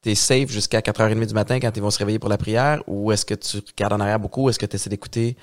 tu 0.02 0.12
es 0.12 0.16
safe 0.16 0.50
jusqu'à 0.50 0.80
4h30 0.80 1.26
du 1.26 1.34
matin 1.34 1.60
quand 1.60 1.72
ils 1.76 1.82
vont 1.82 1.92
se 1.92 2.00
réveiller 2.00 2.20
pour 2.20 2.30
la 2.30 2.38
prière? 2.38 2.84
Ou 2.88 3.12
est-ce 3.12 3.26
que 3.26 3.36
tu 3.36 3.58
regardes 3.58 3.94
en 3.94 4.00
arrière 4.00 4.20
beaucoup? 4.20 4.50
Est-ce 4.50 4.60
que 4.60 4.66
tu 4.66 4.76
essaies 4.76 4.90
d'écouter, 4.90 5.38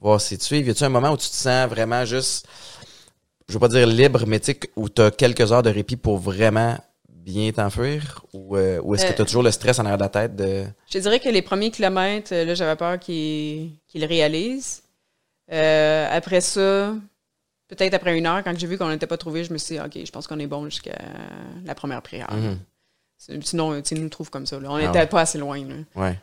voir 0.00 0.20
si 0.20 0.38
tu 0.38 0.54
es? 0.56 0.60
Y 0.60 0.70
a-tu 0.70 0.84
un 0.84 0.88
moment 0.88 1.10
où 1.10 1.16
tu 1.16 1.28
te 1.28 1.34
sens 1.34 1.68
vraiment 1.68 2.04
juste 2.04 2.46
je 3.48 3.54
veux 3.54 3.60
pas 3.60 3.68
dire 3.68 3.86
libre, 3.86 4.24
mais 4.26 4.40
tu 4.40 4.52
sais, 4.52 4.60
où 4.76 4.88
tu 4.88 5.02
as 5.02 5.10
quelques 5.10 5.52
heures 5.52 5.62
de 5.62 5.70
répit 5.70 5.96
pour 5.96 6.18
vraiment 6.18 6.78
bien 7.08 7.50
t'enfuir? 7.52 8.24
Ou, 8.32 8.56
euh, 8.56 8.80
ou 8.82 8.94
est-ce 8.94 9.06
que 9.06 9.12
tu 9.12 9.20
as 9.20 9.22
euh, 9.22 9.26
toujours 9.26 9.42
le 9.42 9.50
stress 9.50 9.78
en 9.78 9.84
arrière 9.84 9.98
de 9.98 10.02
la 10.02 10.08
tête? 10.08 10.36
De... 10.36 10.64
Je 10.90 10.98
dirais 10.98 11.20
que 11.20 11.28
les 11.28 11.42
premiers 11.42 11.70
kilomètres, 11.70 12.32
euh, 12.32 12.44
là, 12.44 12.54
j'avais 12.54 12.76
peur 12.76 12.98
qu'ils 12.98 13.78
le 13.94 14.06
réalisent. 14.06 14.82
après 15.48 16.40
ça, 16.40 16.94
peut-être 17.68 17.94
après 17.94 18.16
une 18.16 18.26
heure, 18.26 18.42
quand 18.44 18.58
j'ai 18.58 18.66
vu 18.66 18.78
qu'on 18.78 18.88
n'était 18.88 19.06
pas 19.06 19.18
trouvé, 19.18 19.44
je 19.44 19.52
me 19.52 19.58
suis 19.58 19.76
dit, 19.76 19.80
OK, 19.80 20.04
je 20.04 20.10
pense 20.10 20.26
qu'on 20.26 20.38
est 20.38 20.46
bon 20.46 20.64
jusqu'à 20.64 20.98
la 21.64 21.74
première 21.74 22.02
prière. 22.02 22.28
Mm-hmm. 22.30 22.56
Sinon, 23.42 23.80
tu 23.82 23.94
nous 23.94 24.08
trouve 24.08 24.30
comme 24.30 24.46
ça. 24.46 24.58
On 24.62 24.78
n'était 24.78 24.98
ah 24.98 25.06
pas 25.06 25.20
assez 25.22 25.38
loin. 25.38 25.58
Là. 25.64 25.74
Ouais. 25.94 26.18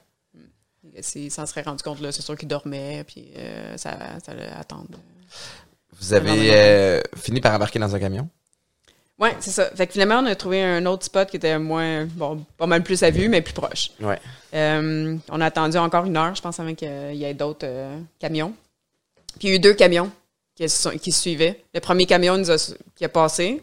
S'il 0.99 1.31
s'en 1.31 1.45
serait 1.45 1.61
rendu 1.61 1.83
compte, 1.83 2.01
là, 2.01 2.11
c'est 2.11 2.21
sûr 2.21 2.35
qu'il 2.35 2.47
dormait, 2.47 3.03
puis 3.05 3.31
ça, 3.77 3.97
ça 4.23 4.31
allait 4.31 4.49
attendre. 4.49 4.99
Vous 5.99 6.13
avez 6.13 6.53
euh, 6.53 7.01
fini 7.15 7.41
par 7.41 7.53
embarquer 7.53 7.79
dans 7.79 7.95
un 7.95 7.99
camion? 7.99 8.27
Oui, 9.19 9.29
c'est 9.39 9.51
ça. 9.51 9.69
Fait 9.75 9.85
que 9.85 9.93
finalement, 9.93 10.19
on 10.19 10.25
a 10.25 10.35
trouvé 10.35 10.63
un 10.63 10.85
autre 10.87 11.05
spot 11.05 11.29
qui 11.29 11.37
était 11.37 11.59
moins, 11.59 12.05
bon, 12.05 12.43
pas 12.57 12.65
mal 12.65 12.81
plus 12.81 13.03
à 13.03 13.11
vue, 13.11 13.29
mais 13.29 13.41
plus 13.41 13.53
proche. 13.53 13.91
Ouais. 13.99 14.19
Euh, 14.55 15.15
on 15.29 15.41
a 15.41 15.45
attendu 15.45 15.77
encore 15.77 16.05
une 16.05 16.17
heure, 16.17 16.33
je 16.33 16.41
pense, 16.41 16.59
avant 16.59 16.73
qu'il 16.73 17.13
y 17.13 17.23
ait 17.23 17.35
d'autres 17.35 17.67
euh, 17.67 17.99
camions. 18.19 18.53
Puis 19.37 19.47
il 19.47 19.49
y 19.51 19.53
a 19.53 19.55
eu 19.57 19.59
deux 19.59 19.75
camions 19.75 20.11
qui, 20.55 20.65
qui 20.99 21.11
suivaient. 21.11 21.63
Le 21.75 21.79
premier 21.81 22.07
camion 22.07 22.35
nous 22.37 22.49
a, 22.49 22.73
qui 22.95 23.05
a 23.05 23.09
passé. 23.09 23.61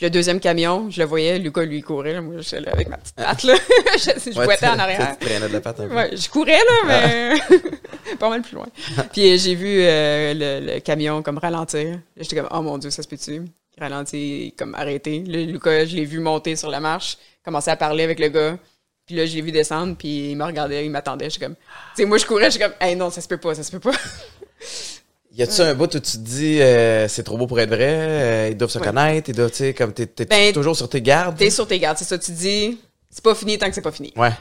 Puis 0.00 0.06
le 0.06 0.12
deuxième 0.12 0.40
camion, 0.40 0.88
je 0.88 0.98
le 0.98 1.06
voyais, 1.06 1.38
Lucas 1.38 1.60
lui 1.60 1.82
courait. 1.82 2.14
Là. 2.14 2.22
Moi, 2.22 2.36
je 2.38 2.40
suis 2.40 2.58
là 2.58 2.72
avec 2.72 2.88
ma 2.88 2.96
petite 2.96 3.16
patte. 3.16 3.42
Là. 3.42 3.52
je, 3.98 4.32
je 4.32 4.38
ouais, 4.38 4.64
en 4.66 4.78
arrière. 4.78 5.14
Tu 5.20 5.26
de 5.28 5.52
la 5.52 5.60
patte 5.60 5.80
un 5.80 5.88
peu. 5.88 5.94
Ouais, 5.94 6.16
je 6.16 6.26
courais, 6.30 6.52
là, 6.56 6.86
mais 6.86 8.16
pas 8.18 8.30
mal 8.30 8.40
plus 8.40 8.54
loin. 8.54 8.66
Puis 9.12 9.30
euh, 9.30 9.36
j'ai 9.36 9.54
vu 9.54 9.82
euh, 9.82 10.32
le, 10.34 10.78
camion 10.78 11.22
comme 11.22 11.36
ralentir. 11.36 12.00
J'étais 12.16 12.36
comme, 12.36 12.48
oh 12.50 12.62
mon 12.62 12.78
Dieu, 12.78 12.88
ça 12.88 13.02
se 13.02 13.08
peut-tu? 13.08 13.42
Il 13.76 13.78
ralentit, 13.78 14.54
comme 14.56 14.74
arrêté. 14.74 15.22
Là, 15.26 15.42
Lucas, 15.42 15.84
je 15.84 15.96
l'ai 15.96 16.06
vu 16.06 16.18
monter 16.20 16.56
sur 16.56 16.70
la 16.70 16.80
marche, 16.80 17.18
commencer 17.44 17.70
à 17.70 17.76
parler 17.76 18.04
avec 18.04 18.20
le 18.20 18.28
gars. 18.28 18.58
Puis 19.04 19.16
là, 19.16 19.26
je 19.26 19.34
l'ai 19.34 19.42
vu 19.42 19.52
descendre, 19.52 19.96
puis 19.98 20.30
il 20.30 20.34
me 20.34 20.44
regardait, 20.44 20.86
il 20.86 20.90
m'attendait. 20.90 21.28
J'étais 21.28 21.44
comme, 21.44 21.56
tu 21.56 21.60
sais, 21.96 22.04
moi, 22.06 22.16
je 22.16 22.24
courais, 22.24 22.50
j'étais 22.50 22.64
comme, 22.64 22.74
hey 22.80 22.96
non, 22.96 23.10
ça 23.10 23.20
se 23.20 23.28
peut 23.28 23.36
pas, 23.36 23.54
ça 23.54 23.62
se 23.62 23.70
peut 23.70 23.80
pas. 23.80 23.92
Y 25.32 25.42
a-tu 25.42 25.60
un 25.60 25.74
bout 25.74 25.94
où 25.94 26.00
tu 26.00 26.00
te 26.00 26.16
dis 26.18 26.60
euh, 26.60 27.06
c'est 27.06 27.22
trop 27.22 27.36
beau 27.36 27.46
pour 27.46 27.60
être 27.60 27.68
vrai, 27.68 27.86
euh, 27.88 28.48
ils 28.50 28.56
doivent 28.56 28.70
se 28.70 28.80
connaître, 28.80 29.28
ils 29.30 29.34
doivent, 29.34 29.50
tu 29.50 29.58
sais, 29.58 29.74
comme 29.74 29.92
t'es, 29.92 30.06
t'es 30.06 30.24
ben, 30.24 30.52
toujours 30.52 30.76
sur 30.76 30.88
tes 30.88 31.00
gardes? 31.00 31.36
T'es 31.36 31.50
sur 31.50 31.68
tes 31.68 31.78
gardes, 31.78 31.98
c'est 31.98 32.04
ça. 32.04 32.18
Tu 32.18 32.32
dis 32.32 32.80
c'est 33.08 33.22
pas 33.22 33.34
fini 33.34 33.56
tant 33.56 33.68
que 33.68 33.74
c'est 33.74 33.80
pas 33.80 33.92
fini. 33.92 34.12
Ouais. 34.16 34.32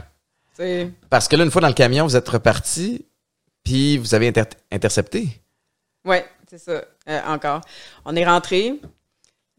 Parce 1.10 1.28
que 1.28 1.36
là, 1.36 1.44
une 1.44 1.52
fois 1.52 1.62
dans 1.62 1.68
le 1.68 1.74
camion, 1.74 2.06
vous 2.06 2.16
êtes 2.16 2.28
reparti, 2.28 3.06
puis 3.64 3.98
vous 3.98 4.14
avez 4.16 4.34
intercepté. 4.72 5.28
Ouais, 6.06 6.26
c'est 6.50 6.58
ça. 6.58 6.84
Euh, 7.08 7.22
encore. 7.28 7.62
On 8.06 8.16
est 8.16 8.26
rentré. 8.26 8.80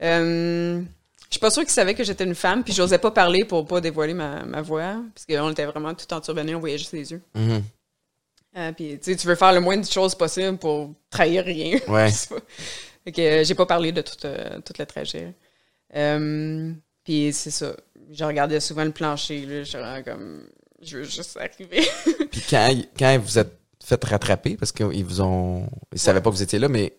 je 0.00 0.82
suis 1.30 1.40
pas 1.40 1.50
sûre 1.50 1.62
qu'ils 1.62 1.70
savaient 1.70 1.94
que 1.94 2.04
j'étais 2.04 2.24
une 2.24 2.34
femme, 2.34 2.64
puis 2.64 2.72
j'osais 2.74 2.98
pas 2.98 3.12
parler 3.12 3.44
pour 3.44 3.66
pas 3.66 3.80
dévoiler 3.80 4.14
ma, 4.14 4.42
ma 4.44 4.62
voix, 4.62 4.96
parce 5.14 5.26
qu'on 5.26 5.50
était 5.50 5.64
vraiment 5.64 5.94
tout 5.94 6.12
enturbané, 6.12 6.56
on 6.56 6.60
voyait 6.60 6.78
juste 6.78 6.92
les 6.92 7.12
yeux. 7.12 7.22
Mm-hmm. 7.36 7.62
Euh, 8.56 8.72
puis 8.72 8.98
tu 8.98 9.26
veux 9.26 9.36
faire 9.36 9.52
le 9.52 9.60
moins 9.60 9.76
de 9.76 9.86
choses 9.86 10.14
possible 10.14 10.58
pour 10.58 10.92
trahir 11.08 11.44
rien. 11.44 11.78
Ouais. 11.88 12.10
fait 12.10 13.12
que 13.12 13.20
euh, 13.20 13.44
j'ai 13.44 13.54
pas 13.54 13.66
parlé 13.66 13.92
de 13.92 14.02
toute, 14.02 14.24
euh, 14.24 14.60
toute 14.64 14.78
le 14.78 14.86
trajet. 14.86 15.34
puis 17.04 17.32
c'est 17.32 17.50
ça. 17.50 17.76
Je 18.10 18.24
regardais 18.24 18.58
souvent 18.60 18.84
le 18.84 18.90
plancher. 18.90 19.46
Là, 19.46 19.62
je 19.62 20.02
comme. 20.02 20.42
Je 20.82 20.98
veux 20.98 21.04
juste 21.04 21.36
arriver. 21.36 21.86
puis 22.30 22.42
quand, 22.48 22.74
quand 22.98 23.18
vous 23.18 23.38
êtes 23.38 23.52
fait 23.84 24.02
rattraper, 24.02 24.56
parce 24.56 24.72
qu'ils 24.72 25.04
vous 25.04 25.20
ont. 25.20 25.68
Ils 25.92 25.98
savaient 25.98 26.20
pas 26.20 26.30
que 26.30 26.34
vous 26.34 26.42
étiez 26.42 26.58
là, 26.58 26.68
mais. 26.68 26.96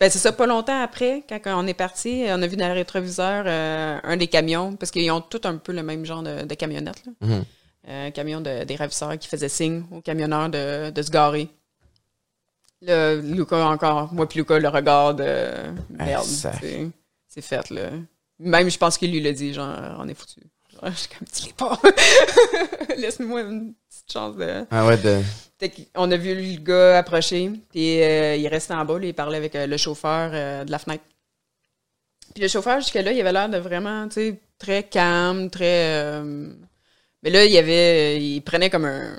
Ben, 0.00 0.08
c'est 0.10 0.20
ça, 0.20 0.30
pas 0.30 0.46
longtemps 0.46 0.80
après, 0.80 1.24
quand 1.28 1.40
on 1.46 1.66
est 1.66 1.74
parti, 1.74 2.24
on 2.28 2.40
a 2.40 2.46
vu 2.46 2.56
dans 2.56 2.68
le 2.68 2.74
rétroviseur 2.74 3.48
un 3.48 4.16
des 4.16 4.28
camions, 4.28 4.76
parce 4.76 4.92
qu'ils 4.92 5.10
ont 5.10 5.20
tous 5.20 5.40
un 5.42 5.56
peu 5.56 5.72
le 5.72 5.82
même 5.82 6.04
genre 6.04 6.22
de, 6.22 6.44
de 6.44 6.54
camionnette. 6.54 7.02
Là. 7.04 7.12
Mm-hmm 7.26 7.44
un 7.88 8.10
camion 8.10 8.40
de, 8.40 8.64
des 8.64 8.76
ravisseurs 8.76 9.18
qui 9.18 9.28
faisait 9.28 9.48
signe 9.48 9.84
aux 9.90 10.00
camionneurs 10.00 10.50
de, 10.50 10.90
de 10.90 11.02
se 11.02 11.10
garer. 11.10 11.48
Le, 12.82 13.20
Lucas 13.20 13.64
encore, 13.64 14.12
moi 14.12 14.28
puis 14.28 14.38
Lucas, 14.38 14.58
le 14.58 14.68
regard 14.68 15.14
de 15.14 15.50
merde. 15.90 16.24
c'est 16.24 17.42
fait, 17.42 17.70
là. 17.70 17.90
Même, 18.38 18.70
je 18.70 18.78
pense 18.78 18.96
qu'il 18.98 19.10
lui 19.10 19.20
l'a 19.20 19.32
dit, 19.32 19.52
genre, 19.52 19.74
on 19.98 20.08
est 20.08 20.14
foutu. 20.14 20.40
Je 20.84 20.90
suis 20.92 21.08
comme, 21.08 21.26
dis-les 21.32 21.52
pas. 21.54 21.80
Laisse-moi 22.96 23.42
une 23.42 23.74
petite 23.74 24.12
chance 24.12 24.36
de. 24.36 24.64
Ah 24.70 24.86
ouais, 24.86 24.96
de. 24.96 25.20
On 25.96 26.10
a 26.10 26.16
vu 26.16 26.34
le 26.34 26.60
gars 26.60 26.98
approcher, 26.98 27.50
puis 27.70 28.00
euh, 28.00 28.36
il 28.36 28.46
restait 28.46 28.74
en 28.74 28.84
bas, 28.84 28.98
il 29.02 29.12
parlait 29.12 29.38
avec 29.38 29.56
euh, 29.56 29.66
le 29.66 29.76
chauffeur 29.76 30.30
euh, 30.32 30.64
de 30.64 30.70
la 30.70 30.78
fenêtre. 30.78 31.02
Puis 32.32 32.42
le 32.42 32.48
chauffeur, 32.48 32.80
jusqu'à 32.80 33.02
là, 33.02 33.10
il 33.10 33.20
avait 33.20 33.32
l'air 33.32 33.48
de 33.48 33.58
vraiment, 33.58 34.06
tu 34.06 34.14
sais, 34.14 34.40
très 34.58 34.84
calme, 34.84 35.50
très 35.50 36.22
mais 37.22 37.30
là, 37.30 37.44
il 37.44 37.52
y 37.52 37.58
avait. 37.58 38.22
Il 38.22 38.40
prenait 38.42 38.70
comme 38.70 38.84
un. 38.84 39.16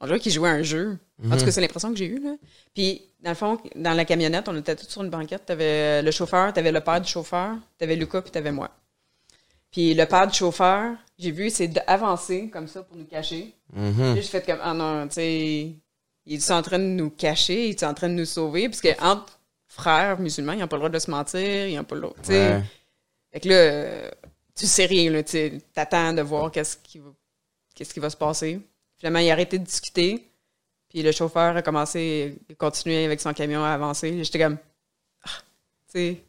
On 0.00 0.06
dirait 0.06 0.20
qu'il 0.20 0.32
jouait 0.32 0.48
un 0.48 0.62
jeu. 0.62 0.98
En 1.22 1.30
tout 1.32 1.36
cas, 1.40 1.44
mhm. 1.44 1.50
c'est 1.50 1.60
l'impression 1.60 1.90
que 1.90 1.96
j'ai 1.96 2.06
eue, 2.06 2.20
là. 2.20 2.34
Puis, 2.74 3.02
dans 3.20 3.30
le 3.30 3.36
fond, 3.36 3.58
dans 3.76 3.92
la 3.92 4.06
camionnette, 4.06 4.48
on 4.48 4.56
était 4.56 4.74
tous 4.74 4.88
sur 4.88 5.02
une 5.02 5.10
banquette. 5.10 5.44
T'avais 5.44 6.00
le 6.00 6.10
chauffeur, 6.10 6.52
t'avais 6.52 6.72
le 6.72 6.80
père 6.80 7.00
du 7.00 7.08
chauffeur, 7.08 7.56
t'avais 7.76 7.96
Lucas, 7.96 8.22
puis 8.22 8.30
t'avais 8.30 8.52
moi. 8.52 8.70
Puis 9.70 9.94
le 9.94 10.06
père 10.06 10.26
du 10.26 10.34
chauffeur, 10.36 10.96
j'ai 11.18 11.30
vu, 11.30 11.50
c'est 11.50 11.68
d'avancer 11.68 12.48
comme 12.50 12.66
ça 12.66 12.82
pour 12.82 12.96
nous 12.96 13.04
cacher. 13.04 13.54
Mm 13.72 14.14
Puis 14.14 14.22
j'ai 14.22 14.28
fait 14.28 14.44
comme, 14.44 14.58
ah 14.62 14.74
non, 14.74 15.06
tu 15.06 15.14
sais, 15.14 15.74
il 16.26 16.34
est 16.34 16.50
en 16.50 16.62
train 16.62 16.78
de 16.78 16.84
nous 16.84 17.10
cacher, 17.10 17.68
il 17.68 17.70
est 17.70 17.84
en 17.84 17.94
train 17.94 18.08
de 18.08 18.14
nous 18.14 18.24
sauver, 18.24 18.68
parce 18.68 18.80
que 18.80 19.00
entre 19.02 19.38
frères 19.68 20.18
musulmans, 20.18 20.52
ils 20.52 20.58
n'ont 20.58 20.68
pas 20.68 20.76
le 20.76 20.80
droit 20.80 20.90
de 20.90 20.98
se 20.98 21.10
mentir, 21.10 21.68
ils 21.68 21.76
n'ont 21.76 21.84
pas 21.84 21.94
le 21.94 22.00
droit, 22.00 22.16
tu 22.22 22.32
sais. 22.32 22.62
Fait 23.32 23.40
que 23.40 23.48
là, 23.48 24.10
tu 24.56 24.66
sais 24.66 24.86
rien, 24.86 25.10
là, 25.10 25.22
tu 25.22 25.60
t'attends 25.72 26.12
de 26.12 26.22
voir 26.22 26.50
qu'est-ce 26.50 26.76
qui 26.76 26.98
va 26.98 27.10
qu'est-ce 27.80 27.94
qui 27.94 28.00
va 28.00 28.10
se 28.10 28.16
passer. 28.16 28.60
Finalement, 28.98 29.20
il 29.20 29.30
a 29.30 29.32
arrêté 29.32 29.58
de 29.58 29.64
discuter. 29.64 30.28
Puis 30.90 31.02
le 31.02 31.12
chauffeur 31.12 31.56
a 31.56 31.62
commencé 31.62 32.38
à 32.50 32.54
continuer 32.54 33.06
avec 33.06 33.22
son 33.22 33.32
camion 33.32 33.64
à 33.64 33.70
avancer. 33.70 34.22
J'étais 34.22 34.38
comme, 34.38 34.58
ah, 35.24 35.30
tu 35.90 35.98
sais, 35.98 36.24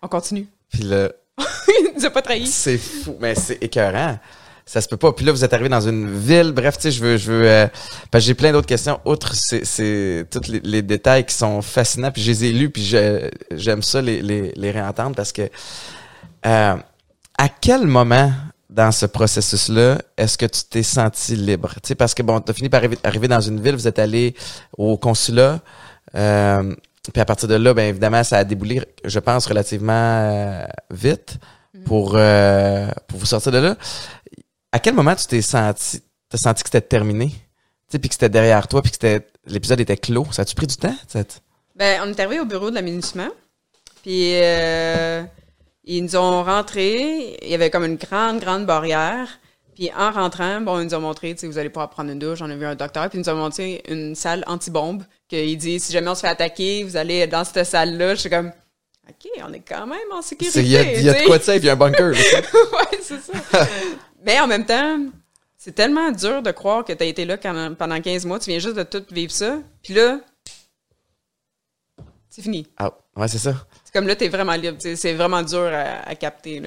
on 0.00 0.08
continue. 0.08 0.46
Puis 0.70 0.84
là. 0.84 1.12
il 1.68 1.92
nous 1.94 2.06
a 2.06 2.10
pas 2.10 2.22
trahi. 2.22 2.46
C'est 2.46 2.78
fou, 2.78 3.18
mais 3.20 3.34
c'est 3.34 3.62
écœurant. 3.62 4.18
Ça 4.64 4.80
se 4.80 4.88
peut 4.88 4.96
pas. 4.96 5.12
Puis 5.12 5.26
là, 5.26 5.32
vous 5.32 5.44
êtes 5.44 5.52
arrivé 5.52 5.68
dans 5.68 5.86
une 5.86 6.18
ville. 6.18 6.52
Bref, 6.52 6.76
tu 6.76 6.84
sais, 6.84 6.90
je 6.92 7.04
veux, 7.04 7.18
je 7.18 7.30
veux. 7.30 7.46
Euh, 7.46 7.66
parce 8.10 8.24
que 8.24 8.28
j'ai 8.28 8.34
plein 8.34 8.52
d'autres 8.52 8.66
questions. 8.66 9.00
Outre, 9.04 9.34
c'est, 9.34 10.24
tous 10.30 10.48
les, 10.48 10.80
détails 10.80 11.26
qui 11.26 11.34
sont 11.34 11.60
fascinants. 11.60 12.10
Puis 12.10 12.22
je 12.22 12.30
les 12.30 12.44
ai 12.46 12.52
lus. 12.52 12.70
Puis 12.70 12.84
j'aime 13.50 13.82
ça 13.82 14.00
les, 14.00 14.22
les, 14.22 14.52
les 14.56 14.70
réentendre 14.70 15.14
parce 15.14 15.32
que. 15.32 15.42
Euh, 16.46 16.76
à 17.40 17.48
quel 17.48 17.86
moment 17.86 18.32
dans 18.78 18.92
ce 18.92 19.06
processus-là, 19.06 19.98
est-ce 20.16 20.38
que 20.38 20.46
tu 20.46 20.62
t'es 20.70 20.84
senti 20.84 21.34
libre? 21.34 21.74
Tu 21.82 21.88
sais, 21.88 21.94
parce 21.96 22.14
que 22.14 22.22
bon, 22.22 22.40
tu 22.40 22.52
as 22.52 22.54
fini 22.54 22.68
par 22.68 22.80
arriver, 23.02 23.26
dans 23.26 23.40
une 23.40 23.60
ville, 23.60 23.74
vous 23.74 23.88
êtes 23.88 23.98
allé 23.98 24.36
au 24.76 24.96
consulat, 24.96 25.58
euh, 26.14 26.76
puis 27.12 27.20
à 27.20 27.24
partir 27.24 27.48
de 27.48 27.56
là, 27.56 27.74
bien 27.74 27.88
évidemment, 27.88 28.22
ça 28.22 28.38
a 28.38 28.44
déboulé, 28.44 28.80
je 29.04 29.18
pense, 29.18 29.46
relativement 29.46 29.92
euh, 29.92 30.64
vite 30.92 31.38
mm-hmm. 31.74 31.82
pour, 31.86 32.12
euh, 32.14 32.88
pour 33.08 33.18
vous 33.18 33.26
sortir 33.26 33.50
de 33.50 33.58
là. 33.58 33.76
À 34.70 34.78
quel 34.78 34.94
moment 34.94 35.16
tu 35.16 35.26
t'es 35.26 35.42
senti, 35.42 36.00
t'as 36.28 36.38
senti 36.38 36.62
que 36.62 36.68
c'était 36.68 36.80
terminé? 36.80 37.30
Tu 37.30 37.36
sais, 37.88 37.98
puis 37.98 38.08
que 38.08 38.14
c'était 38.14 38.28
derrière 38.28 38.68
toi, 38.68 38.80
puis 38.80 38.92
que 38.92 38.96
c'était 39.02 39.26
l'épisode 39.46 39.80
était 39.80 39.96
clos. 39.96 40.28
Ça 40.30 40.42
a-tu 40.42 40.54
pris 40.54 40.68
du 40.68 40.76
temps, 40.76 40.94
cette? 41.08 41.42
Ben, 41.74 42.00
on 42.04 42.10
est 42.10 42.20
arrivé 42.20 42.38
au 42.38 42.44
bureau 42.44 42.70
de 42.70 42.76
l'aménagement, 42.76 43.30
puis 44.04 44.34
ils 45.88 46.02
nous 46.04 46.16
ont 46.16 46.44
rentré, 46.44 47.38
il 47.42 47.48
y 47.48 47.54
avait 47.54 47.70
comme 47.70 47.84
une 47.84 47.96
grande, 47.96 48.40
grande 48.40 48.66
barrière. 48.66 49.40
Puis 49.74 49.90
en 49.96 50.10
rentrant, 50.10 50.60
bon, 50.60 50.80
ils 50.80 50.84
nous 50.86 50.94
ont 50.94 51.00
montré, 51.00 51.34
tu 51.34 51.40
sais, 51.40 51.46
vous 51.46 51.56
allez 51.56 51.70
pouvoir 51.70 51.88
prendre 51.88 52.10
une 52.10 52.18
douche, 52.18 52.40
on 52.42 52.50
a 52.50 52.56
vu 52.56 52.66
un 52.66 52.74
docteur, 52.74 53.08
puis 53.08 53.18
ils 53.18 53.22
nous 53.22 53.28
ont 53.30 53.36
montré 53.36 53.82
une 53.88 54.14
salle 54.14 54.44
anti-bombe, 54.46 55.04
qu'il 55.28 55.56
dit, 55.56 55.80
si 55.80 55.92
jamais 55.92 56.08
on 56.08 56.14
se 56.14 56.20
fait 56.20 56.28
attaquer, 56.28 56.84
vous 56.84 56.96
allez 56.96 57.26
dans 57.26 57.44
cette 57.44 57.64
salle-là. 57.64 58.16
Je 58.16 58.20
suis 58.20 58.30
comme, 58.30 58.52
OK, 59.08 59.30
on 59.42 59.52
est 59.52 59.60
quand 59.60 59.86
même 59.86 59.98
en 60.12 60.20
sécurité. 60.20 60.60
Il 60.60 60.68
y 60.68 60.76
a, 60.76 61.00
y 61.00 61.08
a 61.08 61.20
de 61.22 61.26
quoi 61.26 61.38
de 61.38 61.44
ça, 61.44 61.58
puis 61.58 61.70
un 61.70 61.76
bunker. 61.76 62.10
ouais, 62.12 62.98
c'est 63.00 63.20
ça. 63.20 63.66
Mais 64.26 64.38
en 64.40 64.46
même 64.46 64.66
temps, 64.66 64.98
c'est 65.56 65.74
tellement 65.74 66.10
dur 66.10 66.42
de 66.42 66.50
croire 66.50 66.84
que 66.84 66.92
tu 66.92 67.02
as 67.02 67.06
été 67.06 67.24
là 67.24 67.38
pendant 67.38 68.00
15 68.00 68.26
mois, 68.26 68.38
tu 68.40 68.50
viens 68.50 68.58
juste 68.58 68.76
de 68.76 68.82
tout 68.82 69.04
vivre 69.10 69.32
ça, 69.32 69.58
puis 69.82 69.94
là, 69.94 70.18
c'est 72.28 72.42
fini. 72.42 72.66
Ah, 72.76 72.92
ouais, 73.16 73.28
c'est 73.28 73.38
ça. 73.38 73.54
Comme 73.98 74.06
là, 74.06 74.14
tu 74.14 74.26
es 74.26 74.28
vraiment 74.28 74.54
libre. 74.54 74.76
C'est 74.78 75.14
vraiment 75.14 75.42
dur 75.42 75.68
à, 76.06 76.14
capter. 76.14 76.62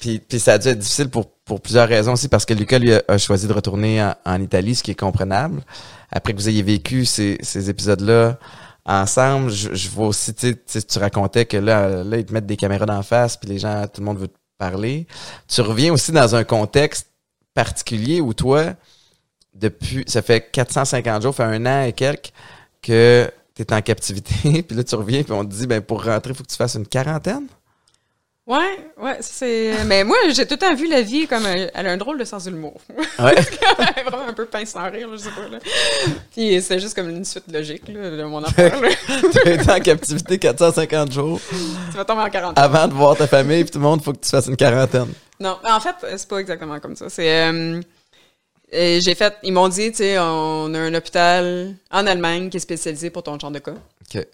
Puis, 0.00 0.18
puis 0.18 0.40
ça 0.40 0.54
a 0.54 0.58
dû 0.58 0.66
être 0.66 0.80
difficile 0.80 1.08
pour, 1.08 1.30
pour 1.44 1.60
plusieurs 1.60 1.86
raisons 1.86 2.14
aussi, 2.14 2.26
parce 2.26 2.44
que 2.44 2.54
Lucas, 2.54 2.80
lui, 2.80 2.92
a, 2.92 3.18
choisi 3.18 3.46
de 3.46 3.52
retourner 3.52 4.04
en, 4.24 4.42
Italie, 4.42 4.74
ce 4.74 4.82
qui 4.82 4.90
est 4.90 4.98
comprenable. 4.98 5.62
Après 6.10 6.32
que 6.32 6.38
vous 6.38 6.48
ayez 6.48 6.64
vécu 6.64 7.04
ces, 7.04 7.38
ces 7.40 7.70
épisodes-là 7.70 8.36
ensemble, 8.84 9.52
je, 9.52 9.88
vois 9.90 10.08
aussi, 10.08 10.34
tu 10.34 10.56
tu 10.56 10.98
racontais 10.98 11.46
que 11.46 11.56
là, 11.56 12.02
là, 12.02 12.16
ils 12.16 12.24
te 12.24 12.32
mettent 12.32 12.46
des 12.46 12.56
caméras 12.56 12.86
d'en 12.86 13.04
face, 13.04 13.36
puis 13.36 13.48
les 13.48 13.60
gens, 13.60 13.86
tout 13.86 14.00
le 14.00 14.06
monde 14.06 14.18
veut 14.18 14.26
te 14.26 14.38
parler. 14.58 15.06
Tu 15.46 15.60
reviens 15.60 15.92
aussi 15.92 16.10
dans 16.10 16.34
un 16.34 16.42
contexte 16.42 17.06
particulier 17.54 18.20
où 18.20 18.34
toi, 18.34 18.74
depuis, 19.54 20.02
ça 20.08 20.20
fait 20.20 20.50
450 20.50 21.22
jours, 21.22 21.32
fait 21.32 21.44
un 21.44 21.64
an 21.66 21.84
et 21.84 21.92
quelques 21.92 22.32
que 22.82 23.30
tu 23.64 23.72
es 23.72 23.76
en 23.76 23.82
captivité, 23.82 24.62
puis 24.68 24.76
là 24.76 24.84
tu 24.84 24.94
reviens, 24.94 25.22
puis 25.22 25.32
on 25.32 25.44
te 25.44 25.52
dit, 25.52 25.66
ben 25.66 25.80
pour 25.80 26.04
rentrer, 26.04 26.32
il 26.32 26.36
faut 26.36 26.44
que 26.44 26.50
tu 26.50 26.56
fasses 26.56 26.74
une 26.74 26.86
quarantaine? 26.86 27.46
Ouais, 28.50 28.84
ouais, 29.00 29.18
c'est. 29.20 29.84
Mais 29.86 30.02
moi, 30.02 30.16
j'ai 30.34 30.44
tout 30.44 30.54
le 30.54 30.58
temps 30.58 30.74
vu 30.74 30.88
la 30.88 31.02
vie 31.02 31.28
comme 31.28 31.46
elle 31.46 31.86
a 31.86 31.90
un 31.92 31.96
drôle 31.96 32.18
de 32.18 32.24
sens 32.24 32.44
de 32.44 32.50
l'humour. 32.50 32.80
Ouais. 33.20 33.34
elle 33.78 34.02
est 34.02 34.08
vraiment 34.08 34.26
un 34.26 34.32
peu 34.32 34.46
pince 34.46 34.70
sans 34.70 34.90
rire, 34.90 35.08
je 35.12 35.18
sais 35.18 35.30
pas. 35.30 35.46
Là. 35.48 35.58
Puis 36.32 36.60
c'est 36.62 36.80
juste 36.80 36.94
comme 36.94 37.10
une 37.10 37.24
suite 37.24 37.44
logique 37.52 37.86
là, 37.86 38.10
de 38.10 38.24
mon 38.24 38.42
affaire. 38.42 38.80
tu 39.30 39.48
été 39.48 39.70
en 39.70 39.78
captivité 39.78 40.38
450 40.38 41.12
jours. 41.12 41.38
Tu 41.90 41.96
vas 41.96 42.04
tomber 42.04 42.22
en 42.22 42.30
quarantaine. 42.30 42.64
Avant 42.64 42.88
de 42.88 42.94
voir 42.94 43.16
ta 43.16 43.26
famille, 43.26 43.62
puis 43.62 43.72
tout 43.72 43.78
le 43.78 43.84
monde, 43.84 44.00
il 44.00 44.04
faut 44.04 44.12
que 44.14 44.20
tu 44.20 44.30
fasses 44.30 44.46
une 44.46 44.56
quarantaine. 44.56 45.12
Non, 45.38 45.58
en 45.62 45.80
fait, 45.80 45.94
c'est 46.16 46.28
pas 46.28 46.38
exactement 46.38 46.80
comme 46.80 46.96
ça. 46.96 47.10
C'est. 47.10 47.30
Euh, 47.30 47.80
j'ai 48.72 49.14
fait. 49.14 49.34
Ils 49.42 49.52
m'ont 49.52 49.68
dit, 49.68 49.90
tu 49.90 49.98
sais, 49.98 50.18
on 50.18 50.72
a 50.74 50.78
un 50.78 50.94
hôpital 50.94 51.74
en 51.90 52.06
Allemagne 52.06 52.50
qui 52.50 52.56
est 52.56 52.60
spécialisé 52.60 53.10
pour 53.10 53.22
ton 53.22 53.38
genre 53.38 53.50
de 53.50 53.58
cas. 53.58 53.74
OK. 53.74 54.26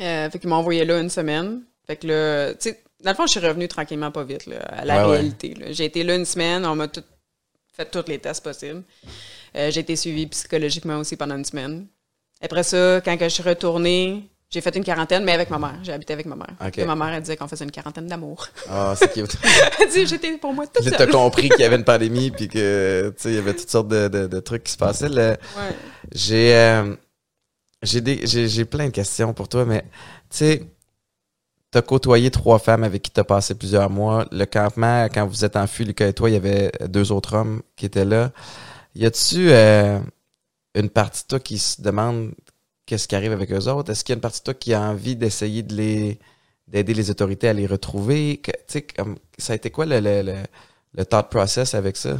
Euh, 0.00 0.30
fait 0.30 0.38
qu'ils 0.38 0.48
m'ont 0.48 0.56
envoyé 0.56 0.84
là 0.84 0.98
une 0.98 1.10
semaine. 1.10 1.62
Fait 1.86 1.96
que 1.96 2.06
là, 2.06 2.54
tu 2.54 2.70
sais, 2.70 2.82
dans 3.02 3.10
le 3.10 3.16
fond, 3.16 3.26
je 3.26 3.32
suis 3.32 3.40
revenue 3.40 3.68
tranquillement 3.68 4.10
pas 4.10 4.24
vite 4.24 4.46
là, 4.46 4.60
à 4.60 4.84
la 4.84 5.06
réalité. 5.06 5.54
J'ai 5.70 5.84
été 5.84 6.02
là 6.02 6.16
une 6.16 6.24
semaine, 6.24 6.64
on 6.64 6.74
m'a 6.74 6.88
tout, 6.88 7.04
fait 7.72 7.84
tous 7.90 8.08
les 8.08 8.18
tests 8.18 8.42
possibles. 8.42 8.82
Euh, 9.56 9.70
j'ai 9.70 9.80
été 9.80 9.94
suivie 9.94 10.26
psychologiquement 10.26 10.96
aussi 10.98 11.16
pendant 11.16 11.36
une 11.36 11.44
semaine. 11.44 11.86
Après 12.40 12.62
ça, 12.62 13.00
quand 13.04 13.16
je 13.20 13.28
suis 13.28 13.42
retournée, 13.42 14.28
j'ai 14.50 14.60
fait 14.60 14.76
une 14.76 14.84
quarantaine, 14.84 15.24
mais 15.24 15.32
avec 15.32 15.50
ma 15.50 15.58
mère. 15.58 15.78
J'ai 15.82 15.92
habité 15.92 16.12
avec 16.12 16.26
ma 16.26 16.36
mère. 16.36 16.86
ma 16.86 16.94
mère, 16.94 17.14
elle 17.14 17.22
disait 17.22 17.36
qu'on 17.36 17.48
faisait 17.48 17.64
une 17.64 17.70
quarantaine 17.70 18.06
d'amour. 18.06 18.46
Ah, 18.70 18.94
c'est 18.96 19.12
cute. 19.12 19.36
elle 19.80 19.90
dit, 19.90 20.06
j'étais 20.06 20.36
pour 20.38 20.52
moi 20.52 20.66
toute 20.66 20.84
seule. 20.84 20.96
T'as 20.96 21.06
compris 21.06 21.48
qu'il 21.48 21.60
y 21.60 21.64
avait 21.64 21.76
une 21.76 21.84
pandémie, 21.84 22.30
puis 22.30 22.48
que, 22.48 23.12
tu 23.16 23.22
sais, 23.22 23.30
il 23.30 23.34
y 23.34 23.38
avait 23.38 23.54
toutes 23.54 23.70
sortes 23.70 23.88
de, 23.88 24.08
de, 24.08 24.40
trucs 24.40 24.64
qui 24.64 24.72
se 24.72 24.76
passaient. 24.76 25.08
Ouais. 25.08 25.36
J'ai, 26.12 26.54
euh, 26.54 26.94
j'ai 27.82 28.64
plein 28.64 28.86
de 28.86 28.92
questions 28.92 29.32
pour 29.32 29.48
toi, 29.48 29.64
mais, 29.64 29.82
tu 30.30 30.36
sais, 30.36 30.62
tu 31.72 31.78
as 31.78 31.82
côtoyé 31.82 32.30
trois 32.30 32.60
femmes 32.60 32.84
avec 32.84 33.02
qui 33.02 33.10
tu 33.10 33.18
as 33.18 33.24
passé 33.24 33.56
plusieurs 33.56 33.90
mois. 33.90 34.26
Le 34.30 34.44
campement, 34.44 35.06
quand 35.06 35.26
vous 35.26 35.44
êtes 35.44 35.56
enfui, 35.56 35.84
Lucas 35.84 36.06
et 36.06 36.12
toi, 36.12 36.30
il 36.30 36.34
y 36.34 36.36
avait 36.36 36.70
deux 36.86 37.10
autres 37.10 37.34
hommes 37.34 37.62
qui 37.74 37.86
étaient 37.86 38.04
là. 38.04 38.30
Y 38.94 39.06
a-tu 39.06 39.50
euh, 39.50 39.98
une 40.76 40.88
partie 40.88 41.24
de 41.24 41.28
toi 41.28 41.40
qui 41.40 41.58
se 41.58 41.82
demande 41.82 42.32
qu'est-ce 42.86 43.08
qui 43.08 43.16
arrive 43.16 43.32
avec 43.32 43.50
eux 43.52 43.68
autres? 43.68 43.90
Est-ce 43.92 44.04
qu'il 44.04 44.12
y 44.12 44.14
a 44.14 44.16
une 44.16 44.20
partie 44.20 44.40
de 44.40 44.44
toi 44.44 44.54
qui 44.54 44.74
a 44.74 44.80
envie 44.80 45.16
d'essayer 45.16 45.62
de 45.62 45.74
les 45.74 46.18
d'aider 46.66 46.94
les 46.94 47.10
autorités 47.10 47.48
à 47.48 47.52
les 47.52 47.66
retrouver? 47.66 48.40
comme, 48.96 49.16
ça 49.38 49.52
a 49.52 49.56
été 49.56 49.70
quoi 49.70 49.86
le, 49.86 50.00
le, 50.00 50.34
le, 50.94 51.04
thought 51.04 51.28
process 51.28 51.74
avec 51.74 51.96
ça? 51.96 52.18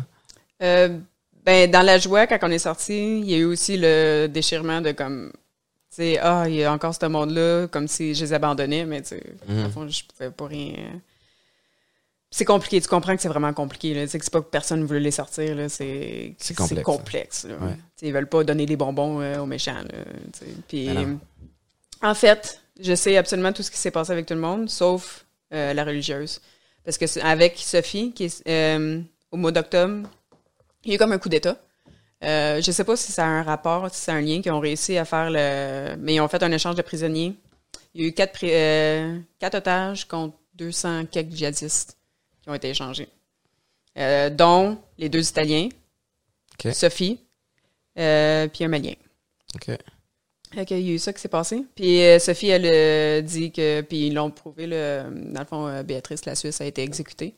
Euh, 0.62 0.98
ben, 1.44 1.70
dans 1.70 1.82
la 1.82 1.98
joie, 1.98 2.26
quand 2.26 2.38
on 2.42 2.50
est 2.50 2.58
sorti, 2.58 3.20
il 3.20 3.30
y 3.30 3.34
a 3.34 3.38
eu 3.38 3.44
aussi 3.44 3.76
le 3.78 4.26
déchirement 4.26 4.80
de 4.80 4.92
comme 4.92 5.32
sais, 5.94 6.18
ah, 6.18 6.44
il 6.48 6.56
y 6.56 6.64
a 6.64 6.72
encore 6.72 6.94
ce 6.94 7.06
monde-là, 7.06 7.68
comme 7.68 7.86
si 7.86 8.14
je 8.14 8.24
les 8.24 8.32
abandonnais, 8.32 8.84
mais 8.84 9.02
tu 9.02 9.10
sais, 9.10 9.22
mm 9.48 9.70
fond, 9.70 9.88
je 9.88 10.02
pouvais 10.04 10.30
pas 10.30 10.46
rien. 10.46 11.00
C'est 12.36 12.44
compliqué, 12.44 12.80
tu 12.80 12.88
comprends 12.88 13.14
que 13.14 13.22
c'est 13.22 13.28
vraiment 13.28 13.52
compliqué. 13.52 13.94
Là. 13.94 14.08
C'est 14.08 14.20
c'est 14.20 14.32
pas 14.32 14.40
que 14.40 14.48
personne 14.48 14.80
ne 14.80 14.86
voulait 14.86 14.98
les 14.98 15.12
sortir. 15.12 15.56
C'est, 15.68 16.34
c'est 16.36 16.54
complexe. 16.56 16.84
complexe 16.84 17.44
là. 17.44 17.54
Ils 18.02 18.12
veulent 18.12 18.28
pas 18.28 18.42
donner 18.42 18.66
des 18.66 18.74
bonbons 18.74 19.20
euh, 19.20 19.38
aux 19.38 19.46
méchants. 19.46 19.74
Là, 19.74 19.98
Puis, 20.66 20.88
en 22.02 22.14
fait, 22.14 22.60
je 22.80 22.92
sais 22.92 23.16
absolument 23.16 23.52
tout 23.52 23.62
ce 23.62 23.70
qui 23.70 23.78
s'est 23.78 23.92
passé 23.92 24.10
avec 24.10 24.26
tout 24.26 24.34
le 24.34 24.40
monde, 24.40 24.68
sauf 24.68 25.26
euh, 25.52 25.74
la 25.74 25.84
religieuse. 25.84 26.40
Parce 26.84 26.98
que 26.98 27.20
avec 27.20 27.56
Sophie, 27.56 28.10
qui 28.10 28.24
est, 28.24 28.42
euh, 28.48 29.00
au 29.30 29.36
mois 29.36 29.52
d'octobre, 29.52 30.08
il 30.82 30.88
y 30.88 30.92
a 30.92 30.96
eu 30.96 30.98
comme 30.98 31.12
un 31.12 31.18
coup 31.18 31.28
d'État. 31.28 31.56
Euh, 32.24 32.60
je 32.60 32.68
ne 32.68 32.72
sais 32.72 32.82
pas 32.82 32.96
si 32.96 33.12
ça 33.12 33.24
a 33.24 33.28
un 33.28 33.44
rapport, 33.44 33.88
si 33.94 34.00
c'est 34.00 34.10
un 34.10 34.20
lien 34.20 34.42
qu'ils 34.42 34.50
ont 34.50 34.58
réussi 34.58 34.98
à 34.98 35.04
faire 35.04 35.30
le. 35.30 35.94
Mais 36.00 36.14
ils 36.14 36.20
ont 36.20 36.26
fait 36.26 36.42
un 36.42 36.50
échange 36.50 36.74
de 36.74 36.82
prisonniers. 36.82 37.36
Il 37.94 38.00
y 38.00 38.04
a 38.04 38.08
eu 38.08 38.12
quatre, 38.12 38.40
quatre 39.38 39.54
otages 39.54 40.08
contre 40.08 40.34
200 40.56 41.04
quelques 41.12 41.30
djihadistes 41.30 41.96
qui 42.44 42.50
ont 42.50 42.54
été 42.54 42.70
échangés. 42.70 43.08
Euh, 43.98 44.30
dont 44.30 44.78
les 44.98 45.08
deux 45.08 45.28
Italiens, 45.28 45.68
Sophie, 46.72 47.18
puis 47.94 48.04
un 48.04 48.68
Malien. 48.68 48.94
OK. 49.54 49.70
il 50.52 50.70
y 50.70 50.90
a 50.90 50.94
eu 50.94 50.98
ça 50.98 51.12
qui 51.12 51.20
s'est 51.20 51.28
passé. 51.28 51.64
Puis 51.74 52.00
Sophie, 52.20 52.48
elle 52.48 53.24
dit 53.24 53.50
que. 53.50 53.80
Puis 53.80 54.08
ils 54.08 54.14
l'ont 54.14 54.30
prouvé, 54.30 54.66
le, 54.66 55.04
dans 55.32 55.40
le 55.40 55.46
fond, 55.46 55.82
Béatrice, 55.82 56.24
la 56.24 56.34
Suisse, 56.34 56.60
a 56.60 56.64
été 56.64 56.82
exécutée. 56.82 57.34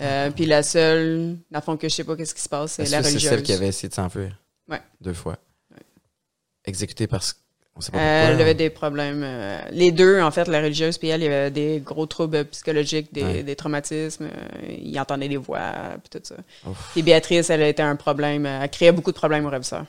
Euh, 0.00 0.30
puis 0.30 0.46
la 0.46 0.62
seule, 0.62 1.36
dans 1.50 1.58
le 1.58 1.64
fond, 1.64 1.76
que 1.76 1.88
je 1.88 1.94
sais 1.94 2.04
pas 2.04 2.16
qu'est-ce 2.16 2.34
qui 2.34 2.40
se 2.40 2.48
passe, 2.48 2.72
c'est 2.72 2.88
la 2.88 2.98
religieuse. 2.98 3.22
C'est 3.22 3.28
celle 3.28 3.42
qui 3.42 3.52
avait 3.52 3.68
essayé 3.68 3.88
de 3.88 3.94
s'enfuir. 3.94 4.38
Ouais. 4.68 4.80
Deux 5.00 5.12
fois. 5.12 5.38
Exécutée 6.64 7.06
parce 7.06 7.36
qu'on 7.80 7.86
sait 7.86 7.92
pas 7.92 7.98
pourquoi. 7.98 8.34
elle 8.34 8.40
avait 8.40 8.54
des 8.54 8.70
problèmes. 8.70 9.22
Euh, 9.24 9.60
les 9.70 9.92
deux, 9.92 10.20
en 10.20 10.30
fait, 10.30 10.48
la 10.48 10.60
religieuse 10.60 10.98
puis 10.98 11.08
elle, 11.08 11.22
il 11.22 11.24
y 11.24 11.26
avait 11.26 11.50
des 11.50 11.80
gros 11.84 12.06
troubles 12.06 12.44
psychologiques, 12.46 13.12
des, 13.12 13.56
traumatismes. 13.56 14.24
Euh, 14.24 14.76
ils 14.78 14.98
entendaient 14.98 15.28
des 15.28 15.36
voix, 15.36 15.72
puis 16.02 16.20
tout 16.20 16.24
ça. 16.24 16.36
Puis 16.92 17.02
Béatrice, 17.02 17.50
elle 17.50 17.62
a 17.62 17.68
été 17.68 17.82
un 17.82 17.96
problème. 17.96 18.46
Elle 18.46 18.70
créait 18.70 18.92
beaucoup 18.92 19.12
de 19.12 19.16
problèmes 19.16 19.46
au 19.46 19.50
ravisseur. 19.50 19.86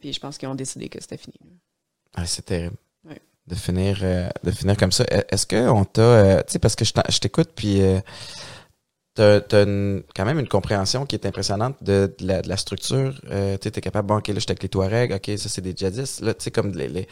puis 0.00 0.12
je 0.12 0.20
pense 0.20 0.38
qu'ils 0.38 0.48
ont 0.48 0.54
décidé 0.54 0.88
que 0.88 1.00
c'était 1.00 1.16
fini. 1.16 1.36
Ah, 2.14 2.26
c'est 2.26 2.44
terrible. 2.44 2.76
De 3.46 3.54
finir, 3.54 4.02
de 4.42 4.50
finir 4.50 4.76
comme 4.76 4.90
ça. 4.90 5.04
Est-ce 5.08 5.46
qu'on 5.46 5.84
t'a. 5.84 6.42
tu 6.42 6.52
sais, 6.52 6.58
parce 6.58 6.74
que 6.74 6.84
je 6.84 7.18
t'écoute, 7.20 7.50
puis 7.54 7.80
tu 9.16 9.22
as, 9.22 9.40
quand 9.40 10.24
même 10.24 10.38
une 10.38 10.48
compréhension 10.48 11.06
qui 11.06 11.16
est 11.16 11.26
impressionnante 11.26 11.82
de, 11.82 12.14
la, 12.20 12.56
structure. 12.56 13.14
Euh, 13.30 13.56
tu 13.60 13.68
es 13.68 13.70
capable, 13.72 14.08
bon, 14.08 14.18
OK, 14.18 14.28
là, 14.28 14.34
j'étais 14.36 14.52
avec 14.52 14.62
les 14.62 14.68
Touaregs, 14.68 15.12
OK, 15.12 15.38
ça, 15.38 15.48
c'est 15.48 15.62
des 15.62 15.74
djihadistes. 15.74 16.20
Là, 16.20 16.34
tu 16.34 16.44
sais, 16.44 16.50
comme 16.50 16.72
les, 16.72 17.08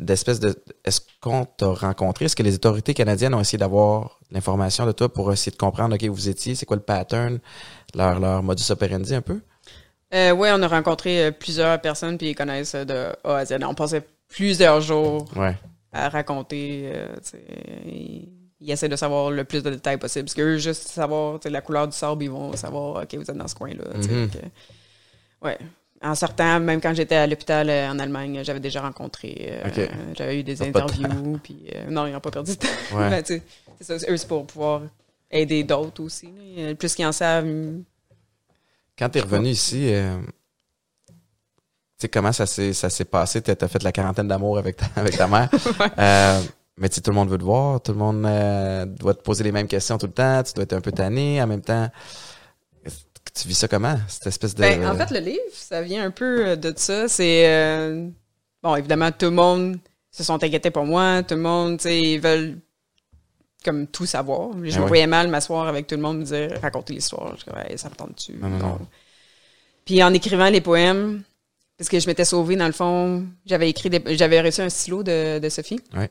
d'espèces 0.00 0.40
de, 0.40 0.54
Est-ce 0.84 1.00
qu'on 1.20 1.44
t'a 1.44 1.68
rencontré? 1.68 2.26
Est-ce 2.26 2.36
que 2.36 2.42
les 2.42 2.56
autorités 2.56 2.94
canadiennes 2.94 3.34
ont 3.34 3.40
essayé 3.40 3.58
d'avoir 3.58 4.18
l'information 4.30 4.86
de 4.86 4.92
toi 4.92 5.12
pour 5.12 5.32
essayer 5.32 5.52
de 5.52 5.56
comprendre, 5.56 5.94
OK, 5.94 6.02
où 6.08 6.14
vous 6.14 6.28
étiez, 6.28 6.54
c'est 6.54 6.66
quoi 6.66 6.76
le 6.76 6.82
pattern, 6.82 7.38
leur, 7.94 8.20
leur 8.20 8.42
modus 8.42 8.70
operandi 8.70 9.14
un 9.14 9.22
peu? 9.22 9.40
Euh, 10.12 10.32
oui, 10.32 10.48
on 10.52 10.60
a 10.62 10.68
rencontré 10.68 11.26
euh, 11.26 11.30
plusieurs 11.30 11.80
personnes, 11.80 12.18
puis 12.18 12.30
ils 12.30 12.34
connaissent 12.34 12.74
de 12.74 13.12
A 13.22 13.36
à 13.36 13.44
Z. 13.44 13.58
On 13.64 13.74
passait 13.74 14.02
plusieurs 14.28 14.80
jours 14.80 15.28
à 15.92 16.08
raconter. 16.08 16.90
Euh, 16.92 17.16
ils 18.60 18.70
essaient 18.70 18.88
de 18.88 18.96
savoir 18.96 19.30
le 19.30 19.44
plus 19.44 19.62
de 19.62 19.70
détails 19.70 19.98
possible. 19.98 20.26
Parce 20.26 20.34
qu'eux, 20.34 20.58
juste 20.58 20.88
savoir 20.88 21.40
la 21.44 21.60
couleur 21.60 21.88
du 21.88 21.96
sable, 21.96 22.24
ils 22.24 22.30
vont 22.30 22.54
savoir, 22.56 23.02
OK, 23.02 23.14
vous 23.14 23.22
êtes 23.22 23.36
dans 23.36 23.48
ce 23.48 23.54
coin-là. 23.54 23.84
Mm 23.96 24.28
ouais. 25.42 25.58
En 26.02 26.14
sortant, 26.14 26.60
même 26.60 26.80
quand 26.80 26.94
j'étais 26.94 27.16
à 27.16 27.26
l'hôpital 27.26 27.68
euh, 27.68 27.90
en 27.90 27.98
Allemagne, 27.98 28.40
j'avais 28.42 28.60
déjà 28.60 28.80
rencontré. 28.80 29.60
Euh, 29.64 29.86
j'avais 30.14 30.40
eu 30.40 30.42
des 30.42 30.62
interviews. 30.62 31.38
Puis, 31.42 31.66
euh, 31.74 31.90
non, 31.90 32.06
ils 32.06 32.12
n'ont 32.12 32.20
pas 32.20 32.30
perdu 32.30 32.52
de 32.52 32.56
temps. 32.56 32.68
Ouais. 32.96 33.22
c'est 33.24 33.42
ça, 33.80 33.94
eux, 34.08 34.16
c'est 34.16 34.28
pour 34.28 34.46
pouvoir 34.46 34.82
aider 35.30 35.62
d'autres 35.62 36.02
aussi. 36.02 36.32
Plus 36.78 36.94
qu'ils 36.94 37.06
en 37.06 37.12
savent. 37.12 37.46
Quand 38.98 39.10
tu 39.10 39.18
es 39.18 39.20
revenu 39.20 39.50
ici, 39.50 39.92
tu 39.92 40.22
sais, 41.98 42.08
comment 42.08 42.32
ça 42.32 42.46
s'est, 42.46 42.72
ça 42.72 42.88
s'est 42.88 43.04
passé? 43.04 43.42
Tu 43.42 43.50
as 43.50 43.68
fait 43.68 43.82
la 43.82 43.92
quarantaine 43.92 44.28
d'amour 44.28 44.56
avec 44.56 44.76
ta, 44.76 44.86
avec 44.96 45.16
ta 45.16 45.26
mère? 45.26 45.50
Mais 46.80 46.88
tu 46.88 47.02
tout 47.02 47.10
le 47.10 47.14
monde 47.14 47.28
veut 47.28 47.38
te 47.38 47.44
voir, 47.44 47.80
tout 47.82 47.92
le 47.92 47.98
monde 47.98 48.24
euh, 48.24 48.86
doit 48.86 49.12
te 49.12 49.22
poser 49.22 49.44
les 49.44 49.52
mêmes 49.52 49.68
questions 49.68 49.98
tout 49.98 50.06
le 50.06 50.12
temps, 50.12 50.42
tu 50.42 50.54
dois 50.54 50.64
être 50.64 50.72
un 50.72 50.80
peu 50.80 50.90
tanné 50.90 51.40
en 51.40 51.46
même 51.46 51.60
temps. 51.60 51.88
Tu 53.34 53.46
vis 53.46 53.54
ça 53.54 53.68
comment, 53.68 53.96
cette 54.08 54.26
espèce 54.26 54.54
de... 54.54 54.62
Ben, 54.62 54.88
en 54.88 54.96
fait, 54.96 55.10
le 55.10 55.20
livre, 55.20 55.40
ça 55.52 55.82
vient 55.82 56.04
un 56.04 56.10
peu 56.10 56.48
euh, 56.48 56.56
de 56.56 56.72
ça. 56.74 57.06
C'est... 57.06 57.46
Euh, 57.46 58.08
bon, 58.62 58.74
évidemment, 58.74 59.12
tout 59.12 59.26
le 59.26 59.32
monde 59.32 59.78
se 60.10 60.24
sont 60.24 60.42
inquiétés 60.42 60.70
pour 60.70 60.84
moi, 60.84 61.22
tout 61.22 61.34
le 61.34 61.42
monde, 61.42 61.76
tu 61.76 61.82
sais, 61.84 62.00
ils 62.00 62.18
veulent 62.18 62.58
comme 63.62 63.86
tout 63.86 64.06
savoir. 64.06 64.52
Je 64.64 64.78
me 64.78 64.84
ah 64.84 64.88
voyais 64.88 65.06
mal 65.06 65.28
m'asseoir 65.28 65.68
avec 65.68 65.86
tout 65.86 65.94
le 65.94 66.00
monde, 66.00 66.20
me 66.20 66.24
dire, 66.24 66.58
raconter 66.62 66.94
l'histoire. 66.94 67.36
Je 67.36 67.44
disais, 67.44 67.76
ça 67.76 67.90
me 67.90 67.94
tente 67.94 68.16
dessus. 68.16 68.40
Puis 69.84 70.02
en 70.02 70.12
écrivant 70.14 70.48
les 70.48 70.62
poèmes, 70.62 71.22
parce 71.76 71.90
que 71.90 72.00
je 72.00 72.06
m'étais 72.06 72.24
sauvée, 72.24 72.56
dans 72.56 72.66
le 72.66 72.72
fond, 72.72 73.26
j'avais 73.44 73.68
écrit, 73.68 73.90
j'avais 74.16 74.40
reçu 74.40 74.62
un 74.62 74.70
stylo 74.70 75.02
de, 75.02 75.38
de 75.38 75.48
Sophie. 75.50 75.80
Ouais. 75.94 76.10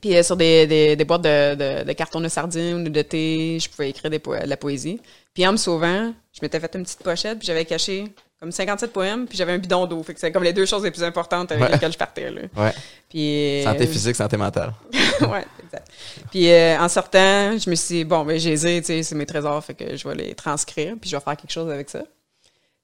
Puis 0.00 0.16
euh, 0.16 0.22
sur 0.22 0.36
des, 0.36 0.66
des, 0.66 0.96
des 0.96 1.04
boîtes 1.04 1.22
de, 1.22 1.54
de, 1.54 1.84
de 1.84 1.92
carton 1.92 2.20
de 2.20 2.28
sardines 2.28 2.86
ou 2.86 2.90
de 2.90 3.02
thé, 3.02 3.58
je 3.60 3.68
pouvais 3.68 3.90
écrire 3.90 4.10
des 4.10 4.18
po- 4.18 4.36
de 4.36 4.46
la 4.46 4.56
poésie. 4.56 5.00
Puis 5.34 5.46
en 5.46 5.52
me 5.52 5.56
sauvant, 5.56 6.12
je 6.32 6.38
m'étais 6.42 6.60
fait 6.60 6.74
une 6.74 6.82
petite 6.84 7.02
pochette, 7.02 7.38
puis 7.38 7.46
j'avais 7.46 7.64
caché 7.64 8.04
comme 8.40 8.52
57 8.52 8.92
poèmes, 8.92 9.26
puis 9.26 9.36
j'avais 9.36 9.52
un 9.52 9.58
bidon 9.58 9.84
d'eau. 9.86 10.00
Fait 10.04 10.14
que 10.14 10.20
c'est 10.20 10.30
comme 10.30 10.44
les 10.44 10.52
deux 10.52 10.64
choses 10.66 10.84
les 10.84 10.92
plus 10.92 11.02
importantes 11.02 11.50
avec 11.50 11.64
Ouais. 11.64 11.72
lesquelles 11.72 11.92
je 11.92 11.98
partais. 11.98 12.30
Là. 12.30 12.42
Ouais. 12.56 12.72
Puis, 13.08 13.62
Santé 13.64 13.82
euh, 13.84 13.86
physique, 13.88 14.14
santé 14.14 14.36
mentale. 14.36 14.72
ouais, 15.22 15.44
exact. 15.64 15.88
Puis 16.30 16.48
euh, 16.52 16.78
en 16.78 16.88
sortant, 16.88 17.58
je 17.58 17.68
me 17.68 17.74
suis 17.74 17.96
dit, 17.96 18.04
bon, 18.04 18.24
ben 18.24 18.38
j'ai 18.38 18.54
tu 18.54 18.58
sais, 18.84 19.02
c'est 19.02 19.14
mes 19.16 19.26
trésors, 19.26 19.64
fait 19.64 19.74
que 19.74 19.96
je 19.96 20.06
vais 20.08 20.14
les 20.14 20.34
transcrire, 20.36 20.94
puis 21.00 21.10
je 21.10 21.16
vais 21.16 21.22
faire 21.22 21.36
quelque 21.36 21.50
chose 21.50 21.68
avec 21.70 21.90
ça. 21.90 22.04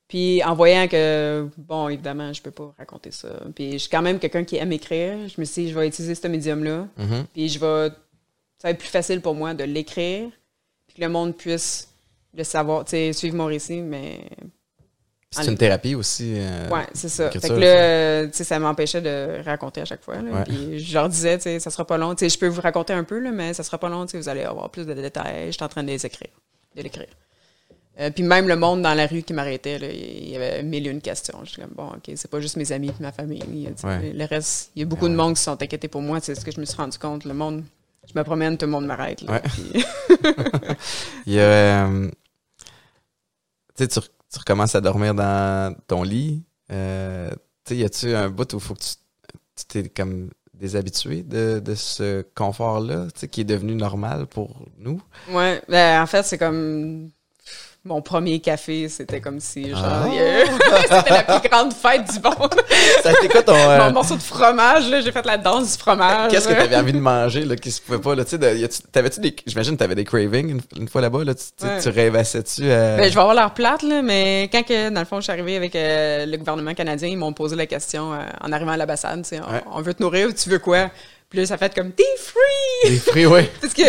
Puis 0.08 0.42
en 0.44 0.54
voyant 0.54 0.86
que, 0.86 1.48
bon, 1.56 1.88
évidemment, 1.88 2.32
je 2.32 2.42
peux 2.42 2.50
pas 2.50 2.74
raconter 2.78 3.10
ça. 3.10 3.28
Puis 3.54 3.72
je 3.72 3.78
suis 3.78 3.88
quand 3.90 4.02
même 4.02 4.18
quelqu'un 4.18 4.44
qui 4.44 4.56
aime 4.56 4.72
écrire. 4.72 5.16
Je 5.28 5.40
me 5.40 5.44
suis 5.44 5.64
dit, 5.64 5.70
je 5.70 5.78
vais 5.78 5.88
utiliser 5.88 6.14
ce 6.14 6.26
médium-là, 6.28 6.86
Mhm. 6.98 7.26
puis 7.32 7.48
je 7.48 7.58
vais. 7.58 7.88
Ça 8.58 8.68
va 8.68 8.70
être 8.70 8.78
plus 8.78 8.88
facile 8.88 9.20
pour 9.20 9.34
moi 9.34 9.54
de 9.54 9.64
l'écrire, 9.64 10.28
puis 10.86 10.96
que 10.96 11.00
le 11.02 11.08
monde 11.08 11.34
puisse 11.36 11.88
le 12.36 12.44
savoir, 12.44 12.84
tu 12.84 12.90
sais, 12.90 13.12
suivre 13.12 13.36
mon 13.36 13.46
récit, 13.46 13.80
mais. 13.80 14.20
C'est 15.30 15.46
une 15.50 15.58
thérapie 15.58 15.96
aussi. 15.96 16.34
euh, 16.36 16.68
Ouais, 16.68 16.86
c'est 16.92 17.08
ça. 17.08 17.28
Fait 17.28 17.40
que 17.48 17.54
là, 17.54 18.26
tu 18.28 18.34
sais, 18.34 18.44
ça 18.44 18.56
m'empêchait 18.60 19.00
de 19.00 19.42
raconter 19.44 19.80
à 19.80 19.84
chaque 19.84 20.02
fois. 20.02 20.22
Là. 20.22 20.30
Ouais. 20.30 20.44
Puis 20.44 20.78
je 20.78 20.94
leur 20.94 21.08
disais, 21.08 21.36
tu 21.38 21.42
sais, 21.44 21.58
ça 21.58 21.70
sera 21.70 21.84
pas 21.84 21.98
long. 21.98 22.14
Tu 22.14 22.20
sais, 22.20 22.28
je 22.28 22.38
peux 22.38 22.46
vous 22.46 22.60
raconter 22.60 22.92
un 22.92 23.02
peu, 23.02 23.18
là, 23.18 23.32
mais 23.32 23.52
ça 23.52 23.64
sera 23.64 23.76
pas 23.78 23.88
long. 23.88 24.06
Tu 24.06 24.12
sais, 24.12 24.18
vous 24.18 24.28
allez 24.28 24.42
avoir 24.44 24.70
plus 24.70 24.86
de 24.86 24.94
détails. 24.94 25.46
Je 25.46 25.50
suis 25.52 25.64
en 25.64 25.68
train 25.68 25.82
de 25.82 25.88
les 25.88 26.06
écrire, 26.06 26.30
de 26.76 26.82
l'écrire. 26.82 27.08
Euh, 28.00 28.10
puis 28.10 28.24
même 28.24 28.48
le 28.48 28.56
monde 28.56 28.82
dans 28.82 28.94
la 28.94 29.06
rue 29.06 29.22
qui 29.22 29.32
m'arrêtait, 29.32 29.76
il 29.76 30.28
y 30.30 30.36
avait 30.36 30.62
mille 30.64 30.86
et 30.86 30.90
une 30.90 31.00
questions. 31.00 31.38
Je 31.44 31.50
suis 31.50 31.62
comme, 31.62 31.70
bon, 31.76 31.88
OK, 31.90 32.10
c'est 32.16 32.30
pas 32.30 32.40
juste 32.40 32.56
mes 32.56 32.72
amis 32.72 32.88
et 32.88 33.02
ma 33.02 33.12
famille. 33.12 33.44
Ouais. 33.84 34.12
Le 34.12 34.24
reste, 34.26 34.70
il 34.74 34.80
y 34.80 34.82
a 34.82 34.86
beaucoup 34.86 35.08
de 35.08 35.14
monde 35.14 35.34
qui 35.34 35.38
se 35.38 35.44
sont 35.44 35.62
inquiétés 35.62 35.86
pour 35.88 36.02
moi. 36.02 36.18
C'est 36.20 36.34
ce 36.34 36.44
que 36.44 36.50
je 36.50 36.58
me 36.60 36.64
suis 36.64 36.76
rendu 36.76 36.98
compte. 36.98 37.24
Le 37.24 37.34
monde, 37.34 37.62
je 38.12 38.18
me 38.18 38.24
promène, 38.24 38.58
tout 38.58 38.66
le 38.66 38.72
monde 38.72 38.86
m'arrête. 38.86 39.22
là. 39.22 39.32
Ouais. 39.34 39.42
Puis- 39.42 39.84
Il 41.26 41.34
y 41.34 41.38
a. 41.40 41.86
euh, 41.86 42.10
tu 43.76 43.84
sais, 43.84 43.88
tu, 43.88 43.98
re- 44.00 44.08
tu 44.32 44.38
recommences 44.38 44.74
à 44.74 44.80
dormir 44.80 45.14
dans 45.14 45.74
ton 45.86 46.02
lit. 46.02 46.42
Euh, 46.72 47.30
tu 47.64 47.74
sais, 47.74 47.76
y 47.76 47.84
a-tu 47.84 48.14
un 48.14 48.28
bout 48.28 48.52
où 48.52 48.56
il 48.56 48.62
faut 48.62 48.74
que 48.74 48.80
tu 48.80 48.94
tu 49.56 49.64
t'es 49.66 49.88
comme 49.88 50.30
déshabitué 50.52 51.22
de, 51.22 51.60
de 51.64 51.74
ce 51.76 52.22
confort-là, 52.34 53.06
tu 53.14 53.20
sais, 53.20 53.28
qui 53.28 53.42
est 53.42 53.44
devenu 53.44 53.76
normal 53.76 54.26
pour 54.26 54.66
nous? 54.78 55.00
Ouais, 55.30 55.62
ben, 55.68 56.02
en 56.02 56.06
fait, 56.06 56.24
c'est 56.24 56.38
comme 56.38 57.08
mon 57.86 58.00
premier 58.00 58.40
café, 58.40 58.88
c'était 58.88 59.20
comme 59.20 59.40
si 59.40 59.68
genre 59.70 59.80
Ah. 59.84 60.06
c'était 60.82 61.10
la 61.10 61.22
plus 61.38 61.48
grande 61.50 61.72
fête 61.74 62.04
du 62.12 62.20
monde. 62.20 62.54
Ça 63.02 63.10
a 63.10 63.12
été 63.12 63.28
quoi 63.28 63.42
ton. 63.42 63.54
euh, 63.54 63.78
Mon 63.86 63.92
morceau 63.92 64.16
de 64.16 64.22
fromage, 64.22 64.88
là, 64.88 65.02
j'ai 65.02 65.12
fait 65.12 65.24
la 65.26 65.36
danse 65.36 65.72
du 65.72 65.78
fromage. 65.78 66.30
Qu'est-ce 66.30 66.48
que 66.48 66.54
t'avais 66.54 66.76
envie 66.76 66.94
de 66.94 66.98
manger 66.98 67.44
là, 67.44 67.56
qui 67.56 67.70
se 67.70 67.82
pouvait 67.82 67.98
pas 67.98 68.14
là, 68.14 68.24
tu 68.24 68.38
sais, 68.38 68.68
t'avais-tu 68.90 69.20
des, 69.20 69.36
j'imagine 69.46 69.74
que 69.74 69.78
t'avais 69.80 69.94
des 69.94 70.04
cravings 70.04 70.48
une, 70.48 70.60
une 70.80 70.88
fois 70.88 71.02
là-bas 71.02 71.24
là, 71.24 71.34
tu, 71.34 71.42
Ouais. 71.66 71.80
tu 71.80 71.88
rêvassais-tu 71.90 72.62
euh, 72.64 72.96
Ben, 72.96 73.08
je 73.10 73.14
vais 73.14 73.20
avoir 73.20 73.34
l'air 73.34 73.52
plate, 73.52 73.82
là, 73.82 74.00
mais 74.02 74.48
quand 74.50 74.62
que, 74.62 74.88
dans 74.88 75.00
le 75.00 75.06
fond, 75.06 75.16
je 75.16 75.24
suis 75.24 75.32
arrivée 75.32 75.56
avec 75.56 75.76
euh, 75.76 76.24
le 76.26 76.36
gouvernement 76.38 76.72
canadien, 76.74 77.08
ils 77.08 77.18
m'ont 77.18 77.32
posé 77.34 77.54
la 77.54 77.66
question 77.66 78.12
en 78.40 78.52
arrivant 78.52 78.72
à 78.72 78.76
l'ambassade, 78.78 79.22
tu 79.22 79.28
sais, 79.36 79.40
on, 79.46 79.52
Ouais. 79.52 79.62
on 79.72 79.82
veut 79.82 79.92
te 79.94 80.02
nourrir, 80.02 80.28
tu 80.34 80.48
veux 80.48 80.58
quoi? 80.58 80.90
Puis 81.28 81.38
là, 81.40 81.46
ça 81.46 81.58
fait 81.58 81.74
comme, 81.74 81.90
t'es 81.92 82.04
free! 82.18 82.90
des 82.90 82.96
fruits, 82.98 83.26
ouais. 83.26 83.50
Parce 83.60 83.74
que, 83.74 83.82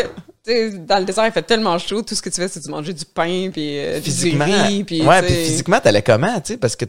dans 0.47 0.99
le 0.99 1.05
désert, 1.05 1.25
il 1.25 1.31
fait 1.31 1.41
tellement 1.43 1.77
chaud, 1.79 2.01
tout 2.01 2.15
ce 2.15 2.21
que 2.21 2.29
tu 2.29 2.35
fais, 2.41 2.47
c'est 2.47 2.63
de 2.65 2.69
manger 2.69 2.93
du 2.93 3.05
pain, 3.05 3.49
puis 3.51 3.77
euh, 3.79 3.95
du 3.97 4.03
Physiquement, 4.03 4.45
riz, 4.45 4.83
puis 4.83 5.01
ouais, 5.05 5.21
tu 5.21 5.27
puis 5.27 5.35
physiquement 5.45 5.79
t'allais 5.79 6.01
comment, 6.01 6.35
tu 6.41 6.53
sais, 6.53 6.57
parce 6.57 6.75
que 6.75 6.85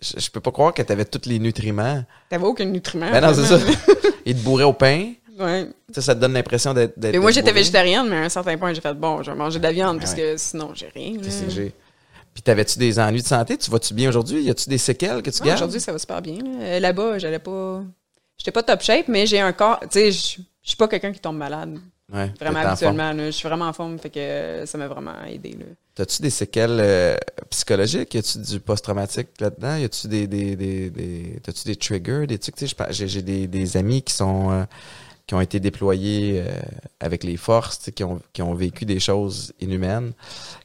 je 0.00 0.30
peux 0.30 0.40
pas 0.40 0.50
croire 0.52 0.72
que 0.72 0.82
t'avais 0.82 1.04
tous 1.04 1.28
les 1.28 1.38
nutriments. 1.38 2.02
t'avais 2.28 2.44
aucun 2.44 2.64
nutriment. 2.66 3.10
Ben 3.10 3.20
non, 3.20 3.34
c'est 3.34 3.44
ça. 3.44 3.58
Ils 4.26 4.34
te 4.36 4.40
bourraient 4.42 4.64
au 4.64 4.72
pain. 4.72 5.12
Ouais. 5.38 5.68
Sais, 5.94 6.02
ça 6.02 6.14
te 6.14 6.20
donne 6.20 6.34
l'impression 6.34 6.72
d'être. 6.74 6.94
Mais 6.98 7.18
moi, 7.18 7.30
j'étais 7.30 7.52
végétarienne, 7.52 8.06
mais 8.08 8.16
à 8.16 8.20
un 8.22 8.28
certain 8.28 8.56
point, 8.58 8.72
j'ai 8.74 8.80
fait, 8.80 8.94
bon, 8.94 9.22
je 9.22 9.30
vais 9.30 9.36
manger 9.36 9.58
de 9.58 9.64
la 9.64 9.72
viande, 9.72 9.96
Ouais, 9.96 10.00
parce 10.02 10.14
que 10.14 10.36
sinon, 10.36 10.72
j'ai 10.74 10.88
rien. 10.94 11.18
TCG. 11.18 11.72
Puis 12.32 12.42
t'avais-tu 12.42 12.78
des 12.78 12.98
ennuis 13.00 13.22
de 13.22 13.26
santé? 13.26 13.56
Tu 13.56 13.70
vas-tu 13.70 13.92
bien 13.94 14.08
aujourd'hui? 14.10 14.42
Y 14.42 14.50
a-tu 14.50 14.68
des 14.68 14.78
séquelles 14.78 15.20
que 15.22 15.30
tu 15.30 15.40
Ouais, 15.42 15.48
gardes? 15.48 15.58
Aujourd'hui, 15.58 15.80
ça 15.80 15.92
va 15.92 15.98
super 15.98 16.22
bien. 16.22 16.34
là. 16.34 16.50
Euh, 16.62 16.80
Là-bas, 16.80 17.18
j'allais 17.18 17.38
pas. 17.40 17.82
J'étais 18.38 18.52
pas 18.52 18.62
top 18.62 18.82
shape, 18.82 19.08
mais 19.08 19.26
j'ai 19.26 19.40
un 19.40 19.52
corps. 19.52 19.80
Tu 19.80 19.88
sais, 19.90 20.12
je 20.12 20.42
je 20.62 20.68
suis 20.68 20.76
pas 20.76 20.86
quelqu'un 20.88 21.10
qui 21.10 21.20
tombe 21.20 21.36
malade. 21.38 21.78
Ouais, 22.12 22.32
Vraiment 22.40 22.58
habituellement. 22.60 23.12
là. 23.12 23.26
Je 23.26 23.30
suis 23.30 23.46
vraiment 23.48 23.66
en 23.66 23.72
forme, 23.72 23.98
fait 23.98 24.10
que 24.10 24.18
euh, 24.18 24.66
ça 24.66 24.76
m'a 24.78 24.88
vraiment 24.88 25.14
aidé. 25.28 25.56
T'as-tu 25.94 26.22
des 26.22 26.30
séquelles 26.30 26.78
euh, 26.80 27.16
psychologiques? 27.50 28.14
Y 28.14 28.18
a-tu 28.18 28.38
du 28.38 28.60
post-traumatique 28.60 29.28
là-dedans? 29.40 29.76
Y 29.76 29.84
a-tu 29.84 30.08
des, 30.08 30.26
des, 30.26 30.56
des, 30.56 30.90
des, 30.90 31.40
t'as-tu 31.42 31.64
des 31.64 31.76
triggers, 31.76 32.26
des 32.26 32.38
trucs? 32.38 32.56
Tu 32.56 32.66
j'ai, 32.90 33.22
des, 33.22 33.46
des 33.46 33.76
amis 33.76 34.02
qui 34.02 34.12
sont, 34.14 34.50
euh, 34.50 34.64
qui 35.26 35.34
ont 35.34 35.40
été 35.40 35.60
déployés 35.60 36.42
euh, 36.44 36.50
avec 36.98 37.22
les 37.22 37.36
forces, 37.36 37.78
tu 37.78 37.92
qui 37.92 38.02
ont, 38.02 38.20
qui 38.32 38.42
ont 38.42 38.54
vécu 38.54 38.84
des 38.84 38.98
choses 38.98 39.52
inhumaines, 39.60 40.12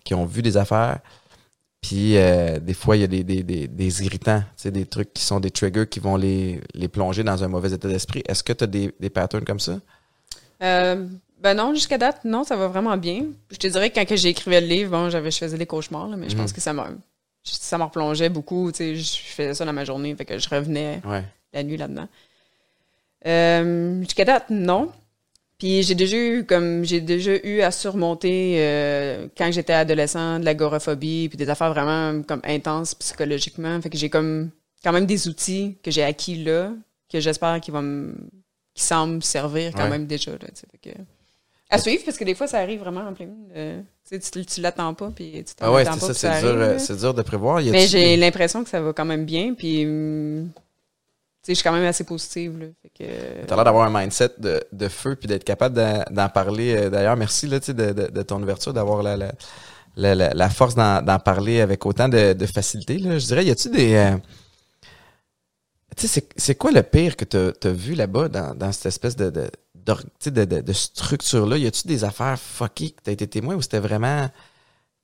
qui 0.03 0.15
ont 0.15 0.25
vu 0.25 0.41
des 0.41 0.57
affaires. 0.57 0.99
Puis 1.81 2.17
euh, 2.17 2.59
des 2.59 2.73
fois, 2.73 2.97
il 2.97 3.01
y 3.01 3.03
a 3.03 3.07
des, 3.07 3.23
des, 3.23 3.43
des, 3.43 3.67
des 3.67 4.03
irritants, 4.03 4.43
tu 4.59 4.71
des 4.71 4.87
trucs 4.87 5.13
qui 5.13 5.21
sont 5.23 5.39
des 5.39 5.51
triggers 5.51 5.85
qui 5.85 5.99
vont 5.99 6.15
les, 6.15 6.59
les 6.73 6.87
plonger 6.87 7.23
dans 7.23 7.43
un 7.43 7.47
mauvais 7.47 7.71
état 7.71 7.87
d'esprit. 7.87 8.23
Est-ce 8.27 8.41
que 8.41 8.53
tu 8.53 8.63
as 8.63 8.67
des, 8.67 8.91
des 8.99 9.11
patterns 9.11 9.45
comme 9.45 9.59
ça? 9.59 9.79
Euh, 10.63 11.05
ben 11.45 11.53
non, 11.53 11.73
jusqu'à 11.75 11.97
date, 11.99 12.25
non, 12.25 12.43
ça 12.43 12.55
va 12.55 12.67
vraiment 12.67 12.97
bien. 12.97 13.25
Je 13.51 13.57
te 13.57 13.67
dirais 13.67 13.89
que 13.91 13.95
quand 13.99 14.11
écrivé 14.25 14.59
le 14.61 14.67
livre, 14.67 14.89
bon, 14.91 15.09
j'avais, 15.11 15.29
je 15.29 15.37
faisais 15.37 15.57
des 15.57 15.65
cauchemars, 15.67 16.07
là, 16.07 16.17
mais 16.17 16.27
je 16.27 16.35
Mhm. 16.35 16.41
pense 16.41 16.53
que 16.53 16.59
ça 16.59 16.73
m'a. 16.73 16.89
Ça 17.43 17.77
me 17.77 17.83
replongeait 17.83 18.29
beaucoup. 18.29 18.71
Tu 18.71 18.77
sais, 18.77 18.95
je 18.95 19.17
faisais 19.35 19.53
ça 19.53 19.63
dans 19.65 19.73
ma 19.73 19.85
journée, 19.85 20.15
fait 20.15 20.25
que 20.25 20.39
je 20.39 20.49
revenais 20.49 21.01
Ouais. 21.05 21.23
la 21.53 21.61
nuit 21.61 21.77
là-dedans. 21.77 22.07
Euh, 23.27 23.99
Jusqu'à 24.01 24.25
date, 24.25 24.49
non. 24.49 24.91
Puis 25.57 25.83
j'ai 25.83 25.95
déjà 25.95 26.17
eu 26.17 26.43
comme 26.45 26.83
j'ai 26.83 26.99
déjà 26.99 27.31
eu 27.43 27.61
à 27.61 27.71
surmonter 27.71 28.55
euh, 28.57 29.27
quand 29.37 29.51
j'étais 29.53 29.73
adolescent 29.73 30.39
de 30.39 30.45
l'agoraphobie 30.45 31.29
puis 31.29 31.37
des 31.37 31.49
affaires 31.49 31.71
vraiment 31.73 32.21
comme 32.23 32.41
intenses 32.43 32.93
psychologiquement. 32.95 33.79
Fait 33.81 33.89
que 33.89 33.97
j'ai 33.97 34.09
comme 34.09 34.49
quand 34.83 34.91
même 34.91 35.05
des 35.05 35.27
outils 35.29 35.77
que 35.81 35.91
j'ai 35.91 36.03
acquis 36.03 36.43
là 36.43 36.71
que 37.11 37.19
j'espère 37.19 37.61
qu'ils 37.61 37.73
vont 37.73 37.81
me 37.83 38.15
qui 38.73 38.83
semblent 38.83 39.23
servir 39.23 39.71
quand 39.73 39.83
Ouais. 39.83 39.89
même 39.91 40.05
déjà 40.07 40.31
là. 40.31 40.39
Fait 40.53 40.77
que, 40.91 40.97
à 41.69 41.77
suivre 41.79 42.03
parce 42.05 42.17
que 42.17 42.23
des 42.23 42.35
fois 42.35 42.47
ça 42.47 42.59
arrive 42.59 42.79
vraiment 42.79 43.01
en 43.01 43.13
plein 43.13 43.25
milieu. 43.25 43.83
tu 44.09 44.19
tu, 44.19 44.45
tu 44.45 44.61
l'attends 44.61 44.93
pas 44.93 45.11
puis 45.15 45.43
tu 45.45 45.55
t'en 45.55 45.67
Ah 45.67 45.71
ouais, 45.71 45.83
c'est 45.85 45.91
pas, 45.91 46.13
ça, 46.13 46.13
c'est 46.13 46.41
dur, 46.41 46.55
euh, 46.55 46.95
dur 46.99 47.13
de 47.13 47.21
prévoir. 47.21 47.61
Y 47.61 47.71
Mais 47.71 47.87
j'ai 47.87 48.17
l'impression 48.17 48.63
que 48.63 48.69
ça 48.69 48.81
va 48.81 48.93
quand 48.93 49.05
même 49.05 49.25
bien, 49.25 49.53
puis 49.53 49.85
hum, 49.85 50.51
tu 51.45 51.51
sais, 51.51 51.53
je 51.53 51.59
suis 51.59 51.63
quand 51.63 51.75
même 51.75 51.85
assez 51.85 52.03
positive. 52.03 52.57
Là, 52.57 52.65
fait 52.81 52.89
que, 52.89 53.45
T'as 53.45 53.55
l'air 53.55 53.65
d'avoir 53.65 53.85
un 53.85 54.01
mindset 54.01 54.31
de, 54.39 54.63
de 54.71 54.87
feu 54.87 55.15
puis 55.15 55.27
d'être 55.27 55.43
capable 55.43 55.75
d'en, 56.09 56.29
parler. 56.29 56.75
Euh, 56.75 56.89
D'ailleurs, 56.89 57.15
merci 57.15 57.45
là, 57.45 57.59
tu 57.59 57.71
de, 57.71 57.93
de, 57.93 58.07
de 58.07 58.21
ton 58.23 58.41
ouverture, 58.41 58.73
d'avoir 58.73 59.03
la, 59.03 59.15
la, 59.95 60.15
la, 60.15 60.49
force 60.49 60.73
d'en, 60.73 61.19
parler 61.19 61.61
avec 61.61 61.85
autant 61.85 62.09
de, 62.09 62.33
de 62.33 62.45
facilité. 62.47 62.97
Là. 62.97 63.19
Je 63.19 63.27
dirais, 63.27 63.45
y 63.45 63.51
a-tu 63.51 63.69
des. 63.69 63.93
euh, 63.93 64.17
tu 65.95 66.07
sais, 66.07 66.19
c'est, 66.19 66.29
c'est 66.35 66.55
quoi 66.55 66.71
le 66.71 66.81
pire 66.81 67.15
que 67.15 67.25
t'as, 67.25 67.51
t'as 67.51 67.69
vu 67.69 67.93
là-bas 67.93 68.27
dans, 68.27 68.55
dans 68.55 68.71
cette 68.71 68.87
espèce 68.87 69.15
de, 69.15 69.29
de, 69.29 69.47
tu 70.19 70.31
de, 70.31 70.45
de, 70.45 70.73
structure-là? 70.73 71.57
Y 71.57 71.67
a-tu 71.67 71.87
des 71.87 72.03
affaires 72.03 72.39
fuckées 72.39 72.91
que 72.91 73.01
t'as 73.03 73.11
été 73.11 73.27
témoin 73.27 73.55
ou 73.55 73.61
c'était 73.61 73.79
vraiment 73.79 74.29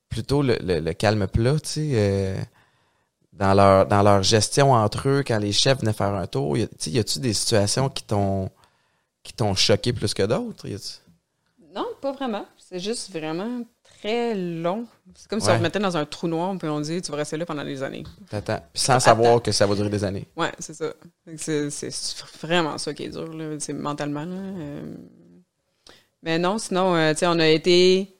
plutôt 0.10 0.42
le, 0.42 0.58
le, 0.62 0.94
calme 0.94 1.28
plat, 1.28 1.60
tu 1.60 1.70
sais? 1.70 1.92
euh, 1.94 2.42
dans 3.34 3.54
leur 3.54 3.86
dans 3.86 4.04
leur 4.04 4.24
gestion 4.24 4.74
entre 4.74 5.08
eux 5.08 5.24
quand 5.26 5.40
les 5.40 5.54
chefs 5.54 5.80
venaient 5.80 5.94
faire 5.94 6.14
un 6.14 6.28
tour? 6.28 6.58
Y 6.58 6.68
tu 6.68 6.98
a-tu 6.98 7.20
des 7.20 7.34
situations 7.34 7.90
qui 7.90 8.04
t'ont 8.04 8.50
qui 9.24 9.34
t'ont 9.34 9.56
choqué 9.56 9.94
plus 9.94 10.14
que 10.14 10.24
d'autres? 10.24 10.68
Non, 11.74 11.88
pas 12.02 12.12
vraiment. 12.12 12.46
C'est 12.58 12.80
juste 12.80 13.12
vraiment 13.12 13.64
très 14.02 14.36
long. 14.36 14.86
C'est 15.16 15.28
comme 15.30 15.40
si 15.40 15.48
Ouais. 15.48 15.54
on 15.54 15.58
remettait 15.58 15.80
dans 15.80 15.96
un 15.98 16.06
trou 16.06 16.28
noir, 16.28 16.56
puis 16.58 16.68
on 16.70 16.80
dit 16.82 17.02
tu 17.02 17.12
vas 17.12 17.18
rester 17.18 17.38
là 17.38 17.46
pendant 17.46 17.64
des 17.64 17.84
années. 17.84 18.04
t'attends 18.30 18.60
puis 18.74 18.82
sans 18.82 19.00
savoir 19.00 19.42
que 19.42 19.52
ça 19.52 19.66
va 19.68 19.76
durer 19.76 19.90
des 19.90 20.04
années 20.04 20.28
Ouais, 20.36 20.52
c'est 20.60 20.74
ça. 20.74 20.94
C'est 21.38 21.70
vraiment 22.42 22.78
ça 22.78 22.94
qui 22.94 23.04
est 23.04 23.10
dur, 23.10 23.32
là, 23.34 23.56
c'est 23.60 23.74
mentalement. 23.74 24.26
Là. 24.26 24.36
Euh, 24.36 24.96
Mais 26.24 26.38
non, 26.38 26.58
sinon, 26.58 26.96
euh, 26.96 27.14
tu 27.14 27.20
sais, 27.20 27.28
on 27.28 27.40
a 27.40 27.48
été. 27.48 28.16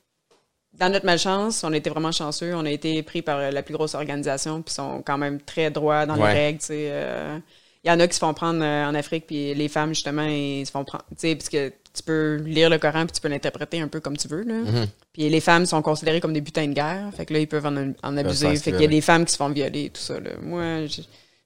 Dans 0.74 0.90
notre 0.92 1.06
malchance, 1.06 1.64
on 1.64 1.72
a 1.74 1.78
été 1.78 1.90
vraiment 1.90 2.12
chanceux. 2.14 2.56
On 2.56 2.66
a 2.66 2.72
été 2.72 3.04
pris 3.04 3.22
par 3.22 3.38
euh, 3.40 3.52
la 3.52 3.62
plus 3.62 3.74
grosse 3.74 3.94
organisation, 3.94 4.62
puis 4.62 4.72
ils 4.72 4.76
sont 4.76 5.04
quand 5.06 5.18
même 5.18 5.40
très 5.42 5.70
droits 5.70 6.06
dans 6.06 6.16
Ouais. 6.18 6.34
les 6.34 6.40
règles. 6.40 6.60
tu 6.60 6.66
sais, 6.68 6.88
euh. 6.92 7.38
Il 7.84 7.90
y 7.90 7.92
en 7.92 8.00
a 8.00 8.08
qui 8.08 8.14
se 8.14 8.20
font 8.20 8.34
prendre 8.34 8.64
euh, 8.64 8.86
en 8.86 8.94
Afrique, 8.94 9.26
puis 9.26 9.54
les 9.56 9.68
femmes, 9.68 9.90
justement, 9.90 10.24
ils 10.24 10.66
se 10.66 10.72
font 10.72 10.84
prendre. 10.84 11.04
Tu 11.10 11.16
sais, 11.18 11.36
puisque 11.36 11.58
tu 11.94 12.04
peux 12.04 12.36
lire 12.46 12.70
le 12.70 12.78
Coran, 12.78 13.06
puis 13.06 13.14
tu 13.14 13.22
peux 13.22 13.28
l'interpréter 13.28 13.82
un 13.82 13.88
peu 13.88 14.00
comme 14.00 14.16
tu 14.18 14.28
veux. 14.28 14.44
Là. 14.44 14.54
Mhm. 14.54 14.88
Puis 15.14 15.28
les 15.30 15.42
femmes 15.42 15.66
sont 15.66 15.82
considérées 15.82 16.22
comme 16.22 16.32
des 16.34 16.42
butins 16.42 16.68
de 16.68 16.74
guerre. 16.74 17.10
Fait 17.16 17.26
que 17.26 17.34
là, 17.34 17.40
ils 17.40 17.48
peuvent 17.48 17.66
en, 17.66 17.94
en 18.04 18.18
abuser. 18.18 18.56
Fait 18.56 18.72
qu'il 18.72 18.82
y 18.82 18.86
a 18.86 18.88
des 18.88 19.02
femmes 19.02 19.26
qui 19.26 19.32
se 19.32 19.38
font 19.38 19.50
violer, 19.50 19.90
tout 19.90 20.00
ça. 20.02 20.20
Là. 20.20 20.30
Moi, 20.42 20.86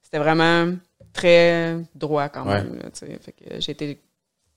c'était 0.03 0.19
vraiment 0.19 0.73
très 1.13 1.77
droit 1.95 2.27
quand 2.29 2.45
Ouais. 2.45 2.63
même. 2.63 2.75
là, 2.83 2.89
fait 2.93 3.31
que 3.31 3.59
j'ai 3.59 3.71
été. 3.71 3.99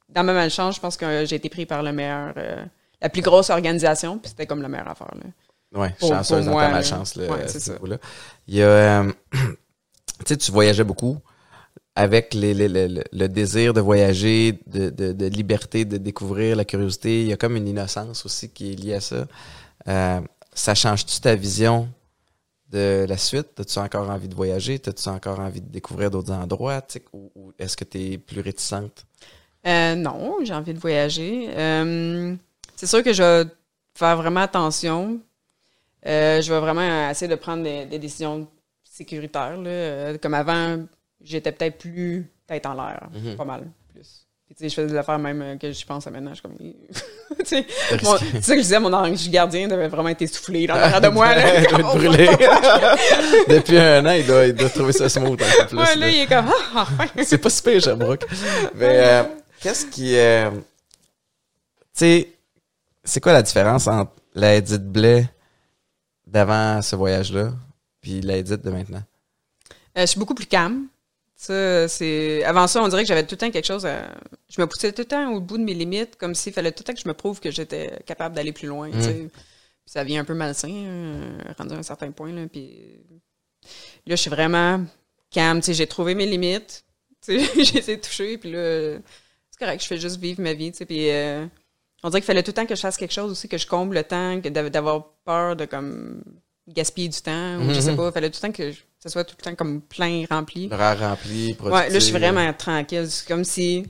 Dans 0.09 0.24
ma 0.24 0.32
malchance, 0.32 0.76
je 0.76 0.80
pense 0.80 0.96
que 0.96 1.24
j'ai 1.26 1.36
été 1.36 1.48
pris 1.48 1.64
par 1.66 1.82
le 1.82 1.92
meilleur. 1.92 2.34
euh, 2.36 2.64
la 3.00 3.09
plus 3.09 3.22
grosse 3.22 3.50
organisation, 3.50 4.18
puis 4.18 4.30
c'était 4.30 4.46
comme 4.46 4.60
la 4.62 4.68
meilleure 4.68 4.88
affaire. 4.88 5.14
Là. 5.14 5.80
ouais 5.80 5.94
Pour- 6.00 6.09
chanceuse 6.09 6.46
dans 6.46 6.56
ta 6.56 6.68
malchance 6.70 7.14
là, 7.14 7.30
Ouais, 7.30 7.44
c'est 7.46 7.60
ce 7.60 7.72
ça. 7.72 7.78
il 8.48 8.55
y 8.56 8.62
a 8.62 8.66
euh, 8.66 9.12
tu 9.32 9.38
sais 10.26 10.36
tu 10.36 10.50
voyageais 10.50 10.82
beaucoup 10.82 11.18
avec 11.98 12.32
le- 12.32 13.26
désir 13.26 13.74
de 13.74 13.80
voyager, 13.80 14.60
de, 14.68 15.26
liberté, 15.26 15.84
de 15.84 15.96
découvrir 15.96 16.54
la 16.54 16.64
curiosité, 16.64 17.22
il 17.22 17.26
y 17.26 17.32
a 17.32 17.36
comme 17.36 17.56
une 17.56 17.66
innocence 17.66 18.24
aussi 18.24 18.50
qui 18.50 18.72
est 18.72 18.76
liée 18.76 18.94
à 18.94 19.00
ça. 19.00 19.26
Euh, 19.88 20.20
ça 20.52 20.76
change-tu 20.76 21.20
ta 21.20 21.34
vision 21.34 21.88
de 22.70 23.04
la 23.08 23.16
suite? 23.16 23.58
As-tu 23.58 23.80
encore 23.80 24.08
envie 24.10 24.28
de 24.28 24.34
voyager? 24.36 24.80
As-tu 24.86 25.08
encore 25.08 25.40
envie 25.40 25.60
de 25.60 25.68
découvrir 25.68 26.08
d'autres 26.08 26.32
endroits? 26.32 26.84
Ou, 27.12 27.32
ou 27.34 27.52
est-ce 27.58 27.76
que 27.76 27.84
tu 27.84 27.98
es 27.98 28.18
plus 28.18 28.42
réticente? 28.42 29.04
Euh, 29.66 29.96
non, 29.96 30.36
j'ai 30.44 30.54
envie 30.54 30.74
de 30.74 30.78
voyager. 30.78 31.50
Euh, 31.50 32.36
c'est 32.76 32.86
sûr 32.86 33.02
que 33.02 33.12
je 33.12 33.24
vais 33.24 33.50
faire 33.96 34.16
vraiment 34.16 34.42
attention. 34.42 35.18
Je 36.04 36.48
vais 36.48 36.60
vraiment 36.60 37.10
essayer 37.10 37.28
de 37.28 37.34
prendre 37.34 37.64
des, 37.64 37.98
décisions 37.98 38.46
sécuritaires. 38.84 39.58
comme 40.22 40.34
avant, 40.34 40.78
j'étais 41.22 41.52
peut-être 41.52 41.78
plus 41.78 42.30
tête 42.46 42.66
en 42.66 42.74
l'air, 42.74 43.08
Mhm. 43.14 43.36
pas 43.36 43.44
mal 43.44 43.62
plus. 43.92 44.24
Puis, 44.46 44.54
tu 44.54 44.62
sais, 44.64 44.68
je 44.70 44.74
faisais 44.76 44.86
des 44.92 44.96
affaires 44.96 45.18
même 45.18 45.42
euh, 45.42 45.56
que 45.56 45.70
je 45.72 45.84
pense 45.84 46.06
à 46.06 46.10
maintenant. 46.10 46.30
Je 46.30 46.36
suis 46.36 46.42
comme, 46.42 46.56
tu 47.38 47.44
sais, 47.44 47.66
mon- 48.02 48.16
ça 48.16 48.54
que 48.54 48.56
je 48.56 48.62
disais, 48.62 48.80
mon 48.80 48.92
ange 48.94 49.28
gardien 49.28 49.68
devait 49.68 49.88
vraiment 49.88 50.08
être 50.08 50.22
essoufflé 50.22 50.66
dans 50.66 50.74
l'arrière 50.76 51.00
de 51.02 51.08
moi. 51.12 51.34
Là, 51.34 51.60
Il 51.60 51.66
doit 51.68 51.78
être 51.80 51.86
brûlé. 51.88 52.26
Depuis 53.48 53.78
un 53.78 54.06
an, 54.06 54.12
il 54.12 54.26
doit, 54.26 54.46
il 54.46 54.54
doit 54.54 54.70
trouver 54.70 54.92
ça 54.92 55.08
smooth 55.10 55.40
un 55.42 55.62
peu 55.62 55.66
plus. 55.68 55.76
Ouais, 55.78 55.84
là, 55.84 55.96
là. 55.96 56.08
il 56.08 56.20
est 56.20 56.26
comme, 56.26 56.46
ah, 56.74 56.86
enfin. 56.88 57.06
C'est 57.24 57.36
pas 57.38 57.50
super, 57.50 57.78
Sherbrooke. 57.80 58.24
Mais 58.74 58.98
euh, 59.06 59.22
qu'est-ce 59.60 59.84
qui. 59.86 60.16
euh, 60.16 60.50
tu 60.50 60.58
sais, 61.92 62.28
c'est 63.04 63.20
quoi 63.20 63.32
la 63.34 63.42
différence 63.42 63.86
entre 63.86 64.12
la 64.34 64.54
Edith 64.54 64.82
Blais 64.90 65.28
d'avant 66.26 66.80
ce 66.80 66.96
voyage-là 66.96 67.50
puis 68.00 68.20
la 68.22 68.36
Edith 68.38 68.62
de 68.64 68.70
maintenant? 68.70 69.02
Euh, 69.96 70.02
je 70.02 70.06
suis 70.06 70.18
beaucoup 70.20 70.34
plus 70.34 70.46
calme. 70.46 70.86
Ça, 71.40 71.86
c'est... 71.86 72.43
Avant 72.43 72.66
ça, 72.66 72.82
on 72.82 72.89
dirait 72.89 73.02
que 73.02 73.09
j'avais 73.09 73.23
tout 73.24 73.35
le 73.35 73.39
temps 73.39 73.51
quelque 73.52 73.65
chose 73.65 73.86
à... 73.86 74.09
Je 74.48 74.60
me 74.60 74.66
poussais 74.66 74.93
tout 74.93 75.02
le 75.02 75.06
temps 75.06 75.32
au 75.32 75.40
bout 75.40 75.56
de 75.56 75.62
mes 75.62 75.73
limites, 75.73 76.16
comme 76.16 76.35
s'il 76.35 76.52
fallait 76.52 76.73
tout 76.73 76.81
le 76.81 76.85
temps 76.85 76.94
que 76.94 77.01
je 77.01 77.06
me 77.06 77.15
prouve 77.15 77.39
que 77.39 77.52
j'étais 77.52 77.97
capable 78.06 78.35
d'aller 78.35 78.51
plus 78.52 78.66
loin. 78.66 78.90
Puis 78.90 79.31
ça 79.86 80.02
devient 80.02 80.19
un 80.19 80.24
peu 80.24 80.35
malsain, 80.35 80.69
euh, 80.69 81.39
rendu 81.56 81.74
à 81.74 81.78
un 81.78 81.82
certain 81.85 82.10
point, 82.10 82.32
là. 82.32 82.47
Puis 82.48 82.77
là, 84.05 84.16
je 84.16 84.20
suis 84.20 84.31
vraiment 84.31 84.85
calme, 85.31 85.60
tu 85.60 85.66
sais. 85.66 85.74
J'ai 85.74 85.86
trouvé 85.86 86.16
mes 86.16 86.27
limites, 86.27 86.85
tu 87.24 87.39
sais. 87.40 87.65
j'ai 87.85 87.97
de 87.97 88.02
toucher, 88.02 88.36
puis 88.36 88.51
là, 88.51 88.98
c'est 89.51 89.59
correct, 89.60 89.81
je 89.81 89.86
fais 89.86 89.98
juste 89.98 90.16
vivre 90.19 90.43
ma 90.43 90.55
vie, 90.55 90.73
tu 90.73 90.78
sais. 90.78 90.86
Puis 90.86 91.09
euh, 91.09 91.47
on 92.02 92.10
dirait 92.10 92.20
qu'il 92.20 92.27
fallait 92.27 92.43
tout 92.43 92.51
le 92.51 92.55
temps 92.55 92.66
que 92.66 92.74
je 92.74 92.81
fasse 92.81 92.97
quelque 92.97 93.15
chose 93.15 93.31
aussi, 93.31 93.48
que 93.48 93.59
je 93.59 93.66
comble 93.66 93.94
le 93.94 94.02
temps, 94.02 94.40
que 94.40 94.48
d'av- 94.48 94.70
d'avoir 94.70 95.12
peur 95.24 95.55
de, 95.55 95.66
comme, 95.66 96.23
gaspiller 96.68 97.08
du 97.08 97.20
temps, 97.20 97.56
ou 97.58 97.72
je 97.72 97.80
sais 97.80 97.90
Mhm. 97.90 97.96
pas. 97.96 98.06
Il 98.08 98.12
fallait 98.12 98.30
tout 98.30 98.38
le 98.42 98.48
temps 98.48 98.52
que 98.52 98.70
je- 98.72 98.80
ça 99.00 99.08
soit 99.08 99.24
tout 99.24 99.34
le 99.38 99.42
temps 99.44 99.54
comme 99.54 99.80
plein, 99.80 100.24
rempli. 100.30 100.68
L'horaire 100.68 100.98
rempli. 100.98 101.56
Ouais, 101.60 101.88
là, 101.88 101.94
je 101.94 101.98
suis 101.98 102.12
vraiment 102.12 102.52
tranquille. 102.52 103.06
C'est 103.10 103.26
comme 103.28 103.44
si 103.44 103.84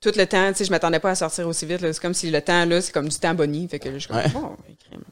tout 0.00 0.12
le 0.16 0.26
temps, 0.26 0.48
tu 0.52 0.58
sais, 0.58 0.64
je 0.64 0.70
m'attendais 0.70 1.00
pas 1.00 1.10
à 1.10 1.14
sortir 1.14 1.46
aussi 1.48 1.66
vite. 1.66 1.80
C'est 1.80 2.00
comme 2.00 2.14
si 2.14 2.30
le 2.30 2.40
temps, 2.42 2.64
là, 2.64 2.80
c'est 2.80 2.92
comme 2.92 3.08
du 3.08 3.16
temps 3.18 3.34
boni. 3.34 3.66
Fait 3.68 3.78
que 3.78 3.88
là, 3.88 3.94
je 3.94 3.98
suis 4.00 4.08
comme, 4.08 4.16
Ouais. 4.18 4.28
bon, 4.30 4.56
crème. 4.88 5.02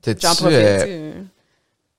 T'es-tu, 0.00 0.20
j'en 0.26 0.34
profite, 0.34 0.58
euh. 0.58 1.22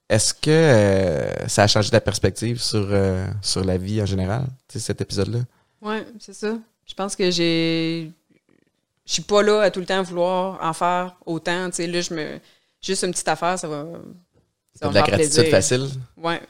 Est-ce 0.10 0.34
que 0.34 0.50
euh, 0.52 1.48
ça 1.48 1.64
a 1.64 1.68
changé 1.68 1.90
ta 1.90 2.02
perspective 2.02 2.62
sur, 2.62 2.86
euh, 2.92 3.26
sur 3.42 3.64
la 3.64 3.78
vie 3.78 4.02
en 4.02 4.06
général, 4.06 4.44
tu 4.68 4.74
sais, 4.78 4.86
cet 4.88 5.02
épisode-là? 5.02 5.40
Ouais, 5.82 6.06
c'est 6.20 6.34
ça. 6.34 6.56
Je 6.86 6.94
pense 6.94 7.16
que 7.16 7.32
j'ai. 7.32 8.12
Je 9.06 9.14
suis 9.14 9.24
pas 9.24 9.42
là 9.42 9.62
à 9.62 9.72
tout 9.72 9.80
le 9.80 9.86
temps 9.86 10.02
vouloir 10.04 10.60
en 10.62 10.74
faire 10.74 11.16
autant. 11.26 11.70
Tu 11.70 11.78
sais, 11.78 11.88
là, 11.88 12.02
je 12.02 12.14
me. 12.14 12.40
Juste 12.84 13.04
une 13.04 13.12
petite 13.12 13.28
affaire, 13.28 13.58
ça 13.58 13.68
va. 13.68 13.86
Ça 14.76 14.88
va 14.88 14.90
de 14.90 14.96
la 14.96 15.02
gratitude 15.04 15.34
plaisir. 15.36 15.52
facile? 15.52 15.88
Ouais. 16.18 16.42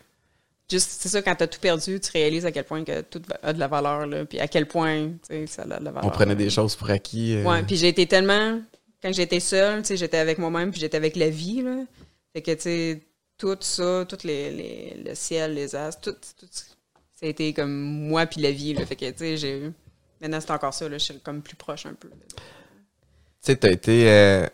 Juste, 0.72 0.90
c'est 1.02 1.10
ça, 1.10 1.22
quand 1.22 1.36
t'as 1.36 1.46
tout 1.48 1.60
perdu, 1.60 2.00
tu 2.00 2.10
réalises 2.12 2.46
à 2.46 2.52
quel 2.52 2.64
point 2.64 2.84
que 2.84 3.02
tout 3.02 3.22
a 3.44 3.54
de 3.54 3.60
la 3.60 3.68
valeur, 3.68 4.08
là. 4.08 4.26
Puis 4.26 4.40
à 4.40 4.48
quel 4.48 4.66
point, 4.68 5.10
tu 5.10 5.18
sais, 5.28 5.46
ça 5.48 5.62
a 5.64 5.66
de 5.66 5.84
la 5.84 5.92
valeur. 5.92 6.06
On 6.06 6.10
prenait 6.10 6.36
des 6.36 6.50
choses 6.50 6.76
pour 6.76 6.90
acquis. 6.90 7.36
euh, 7.36 7.44
Ouais, 7.44 7.62
puis 7.64 7.76
j'ai 7.76 7.90
été 7.90 8.08
tellement. 8.08 8.60
Quand 9.02 9.12
j'étais 9.14 9.42
seule, 9.42 9.82
tu 9.82 9.90
sais, 9.90 9.98
j'étais 9.98 10.18
avec 10.18 10.38
moi-même, 10.38 10.72
puis 10.72 10.80
j'étais 10.80 10.98
avec 10.98 11.16
la 11.18 11.30
vie, 11.30 11.62
là. 11.62 11.84
Fait 12.32 12.42
que, 12.42 12.52
tu 12.52 12.62
sais, 12.62 13.02
tout 13.38 13.58
ça, 13.60 14.06
tout 14.08 14.18
les, 14.24 14.50
les- 14.52 15.04
le 15.06 15.14
ciel, 15.16 15.54
les 15.54 15.76
astres, 15.76 16.12
tout, 16.14 16.18
tout 16.40 16.48
ça 16.52 17.26
a 17.26 17.28
été 17.28 17.54
comme 17.54 17.72
moi 17.74 18.26
puis 18.26 18.42
la 18.42 18.52
vie, 18.52 18.74
là. 18.74 18.86
Fait 18.86 18.96
que, 18.96 19.12
tu 19.12 19.18
sais, 19.18 19.38
j'ai. 19.38 19.72
Maintenant, 20.22 20.40
c'est 20.40 20.52
encore 20.52 20.74
ça, 20.74 20.88
là. 20.88 20.98
Je 20.98 21.04
suis 21.04 21.20
comme 21.20 21.42
plus 21.42 21.58
proche 21.58 21.86
un 21.86 21.94
peu. 21.94 22.08
Tu 22.10 22.36
sais, 23.42 23.58
t'as 23.58 23.70
été, 23.72 24.10
euh, 24.10 24.48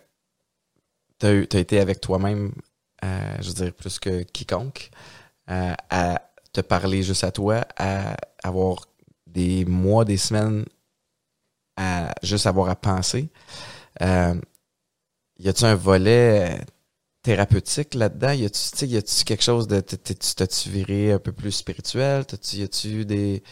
t'as, 1.20 1.34
eu- 1.34 1.48
t'as 1.48 1.60
été 1.60 1.80
avec 1.80 2.02
toi-même, 2.02 2.54
euh, 3.04 3.36
je 3.42 3.48
veux 3.50 3.54
dire, 3.54 3.74
plus 3.74 4.00
que 4.00 4.24
quiconque, 4.24 4.92
euh, 5.52 5.74
à 5.90 6.22
te 6.54 6.62
parler 6.62 7.04
juste 7.04 7.24
à 7.24 7.32
toi, 7.32 7.66
à 7.78 8.18
avoir 8.44 8.88
des 9.28 9.66
mois, 9.66 10.06
des 10.06 10.18
semaines, 10.18 10.66
à 11.78 12.14
juste 12.24 12.48
avoir 12.48 12.70
à 12.70 12.76
penser. 12.76 13.30
Euh, 14.02 14.36
y 15.40 15.50
a-tu 15.50 15.64
un 15.66 15.76
volet 15.76 16.60
euh, 16.60 16.64
thérapeutique 17.24 17.94
là-dedans? 17.96 18.32
Y 18.34 18.46
a-tu, 18.46 18.60
tu 18.78 18.86
y 18.88 18.98
a-tu 18.98 19.26
quelque 19.26 19.44
chose 19.44 19.68
de, 19.68 19.82
t'as-tu 19.82 20.70
viré 20.70 21.14
un 21.14 21.20
peu 21.20 21.32
plus 21.34 21.52
spirituel? 21.52 22.26
T'as-tu, 22.26 22.58
y 22.58 22.64
a-tu 22.64 23.06
des, 23.06 23.44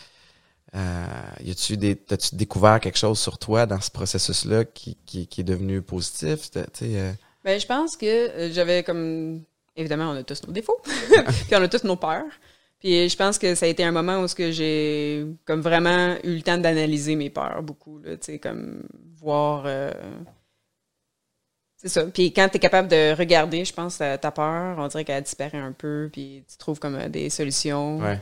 euh, 0.76 1.08
y 1.44 1.52
a-tu 1.52 1.78
des, 1.78 1.96
t'as-tu 1.98 2.36
découvert 2.36 2.80
quelque 2.80 2.98
chose 3.00 3.20
sur 3.20 3.38
toi 3.40 3.66
dans 3.66 3.82
ce 3.82 3.92
processus-là 3.92 4.66
qui, 4.66 4.98
qui, 5.06 5.28
qui 5.28 5.42
est 5.42 5.46
devenu 5.46 5.82
positif? 5.82 6.52
Tu 6.52 6.60
euh, 6.84 7.14
Ben, 7.48 7.58
je 7.62 7.66
pense 7.66 7.96
que 7.96 8.06
euh, 8.06 8.52
j'avais 8.52 8.84
comme. 8.84 9.42
Évidemment, 9.78 10.10
on 10.10 10.18
a 10.18 10.24
tous 10.24 10.46
nos 10.46 10.52
défauts. 10.52 10.82
puis 10.84 11.56
on 11.56 11.62
a 11.62 11.70
tous 11.70 11.86
nos 11.86 11.96
peurs. 11.96 12.26
Puis 12.78 13.08
je 13.08 13.16
pense 13.16 13.38
que 13.38 13.56
ça 13.56 13.66
a 13.66 13.70
été 13.70 13.86
un 13.86 13.94
moment 13.94 14.20
où 14.20 14.28
ce 14.28 14.36
que 14.36 14.52
j'ai 14.52 15.26
comme 15.46 15.62
vraiment 15.62 16.18
eu 16.26 16.36
le 16.36 16.42
temps 16.42 16.58
d'analyser 16.58 17.16
mes 17.16 17.30
peurs 17.30 17.64
beaucoup. 17.64 18.02
Tu 18.02 18.18
sais, 18.20 18.40
comme 18.40 18.84
voir. 19.16 19.64
euh, 19.66 19.94
C'est 21.78 21.88
ça. 21.88 22.04
Puis 22.08 22.34
quand 22.34 22.50
tu 22.50 22.58
es 22.58 22.60
capable 22.60 22.90
de 22.90 23.16
regarder, 23.18 23.64
je 23.64 23.72
pense, 23.74 24.00
ta, 24.00 24.18
peur, 24.18 24.78
on 24.78 24.88
dirait 24.90 25.06
qu'elle 25.06 25.24
disparaît 25.24 25.58
un 25.58 25.72
peu. 25.72 26.10
Puis 26.12 26.44
tu 26.52 26.58
trouves 26.58 26.80
comme 26.80 26.96
euh, 26.96 27.08
des 27.08 27.30
solutions, 27.30 28.00
ouais. 28.00 28.20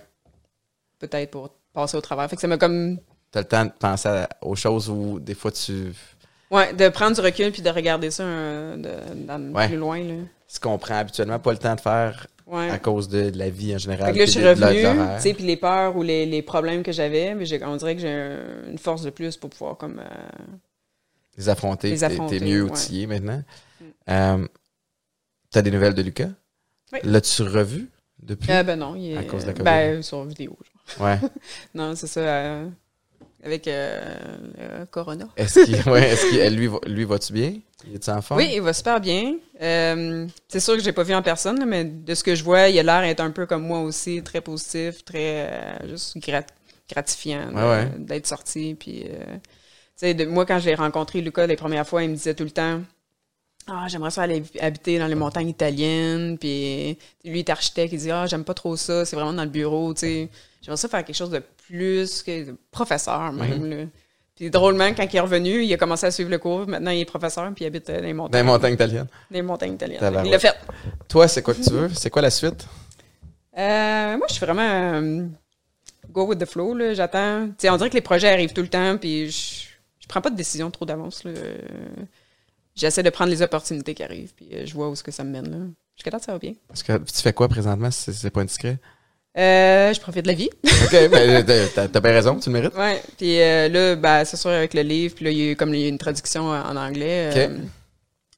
peut-être 1.00 1.32
pour 1.32 1.50
passer 1.74 1.98
au 1.98 2.02
travers. 2.02 2.30
Fait 2.30 2.36
que 2.36 2.44
ça 2.44 2.48
m'a 2.48 2.60
comme. 2.60 3.00
T'as 3.32 3.40
le 3.40 3.48
temps 3.48 3.66
de 3.66 3.72
penser 3.72 4.26
aux 4.44 4.56
choses 4.56 4.88
où 4.88 5.20
des 5.20 5.34
fois 5.34 5.52
tu 5.52 5.94
Ouais, 6.52 6.74
de 6.74 6.90
prendre 6.90 7.16
du 7.16 7.22
recul 7.22 7.52
puis 7.52 7.62
de 7.62 7.70
regarder 7.70 8.12
ça 8.12 8.24
euh, 8.24 8.76
de, 8.78 9.26
dans- 9.26 9.54
Ouais. 9.54 9.68
plus 9.68 9.78
loin. 9.78 10.00
Là. 10.04 10.14
ce 10.48 10.60
qu'on 10.60 10.78
prend 10.78 10.96
habituellement 10.96 11.40
pas 11.40 11.52
le 11.52 11.58
temps 11.58 11.76
de 11.76 11.82
faire 11.82 12.28
Ouais. 12.48 12.70
à 12.70 12.78
cause 12.78 13.10
de 13.10 13.32
la 13.36 13.50
vie 13.50 13.74
en 13.74 13.80
général. 13.80 14.14
Fait 14.14 14.20
là, 14.20 14.26
je 14.28 14.32
suis 14.32 14.48
revenue, 14.48 14.82
tu 15.16 15.22
sais, 15.22 15.34
puis 15.34 15.44
les 15.44 15.58
peurs 15.58 15.98
ou 15.98 16.04
les, 16.04 16.28
les 16.28 16.44
problèmes 16.44 16.84
que 16.84 16.92
j'avais, 16.92 17.34
mais 17.34 17.46
on 17.64 17.76
dirait 17.76 17.96
que 17.96 18.02
j'ai 18.02 18.10
un- 18.12 18.70
une 18.70 18.78
force 18.78 19.02
de 19.02 19.10
plus 19.10 19.36
pour 19.38 19.50
pouvoir 19.50 19.76
comme 19.78 19.98
euh, 20.00 20.44
les 21.38 21.50
affronter, 21.50 21.90
les 21.90 22.04
affronter, 22.04 22.38
t'es 22.40 22.46
mieux 22.46 22.62
outillé 22.64 23.08
maintenant. 23.08 23.42
Mm. 23.82 23.86
Euh, 24.10 24.48
T'as 25.50 25.62
des 25.64 25.72
nouvelles 25.72 25.94
de 25.96 26.02
Lucas? 26.04 26.30
Oui. 26.94 27.00
L'as-tu 27.04 27.42
revu 27.42 27.90
depuis? 28.22 28.52
euh, 28.52 28.62
ben 28.64 28.78
non, 28.78 28.96
il 28.96 29.14
est 29.14 29.18
À 29.18 29.24
cause 29.24 29.42
de 29.42 29.48
la 29.48 29.54
COVID. 29.54 29.64
ben 29.64 30.04
sur 30.04 30.24
vidéo. 30.26 30.56
genre. 30.98 31.08
ouais. 31.08 31.18
Non, 31.74 31.96
c'est 31.96 32.08
ça 32.08 32.60
avec 33.46 33.68
euh, 33.68 34.16
le 34.80 34.86
Corona. 34.86 35.28
Est-ce 35.38 35.64
qu'il, 35.66 35.76
ouais, 35.92 36.10
est-ce 36.10 36.26
qu'il, 36.30 36.56
lui, 36.58 36.68
va- 36.68 36.80
lui, 36.88 37.06
va-tu 37.06 37.32
bien? 37.32 37.54
Il 37.88 37.94
est 37.94 38.10
en 38.10 38.22
forme? 38.22 38.40
Oui, 38.42 38.50
il 38.56 38.62
va 38.62 38.74
super 38.74 39.00
bien. 39.00 39.36
Euh, 39.62 40.26
c'est 40.48 40.60
sûr 40.60 40.74
que 40.74 40.80
je 40.80 40.86
l'ai 40.86 40.92
pas 40.94 41.04
vu 41.04 41.14
en 41.14 41.22
personne, 41.22 41.60
là, 41.60 41.66
mais 41.66 41.84
de 41.86 42.16
ce 42.16 42.24
que 42.24 42.34
je 42.36 42.44
vois, 42.44 42.68
il 42.70 42.78
a 42.80 42.84
l'air 42.84 43.02
d'être 43.02 43.20
un 43.20 43.30
peu 43.32 43.46
comme 43.46 43.64
moi 43.64 43.80
aussi, 43.82 44.24
très 44.24 44.42
positif, 44.42 45.06
très 45.06 45.48
euh, 45.52 45.90
juste 45.90 46.18
grat- 46.18 46.46
gratifiant 46.92 47.52
de- 47.52 47.56
Ouais, 47.56 47.62
ouais. 47.64 47.92
d'être 48.00 48.28
sorti. 48.28 48.76
Puis, 48.80 49.06
euh, 50.02 50.14
de- 50.14 50.26
moi, 50.26 50.46
quand 50.46 50.60
j'ai 50.60 50.74
rencontré 50.76 51.22
Lucas 51.22 51.46
les 51.48 51.56
premières 51.56 51.88
fois, 51.88 52.04
il 52.04 52.10
me 52.10 52.16
disait 52.16 52.34
tout 52.34 52.44
le 52.44 52.52
temps 52.52 52.82
Ah, 53.68 53.86
j'aimerais 53.88 54.12
ça 54.12 54.22
aller 54.24 54.44
habiter 54.60 55.00
dans 55.00 55.08
les 55.08 55.16
montagnes 55.16 55.50
italiennes. 55.50 56.38
Puis 56.38 56.98
lui, 57.24 57.32
il 57.32 57.38
est 57.40 57.50
architecte, 57.50 57.94
il 57.94 58.00
dit 58.00 58.12
Ah, 58.12 58.28
j'aime 58.28 58.44
pas 58.44 58.54
trop 58.54 58.76
ça, 58.76 59.06
c'est 59.06 59.16
vraiment 59.16 59.34
dans 59.34 59.44
le 59.44 59.50
bureau. 59.50 59.94
tu 59.94 60.02
sais. 60.02 60.30
J'aimerais 60.62 60.78
ça 60.78 60.88
faire 60.88 61.04
quelque 61.04 61.16
chose 61.16 61.32
de 61.32 61.42
plus 61.68 62.22
que 62.24 62.56
professeur, 62.72 63.32
même. 63.34 63.66
Là. 63.70 63.86
Puis 64.36 64.50
drôlement, 64.50 64.94
quand 64.94 65.06
il 65.12 65.16
est 65.16 65.20
revenu, 65.20 65.64
il 65.64 65.74
a 65.74 65.78
commencé 65.78 66.06
à 66.06 66.12
suivre 66.12 66.30
le 66.30 66.38
cours. 66.38 66.68
Maintenant, 66.68 66.92
il 66.92 67.00
est 67.00 67.06
professeur, 67.06 67.50
puis 67.56 67.64
il 67.64 67.68
habite 67.68 67.90
euh, 67.90 67.98
dans 68.02 68.04
les 68.06 68.12
Dans 68.12 68.18
montagnes. 68.18 68.42
les 68.42 68.44
montagnes 68.52 68.74
italiennes. 68.74 69.08
Des 69.32 69.42
montagnes 69.42 69.74
italiennes. 69.74 70.22
Il 70.26 70.32
l'a 70.32 70.40
fait. 70.40 70.54
Toi, 71.08 71.28
c'est 71.28 71.42
quoi 71.42 71.54
que 71.54 71.62
tu 71.64 71.70
veux? 71.72 71.90
C'est 71.94 72.10
quoi 72.10 72.22
la 72.22 72.30
suite? 72.32 72.68
Euh, 73.58 74.18
moi, 74.18 74.26
je 74.28 74.34
suis 74.34 74.46
vraiment 74.46 74.62
euh, 74.62 75.26
go 76.12 76.26
with 76.26 76.40
the 76.40 76.46
flow. 76.46 76.76
là. 76.76 76.94
J'attends. 76.94 77.48
Tu 77.48 77.54
sais, 77.60 77.70
on 77.70 77.78
dirait 77.78 77.90
que 77.90 77.96
les 77.96 78.02
projets 78.02 78.28
arrivent 78.30 78.52
tout 78.54 78.62
le 78.62 78.68
temps, 78.68 78.98
puis 78.98 79.32
je, 79.32 79.68
je 80.02 80.08
prends 80.08 80.22
pas 80.22 80.30
de 80.30 80.36
décision 80.36 80.70
trop 80.70 80.86
d'avance. 80.86 81.24
là. 81.24 81.32
Euh, 82.76 82.80
J'essaie 82.80 83.04
de 83.04 83.10
prendre 83.10 83.32
les 83.32 83.42
opportunités 83.42 83.94
qui 83.94 84.04
arrivent, 84.04 84.34
puis 84.36 84.50
euh, 84.54 84.66
je 84.66 84.74
vois 84.74 84.90
où 84.90 84.96
ce 84.96 85.04
que 85.04 85.12
ça 85.12 85.24
me 85.24 85.30
mène. 85.32 85.50
Là. 85.50 85.66
Jusqu'à 85.96 86.12
là, 86.12 86.20
ça 86.20 86.34
va 86.34 86.40
bien. 86.40 86.54
Parce 86.68 86.84
que 86.84 86.98
tu 86.98 87.22
fais 87.22 87.34
quoi 87.34 87.48
présentement 87.48 87.90
si 87.92 88.14
c'est, 88.14 88.30
pas 88.30 88.42
indiscret? 88.42 88.78
Euh, 89.38 89.94
je 89.94 90.00
profite 90.00 90.24
de 90.24 90.28
la 90.28 90.34
vie. 90.34 90.50
OK, 90.64 90.92
ben, 91.12 91.46
t'as, 91.74 91.88
t'as- 91.88 92.00
bien 92.00 92.12
raison, 92.12 92.40
tu 92.40 92.50
le 92.50 92.54
mérites. 92.54 92.76
Ouais. 92.76 93.02
Puis 93.18 93.42
euh, 93.42 93.68
là, 93.70 93.96
ben, 93.96 94.24
c'est 94.26 94.38
sûr 94.38 94.50
avec 94.52 94.74
le 94.74 94.82
livre, 94.82 95.16
puis 95.16 95.26
là, 95.26 95.32
il 95.32 95.38
y 95.38 95.42
a 95.48 95.52
eu 95.52 95.56
comme 95.56 95.74
il 95.74 95.80
y 95.82 95.84
a 95.84 95.88
eu 95.88 95.90
une 95.90 95.98
traduction 95.98 96.54
euh, 96.54 96.62
en 96.64 96.76
anglais. 96.76 97.32
euh, 97.36 97.58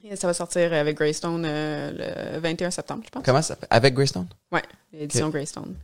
et 0.09 0.15
ça 0.15 0.27
va 0.27 0.34
sortir 0.34 0.72
avec 0.73 0.95
Greystone 0.95 1.43
euh, 1.45 2.34
le 2.35 2.39
21 2.39 2.72
septembre, 2.72 3.01
je 3.05 3.09
pense. 3.09 3.23
Comment 3.26 3.41
ça 3.41 3.49
s'appelle? 3.49 3.68
Avec 3.72 3.93
Greystone? 3.93 4.27
Ouais, 4.51 4.61
l'édition 4.93 5.30
Greystone. 5.30 5.76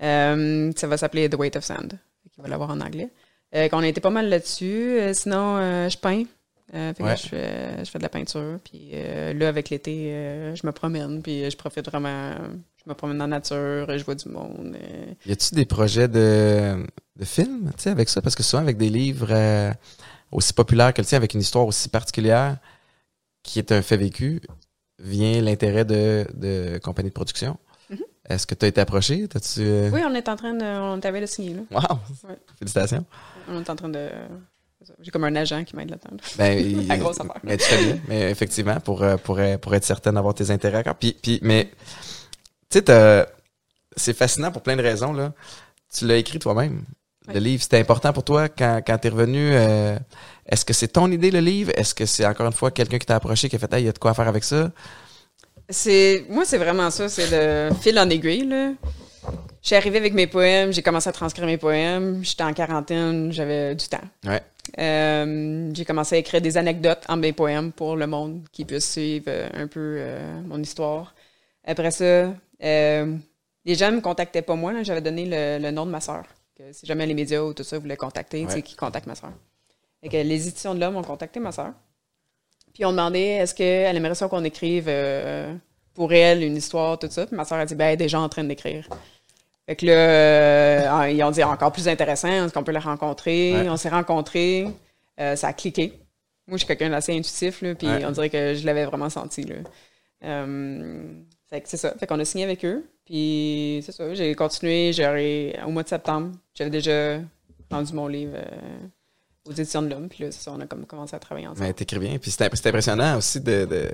ça 0.00 0.86
va 0.86 0.96
s'appeler 0.96 1.28
The 1.28 1.34
Weight 1.34 1.56
of 1.56 1.64
Sand. 1.64 1.98
Il 2.38 2.42
va 2.42 2.48
l'avoir 2.48 2.70
en 2.70 2.80
anglais. 2.80 3.08
on 3.52 3.78
a 3.80 3.86
été 3.86 4.00
pas 4.00 4.10
mal 4.10 4.28
là-dessus. 4.28 4.98
sinon, 5.12 5.88
je 5.88 5.96
peins. 5.98 6.24
Euh, 6.74 6.92
je, 6.98 7.28
fais, 7.28 7.84
je, 7.84 7.90
fais, 7.90 7.98
de 7.98 8.02
la 8.02 8.08
peinture. 8.08 8.58
Puis 8.64 8.90
euh, 8.94 9.32
là, 9.32 9.48
avec 9.48 9.70
l'été, 9.70 10.12
euh, 10.12 10.54
je 10.54 10.66
me 10.66 10.72
promène. 10.72 11.22
Puis 11.22 11.48
je 11.50 11.56
profite 11.56 11.86
vraiment. 11.86 12.32
Je 12.84 12.90
me 12.90 12.94
promène 12.94 13.18
dans 13.18 13.24
la 13.24 13.38
nature, 13.38 13.86
je 13.96 14.04
vois 14.04 14.14
du 14.14 14.28
monde. 14.28 14.76
Y 15.26 15.32
a-tu 15.32 15.54
des 15.54 15.64
projets 15.64 16.08
de, 16.08 16.84
de 17.16 17.24
films, 17.24 17.72
tu 17.76 17.82
sais, 17.82 17.90
avec 17.90 18.08
ça? 18.08 18.22
Parce 18.22 18.34
que 18.34 18.42
souvent, 18.42 18.62
avec 18.62 18.76
des 18.76 18.90
livres 18.90 19.74
aussi 20.30 20.52
populaires 20.52 20.94
que 20.94 21.00
le 21.00 21.06
tien, 21.06 21.16
avec 21.16 21.34
une 21.34 21.40
histoire 21.40 21.66
aussi 21.66 21.88
particulière, 21.88 22.58
qui 23.42 23.58
est 23.58 23.72
un 23.72 23.82
fait 23.82 23.96
vécu, 23.96 24.40
vient 25.00 25.40
l'intérêt 25.40 25.84
de, 25.84 26.26
de 26.34 26.78
compagnies 26.78 27.08
de 27.08 27.14
production. 27.14 27.58
Mm-hmm. 27.90 28.02
Est-ce 28.28 28.46
que 28.46 28.54
tu 28.54 28.64
as 28.64 28.68
été 28.68 28.80
approché? 28.80 29.26
-tu, 29.26 29.90
Oui, 29.92 30.00
on 30.04 30.14
est 30.14 30.28
en 30.28 30.36
train 30.36 30.54
de. 30.54 30.64
On 30.64 31.00
t'avait 31.00 31.20
de 31.20 31.26
signer, 31.26 31.54
là. 31.54 31.62
Wow! 31.72 31.98
Félicitations. 32.58 33.04
On 33.48 33.60
est 33.60 33.70
en 33.70 33.76
train 33.76 33.88
de 33.88 34.08
j'ai 35.00 35.10
comme 35.10 35.24
un 35.24 35.36
agent 35.36 35.64
qui 35.64 35.76
m'aide 35.76 35.90
là-dedans. 35.90 36.16
Ben, 36.36 36.86
à 36.90 36.96
grosse 36.96 37.20
affaire. 37.20 37.40
Mais 37.42 37.56
tu 37.56 37.64
fais 37.64 37.84
bien. 37.84 37.98
Mais 38.08 38.30
effectivement, 38.30 38.78
pour, 38.80 39.02
euh, 39.02 39.16
pour, 39.16 39.38
euh, 39.38 39.58
pour 39.58 39.74
être 39.74 39.84
certaine 39.84 40.14
d'avoir 40.14 40.34
tes 40.34 40.50
intérêts 40.50 40.78
encore. 40.78 40.96
Puis, 40.96 41.16
puis, 41.20 41.38
mais, 41.42 41.70
tu 42.70 42.78
sais, 42.78 43.26
c'est 43.96 44.16
fascinant 44.16 44.50
pour 44.52 44.62
plein 44.62 44.76
de 44.76 44.82
raisons, 44.82 45.12
là. 45.12 45.32
Tu 45.92 46.06
l'as 46.06 46.16
écrit 46.16 46.38
toi-même. 46.38 46.84
Le 47.32 47.40
livre, 47.40 47.62
c'était 47.62 47.78
important 47.78 48.12
pour 48.12 48.22
toi 48.22 48.48
quand, 48.48 48.80
quand 48.86 48.98
tu 48.98 49.08
es 49.08 49.10
revenu. 49.10 49.50
Euh, 49.52 49.98
est-ce 50.46 50.64
que 50.64 50.72
c'est 50.72 50.88
ton 50.88 51.10
idée, 51.10 51.30
le 51.30 51.40
livre? 51.40 51.72
Est-ce 51.74 51.94
que 51.94 52.06
c'est 52.06 52.24
encore 52.24 52.46
une 52.46 52.52
fois 52.52 52.70
quelqu'un 52.70 52.98
qui 52.98 53.06
t'a 53.06 53.16
approché, 53.16 53.48
qui 53.48 53.56
a 53.56 53.58
fait, 53.58 53.68
il 53.80 53.86
y 53.86 53.88
a 53.88 53.92
de 53.92 53.98
quoi 53.98 54.14
faire 54.14 54.28
avec 54.28 54.44
ça? 54.44 54.70
C'est, 55.68 56.24
moi, 56.28 56.44
c'est 56.44 56.58
vraiment 56.58 56.90
ça. 56.90 57.08
C'est 57.08 57.28
le 57.30 57.74
fil 57.74 57.98
en 57.98 58.08
aiguille, 58.08 58.46
là. 58.46 58.72
Je 59.62 59.70
suis 59.70 59.76
arrivée 59.76 59.98
avec 59.98 60.14
mes 60.14 60.26
poèmes, 60.26 60.72
j'ai 60.72 60.82
commencé 60.82 61.08
à 61.08 61.12
transcrire 61.12 61.46
mes 61.46 61.56
poèmes. 61.58 62.24
J'étais 62.24 62.44
en 62.44 62.52
quarantaine, 62.52 63.32
j'avais 63.32 63.74
du 63.74 63.88
temps. 63.88 63.98
Ouais. 64.24 64.40
Euh, 64.78 65.70
j'ai 65.72 65.84
commencé 65.84 66.16
à 66.16 66.18
écrire 66.18 66.40
des 66.40 66.56
anecdotes 66.56 67.04
en 67.08 67.16
mes 67.16 67.32
poèmes 67.32 67.72
pour 67.72 67.96
le 67.96 68.06
monde 68.06 68.42
qui 68.52 68.64
puisse 68.64 68.90
suivre 68.92 69.24
euh, 69.28 69.48
un 69.54 69.66
peu 69.66 69.96
euh, 69.98 70.40
mon 70.42 70.60
histoire. 70.60 71.14
Après 71.64 71.90
ça, 71.90 72.34
les 72.60 73.74
gens 73.74 73.90
ne 73.90 73.96
me 73.96 74.00
contactaient 74.00 74.42
pas 74.42 74.54
moi. 74.54 74.82
J'avais 74.82 75.00
donné 75.00 75.26
le, 75.58 75.70
nom 75.70 75.86
de 75.86 75.90
ma 75.90 76.00
soeur. 76.00 76.24
si 76.72 76.86
jamais 76.86 77.06
les 77.06 77.14
médias 77.14 77.42
ou 77.42 77.52
tout 77.52 77.64
ça 77.64 77.78
voulaient 77.78 77.96
contacter, 77.96 78.46
c'est 78.48 78.62
qui 78.62 78.76
contacte 78.76 79.06
ma 79.06 79.14
soeur. 79.14 79.32
Et 80.02 80.08
que 80.08 80.16
les 80.16 80.48
éditions 80.48 80.74
de 80.74 80.80
l'homme 80.80 80.96
ont 80.96 81.02
contacté 81.02 81.40
ma 81.40 81.50
soeur. 81.50 81.72
Puis 82.72 82.84
on 82.84 82.92
demandé 82.92 83.18
est-ce 83.18 83.54
qu'elle 83.54 83.96
aimerait 83.96 84.14
ça 84.14 84.28
qu'on 84.28 84.44
écrive 84.44 84.88
pour 85.94 86.12
elle 86.12 86.44
une 86.44 86.56
histoire, 86.56 86.98
tout 86.98 87.08
ça. 87.10 87.26
Puis 87.26 87.34
ma 87.34 87.44
soeur 87.44 87.58
a 87.58 87.66
dit 87.66 87.74
ben, 87.74 87.86
elle 87.86 87.94
est 87.94 87.96
déjà 87.96 88.20
en 88.20 88.28
train 88.28 88.44
d'écrire. 88.44 88.88
Fait 89.66 89.74
que 89.74 89.86
là, 89.86 89.92
euh, 89.92 91.10
ils 91.10 91.22
ont 91.24 91.30
dit 91.32 91.42
encore 91.42 91.72
plus 91.72 91.88
intéressant, 91.88 92.28
est-ce 92.28 92.54
qu'on 92.54 92.62
peut 92.62 92.72
la 92.72 92.80
rencontrer? 92.80 93.68
On 93.68 93.76
s'est 93.76 93.88
rencontrés, 93.88 94.68
euh, 95.20 95.34
ça 95.34 95.48
a 95.48 95.52
cliqué. 95.52 96.00
Moi, 96.46 96.56
je 96.56 96.58
suis 96.58 96.66
quelqu'un 96.68 96.90
d'assez 96.90 97.12
intuitif, 97.12 97.62
là, 97.62 97.74
puis 97.74 97.88
on 97.88 98.10
dirait 98.12 98.30
que 98.30 98.54
je 98.54 98.64
l'avais 98.64 98.84
vraiment 98.84 99.10
senti. 99.10 99.42
Là. 99.42 99.56
Euh, 100.24 101.02
fait 101.50 101.60
que 101.60 101.68
c'est 101.68 101.76
ça. 101.76 101.94
Fait 101.98 102.06
qu'on 102.06 102.20
a 102.20 102.24
signé 102.24 102.44
avec 102.44 102.64
eux, 102.64 102.88
puis 103.04 103.82
c'est 103.84 103.90
ça. 103.90 104.14
J'ai 104.14 104.34
continué, 104.36 104.92
j'ai 104.92 105.58
au 105.66 105.70
mois 105.70 105.82
de 105.82 105.88
septembre, 105.88 106.32
j'avais 106.54 106.70
déjà 106.70 107.18
rendu 107.68 107.92
mon 107.92 108.06
livre 108.06 108.38
aux 109.48 109.52
éditions 109.52 109.82
de 109.82 109.88
l'Homme, 109.88 110.08
puis 110.08 110.22
là, 110.22 110.30
c'est 110.30 110.42
ça, 110.42 110.52
on 110.52 110.60
a 110.60 110.66
comme 110.66 110.86
commencé 110.86 111.16
à 111.16 111.18
travailler 111.18 111.48
ensemble. 111.48 111.66
Mais 111.66 111.72
t'écris 111.72 111.98
bien, 111.98 112.18
puis 112.18 112.30
c'est 112.30 112.44
impressionnant 112.44 113.16
aussi 113.16 113.40
de 113.40 113.90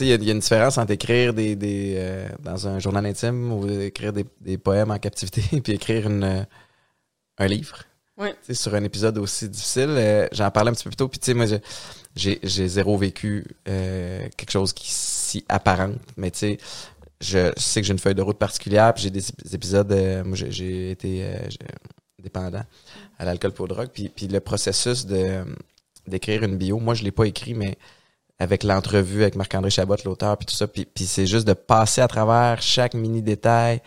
il 0.00 0.06
y, 0.06 0.12
a 0.12 0.32
une 0.32 0.40
différence 0.40 0.76
entre 0.78 0.90
écrire 0.90 1.32
des, 1.34 1.54
des 1.54 1.94
euh, 1.96 2.28
dans 2.40 2.66
un 2.66 2.80
journal 2.80 3.06
intime 3.06 3.52
ou 3.52 3.68
écrire 3.68 4.12
des, 4.12 4.24
des 4.40 4.58
poèmes 4.58 4.90
en 4.90 4.98
captivité 4.98 5.42
puis 5.60 5.72
écrire 5.72 6.08
une, 6.08 6.24
euh, 6.24 6.42
un 7.38 7.46
livre. 7.46 7.78
Oui. 8.16 8.28
Sur 8.52 8.74
un 8.74 8.84
épisode 8.84 9.18
aussi 9.18 9.48
difficile. 9.48 9.90
Euh, 9.90 10.28
j'en 10.32 10.50
parlais 10.50 10.70
un 10.70 10.74
petit 10.74 10.84
peu 10.84 10.90
plus 10.90 10.96
tôt, 10.96 11.08
puis 11.08 11.18
tu 11.18 11.26
sais, 11.26 11.34
moi, 11.34 11.46
j'ai, 12.16 12.40
j'ai 12.42 12.68
zéro 12.68 12.96
vécu 12.96 13.44
quelque 13.64 14.50
chose 14.50 14.72
qui 14.72 14.88
si 14.88 15.44
apparente, 15.48 15.98
mais 16.16 16.30
tu 16.30 16.38
sais, 16.38 16.58
je 17.20 17.52
sais 17.56 17.80
que 17.80 17.86
j'ai 17.86 17.92
une 17.92 17.98
feuille 17.98 18.14
de 18.14 18.22
route 18.22 18.38
particulière, 18.38 18.94
puis 18.94 19.04
j'ai 19.04 19.10
des, 19.10 19.24
épisodes, 19.52 19.92
moi, 20.24 20.36
j'ai, 20.36 20.92
été 20.92 21.24
dépendant 22.22 22.62
à 23.18 23.24
l'alcool 23.24 23.52
pour 23.52 23.66
drogue, 23.66 23.88
puis, 23.92 24.10
puis 24.10 24.28
le 24.28 24.40
processus 24.40 25.06
de 25.06 25.44
d'écrire 26.06 26.42
une 26.42 26.56
bio, 26.56 26.78
moi, 26.78 26.94
je 26.94 27.02
l'ai 27.02 27.10
pas 27.10 27.24
écrit, 27.24 27.54
mais 27.54 27.78
avec 28.38 28.62
l'entrevue 28.62 29.22
avec 29.22 29.36
Marc-André 29.36 29.70
Chabot, 29.70 29.96
l'auteur, 30.04 30.36
puis 30.36 30.46
tout 30.46 30.54
ça. 30.54 30.66
Puis, 30.66 30.86
c'est 31.06 31.26
juste 31.26 31.46
de 31.46 31.52
passer 31.52 32.00
à 32.00 32.08
travers 32.08 32.60
chaque 32.62 32.94
mini 32.94 33.22
détail. 33.22 33.80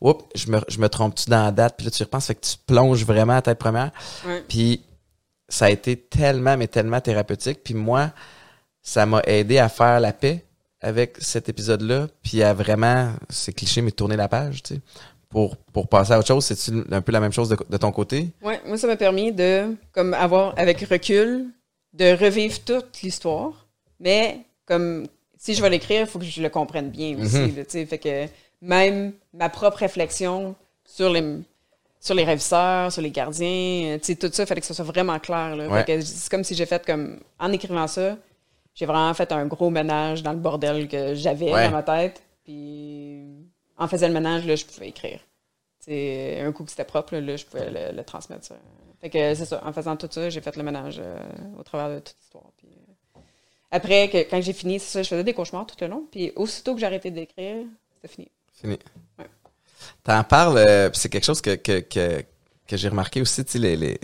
Oups, 0.00 0.24
je 0.34 0.50
me, 0.50 0.60
je 0.68 0.78
me 0.78 0.88
trompe-tu 0.88 1.30
dans 1.30 1.44
la 1.44 1.52
date? 1.52 1.76
Puis 1.76 1.86
là, 1.86 1.90
tu 1.90 2.02
repenses, 2.02 2.26
fait 2.26 2.34
que 2.34 2.46
tu 2.46 2.56
plonges 2.66 3.04
vraiment 3.04 3.36
à 3.36 3.42
tête 3.42 3.58
première. 3.58 3.90
Puis 4.48 4.82
ça 5.48 5.66
a 5.66 5.70
été 5.70 5.96
tellement, 5.96 6.56
mais 6.56 6.66
tellement 6.66 7.00
thérapeutique. 7.00 7.60
Puis 7.64 7.74
moi, 7.74 8.10
ça 8.82 9.06
m'a 9.06 9.22
aidé 9.22 9.58
à 9.58 9.68
faire 9.68 10.00
la 10.00 10.12
paix 10.12 10.44
avec 10.80 11.16
cet 11.18 11.48
épisode-là, 11.48 12.06
puis 12.22 12.42
à 12.42 12.52
vraiment, 12.52 13.12
c'est 13.30 13.52
cliché, 13.52 13.80
mais 13.80 13.90
tourner 13.90 14.16
la 14.16 14.28
page, 14.28 14.62
tu 14.62 14.74
sais. 14.74 14.80
Pour, 15.28 15.56
pour 15.56 15.88
passer 15.88 16.12
à 16.12 16.18
autre 16.18 16.28
chose, 16.28 16.44
c'est 16.44 16.72
un 16.92 17.00
peu 17.00 17.10
la 17.10 17.18
même 17.18 17.32
chose 17.32 17.48
de, 17.48 17.56
de 17.68 17.76
ton 17.76 17.90
côté? 17.90 18.30
Oui, 18.42 18.54
moi, 18.66 18.78
ça 18.78 18.86
m'a 18.86 18.96
permis 18.96 19.32
de, 19.32 19.74
comme, 19.92 20.14
avoir, 20.14 20.54
avec 20.56 20.80
recul, 20.82 21.46
de 21.94 22.16
revivre 22.16 22.60
toute 22.60 23.02
l'histoire 23.02 23.65
mais 24.00 24.40
comme 24.66 25.06
si 25.38 25.54
je 25.54 25.62
vais 25.62 25.70
l'écrire, 25.70 26.02
il 26.02 26.06
faut 26.06 26.18
que 26.18 26.24
je 26.24 26.42
le 26.42 26.48
comprenne 26.48 26.90
bien 26.90 27.18
aussi. 27.18 27.38
Mhm. 27.38 27.86
fait 27.86 27.98
que 27.98 28.26
même 28.62 29.12
ma 29.32 29.48
propre 29.48 29.78
réflexion 29.78 30.54
sur 30.84 31.10
les 31.10 31.38
sur 32.00 32.14
les 32.14 32.24
réviseurs, 32.24 32.92
sur 32.92 33.02
les 33.02 33.10
gardiens, 33.10 33.98
tout 33.98 34.30
ça, 34.32 34.42
il 34.44 34.46
fallait 34.46 34.60
que 34.60 34.66
ce 34.66 34.74
soit 34.74 34.84
vraiment 34.84 35.18
clair. 35.18 35.56
C'est 36.02 36.30
comme 36.30 36.44
si 36.44 36.54
j'ai 36.54 36.66
fait 36.66 36.84
comme 36.86 37.18
en 37.40 37.52
écrivant 37.52 37.88
ça, 37.88 38.16
j'ai 38.74 38.86
vraiment 38.86 39.12
fait 39.14 39.32
un 39.32 39.46
gros 39.46 39.70
ménage 39.70 40.22
dans 40.22 40.32
le 40.32 40.38
bordel 40.38 40.86
que 40.86 41.14
j'avais 41.14 41.50
dans 41.50 41.70
ma 41.70 41.82
tête. 41.82 42.22
Puis 42.44 43.24
en 43.76 43.88
faisant 43.88 44.06
le 44.06 44.14
ménage, 44.14 44.46
là, 44.46 44.54
je 44.54 44.64
pouvais 44.64 44.88
écrire. 44.88 45.20
un 45.88 46.52
coup 46.52 46.64
que 46.64 46.70
c'était 46.70 46.84
propre, 46.84 47.16
là, 47.16 47.36
je 47.36 47.44
pouvais 47.44 47.92
le, 47.92 48.02
transmettre. 48.04 48.52
Fait 49.00 49.10
que 49.10 49.34
c'est 49.34 49.44
ça. 49.46 49.62
En 49.64 49.72
faisant 49.72 49.96
tout 49.96 50.08
ça, 50.10 50.30
j'ai 50.30 50.40
fait 50.40 50.56
le 50.56 50.62
ménage 50.62 51.00
euh, 51.02 51.18
au 51.58 51.62
travers 51.62 51.90
de 51.90 51.98
toute 51.98 52.16
l'histoire. 52.18 52.44
Après, 53.70 54.08
que, 54.08 54.18
quand 54.30 54.40
j'ai 54.40 54.52
fini, 54.52 54.78
ça, 54.78 55.02
je 55.02 55.08
faisais 55.08 55.24
des 55.24 55.34
cauchemars 55.34 55.66
tout 55.66 55.76
le 55.80 55.88
long. 55.88 56.06
Puis 56.10 56.32
aussitôt 56.36 56.74
que 56.74 56.80
j'ai 56.80 56.86
arrêté 56.86 57.10
d'écrire, 57.10 57.64
c'était 57.94 58.14
fini. 58.14 58.30
Fini. 58.52 58.78
Ouais. 59.18 59.26
T'en 60.02 60.22
parles, 60.24 60.58
euh, 60.58 60.90
c'est 60.92 61.08
quelque 61.08 61.24
chose 61.24 61.40
que, 61.40 61.56
que, 61.56 61.80
que, 61.80 62.22
que 62.66 62.76
j'ai 62.76 62.88
remarqué 62.88 63.20
aussi, 63.20 63.44
tu 63.44 63.52
sais, 63.52 63.58
les, 63.58 63.76
les... 63.76 64.00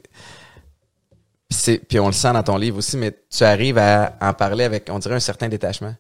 Puis, 1.49 1.79
puis 1.79 2.01
on 2.01 2.07
le 2.07 2.13
sent 2.13 2.33
dans 2.33 2.43
ton 2.43 2.57
livre 2.57 2.79
aussi, 2.79 2.97
mais 2.97 3.13
tu 3.31 3.45
arrives 3.45 3.79
à 3.79 4.17
en 4.21 4.33
parler 4.33 4.65
avec, 4.65 4.89
on 4.91 4.99
dirait, 4.99 5.15
un 5.15 5.21
certain 5.21 5.49
détachement. 5.49 5.95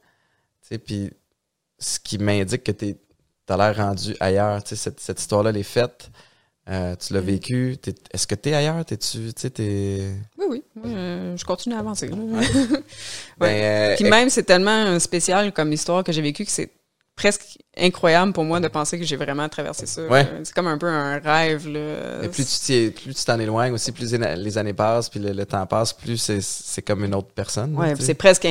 Tu 0.63 0.69
sais, 0.69 0.79
puis 0.79 1.11
ce 1.79 1.99
qui 1.99 2.19
m'indique 2.19 2.65
que 2.65 2.73
tu 2.73 2.97
as 3.49 3.57
l'air 3.57 3.77
rendu 3.77 4.17
ailleurs. 4.21 4.63
Tu 4.63 4.71
sais, 4.71 4.77
cette, 4.77 5.01
cette 5.01 5.21
histoire-là, 5.21 5.51
elle 5.51 5.57
est 5.59 5.63
faite. 5.63 6.11
Euh, 6.69 6.95
tu 6.97 7.13
l'as 7.13 7.21
vécu. 7.21 7.77
Est-ce 8.13 8.27
que 8.27 8.37
tu 8.37 8.51
es 8.51 8.55
ailleurs? 8.55 8.85
T'es-tu, 8.85 9.33
t'es... 9.33 10.13
Oui, 10.39 10.47
oui. 10.49 10.63
Euh, 10.87 11.37
je 11.37 11.45
continue 11.45 11.75
à 11.75 11.81
avancer. 11.81 12.09
Ben, 13.39 13.49
euh, 13.49 13.97
Puis 13.97 14.05
même, 14.05 14.31
c'est 14.31 14.45
tellement 14.45 14.99
spécial 15.01 15.53
comme 15.53 15.73
histoire 15.73 16.05
que 16.05 16.13
j'ai 16.13 16.23
vécu 16.23 16.45
que 16.45 16.51
c'est 16.51 16.71
presque 17.17 17.59
incroyable 17.77 18.33
pour 18.33 18.45
moi 18.45 18.61
de 18.61 18.69
penser 18.69 18.99
que 18.99 19.05
j'ai 19.05 19.17
vraiment 19.17 19.49
traversé 19.49 19.87
ça. 19.87 20.03
C'est 20.45 20.55
comme 20.55 20.69
un 20.69 20.79
peu 20.79 20.87
un 20.87 21.19
rêve. 21.19 21.67
Là. 21.69 22.23
Et 22.23 22.29
plus 22.29 22.61
tu 22.65 22.93
plus 22.93 23.15
tu 23.15 23.25
t'en 23.25 23.39
éloignes 23.41 23.73
aussi, 23.73 23.91
plus 23.91 24.15
les 24.15 24.59
années 24.59 24.73
passent, 24.73 25.09
puis 25.09 25.19
le, 25.19 25.45
temps 25.45 25.67
passe, 25.67 25.93
plus 25.93 26.17
c'est 26.41 26.83
comme 26.83 27.05
une 27.05 27.15
autre 27.15 27.31
personne. 27.35 27.75
Oui, 27.77 27.89
c'est 27.99 28.15
presque 28.15 28.47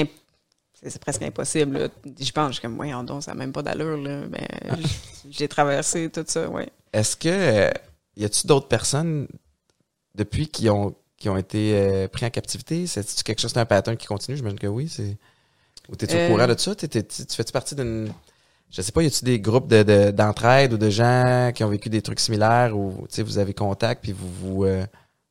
c'est 0.84 1.00
presque 1.00 1.22
impossible. 1.22 1.92
Je 2.20 2.32
pense, 2.32 2.48
je 2.48 2.54
suis 2.54 2.62
comme, 2.62 2.76
voyons 2.76 3.04
donc, 3.04 3.24
ça 3.24 3.32
n'a 3.32 3.38
même 3.38 3.54
pas 3.54 3.62
d'allure. 3.62 3.98
Là. 3.98 4.22
Ben, 4.28 4.48
j'ai 5.30 5.48
traversé 5.48 6.10
tout 6.10 6.26
ça, 6.26 6.50
ouais. 6.50 6.70
Est-ce 6.92 7.16
que 7.16 7.72
y 8.18 8.26
a-tu 8.26 8.48
d'autres 8.48 8.68
personnes 8.68 9.28
depuis 10.16 10.48
qui 10.48 10.70
ont 10.70 10.96
qui 11.22 11.30
ont 11.30 11.38
été 11.38 11.74
euh, 11.76 12.08
pris 12.08 12.26
en 12.26 12.32
captivité? 12.32 12.88
C'est 12.88 13.06
quelque 13.24 13.40
chose, 13.40 13.56
un 13.56 13.66
pattern 13.66 13.96
qui 13.96 14.08
continue? 14.08 14.36
Je 14.36 14.44
me 14.44 14.50
dis 14.50 14.58
que 14.58 14.68
oui. 14.68 14.90
C'est... 14.90 15.18
Ou 15.90 15.96
t'es-tu 15.96 16.16
au 16.16 16.20
euh. 16.20 16.28
courant 16.30 16.48
de 16.48 16.58
ça? 16.58 16.74
tu 16.76 16.88
fais-tu 16.90 17.52
partie 17.54 17.76
d'une. 17.76 18.12
Je 18.72 18.82
sais 18.82 18.92
pas, 18.92 19.04
y 19.04 19.06
a-tu 19.06 19.24
des 19.26 19.40
groupes 19.40 19.68
de, 19.68 20.12
d'entraide 20.12 20.74
ou 20.74 20.78
de 20.78 20.90
gens 20.90 21.52
qui 21.54 21.64
ont 21.64 21.70
vécu 21.70 21.90
des 21.90 22.02
trucs 22.02 22.20
similaires 22.20 22.76
ou 22.76 23.06
vous 23.18 23.38
avez 23.38 23.54
contact 23.54 24.02
puis 24.02 24.14
vous 24.14 24.32
vous, 24.32 24.64
euh, 24.64 24.86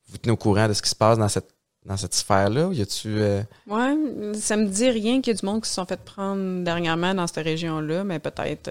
vous 0.09 0.17
tenez 0.19 0.31
au 0.31 0.37
courant 0.37 0.67
de 0.67 0.73
ce 0.73 0.81
qui 0.81 0.89
se 0.89 0.95
passe 0.95 1.17
dans 1.17 1.27
cette 1.27 1.49
dans 1.83 1.97
cette 1.97 2.13
sphère-là? 2.13 2.69
Y 2.71 2.81
a-tu. 2.83 3.21
Ouais, 3.67 4.35
ça 4.35 4.55
me 4.55 4.67
dit 4.67 4.89
rien 4.89 5.19
qu'il 5.19 5.33
y 5.33 5.35
a 5.35 5.39
du 5.39 5.45
monde 5.45 5.63
qui 5.63 5.69
se 5.69 5.75
sont 5.75 5.85
fait 5.85 5.99
prendre 5.99 6.63
dernièrement 6.63 7.13
dans 7.13 7.27
cette 7.27 7.43
région-là, 7.43 8.03
mais 8.03 8.19
peut-être. 8.19 8.69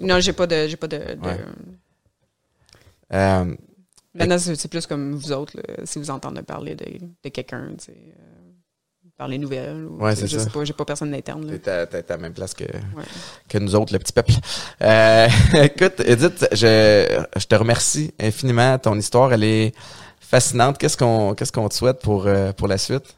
Non, 0.00 0.20
j'ai 0.20 0.32
pas 0.32 0.46
de. 0.46 0.66
J'ai 0.68 0.76
pas 0.76 0.88
de, 0.88 1.18
euh, 3.12 3.54
Maintenant, 4.14 4.38
c'est 4.38 4.68
plus 4.68 4.86
comme 4.86 5.14
vous 5.14 5.32
autres, 5.32 5.56
si 5.84 5.98
vous 5.98 6.10
entendez 6.10 6.42
parler 6.42 6.74
de, 6.76 6.84
de 7.22 7.28
quelqu'un. 7.30 7.70
Euh, 7.88 7.92
par 9.16 9.28
les 9.28 9.38
nouvelles. 9.38 9.84
Ou, 9.84 10.02
Ouais, 10.02 10.16
c'est 10.16 10.26
je 10.26 10.38
ça. 10.38 10.44
sais 10.44 10.50
pas, 10.50 10.64
j'ai 10.64 10.72
pas 10.72 10.84
personne 10.84 11.10
d'interne. 11.12 11.46
T'es 11.60 11.70
à, 11.70 11.86
t'es 11.86 11.98
à 11.98 12.16
la 12.16 12.16
même 12.16 12.32
place 12.32 12.52
que, 12.54 12.64
Ouais. 12.64 13.04
que 13.48 13.58
nous 13.58 13.74
autres, 13.76 13.92
le 13.92 13.98
petit 14.00 14.12
peuple. 14.12 14.32
Euh, 14.82 15.28
écoute, 15.62 16.00
Edith, 16.04 16.48
je, 16.52 17.22
je 17.36 17.44
te 17.46 17.54
remercie 17.54 18.12
infiniment. 18.20 18.76
Ton 18.78 18.98
histoire, 18.98 19.32
elle 19.32 19.44
est 19.44 19.72
fascinante. 20.20 20.78
Qu'est-ce 20.78 20.96
qu'on 20.96 21.34
qu'est-ce 21.34 21.52
qu'on 21.52 21.68
te 21.68 21.74
souhaite 21.74 22.00
pour, 22.00 22.26
euh, 22.26 22.52
pour 22.52 22.66
la 22.66 22.76
suite? 22.78 23.16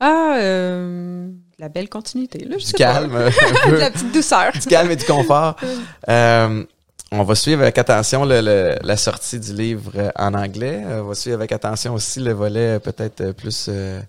Ah, 0.00 0.36
euh, 0.38 1.28
la 1.58 1.68
belle 1.68 1.90
continuité, 1.90 2.38
là, 2.46 2.56
je 2.56 2.64
Du 2.64 2.70
sais 2.70 2.76
calme, 2.78 3.12
pas. 3.12 3.28
de 3.70 3.76
la 3.76 3.90
petite 3.90 4.12
douceur. 4.14 4.52
du 4.52 4.60
calme 4.68 4.90
et 4.90 4.96
du 4.96 5.04
confort. 5.04 5.56
Euh, 6.08 6.64
on 7.12 7.22
va 7.24 7.34
suivre 7.34 7.62
avec 7.62 7.76
attention 7.78 8.24
le- 8.24 8.40
le- 8.40 8.76
la 8.82 8.96
sortie 8.96 9.38
du 9.40 9.52
livre 9.52 9.92
euh, 9.96 10.10
en 10.16 10.34
anglais. 10.34 10.82
Euh, 10.86 11.02
On 11.02 11.08
va 11.08 11.14
suivre 11.14 11.36
avec 11.36 11.52
attention 11.52 11.94
aussi 11.94 12.20
le 12.20 12.32
volet 12.32 12.76
euh, 12.76 12.78
peut-être 12.78 13.32
plus 13.32 13.66
euh, 13.68 14.00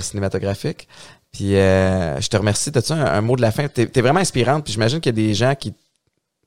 cinématographique. 0.00 0.88
Puis 1.32 1.56
euh, 1.56 2.20
je 2.20 2.28
te 2.28 2.36
remercie. 2.36 2.72
T'as-tu 2.72 2.92
un, 2.92 3.04
un 3.04 3.20
mot 3.20 3.36
de 3.36 3.42
la 3.42 3.52
fin? 3.52 3.68
T'es 3.68 3.88
es 3.94 4.00
vraiment 4.00 4.20
inspirante. 4.20 4.64
Puis 4.64 4.72
j'imagine 4.72 5.00
qu'il 5.00 5.16
y 5.16 5.20
a 5.22 5.28
des 5.28 5.34
gens 5.34 5.54
qui... 5.54 5.72
Tu 5.72 5.76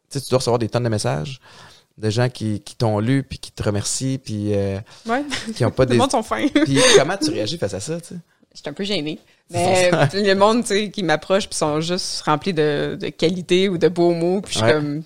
sais, 0.09 0.21
tu 0.21 0.29
dois 0.29 0.39
recevoir 0.39 0.59
des 0.59 0.67
tonnes 0.69 0.83
de 0.83 0.89
messages 0.89 1.39
de 1.97 2.09
gens 2.09 2.29
qui, 2.29 2.61
qui 2.61 2.75
t'ont 2.75 2.99
lu 2.99 3.21
puis 3.21 3.37
qui 3.37 3.51
te 3.51 3.61
remercient 3.61 4.17
puis 4.17 4.53
euh, 4.55 4.79
Ouais. 5.07 5.23
qui 5.55 5.63
ont 5.65 5.71
pas 5.71 5.83
Le 5.85 5.91
des... 5.91 5.97
monde 5.97 6.09
sont 6.09 6.23
fins. 6.23 6.47
Puis 6.65 6.79
comment 6.97 7.15
tu 7.17 7.29
réagis 7.29 7.57
face 7.59 7.73
à 7.75 7.79
ça, 7.79 7.99
tu 8.01 8.07
sais? 8.07 8.15
J'étais 8.55 8.69
un 8.69 8.73
peu 8.73 8.83
gênée. 8.83 9.19
Mais 9.51 9.91
le 10.13 10.33
monde, 10.33 10.61
tu 10.63 10.67
sais, 10.69 10.89
qui 10.89 11.03
m'approche 11.03 11.47
puis 11.47 11.55
sont 11.57 11.79
juste 11.79 12.21
remplis 12.23 12.53
de, 12.53 12.97
de 12.99 13.09
qualité 13.09 13.69
ou 13.69 13.77
de 13.77 13.87
beaux 13.87 14.13
mots, 14.13 14.41
puis 14.41 14.53
je 14.53 14.57
suis 14.59 14.65
Ouais. 14.65 14.73
comme... 14.73 15.03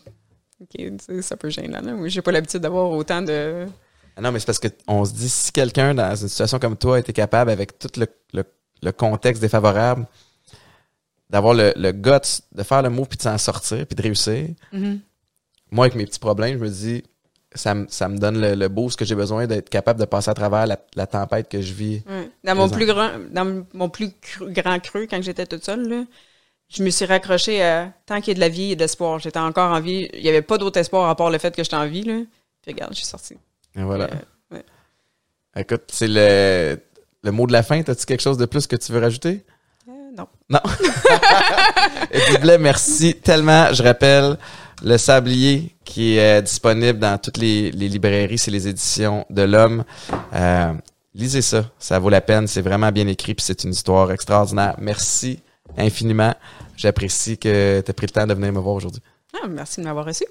OK, 0.66 0.78
tu 0.78 0.98
sais, 1.00 1.22
c'est 1.22 1.34
un 1.34 1.38
peu 1.38 1.50
gênant, 1.50 1.82
là. 1.82 1.96
J'ai 2.08 2.22
pas 2.22 2.32
l'habitude 2.32 2.62
d'avoir 2.62 2.90
autant 2.92 3.22
de... 3.22 3.66
Ah 4.18 4.22
Non, 4.22 4.32
mais 4.32 4.40
c'est 4.40 4.46
parce 4.46 4.60
que 4.60 4.68
on 4.88 5.04
se 5.06 5.14
dit 5.14 5.30
si 5.30 5.52
quelqu'un 5.52 5.94
dans 5.94 6.16
une 6.16 6.28
situation 6.30 6.58
comme 6.60 6.78
toi 6.78 7.00
était 7.00 7.14
capable, 7.14 7.52
avec 7.52 7.78
tout 7.80 7.90
le, 7.98 8.08
le, 8.34 8.44
le 8.82 8.92
contexte 8.92 9.42
défavorable, 9.42 10.06
d'avoir 11.30 11.54
le, 11.54 11.74
le 11.76 11.92
guts 11.92 12.42
de 12.52 12.64
faire 12.64 12.82
le 12.82 12.90
mot 12.90 13.06
puis 13.06 13.18
de 13.18 13.24
s'en 13.24 13.38
sortir 13.38 13.86
puis 13.86 13.96
de 13.96 14.02
réussir. 14.02 14.50
Mhm. 14.72 15.00
Moi, 15.72 15.86
avec 15.86 15.96
mes 15.96 16.06
petits 16.06 16.20
problèmes, 16.20 16.58
je 16.60 16.64
me 16.64 16.70
dis 16.70 17.04
ça 17.54 17.74
me, 17.74 17.88
ça 17.90 18.08
me 18.10 18.18
donne 18.18 18.40
le, 18.40 18.54
le 18.56 18.68
boost 18.68 18.98
que 19.00 19.06
j'ai 19.06 19.16
besoin 19.16 19.48
d'être 19.48 19.70
capable 19.70 20.00
de 20.00 20.06
passer 20.06 20.30
à 20.30 20.34
travers 20.34 20.68
la, 20.68 20.78
la 20.96 21.08
tempête 21.08 21.50
que 21.50 21.62
je 21.62 21.74
vis. 21.74 22.04
Ouais. 22.08 22.30
Dans 22.44 22.56
mon 22.56 22.70
plus 22.70 22.86
grand, 22.86 23.12
dans 23.32 23.66
mon 23.74 23.90
plus 23.90 24.10
cru- 24.22 24.52
grand 24.52 24.80
creux, 24.80 25.08
quand 25.10 25.22
j'étais 25.22 25.46
toute 25.46 25.64
seule, 25.64 25.88
là, 25.88 26.04
je 26.70 26.84
me 26.84 26.90
suis 26.90 27.06
raccrochée 27.06 27.64
à 27.64 27.92
tant 28.06 28.20
qu'il 28.22 28.30
y 28.30 28.32
a 28.32 28.36
de 28.36 28.40
la 28.40 28.50
vie, 28.50 28.64
il 28.64 28.70
y 28.70 28.72
a 28.74 28.76
de 28.76 28.82
l'espoir. 28.82 29.20
J'étais 29.20 29.40
encore 29.40 29.72
en 29.72 29.80
vie. 29.80 30.10
Il 30.14 30.22
n'y 30.24 30.30
avait 30.30 30.42
pas 30.42 30.58
d'autre 30.58 30.80
espoir 30.80 31.10
à 31.10 31.16
part 31.16 31.30
le 31.30 31.38
fait 31.38 31.56
que 31.56 31.64
j'étais 31.64 31.76
en 31.76 31.88
vie. 31.88 32.04
Là. 32.04 32.22
Puis 32.62 32.72
regarde, 32.74 32.92
je 32.94 32.98
suis 32.98 33.06
sortie. 33.06 33.38
Et 33.78 33.84
voilà. 33.84 34.10
Euh, 34.54 34.60
Écoute, 35.58 35.84
c'est 35.88 36.08
le, 36.10 36.78
le 37.24 37.32
mot 37.32 37.48
de 37.48 37.54
la 37.54 37.64
fin. 37.64 37.82
T'as-tu 37.82 38.06
quelque 38.06 38.22
chose 38.22 38.38
de 38.38 38.46
plus 38.46 38.68
que 38.68 38.76
tu 38.76 38.92
veux 38.92 39.00
rajouter? 39.00 39.44
euh, 39.88 39.92
non. 40.18 40.28
Non. 40.50 40.60
Merci 42.60 43.16
tellement. 43.16 43.72
Je 43.74 43.84
rappelle 43.84 44.38
le 44.84 44.98
sablier 44.98 45.76
qui 45.86 46.18
est 46.18 46.42
disponible 46.42 47.00
dans 47.00 47.18
toutes 47.18 47.38
les, 47.38 47.72
les 47.72 47.88
librairies, 47.88 48.38
c'est 48.38 48.52
les 48.52 48.68
éditions 48.68 49.26
de 49.30 49.44
l'homme. 49.44 49.84
Euh, 50.34 50.74
lisez 51.14 51.42
ça, 51.42 51.66
ça 51.80 52.00
vaut 52.00 52.10
la 52.10 52.22
peine, 52.22 52.48
c'est 52.48 52.62
vraiment 52.62 52.92
bien 52.92 53.08
écrit, 53.08 53.34
puis 53.34 53.46
c'est 53.46 53.64
une 53.64 53.72
histoire 53.72 54.12
extraordinaire. 54.12 54.76
Merci 54.80 55.40
infiniment. 55.78 56.34
J'apprécie 56.78 57.38
que 57.38 57.82
tu 57.82 57.90
aies 57.90 57.94
pris 57.94 58.08
le 58.08 58.12
temps 58.12 58.28
de 58.28 58.34
venir 58.34 58.52
me 58.52 58.60
voir 58.60 58.76
aujourd'hui. 58.76 59.02
Ah, 59.34 59.48
merci 59.48 59.82
de 59.82 59.86
m'avoir 59.86 60.06
reçu. 60.06 60.26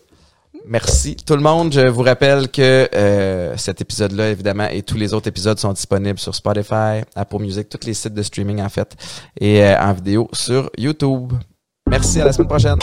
Merci 0.66 1.16
tout 1.16 1.35
le 1.35 1.43
monde. 1.43 1.73
Je 1.73 1.89
vous 1.89 2.03
rappelle 2.03 2.49
que 2.51 2.89
euh, 2.95 3.57
cet 3.57 3.81
épisode-là, 3.81 4.31
évidemment, 4.31 4.69
et 4.69 4.83
tous 4.83 4.97
les 4.97 5.12
autres 5.12 5.29
épisodes 5.29 5.59
sont 5.59 5.73
disponibles 5.73 6.19
sur 6.19 6.35
Spotify, 6.35 7.03
Apple 7.15 7.39
Music, 7.39 7.69
tous 7.69 7.87
les 7.87 7.95
sites 7.95 8.15
de 8.15 8.23
streaming 8.23 8.62
en 8.62 8.69
fait, 8.69 8.95
et 9.39 9.65
euh, 9.65 9.79
en 9.79 9.93
vidéo 9.93 10.29
sur 10.33 10.71
YouTube. 10.79 11.33
Merci, 11.89 12.21
à 12.21 12.27
la 12.27 12.33
semaine 12.33 12.49
prochaine. 12.49 12.79